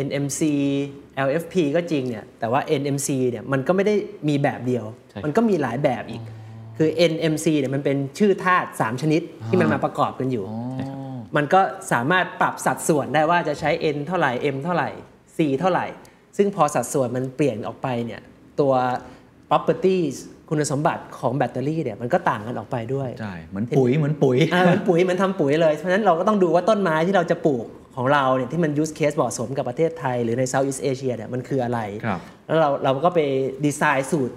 [0.06, 0.40] NMC
[1.26, 3.94] LFP ก็จริงเนี่ยแต่ว่า NMC เนี่ยมันก็ไม่ได้
[4.28, 6.22] มีแบบเดียวใช่มันก็มีหลายแบบอีก
[6.78, 10.44] คือ NMC เนี่ยมันเป็นชื่อธาตุ3ชนิดที่มันมาประกอบกันอยู่
[11.36, 11.60] มันก็
[11.92, 14.88] สามารถปรับสัดส่วนได้ว่าจะใช้ N เท่าไหร่ M เท่าไหร่
[15.36, 15.86] C เท่าไหร่
[16.36, 18.20] ซึ่งพอสัดส่วนมันเปลี่ยนออกไปเนี่ย
[18.60, 18.72] ตัว
[19.50, 20.14] properties
[20.48, 27.66] คุณสมบัติของแบตเตอรี่เนี่ยมันก็ต่างกันออกไปด้วย ใช่ เหมือนปุ๋ยเหมือนปุ๋ยอ่าเหมือนปุ๋ยเหมันทำปุ๋ยเลย เพราะฉะนั้นเราก็ต้องดูว่าต้นไม้ที่เราจะปลูก
[27.96, 33.20] ของเราเนี่ยที่มัน use case เหมาะสมกับประเทศไทย หรือใน Southeast Asia เนี่ยมันคืออะไรครับแล้วเราเราก็ไป
[33.64, 34.36] ดีไซน์สูตร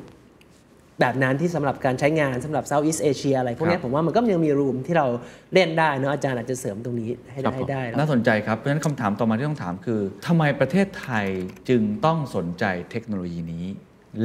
[1.01, 5.07] แบบนั้นที่สำหรับการใช้งานสำหรับ Southeast Asia อะไรพวกเนี้ยครับผมว่ามันก็ยังมีรูมที่เรา
[5.53, 11.27] เล่นได้เนอะอาจารย์อาจจะเสริมตรงนี้ให้ครัได้บผมให้ได้แล้วน่าสนใจครับ เพราะฉะนั้นคำถามต่อมาที่ต้องถามคือทำไมประเทศไทย
[11.69, 13.65] จึงต้องสนใจเทคโนโลยีนี้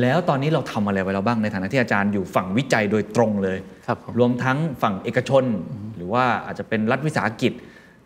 [0.00, 5.44] แล้วตอนนี้เราทำอะไรไว้แล้วบ้างในฐานะที่อาจารย์อยู่ฝั่งวิจัยโดยตรงเลยครับผมรวมทั้งฝั่งเอกชน
[5.96, 7.52] หรือว่าอาจจะเป็นรัฐวิสาหกิจ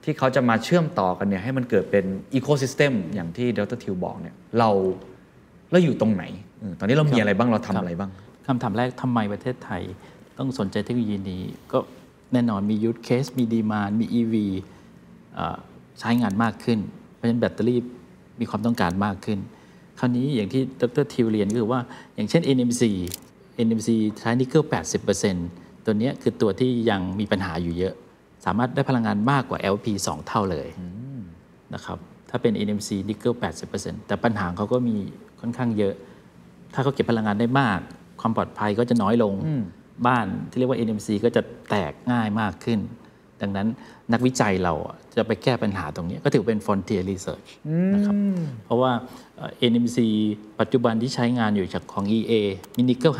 [0.04, 2.04] ที่เขาจะมาเชื่อมต่อกันเนี่ยให้มันเกิดเป็น
[2.34, 4.70] อีโค y ิสเต็มอย่างที่ดรทิวบอกเนี่ยเรา
[5.70, 6.24] เราอยู่ตรงไหน
[6.60, 8.10] เออตอนนี้เรามีอะไรบ้างเราทำอะไรบ้าง
[8.46, 9.82] คำถามแรกทำไมประเทศไทย
[10.38, 11.78] ต้องสนใจเทคโนโลยีนี้ ก็
[12.32, 14.34] แน่นอนมียู e เคสมี demand มี EV
[15.34, 15.56] เอ่อ
[16.00, 16.78] ใช้งานมากขึ้น
[17.14, 17.80] เพราะฉะนั้นแบตเตอรี่
[18.40, 19.38] มีความต้องการมากขึ้น
[19.98, 21.80] คราวนี้อย่างที่ดร.ทิวเรียนก็คือว่า
[22.14, 22.82] อย่างเช่น NMC
[23.66, 24.62] NMC ใช้นิกเกิล
[25.24, 27.94] 80%ตัวเนี้ยคือตัวที่ยังมีปัญหาอยู่เยอะ
[28.44, 30.68] สามารถได้พลังงานมากกว่า LFP 2 เท่าเลย
[31.74, 31.98] นะครับ
[32.30, 33.32] ถ้าเป็น NMC นิกเกิล
[33.70, 34.96] 80%แต่ปัญหาเขาก็มี
[35.40, 35.94] ค่อนข้างเยอะ
[36.74, 37.80] ถ้าเขาเก็บพลังงานได้มาก
[38.20, 39.34] ความปลอดภัยก็จะน้อยลง
[40.06, 42.80] บ้านที่เรียกว่า NMC ก็จะแตกง่ายมากขึ้น
[43.42, 43.68] ดังนั้น
[44.12, 47.48] นักวิจัยเราอะจะไปแก้ปัญหาตรงนี้ ก็ถือเป็น frontier research
[47.94, 48.14] นะครับ
[48.64, 48.92] เพราะว่า
[49.36, 49.98] เอ่อ NMC
[50.60, 52.32] ปัจจุบันที่ใช้งานอยู่จากของ EA
[52.76, 53.12] มีนิกเกิล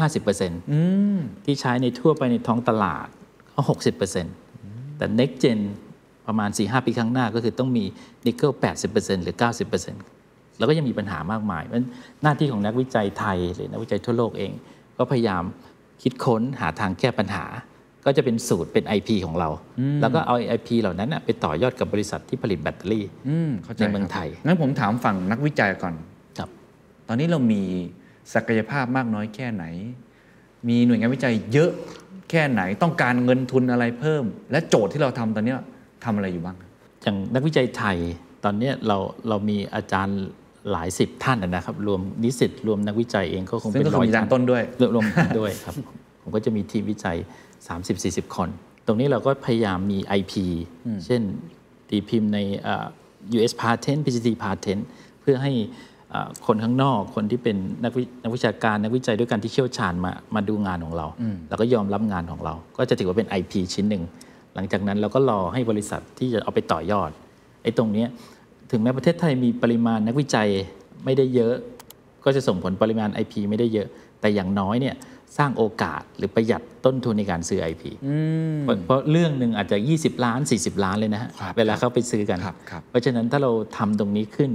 [0.68, 3.06] 50%ที่ใช้ในทั่วไปในท้องตลาด
[3.54, 3.60] ก็
[4.08, 4.43] 60%
[5.04, 5.60] แต่ next gen
[6.26, 7.84] ประมาณ 4-5 ปีข้างหน้าก็คือต้องมี
[8.26, 8.50] นิกเกิล
[8.88, 9.36] 80%หรือ
[9.96, 11.88] 90%แล้วก็ยังมีปัญหามากมายเพราะฉะนั้น
[12.22, 14.52] หน้าที่ของนักวิจัยไทยหรือนักวิจัยทั่วโลกเอง
[14.98, 15.42] ก็พยายาม
[16.02, 17.44] คิดค้นหาทางแก้ปัญหา
[18.04, 19.48] ก็จะเป็นสูตรเป็น IP ของเรา
[20.00, 25.94] แล้วก็เอา IP เหล่านั้นน่ะไปต่อยอดกับบริษัทที่ผลิตแบตเตอรี่อืมเข้าใจในเมืองไทยครับงั้นผมถามฝั่งนักวิจัยก่อน
[26.38, 26.48] ครับ
[27.08, 27.62] ตอนนี้เรามี
[28.34, 29.64] ศักยภาพมากน้อยแค่ไหน
[30.68, 31.70] มีหน่วยงานวิจัยเยอะ
[32.03, 35.58] แค่ไหนต้องการเงินทุนอะไรเพิ่ม และโจทย์ที่เราทำตอนเนี้ย
[36.04, 36.56] ทำอะไรอยู่บ้าง
[37.02, 37.96] อย่างนักวิจัยไทย
[38.44, 38.98] ตอนเนี้ยเรา
[39.28, 40.20] เรามีอาจารย์
[40.70, 45.74] หลายสิบท่านนะครับรวมนิสิตรวมนักวิจัยเองก็คงซึ่งเป็นก็คือร้อยมีอาจารย์ต้นด้วยรวมรวมผมด้วยครับ
[46.22, 47.16] ผมก็จะมีทีมวิจัย
[47.76, 48.48] 30-40 คน
[48.86, 50.32] ตรงนี้เราก็พยายามมี IP
[51.06, 51.22] เช่น
[51.88, 52.86] ตีพิมพ์ในเอ่อ
[53.36, 54.82] US patent PCT patent
[55.20, 55.93] เพื่อให้เอ่อ
[56.46, 61.06] คนข้างนอกคนที่เป็นนักวินักวิชาการนักวิจัยด้วยกันที่เชี่ยวชาญมามาดูงานของเรา
[61.48, 64.02] แล้วก็ยอมรับงานของเรา ก็จะถือว่าเป็น IP ชิ้นหนึ่ง
[64.54, 67.10] หลังจากนั้นเราก็รอให้บริษัทที่จะเอาไปต่อยอด
[67.62, 68.08] ไอ้ตรงเนี้ย
[68.70, 70.48] ถึงแม้ประเทศไทยมีปริมาณนักวิจัย
[71.04, 71.54] ไม่ได้เยอะ
[72.24, 73.88] ก็จะส่งผลปริมาณ IP ไม่ได้เยอะ
[74.20, 74.94] แต่อย่างน้อยเนี่ย
[75.38, 77.82] สร้างโอกาสหรือประหยัดต้นทุนในการซื้อ IP
[78.62, 84.50] เพราะเพราะเรื่องหนึ่งอาจจะ 20 ล้าน 40 ล้านเลยนะฮะครับเวลาเขาไปซื้อกันครับครับเพราะฉะนั้นถ้าเราทำตรงนี้ขึ้น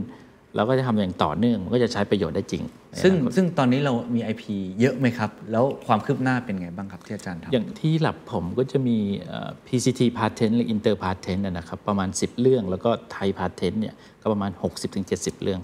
[0.55, 2.63] เราก็จะทำอย่างต่อเนื่องมันก็จะใช้ประโยชน์ได้จริง
[3.03, 4.43] ซึ่งในอนาคตซึ่งตอนนี้เรามี IP
[4.79, 14.51] เยอะไหมครับ แล้วความคืบหน้าเป็นไงบ้างครับที่อาจารย์ทำอย่างที่หลับผมก็จะมีเอ่อ PCT patent หรือ inter patent นะนะครับประมาณ 10 เรื่อง แล้วก็ไทย patent เนี่ยก็ประมาณ
[14.97, 15.59] 60-70 เรื่อง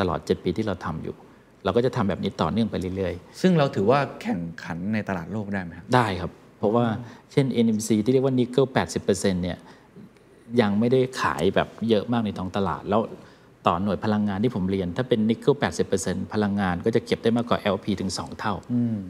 [0.00, 1.14] ตลอด 7 ปีที่เราทำอยู่
[1.64, 6.86] เราก็จะทำแบบนี้ต่อเนื่องไปเรื่อยซึ่งเราถือว่าแข่งขันในตลาดโลกได้ไหมครับๆได้ครับ เพราะว่า
[7.32, 8.64] เช่น NMC ที่เรียกว่านิกเกิล
[9.04, 9.58] 80%เนี่ย
[10.60, 13.02] ยังไม่ได้ขายแบบเยอะมากในท้องตลาดแล้ว
[13.68, 15.54] ต่อหน่วยพลังงานที่ผมเรียน ถ้าเป็นนิกเกิล
[15.94, 18.54] 80%พลังงานก็จะเก็บได้มากกว่า LP ถึง 2 เท่า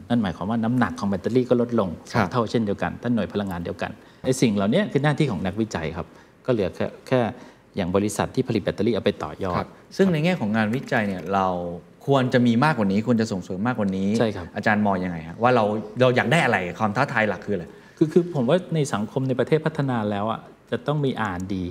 [0.09, 3.91] นั่นหมายความว่าน้ำหนักของแบตเตอรี่ก็ลดลงสครัองบเท่าเช่นเดียวกันถ้าหน่วยพลังงานเดียวกัน
[4.25, 6.07] ไอ้สิ่งเหล่านี้คือหน้าที่ของนักวิจัยครับ
[6.45, 7.21] ก็เหลือแค่แค่
[7.75, 11.47] อย่างบริษัทที่ผลิตแบตเตอรี่เอาไปต่อยอครัดบซึ่งในแง่ของงานวิจัยเนี่ยเรา
[12.07, 15.63] ควรจะมีมากกว่านี้ควรจะส่งเสริมมากกว่านี้ ใช่ครับ อาจารย์มองยังไงฮะว่าเรา
[16.01, 17.65] เราอยากได้อะไรความท้าทายหลักคืออะไร
[17.97, 20.39] คือคือผมว่าในสังคมในประเทศพัฒนาแล้วอะ
[20.71, 21.65] จะต้องมีอ่านดี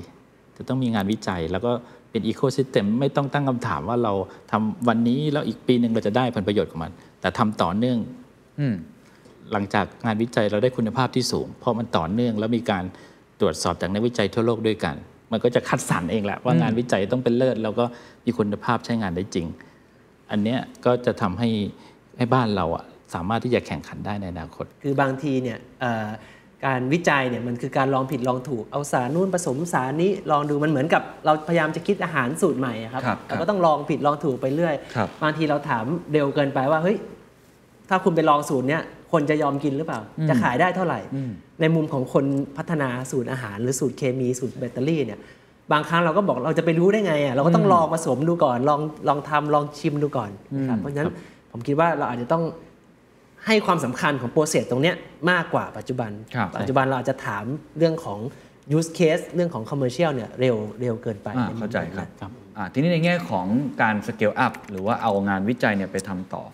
[0.56, 1.72] จะต้องมีงานวิจัยแล้วก็
[2.10, 4.12] เป็นอีโค y ิสเต็มไม่ต้องตั้งคำถามว่าเรา
[4.50, 7.98] ทำวันนี้แล้วอีกปีหนึ่งเราจะได้ผลประโยชน์ของมัน แต่ทำต่อเนื่อง
[8.60, 8.74] อืม
[9.52, 12.84] หลังจากงานวิจัยเราได้คุณภาพที่สูง เพราะมันต่อเนื่องแล้วมีการ
[13.40, 14.94] ตรวจสอบจากนักวิจัยทั่วโลกด้วยกัน
[15.32, 17.84] มันก็จะคัดสรรเองแหละว่างานวิจัยต้องเป็นเลิศแล้วก็
[18.24, 19.46] มีคุณภาพใช้งานได้จริง
[20.30, 21.50] อันเนี้ยก็จะทำให้
[22.16, 26.08] ให้บ้านเราอะสามารถที่จะแข่งขันได้ในอนาคต คือบางทีเนี่ยเอ่อ
[26.66, 36.96] การวิจัยเนี่ยมันคือการลองผิดลองถูกเอาสารนู่นผสมสารนี้ลองดูมันเหมือนกับเราพยายามจะคิดอาหารสูตรใหม่อะครับครับเราก็ต้องลองผิดลองถูกไปเรื่อยครับบางทีเราถามเร็วเกินไปว่าเฮ้ย
[37.88, 38.82] ถ้าคุณไปลองสูตรเนี้ย
[39.12, 41.00] คนจะยอมกินหรือเปล่า จะขายได้เท่าไหร่
[41.60, 42.24] ในมุมของคน
[42.56, 45.20] พัฒนาสูตรอาหาร หรือสูตรเคมีสูตรแบตเตอรี่เนี่ย
[45.72, 51.10] บางครั้งเราก็บอกเราจะไปรู้ได้ไงอะเราก็ต้องลองผสมดูก่อนลองลองทำลองชิมดูก่อนนะครับเพราะฉะนั้น
[51.52, 52.42] ผมคิดว่าเราอาจจะต้อง
[53.46, 54.96] ให้ความสำคัญของ process ตรงเนี้ย
[55.30, 57.44] มากกว่าปัจจุบันครับปัจจุบันเราอาจจะถาม
[57.78, 58.18] เรื่องของ
[58.76, 63.46] use case เรื่องของ commercial เนี่ยเร็วเร็วเกินไปอ่าในมุมเข้าใจนั้นครับครับอ่าทีนี้ในแง่ของ
[63.82, 66.44] การ scale up หรือว่าเอางานวิจัยเนี่ยไปทำต่อ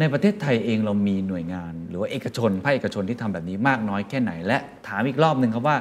[0.00, 4.58] ในประเทศไทยเองเรามีหน่วยงาน หรือว่าเอกชนภาคเอกชนที่ทำแบบนี้มากน้อยแค่ไหน และ
[4.88, 5.76] ถามอีกรอบหนึ่งครับว่า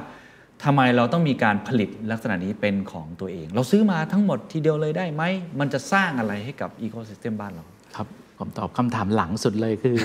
[0.64, 5.24] ทำไมเราต้องมีการผลิตลักษณะนี้เป็นของตัวเอง เราซื้อมาทั้งหมดทีเดียวเลยได้ไหม
[5.60, 8.08] มันจะสร้างอะไรให้กับอีโค y ิสเต็มบ้านเราครับ
[8.42, 9.98] ผมตอบคำถามหลังสุดเลยคือ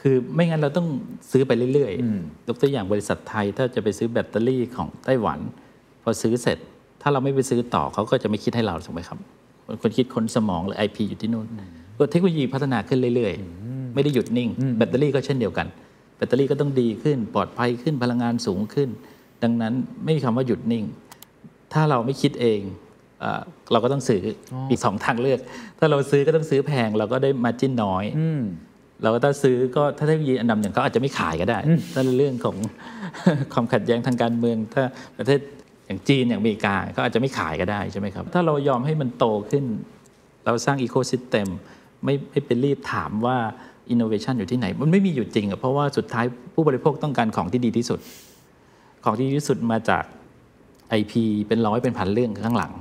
[0.00, 0.86] คือไม่งั้นเราต้อง
[1.30, 5.38] ซื้อไปเรื่อยอืมๆยกตัวอย่างบริษัทไทยถ้าจะไปซื้อแบตเตอรี่ของไต้หวัน
[6.02, 6.58] พอซื้อเสร็จ
[7.02, 9.18] ถ้าเราไม่ไปซื้อต่อเขาก็จะไม่คิดให้เราถูกไหมครับ
[9.82, 11.46] คนคิดคนสมองหรือ IP อยู่ที่นู่น
[11.96, 15.66] ก็เทคโนโลยีพัฒนาขึ้นเรื่อยๆ ไม่ได้หยุดนิ่ง แบตเตอรี่ก็เช่นเดียวกัน
[16.16, 18.88] แบตเตอรี่ก็ต้องดีขึ้นปลอดภัยขึ้นพลังงานสูงขึ้น
[19.42, 19.72] ดังนั้น
[20.04, 20.84] ไม่มีคำว่าหยุดนิ่ง
[21.72, 22.60] ถ้าเราไม่คิดเอง
[23.22, 23.42] เอ่อ
[23.72, 24.22] เราก็ต้องซื้อ
[24.54, 25.40] อมีสองทางเลือก
[25.78, 28.42] ถ้าเราซื้อก็ต้องซื้อแพงเราก็ได้มาจิ้นน้อยอืม
[29.02, 31.58] เราก็ถ้าซื้อก็ถ้าเทคโนโลยีอันดับหนึ่งเขาอาจจะไม่ขายก็ได้
[31.94, 32.56] ถ้าเรื่องของ
[33.52, 34.82] ความขัดแย้งทางการเมือง ถ้า
[35.18, 35.40] ประเทศ
[35.86, 39.64] อย่างจีนอย่างอเมริกาเขาอาจจะไม่ขายก็ได้ใช่ไหมครับ ถ้าเรายอมให้มันโตขึ้น
[40.46, 41.48] เราสร้างอีโค y ิสเต็ม
[42.04, 43.36] ไม่ไม่ไปรีบถามว่า
[43.90, 46.24] อินโนเวชันอยู่ที่ไหน มันไม่มีอยู่จริงอะเพราะว่าสุดท้าย
[46.54, 48.00] ผู้บริโภคต้องการของที่ดีที่สุด
[49.04, 50.04] ของที่ดีที่สุดมาจาก
[51.00, 51.12] IP
[51.48, 52.72] เป็นร้อยเป็นพันเรื่องข้างหลัง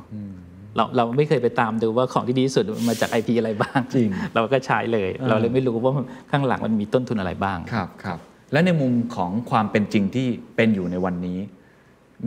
[0.76, 5.94] เราเราไม่เคยไปตามดูว่าของที่ดีที่สุดมันมาจาก IP อะไรบ้างจริงเราก็ใช้เลย เราเลยไม่รู้ว่า
[6.32, 8.20] ข้างหลังมันมีต้นทุนอะไรบ้างครับครับ
[8.52, 11.40] และในมุมของความเป็นจริงที่เป็นอยู่ในวันนี้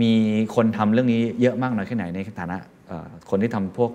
[0.03, 0.13] มี
[0.55, 2.59] คนทำเรื่องนี้เยอะมากน้อยแค่ไหนในฐานะ
[2.89, 3.91] เอ่อคนที่ทำพวก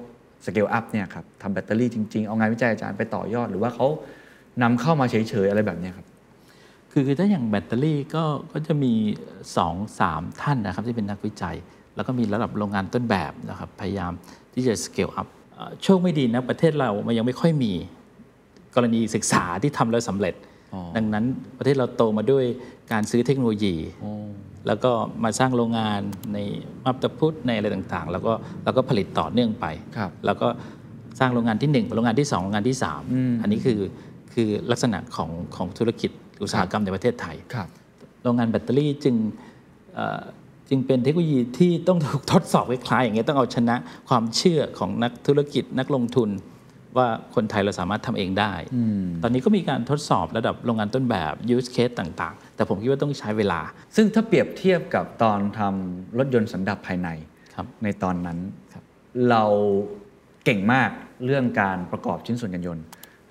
[0.46, 3.88] สเกลอัพเนี่ยครับทำแบตเตอรี่จริง ๆ เอางานวิจัยอาจารย์ไปต่อยอด หรือว่าเขา
[4.62, 6.08] นำเข้ามาเฉยๆอะไรแบบเนี้ยครับ
[6.92, 8.94] คือคือถ้าอย่างแบตเตอรี่ก็ก็จะมี
[9.34, 9.68] 2อ
[10.00, 11.56] สามท่านนะครับที่เป็นนักวิจัย
[12.00, 14.12] แล้วก็มีระดับโรงงานต้นแบบนะครับพยายาม
[14.54, 17.74] ที่จะ scale up เอ่อโชคไม่ดีนะประเทศเรามันยังไม่ค่อยมี
[18.76, 20.34] กรณีศึกษาที่ทำแล้วสำเร็จ
[20.74, 21.26] อ๋อดังนั้น
[21.58, 22.46] ประเทศเราโตมาด้วย
[22.92, 23.76] การซื้อเทคโนโลยี
[24.68, 24.92] แล้วก็
[25.24, 26.00] มาสร้างโรงงาน
[26.34, 26.38] ใน
[26.86, 29.66] มับตะพุทธในอะไรต่างๆ แล้วก็แล้วก็ผลิตต่อเนื่องไป
[29.98, 30.48] ครับแล้วก็
[31.20, 32.76] สร้างโรงงานที่ 1 โรงงานที่ 2 โรงงานที่
[33.12, 33.80] อืม3อันนี้คือ
[34.34, 36.12] คือลักษณะของของธุรกิจ
[36.42, 37.68] อุตสาหกรรมในประเทศไทยครับ
[38.24, 39.16] โรงงานแบตเตอรี่จึง
[39.96, 40.22] เอ่อ
[40.70, 43.76] จึงเป็นเทคโนโลยีที่ต้องถูกทดสอบคล้ายๆอย่างเงี้ยต้องเอาชนะ
[44.10, 46.30] ความเชื่อของนักธุรกิจนักลงทุน
[46.98, 48.54] ว่าคนไทยเราสามารถทำเองได้
[49.24, 53.62] ตอนนี้ก็มีการทดสอบระดับโรงงานต้นแบบ use case ต่างๆ แต่ผมคิดว่าต้องใช้เวลา
[53.96, 57.10] ซึ่งถ้าเปรียบเทียบกับตอนทำรถยนต์สันดาปภายใน
[57.56, 58.38] ครับในตอนนั้น
[58.74, 58.84] ครับ
[59.30, 59.44] เรา
[60.46, 60.90] เก่งมาก
[61.26, 62.86] เรื่องการประกอบชิ้นส่วนยานยนต์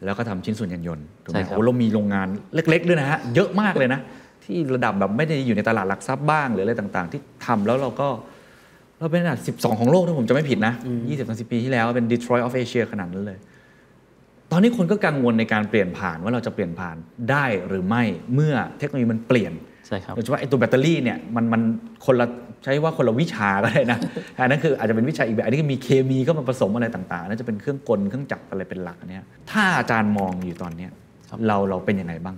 [0.04, 4.00] แล้วก็ทำชิ้นส่วนยานยนต์ถูกไหมใช่ครับโอ้เรามีโรงงานเล็กๆด้วยนะฮะเยอะมากเลยนะ
[4.48, 8.08] ที่ระดับแบบไม่ได้อยู่ในตลาดหลักทรัพย์บ้างหรืออะไรต่างๆ ที่ทำแล้วเราก็
[8.98, 10.74] เราเป็นอันดับ 12 ของโลกถ้าผมจะไม่ผิดนะ
[11.12, 13.38] 20-30 ปีที่แล้วเป็น Detroit of Asia ขนาดนั้นเลย
[14.52, 16.96] ตอนนี้คนก็กังวลในการเปลี่ยนผ่านว่าเราจะเปลี่ยนผ่าน
[17.30, 18.02] ได้หรือไม่
[18.34, 19.52] เมื่อเทคโนโลยีมันเปลี่ยน
[19.86, 21.62] ใช่ครับโดยเฉพาะไอ้ตัวแบตเตอรี่เนี่ยมันมัน
[22.06, 22.26] คนละ
[22.64, 23.98] ใช้ว่าคนละวิชาก็ได้นะ
[24.42, 30.90] อันนั้นคืออาจจะเป็นวิชาอีกแบบอันนี้ก็มีเคมีก็มาผสมอะไรต่างๆน่าจะเป็นเครื่องกลเครื่องจักรอะไรเป็นหลักอันเนี่ยถ้าอาจารย์มองอยู่ตอนเนี้ย
[31.28, 32.36] ครับเราเราเป็นยังไงบ้าง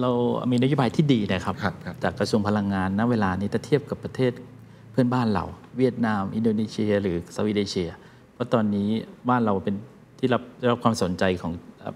[0.00, 0.10] เรา
[0.50, 4.32] มีนโยบายที่ดีนะครับครับครับ จากกระทรวงพลังงานณเวลานี้ถ้าเทียบกับประเทศ
[4.92, 5.44] เพื่อนบ้านเรา
[5.78, 7.90] เวียดนาม อินโดนีเซีย หรือ Southeast Asia
[8.34, 8.88] เพราะตอนนี้
[9.28, 9.74] บ้านเราเป็น
[10.18, 11.52] ที่รับได้รับความสนใจของ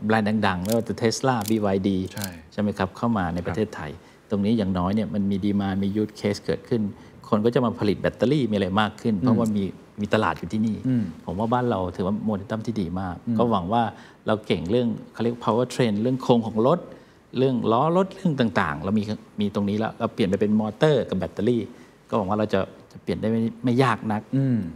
[0.06, 3.90] แบรนด์ดังๆ ไม่ว่าจะเทสลา BYD ใช่ใช่ไหมครับ เข้ามาในประเทศไทย
[4.30, 6.82] ตรงนี้อย่างน้อยเนี่ยมันมีดีมามียู e เคสเกิดขึ้น
[7.28, 9.64] คนก็จะมาผลิตแบตเตอรี่มีอะไรมากขึ้น เพราะว่ามี
[10.00, 10.76] มีตลาดอยู่ที่นี่
[11.24, 13.82] ผมว่าบ้านเราถือว่าโมเดลตัมที่ดีมาก ก็หวังว่า
[14.26, 16.78] เราเก่งเรื่องเขาเรียก power train เรื่องโครงของรถ
[17.38, 19.04] เรื่องล้อรถเรื่องต่างๆ เรามี
[19.40, 21.62] มีตรงนี้แล้วเราเปลี่ยนไปเป็นมอเตอร์กับแบตเตอรี่
[22.08, 22.60] ก็หวังว่าเราจะ
[22.92, 24.22] จะเปลี่ยนได้ไม่ไม่ยากนัก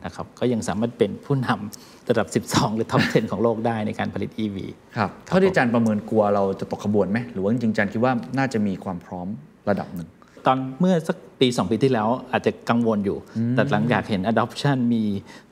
[0.04, 4.56] นะครับก็ยังสามารถเป็นผู้นำระดับ 12 หรือ top 10 ของโลกได้ในการผลิต EV
[4.96, 9.26] ครับเท่าที่อาจารย์ประเมินกลัวเราจะตกขบวนไหมหรือว่าจริงๆอาจารย์คิดว่าน่าจะมีความพร้อม
[9.68, 10.08] ระดับหนึ่ง
[10.46, 13.16] ตอนเมื่อสักปี 2 ปีที่แล้วอาจจะกังวลอยู่
[13.54, 15.02] แต่หลังจากเห็น adoption มี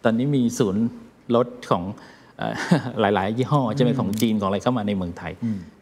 [0.05, 0.85] ตอนนี้มีศูนย์
[1.35, 1.83] รถของ
[2.39, 2.53] เอ่อ
[3.01, 5.33] หลาย ๆ ยี่ห้อใช่ไหมของจีนของอะไรเข้ามาในเมืองไทย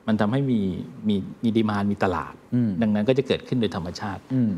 [0.07, 0.61] มันทำให้มี
[1.09, 2.35] มีมีดีมานมีตลาด
[2.83, 4.51] ดังนั้นก็จะเกิดขึ้นโดยธรรมชาติอืม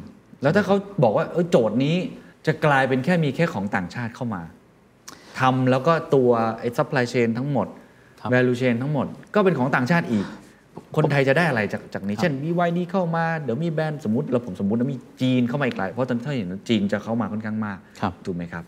[0.42, 1.96] แล้วถ้าเขาบอกว่าเออโจทย์นี้
[2.46, 4.42] จะกลายเป็นแค่มีแค่ของต่างชาติเข้ามา
[5.40, 7.66] ทำแล้วก็ตัวไอ้ supply chain ทั้งหมด
[8.20, 10.26] ครับ value chain ทั้งหมด ก็เป็นของต่างชาติอีก
[10.96, 18.64] คนไทยจะได้อะไรจากจากนี้ เช่น BYD เข้ามา เดี๋ยวมีแบรนด์สมมติเราผมสมมติว่ามีจีนเข้ามาอีกหลายเพราะตอนที่เห็นว่าจีนจะเข้ามาค่อนข้างมากครับถูกไหมครับ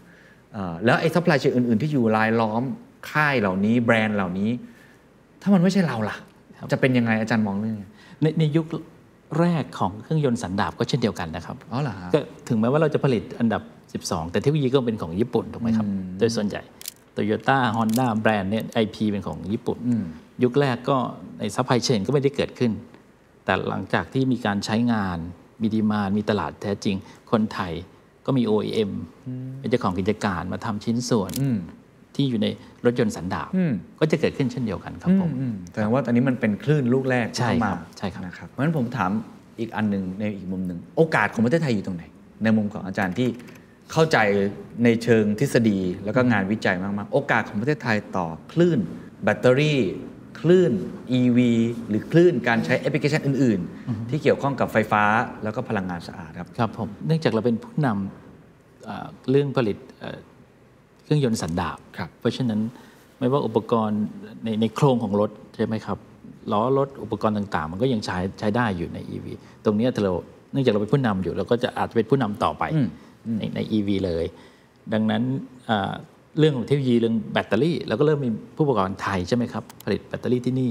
[0.53, 2.63] เอ่อแล้วไอ้ supply chain อื่น ๆ ที่อยู่รายล้อม
[3.11, 4.51] ค่ายเหล่านี้แบรนด์เหล่านี้
[5.43, 6.17] ถ้ามันไม่ใช่เราล่ะ
[6.73, 7.89] จะเป็นยังไงอาจารย์มองเรื่องนี้
[8.23, 8.67] ในในยุค
[9.41, 13.63] แรกของเครื่องยนต์สันดาปก็เช่นเดียวกันนะครับอ๋อเหรอฮะก็ถึงแม้ว่าเราจะผลิตอันดับ
[14.05, 15.87] 12 แต่เทคโนโลยีก็เป็นของญี่ปุ่นถูกไหมครับ
[16.19, 16.63] โดยส่วนใหญ่
[17.17, 19.79] Toyota Honda แบรนด์เนี่ย IP เป็นของญี่ปุ่น
[20.43, 20.97] ยุคแรกก็
[21.39, 22.73] ใน supply chain ก็ไม่ได้เกิดขึ้น
[23.45, 25.19] แต่หลังจากที่มีการใช้งาน
[25.63, 26.97] มี demand มีตลาดแท้จริง
[27.31, 27.73] คนไทย
[28.27, 28.91] ก็มี OEM
[29.61, 31.31] เป็นเจ้าของกิจการมาทำชิ้นส่วน
[32.19, 32.49] ที่อยู่ใน
[32.85, 39.11] รถยนต์สันดาปอืมก็จะเกิดขึ้นเช่นเดียวกันครับผมอืมแสดงว่าตอนนี้มันเป็นคลื่นลูกแรกที่ใช่เข้าครัมาบใช่ครับนะครับเพราะฉะนั้นผมถาม
[39.61, 42.05] อีกอันหนึ่งในอีกมุมหนึ่งโอกาสของประเทศไทยอยู่ตรงไหน
[42.43, 43.29] ในมุมของอาจารย์ที่
[43.93, 44.19] เข้าใจ
[44.85, 48.79] ในเชิงทฤษฎีแล้วก็งานวิจัยมากๆ โอกาสของประเทศไทยต่อคลื่น
[49.25, 49.81] แบตเตอรี่
[50.41, 50.73] คลื่น
[51.19, 51.39] EV
[51.89, 55.05] หรือคลื่นการใช้แอปพลิเคชันอื่น ๆ ที่เกี่ยวข้องกับไฟฟ้า
[55.43, 59.77] แล้วก็พลังงานสะอาดครับครับผมเนื่องจากเราเป็นผู้นำเอ่อเรื่องผลิต
[61.09, 62.61] เอ่อเครื่องยนต์สันดาปครับเพราะฉะนั้น
[63.19, 64.01] ไม่ว่าอุปกรณ์
[64.45, 65.99] ในในโครงของรถใช่ไหมครับ
[66.53, 69.27] ล้อรถอุปกรณ์ต่างๆ มันก็ยังใช้ใช้ได้อยู่ใน EV
[69.65, 70.13] ตรงเนี้ยถ้าเรา
[70.53, 72.65] เนื่องจากเราเป็นผู้นำอยู่เราก็จะอาจจะเป็นผู้นำต่อไป
[73.39, 74.25] ในใน EV เลย
[74.93, 75.23] ดังนั้น
[75.67, 75.93] เอ่อ
[76.39, 80.71] เรื่องของเทคโนโลยีเรื่องแบตเตอรี่เราก็เริ่มมีผู้ประกอบการไทยใช่ไหมครับผลิตแบตเตอรี่ที่นี่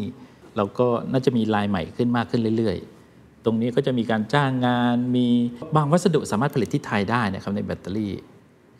[0.57, 5.27] เราก็น่าจะมีลายใหม่ขึ้นมากขึ้นเรื่อยๆ ตรงนี้ก็จะมีการจ้างงานมี
[5.75, 8.11] บางวัสดุสามารถผลิตที่ไทยได้นะครับในแบตเตอรี่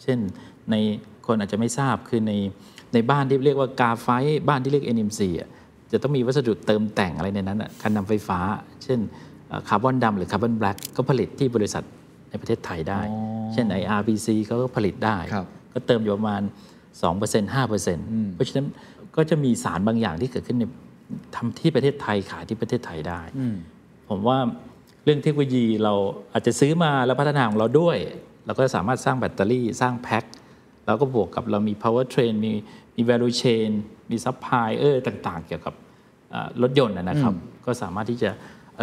[0.03, 0.19] เช่น
[0.71, 0.75] ใน
[1.27, 2.33] คนอาจจะไม่ทราบคือใน
[2.93, 4.07] ในด้านที่เรียกว่ากาไฟ
[4.47, 5.49] บ้านที่เรียก NMC อะ
[5.91, 8.39] จะต้องมีวัสดุเติมแต่งอะไรในนั้นอะการนำไฟฟ้า
[8.83, 8.99] เช่น
[9.69, 11.83] คาร์บอนดำหรือ carbon black ก็ผลิตที่บริษัท
[12.29, 13.01] ในประเทศไทยได้
[13.53, 16.41] เช่น IRPC เขาก็ผลิตได้ครับก็เติมอยู่ประมาณ
[17.01, 18.67] 2% 5%เพราะฉะนั้น
[19.15, 20.63] ก็จะมีสารบางอย่างที่เกิดขึ้นใน
[21.35, 23.21] ทำที่ประเทศไทยขายที่ประเทศไทยได้
[24.09, 24.37] ผมว่า
[25.03, 25.93] เรื่องเทคโนโลยีเรา
[26.33, 27.97] อาจจะซื้อมาแล้วพัฒนาของเราด้วย
[28.45, 30.23] เราก็สามารถสร้างแบตเตอรี่สร้างแพ็ค
[30.87, 32.53] แล้วก็บวกกับเรามี power train มี
[32.95, 33.69] มี value chain
[34.11, 35.73] มี supplier ต่างๆ เกี่ยวกับ
[36.31, 37.33] เอ่อรถยนต์นะนะครับ
[37.65, 38.31] ก็สามารถที่จะ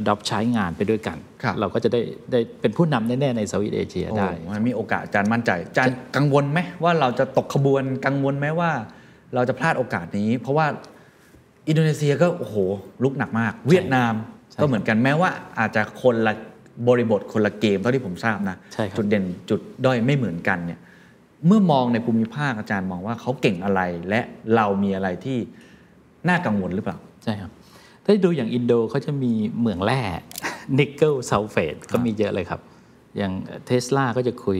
[0.00, 2.00] adopt ใช้งานไปด้วยกันครับเราก็จะได้
[2.32, 8.70] ได้เป็นผู้นำแน่ ๆ ใน Southeast Asia ได้โอ้มันมีโอกาสอาจารย์มั่นใจอาจารย์กังวลไหมว่ว่าเราจะตกขบวนกังวลไหมว่า
[9.34, 10.66] เราจะพลาดโอกาสนี้ เพราะว่า
[11.68, 12.56] อินโดนีเซียก็โอ้โห
[13.02, 14.14] ลุกหนักมาก เวียดนาม
[14.50, 16.34] ใช่ก็เหมือนกันแม้ว่าอาจจะคนละ
[16.88, 20.80] บริบทคนละเกมเท่าที่ผมทราบนะใช่ครับจุดเด่นจุดด้อยไม่เหมือนกันเนี่ย
[21.46, 24.20] เมื่อมองในภูมิภาคอาจารย์มองว่าเขาเก่งอะไรและ
[24.56, 25.38] เรามีอะไรที่
[26.28, 27.50] น่ากังวลหรือเปล่า ใช่ครับ
[28.04, 30.00] ถ้าดูอย่างอินโดเขาจะมีเหมืองแร่
[30.78, 32.60] นิกเกิลซัลเฟตก็มีเยอะเลยครับ
[33.16, 33.32] อย่าง
[33.66, 34.58] เทสลาก็จะคุย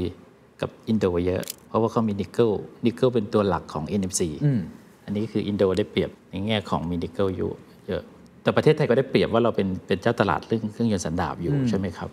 [0.60, 2.50] กับอินโดเยอะ เพราะว่าเขามีนิกเกิล
[2.86, 4.60] นิกเกิลเป็นตัวหลักของ NMC อืม
[5.04, 7.50] อันนี้คืออินโดได้เปรียบในแง่ของมีนิกเกิลอยู่
[7.88, 8.02] เยอะ
[8.42, 12.10] แต่ประเทศไทยก็ได้เปรียบว่าเราเป็นเป็นเจ้าตลาดเรื่องเครื่องยนต์สันดาปอยู่ใช่ไหมครับ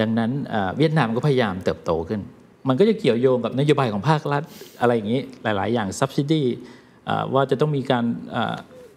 [0.00, 2.20] ดังนั้นเอ่อเวียดนามก็พยายามเติบโตขึ้น
[2.68, 4.42] มันก็จะเกี่ยวโยงกับนโยบายของภาครัฐ
[4.80, 6.42] อะไรอย่างนี้หลาย ๆ อย่าง subsidy
[7.06, 8.54] เอ่อว่าจะต้องมีการเอ่อ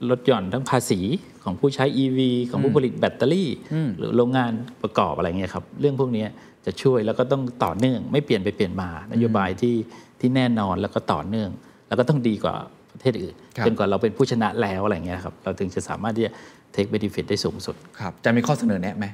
[0.10, 1.00] ลดหย่อนทั้งภาษี
[1.44, 2.20] ของผู้ใช้ EV
[2.50, 3.50] ของผู้ผลิตแบตเตอรี่
[3.98, 6.26] หรือโรงงานประกอบอะไรเงี้ยครับ เรื่องพวกนี้
[6.66, 9.76] จะช่วยแล้วก็ต้องต่อเนื่อง ไม่เปลี่ยนไปเปลี่ยนมานโยบายที่
[10.20, 11.50] ที่แน่นอนแล้วก็ต่อเนื่อง
[11.88, 12.56] แล้วก็ต้องดีกว่า
[12.94, 16.32] ประเทศอื่นครับจนกว่าเราเป็นผู้ชนะแล้วอะไรเงี้ยครับเราถึงจะสามารถที่จะ
[16.76, 19.06] take benefit ได้สูงสุดครับอาจารย์มีข้อเสนอแนะไหม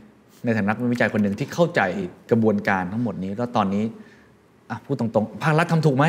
[0.43, 1.81] ในฐานะนักวิจัยคนหนึ่งที่เข้าใจ
[2.31, 3.83] กระบวนการทั้งหมดนี้แล้วตอนนี้
[4.73, 6.05] อะพูดตรงๆภาครัฐทำถูกไหม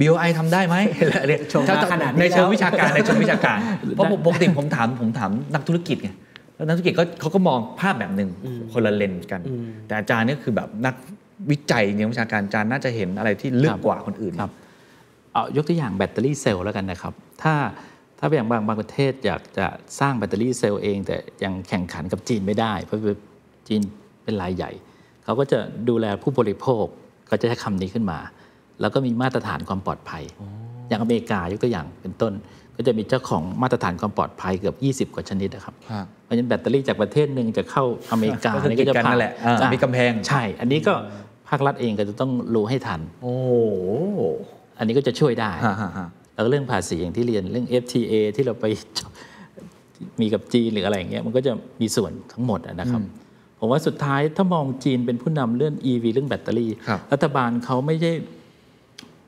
[0.00, 0.76] BOI ทำได้ไหม
[1.22, 3.58] อะไรชมมาขนาดนี้ในเชิงแล้ววิชาการในเชิงวิชาการ
[3.96, 6.10] เพราะผมปกติผมถามผมถามนักธุรกิจไง
[6.54, 8.30] แล้วนักธุรกิจก็เขาก็มองภาพแบบหนึ่ง
[8.72, 9.40] คนละเลนส์กัน
[9.86, 10.94] แต่อาจารย์เนี่ยคือแบบนัก
[11.50, 14.52] วิจัยในวิชาการอาจารย์น่าจะเห็นอะไรที่ลึกกว่าคนอื่นครับ
[15.32, 17.12] เอายกตัวอย่างแบตเตอรี่เซลล์แล้วกันนะครับ
[17.42, 17.54] ถ้า
[18.18, 19.66] ถ้าอย่างบางบางประเทศอยากจะ
[20.00, 23.16] สร้างแบตเตอรี่เซลล์เอง แต่ยังแข่งขันกับจีนไม่ได้ เพราะว่า
[23.68, 23.80] จีน
[24.24, 24.70] เป็นรายใหญ่
[25.24, 25.58] เขาก็จะ
[25.88, 26.84] ดูแลผู้บริโภค
[27.32, 28.18] ก็จะใช้คำนี้ขึ้นมา
[28.80, 30.22] แล้วก็มีมาตรฐานความปลอดภัย
[30.88, 32.32] อย่างอเมริกายกตัวอย่างเป็นต้น
[32.76, 34.72] ก็จะมีเจ้าของมาตรฐานความปลอดภัยเกือ
[35.04, 40.94] บ 20 กว่าชนิดนะครับครับเพราะฉะนั้นแบตเตอรี่จากประเทศหนึ่งจะเข้าอเมริกาก็คือนี่ก็จะกีดกันนั่นแหละอ่าอ่ามีกำแพงใช่ อันนี้ก็
[41.48, 43.34] ภาครัฐเองก็จะต้องรู้ให้ทัน โอ้
[44.78, 48.66] อันนี้ก็จะช่วยได้ฮะฮะฮะแล้วก็เรื่องภาษีอย่างที่เรียนเรื่อง FTA ที่เราไป
[50.20, 53.02] มีกับจีนหรืออะไรอย่างเงี้ยมันก็จะมีส่วนทั้งหมดอะนะครับ
[53.64, 58.12] ผมว่าสุดท้ายถ้ามองจีนเป็นผู้นำเรื่อง EV เรื่องแบตเตอรี่ครับรัฐบาลเขาไม่ได้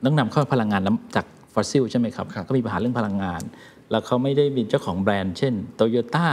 [0.05, 3.41] ต้องนำเข้าพลังงานน้ำจากฟอสซิลใช่ไหมครับครับก็มีปัญหาเรื่องพลังงาน
[3.91, 6.27] แล้วเขาไม่ได้มีเจ้าของแบรนด์ เช่น Toyota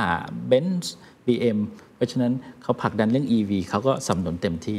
[0.51, 0.85] Benz
[1.27, 1.59] BM
[1.97, 4.79] เพราะฉะนั้นเขาผลักดันเรื่อง EV เขาก็สนับสนุนเต็มที่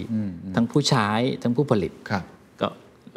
[0.56, 1.10] ทั้งผู้ใช้
[1.44, 2.33] ทั้งผู้ผลิตครับก็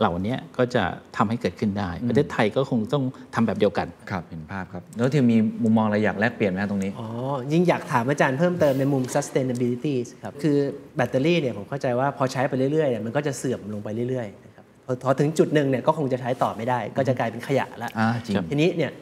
[0.01, 0.85] เหล่านี้ก็จะ
[1.17, 3.05] ทำให้เกิดขึ้นได้ ประเทศไทยก็คงต้อง
[3.35, 7.09] ทำแบบเดียวกันครับเห็นภาพครับ แล้วที่มีมุมมองอะไรอยากแลกเปลี่ยนไหมฮะตรงนี้อ๋อ
[7.53, 10.57] ยิ่งอยากถามอาจารย์เพิ่มเติมในมุม sustainability ครับคือ
[10.97, 18.93] แบตเตอรี่เนี่ยผมเข้าใจว่าพอใช้ไปเรื่อยๆเนี่ยมันก็จะเสื่อมลงไปเรื่อยๆนะครับพอพอถึงจุดหนึ่งเนี่ยก็คงจะใช้ต่อไม่ได้ ก็จะกลายเป็นขยะละอ่าจริงทีนี้เนี่ย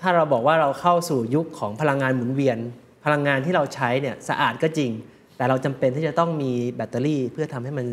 [0.00, 2.58] ถ้าเราบอกว่าเราเข้าสู่ยุคของพลังงานหมุนเวียน
[3.04, 4.90] พลังงานที่เราใช้เนี่ยสะอาดก็จริง
[5.36, 7.86] แต่เราจำเป็นที่จะต้องมีแบตเตอรี่เพื่อทำให้มัน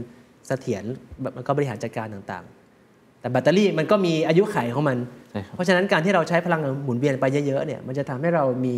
[0.48, 0.84] เสถียร
[1.22, 4.98] แบบมันก็บริหารจัดการต่างๆ แต่แบตเตอรี่มันก็มีอายุขัยของมัน
[5.32, 8.76] ใช่ครับเพราะฉะนั้นการที่เราใช้พลังงานหมุนเวียนไปเยอะๆเนี่ยมันจะทำให้เรามี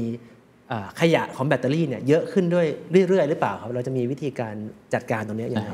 [0.72, 2.68] อ่าขยะของแบตเตอรี่เนี่ยเยอะขึ้นด้วย
[3.10, 4.56] เรื่อยๆ หรือเปล่าครับเราจะมีวิธีการ
[4.94, 5.72] จัดการตรงเนี้ยยังไง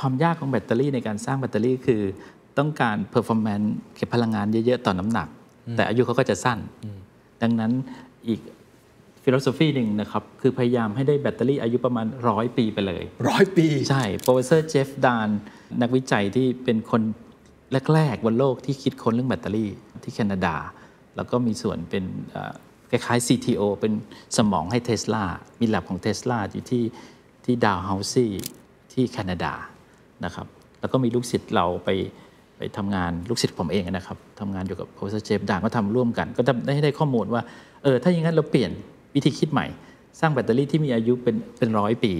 [0.00, 2.02] ความยากของแบตเตอรี่ในการสร้างแบตเตอรี่คือ
[2.58, 5.28] ต้องการ performance เก็บพลังงานเยอะๆ ต่อน้ำหนัก
[5.76, 6.58] แต่อายุเขาก็จะสั้น
[7.42, 7.72] ดังนั้น
[8.28, 8.40] อีก
[9.22, 15.28] philosophy หนึ่งนะครับ คือพยายามให้ได้แบตเตอรี่อายุประมาณร้อยปีไปเลยร้อยปี ใช่ professor Jeff Dahn
[15.82, 17.02] นักวิจัยที่เป็นคน
[17.94, 19.70] แรกๆบนโลกที่คิดค้นเรื่องแบตเตอรี่
[20.02, 20.54] ที่แคนาดา
[21.16, 22.52] แล้วก็มีส่วนเป็นเอ่อ
[22.90, 23.92] คล้ายๆ CTO เป็น
[24.36, 25.24] สมองให้เทสลา
[25.60, 26.84] มีแล็บของเทสลาอยู่ที่
[27.44, 28.26] ที่ Dalhousie
[28.92, 29.52] ที่แคนาดา
[30.24, 30.46] นะครับ
[30.80, 31.90] แล้วก็มีลูกศิษย์เราไป
[32.56, 37.42] ไปทำงานลูกศิษย์ผมเองนะครับทำงานอยู่กับ Professor Jeff Dahn ก็ทำร่วมกัน ก็ได้ได้ข้อมูลว่า
[37.82, 38.70] เออ ถ้าอย่างนั้นเราเปลี่ยน
[39.14, 39.66] วิธีคิดใหม่
[40.20, 42.12] สร้างแบตเตอรี่ที่มีอายุเป็นเป็นร้อยปี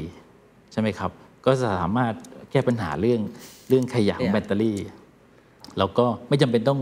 [0.73, 1.11] ใช่ไหมครับ
[1.47, 2.15] ก็สามารถ
[2.51, 3.21] แก้ปัญหาเรื่อง
[3.69, 4.79] เรื่องขยะของแบตเตอรี่
[5.79, 6.81] แล้วก็ไม่จำเป็นต้อง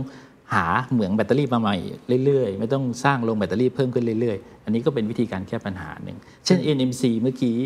[0.55, 1.77] หาเหมืองแบตเตอรี่มาใหม่
[2.25, 7.57] เรื่อยๆ ไม่ต้องสร้างโรงแบตเตอรี่เพิ่มขึ้นเรื่อยๆ อันนี้ก็เป็นวิธีการแก้ปัญหาหนึ่ง เช่น NMC เมื่อกี้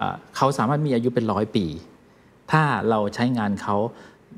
[0.00, 1.66] อ่าเขาสามารถมีอายุเป็นร้อยปี
[2.50, 3.76] ถ้าเราใช้งานเขา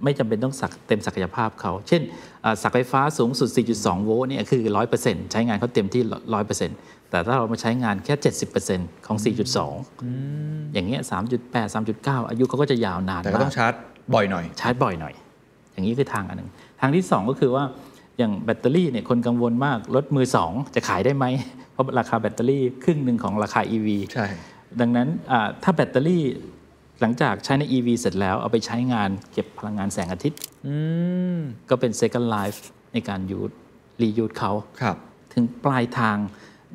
[0.04, 2.02] ไม่จำเป็นต้องสักเต็มศักยภาพเขา เช่น
[2.44, 4.62] อ่าสักไฟฟ้าสูงสุด 4.2 โวลต์เนี่ยคือ
[4.98, 6.02] 100%ใช้งานเขาเต็มที่
[6.48, 8.14] 100% แต่ถ้าเรามาใช้งานแค่
[8.60, 9.16] 70%ของ
[9.94, 11.00] 4.2 อย่างเงี้ย
[11.42, 13.72] 3.8 3.9 อายุเขาก็จะยาวนานแต่ก็มาต้องชาร์จ
[14.14, 15.14] บ่อยหน่อย ชาร์จบ่อยหน่อย
[15.72, 17.64] อย่างนี้คือทางอันหนึ่งทางที่ 2 ก็คือว่า
[18.18, 21.24] อย่างแบตเตอรี่เนี่ยคนกังวลมากรถมือ 2 จะขายได้ไหม
[21.72, 24.26] เพราะราคาแบตเตอรี่ครึ่งหนึ่งของราคา EV ใช่
[24.80, 26.24] ดังนั้นอ่าถ้าแบตเตอรี่
[27.00, 30.38] หลังจากใช้ใน EV เสร็จแล้วเอาไปใช้งานเก็บพลังงานแสงอาทิตย์
[31.70, 32.58] ก็เป็น second life
[32.92, 33.50] ในการยูด
[34.02, 34.52] รียูดเขา
[34.82, 34.96] ครับ
[35.34, 36.16] ถึงปลายทาง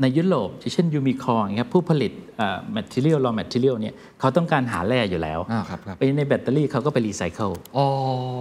[0.01, 7.85] ในยุโรปเช่น Umicore อย่างเงี้ยผู้ผลิตเอ่อ material raw material เนี่ยเขาต้องการหาแร่อยู่แล้วอ่าครับครับไปในแบตเตอรี่เขาก็ไปรีไซเคิลอ๋อ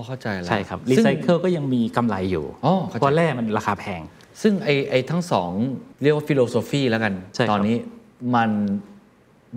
[0.06, 4.02] เข้าใจแล้ว ใช่ครับรีซึ่งไซเคิลก็ยังมีกำไรอยู่อ๋อเข้าใจเพราะแร่มันราคาแพง
[4.42, 5.50] ซึ่งไอไอทั้งสอง
[6.02, 7.76] เรียกว่า philosophy แล้วกันใช่ครับตอนนี้
[8.34, 8.50] มัน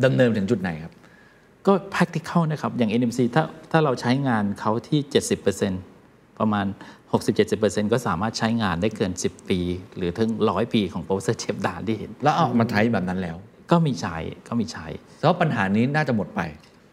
[0.03, 0.93] ดำเนินถึงจุดไหนครับ
[1.67, 4.99] ก็ practical นะครับ อย่าง NMC ถ้าถ้าเราใช้งานเขาที่
[5.69, 6.65] 70%ประมาณ
[7.18, 9.60] 60-70%ก็สามารถใช้งานได้เกิน 10 ปี
[9.98, 13.38] หรือถึง 100 ปีของโปรเซอร์เชฟดานที่เห็น แล้วเอามาใช้แบบนั้นแล้ว
[13.72, 14.15] ก็มีใช้
[14.48, 14.86] ก็มีใช้
[15.22, 16.41] แล้วปัญหานี้น่าจะหมดไป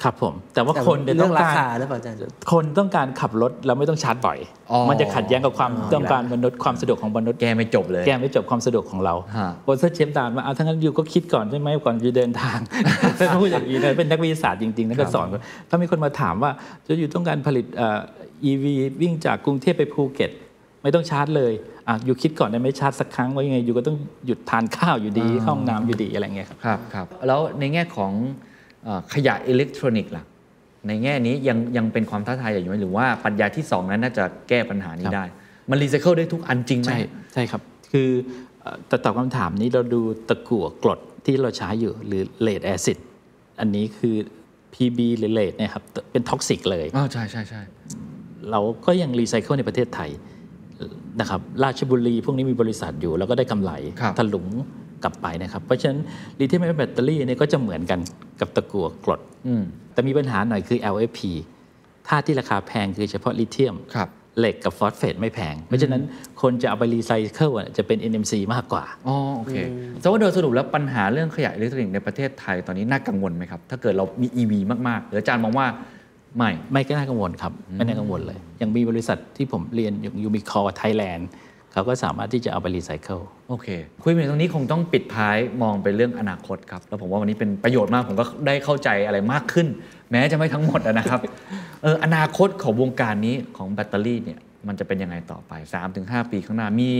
[0.05, 2.19] ครับผม แต่ว่าแต่คนเนี่ยเรื่ต้อองงราการคาหรือเปล่าอาจารย์
[2.53, 4.39] คนต้องการขับรถแล้วไม่ต้องชาร์จบ่อย
[4.71, 12.59] อ๋อมันจะขัดแย้งกับความต้องการมนุษย์ความสะดวกของมนุษย์แกไม่จบเลย แก้ไม่จบความสะดวกของเราฮะโปรเซอร์เชฟดานว่าเอาทั้างนั้นอยู่ก็คิดก่อนใช่ไหมก่อนจะเดินทาง
[13.19, 15.27] ถ้าพูดอย่างนี้นะเป็นนักวิทยาศาสตร์จริงๆนักก็สอน
[15.69, 16.51] ถ้ามีคนมาถามว่า
[16.87, 17.99] จะ you ต้องการผลิตเอ่อ
[18.51, 18.65] EV
[19.03, 20.31] วิ่งจากกรุงเทพไปภูเก็ต
[20.83, 21.53] ไม่ต้องชาร์จเลย
[21.89, 23.97] อะ you คิดก่อนได้ไหมชาร์จสักครั้งว่ายังไง you ก็ต้อง
[24.27, 28.13] หยุดทานข้าวอยู่ดีเข้าห้องน้ำอยู่ดีอะไรเงี้ยครับครับครับแล้วในแง่ของ
[28.85, 30.25] เอ่อขยะอิเล็กทรอนิกส์ล่ะ
[30.89, 35.27] ในแง่นี้ยังยังเป็นความท้าทายอยู่ไหมหรือว่าปรัชญาที่ 2 นั้นน่าจะแก้ปัญหานี้ครับได้
[35.71, 36.99] มันรีไซเคิลได้ทุกอันจริงไหมใช่
[37.35, 38.11] ใช่ครับ คือ
[38.61, 42.99] เอ่อแต่ตอบคำถามนี้เราดูตะกั่วกรดที่เราใช้อยู่หรือ lead acid
[43.61, 44.17] อันนี้คือ
[44.74, 47.63] Pb หรือ lead เนี่ยครับเป็น toxic เลยอ๋อใช่ใช่ใช่
[48.51, 50.10] เราก็ยังรีไซเคิลในประเทศไทย
[51.20, 54.47] นะครับราชบุรีพวกนี้มีบริษัทอยู่ แล้วก็ได้กำไรครับถลุง
[55.05, 56.01] กลับไปนะครับ เพราะฉะนั้น
[56.39, 58.01] ลิเธียมไอออนแบตเตอรี่เนี่ยก็จะเหมือนกัน
[58.40, 59.62] กับตะกั่วกรดอืม
[59.93, 61.20] แต่มีปัญหาหน่อยคือ LFP
[62.09, 64.09] ถ้าที่ราคาแพงคือเฉพาะลิเธียมครับ
[64.39, 66.02] เหล็กกับฟอสเฟตไม่แพง เพราะฉะนั้น
[66.43, 69.56] คนจะเอาไปรีไซเคิลอะจะเป็น NMC มากกว่าอ๋อโอเค
[70.01, 74.52] แต่ว่าโดยสรุปแล้วปัญหาเรื่องขยะอิเล็กทรอนิกส์ในประเทศไทยตอนนี้น่ากังวลไหมครับ ถ้าเกิดเรามี EV
[74.89, 75.66] มากๆหรืออาจารย์มองว่า
[76.36, 81.28] ไม่ไม่ก็น่ากังวลครับ ไม่น่ากังวลเลย ยังมีบริษัทที่ผมเรียนอย่าง Umicore Thailand
[81.73, 83.69] เขาก็สามารถที่จะเอาไปรีไซเคิลโอเค
[84.03, 89.66] คุยไปถึงตรงนี้คงต้องปิดท้ายมองไปเรื่องอนาคตครับ แล้วผมว่าวันนี้เป็นประโยชน์มาก ผมก็ได้เข้าใจอะไรมากขึ้น
[90.11, 91.20] แม้จะไม่ทั้งหมดอะนะครับ
[91.82, 95.53] เอออนาคตของวงการนี้ของแบตเตอรี่เนี่ยมันจะเป็นยังไงต่อไป
[95.93, 96.90] 3-5 ปีข้างหน้ามี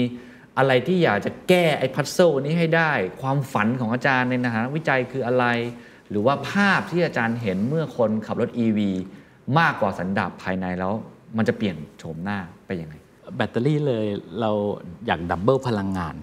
[0.59, 5.45] อะไรที่อยากจะแก้ไอ้ puzzle นี้ให้ได้ ความฝันของอาจารย์ในฐานะวิจัยคืออะไร
[6.11, 8.79] หรือว่าภาพที่อาจารย์เห็นเมื่อคนขับรถ EV
[9.59, 10.93] มากกว่าสันดาปภายในแล้ว
[11.37, 12.95] มันจะเปลี่ยนโฉมหน้าไปยังไง
[13.37, 14.07] แบตเตอรี่เลย
[14.41, 14.51] เรา
[15.07, 16.15] อยาก double พลังงาน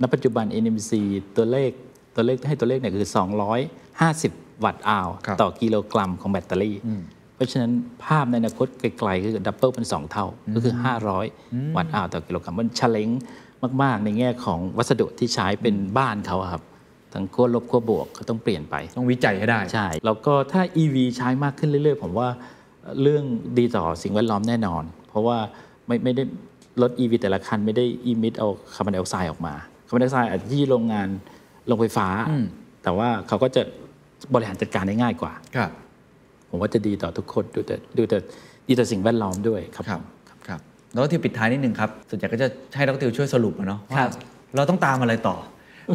[0.00, 0.92] ณ ปัจจุบัน NMC
[1.36, 1.70] ตัวเลข
[2.14, 3.06] ตัวเลขให้ตัวเลขเนี่ยคือ
[3.64, 6.76] 250 watt hour ครับต่อกิโลกรัมของแบตเตอรี่
[7.34, 7.72] เพราะฉะนั้น
[8.04, 10.74] ภาพในอนาคตไกลๆคือ double เป็น 2 เท่า ก็คือ
[11.24, 13.08] 500 watt hour ต่อกิโลกรัมมันช l เลง
[13.82, 16.62] มาก ๆ ในแง่ของวัสดุที่ใช้เป็นบ้านเขาอะครับ
[17.14, 22.28] ทั้งขั้วลบขั้วบวกก็ต้องเปลี่ยนไป ต้องวิจัยให้ได้ ใช่ แล้วก็ถ้า EV ใช้มากขึ้นเรื่อย ๆ ผมว่า
[23.02, 23.24] เรื่อง
[23.58, 25.38] ดีต่อสิ่งแวดล้อมแน่นอน เพราะว่า
[25.86, 26.22] ไม่ไม่ได้
[26.82, 29.54] รถ EV แต่ละคันไม่ได้ emit เอาคาร์บอนไดออกไซด์ออกมา
[29.86, 31.08] คาร์บอนไดออกไซด์อาจจะที่โรงงาน
[31.66, 32.08] โรงไฟฟ้า
[32.82, 33.62] แต่ว่าเขาก็จะ
[34.34, 35.70] บริหารจัดการได้ง่ายกว่าครับ
[36.50, 38.18] ผมว่าจะดีต่อทุกคนดูแต่ดูแต่
[38.68, 40.00] ดีต่อสิ่งแวดล้อมด้วยครับครับ
[40.48, 40.60] ครับ
[40.92, 44.10] แล้วก็ทิวปิดท้ายนิดนึงครับส่วนใหญ่ก็จะให้ดรติวช่วยสรุปอะเนาะครัว่าบ
[44.56, 45.36] เราต้องตามอะไรต่อ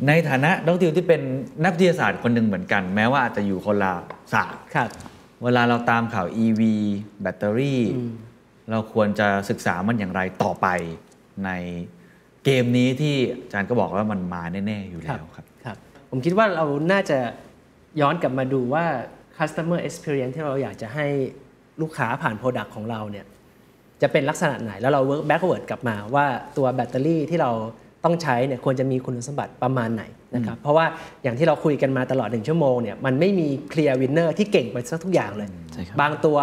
[0.08, 1.22] ในฐานะดรติวที่เป็น
[1.64, 3.94] นักวิทยาศาสตร์คนหนึ่งเหมือนกัน แม้ว่าอาจจะอยู่คนละ
[4.34, 4.90] ศาสตร์ครับ
[5.44, 6.62] เวลาเราตามข่าว EV
[7.22, 7.82] แบตเตอรี่
[8.72, 10.68] เราควรจะศึกษามันอย่างไรต่อไป
[11.46, 11.50] ใน
[12.46, 15.78] เกมนี้ที่อาจารย์ก็บอกว่ามันมาแน่ ๆ อยู่แล้วครับครับ
[16.10, 17.18] ผมคิดว่าเราน่าจะ
[18.02, 18.86] ย้อนกลับมาดูว่า
[19.38, 21.08] customer experience ที่เราอยากจะให้
[21.82, 23.26] ลูกค้าผ่าน product ของเราเนี่ย
[24.02, 26.26] จะเป็นลักษณะไหน แล้วเรา work backward กลับมาว่า
[26.58, 27.52] ตัวแบตเตอรี่ที่เรา
[28.04, 30.04] ต้องใช้เนี่ยควรจะมีคุณสมบัติประมาณไหน
[30.36, 30.86] นะครับเพราะว่า
[31.24, 36.38] อย่างที่เราคุยกันมาตลอดหนึ่งชั่วโมงเนี่ยมันไม่มี clear winner ที่เก่งไปสักทุกอย่างเลยใช่ครับบางตัว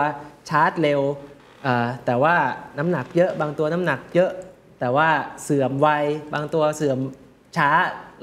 [0.49, 1.01] ชาร์จเร็ว
[1.63, 2.35] เอ่อแต่ว่า
[2.79, 4.31] น้ำหนักเยอะบางตัวน้ำหนักเยอะ
[4.81, 5.09] แต่ว่า
[5.43, 5.89] เสื่อมไว
[6.35, 6.99] บางตัวเสื่อม
[7.57, 7.71] ช้า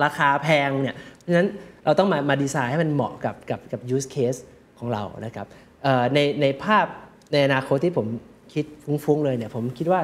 [0.03, 1.49] ราคาแพงเนี่ยเพราะฉะนั้น
[1.85, 4.39] เราต้องมามาดีไซน์ให้มันเหมาะกับกับกับ use case
[4.79, 5.47] ของเรานะครับ
[5.83, 6.85] เอ่อในในภาพ
[7.33, 8.07] ในอนาคตที่ผม
[8.53, 8.65] คิด
[9.05, 10.01] ฟุ้งๆเลยเนี่ยผมคิดว่า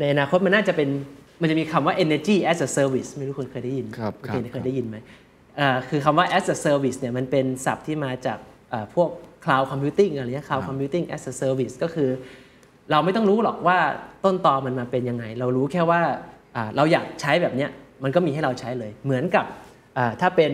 [0.00, 0.88] ในอนาคตมันน่าจะเป็น
[1.42, 4.96] มันจะมีคำว่า energy as a service ไม่รู้คุณเคยได้ยินครับโอเคครับเคยได้ยินไหม
[5.56, 8.38] เอ่อคือคำว่า as a service เนี่ยมันเป็นศัพท์ที่มาจาก
[8.70, 9.08] เอ่อพวก
[9.44, 12.10] cloud computing อะไรเงี้ย cloud computing as a service ก็คือ
[12.90, 13.78] เราไม่ต้องรู้หรอกว่า
[14.24, 16.00] ต้นตอมันมาเป็นยังไง เรารู้แค่ว่า
[16.56, 17.70] อ่าเราอยากใช้แบบเนี้ย
[18.02, 19.44] มันก็มีให้เราใช้เลย เหมือนกับ
[19.96, 20.52] อ่าถ้าเป็น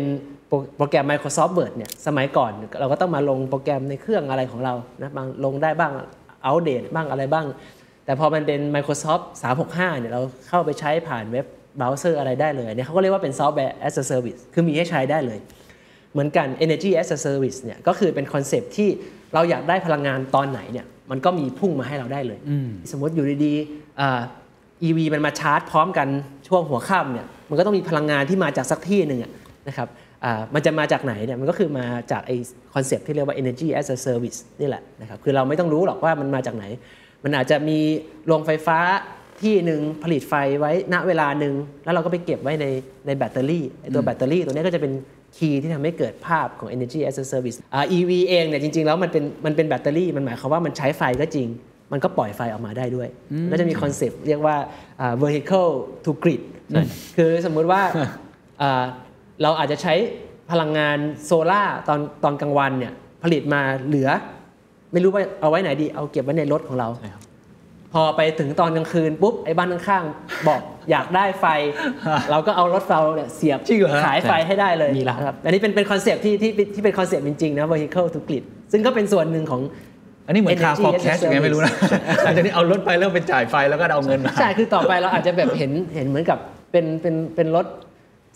[0.48, 5.92] โปรโปรแกรม Microsoft Word เนี่ยสมัยก่อนเราก็ต้องมาลงโปรแกรมในเครื่องอะไรของเรานะบางลงได้บ้าง
[6.44, 7.46] อัปเดตบ้างอะไรบ้าง
[8.08, 9.24] แต่พอมันเป็น Microsoft
[9.62, 11.46] 365เนี่ยเราเข้าไปใช้ผ่านเว็บ
[11.78, 15.38] เบราว์เซอร์อะไรได้เลยเนี่ยเขาก็เรียกว่าเป็น Software as a Service คือมีให้ใช้ได้เลย
[16.12, 18.88] เหมือนกัน Energy as a Service เนี่ยก็คือเป็นคอนเซปต์ที่
[19.34, 22.38] เราอยากได้พลังงานตอนไหนเนี่ยมันก็มีพุ่งมาให้เราได้เลย
[22.90, 24.20] สมมติอยู่ดีๆอ่า
[24.88, 26.08] EV มันมาชาร์จพร้อมกัน
[26.48, 29.32] ช่วงหัวค่ำเนี่ยมันก็ต้องมีพลังงานที่มาจากสักที่หนึ่งอะ
[29.68, 29.88] นะครับ
[30.24, 32.32] อ่ามันจะมาจากไหนเนี่ยมันก็คือมาจากไอ้
[32.74, 36.64] คอนเซปต์ที่เรียกว่า energy as a service นี่แหละนะครับคือเราไม่ต้องรู้หรอกว่ามันมาจากไหน
[37.24, 37.78] มันอาจจะมี
[38.26, 38.78] โรงไฟฟ้า
[39.42, 41.54] ที่หนึ่งผลิตไฟไว้ณเวลาหนึ่ง
[41.84, 42.66] แล้วเราก็ไปเก็บไว้ใน
[43.06, 44.92] ในแบตเตอรี่ไอ้ตัวแบตเตอรี่ตัวนี้ก็จะเป็น
[45.36, 51.48] key ที่ทำให้เกิดภาพของ energy as a service อ่า EV เองเนี่ยจริง ๆ แล้วมันเป็นมันเป็นแบตเตอรี่ มันหมายความว่ามันใช้ไฟก็จริง
[51.92, 53.08] มันก็ปล่อยไฟออกมาได้ด้วย
[53.48, 54.56] แล้วจะมีคอนเซปต์เรียกว่า
[55.00, 55.70] อ่า vehicle
[56.04, 56.42] to grid
[57.16, 57.82] คือสมมุติว่า
[58.62, 58.84] อ่า
[59.42, 59.94] เราอาจจะใช้
[60.50, 62.92] พลังงานโซล่าร์ตอนตอนกลางวันเนี่ย
[63.22, 64.08] ผลิตมาเหลือ
[64.92, 67.22] ไม่รู้ว่าเอาไว้ไหนดีเอาเก็บไว้ในรถของเราใช่ครับ
[67.94, 70.60] พอไปถึงตอนกลางคืนปุ๊บไอ้บ้านข้างๆบอก
[70.90, 71.46] อยากได้ไฟ
[72.30, 79.60] เราก็เอารถเราเนี่ยเสียบจริงเหรอฮะขายไฟให้ได้เลยมีแล้วนะครับอันนี้เป็นเป็นคอนเซปต์ที่ที่ที่เป็นคอนเซปต์จริงๆนะ vehicle to grid ซึ่งก็เป็นส่วนหนึ่งของ
[80.26, 81.72] อันนี้เหมือนคา Energy ฟอร์ as a แคสยังไงไม่รู้นะ
[82.24, 86.38] หลังจากนี้เอารถไปแล้วไปจ่ายไฟแล้วก็เอาเงินมาใช่คือต่อไปเราอาจจะแบบเห็นเห็นเหมือนกับ
[86.72, 87.66] เป็นเป็นเป็นรถ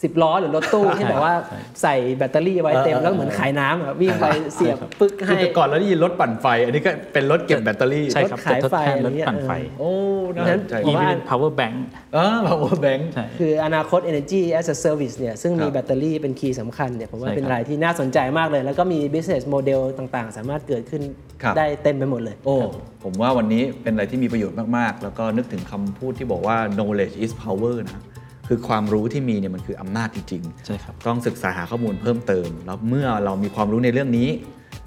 [0.03, 1.35] สิบล้อหรือรถตู้ที่แบบว่า
[1.83, 9.91] ใส่แบตเตอรี่ไว้เต็มเออแล้วเหมือนขายน้ำอะวิ่งไปเสียบปึ๊กคือให้แต่ก่อนเราได้ยินรถปั่นไฟ อันนี้ก็เป็นรถเก็บแบตเตอรี่ใช่ครับรถขายไฟจะทดแทนรถอะไรเงี้ยปั่นไฟโอ้
[10.35, 11.77] น่าสนใจผมอีว่าเป็น power bank
[12.15, 21.03] เออ power bank ใช่คืออนาคต Energy as a Service เนี่ยซึ่งมีครับแบตเตอรี่เป็นคีย์สำคัญเนี่ยผมว่าใช่เป็นครับรายที่น่าสนใจมากเลย แล้วก็มี business model ต่างๆ สามารถเกิดขึ้น
[21.43, 22.57] ครับได้เต็มไปหมดเลยโอ้
[23.05, 28.03] ผมว่าวันนี้เป็นอะไรที่มีประโยชน์มากๆ แล้วก็นึกถึงคำพูดที่บอกว่า knowledge is power นะ
[28.49, 34.29] คือความรู้ที่มีเนี่ยมันคืออำนาจจริงๆใช่ครับต้องศึกษาหาข้อมูลเพิ่มเติม แล้วเมื่อเรามีความรู้ในเรื่องนี้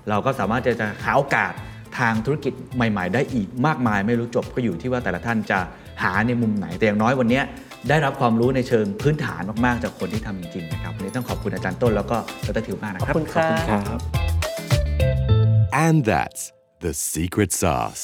[0.09, 1.53] เราก็สามารถจะจะหาโอกาส
[1.99, 5.59] ทางธุรกิจใหม่ ๆ ได้อีกมากมาย ไม่รู้จบก็อยู่ที่ว่าแต่ละท่านจะ
[6.03, 7.41] หาในมุมไหนแต่อย่างน้อยวันนี้
[7.89, 13.99] ได้รับความรู้ในเชิงพื้นฐานมากๆ จากคนที่ทำจริงๆนะครับวันนี้ต้องขอบคุณอาจารย์ต้นแล้วก็ดรทิวมากนะขอบครับคุณครับครับ
[15.85, 16.41] And that's
[16.79, 18.03] the secret sauce.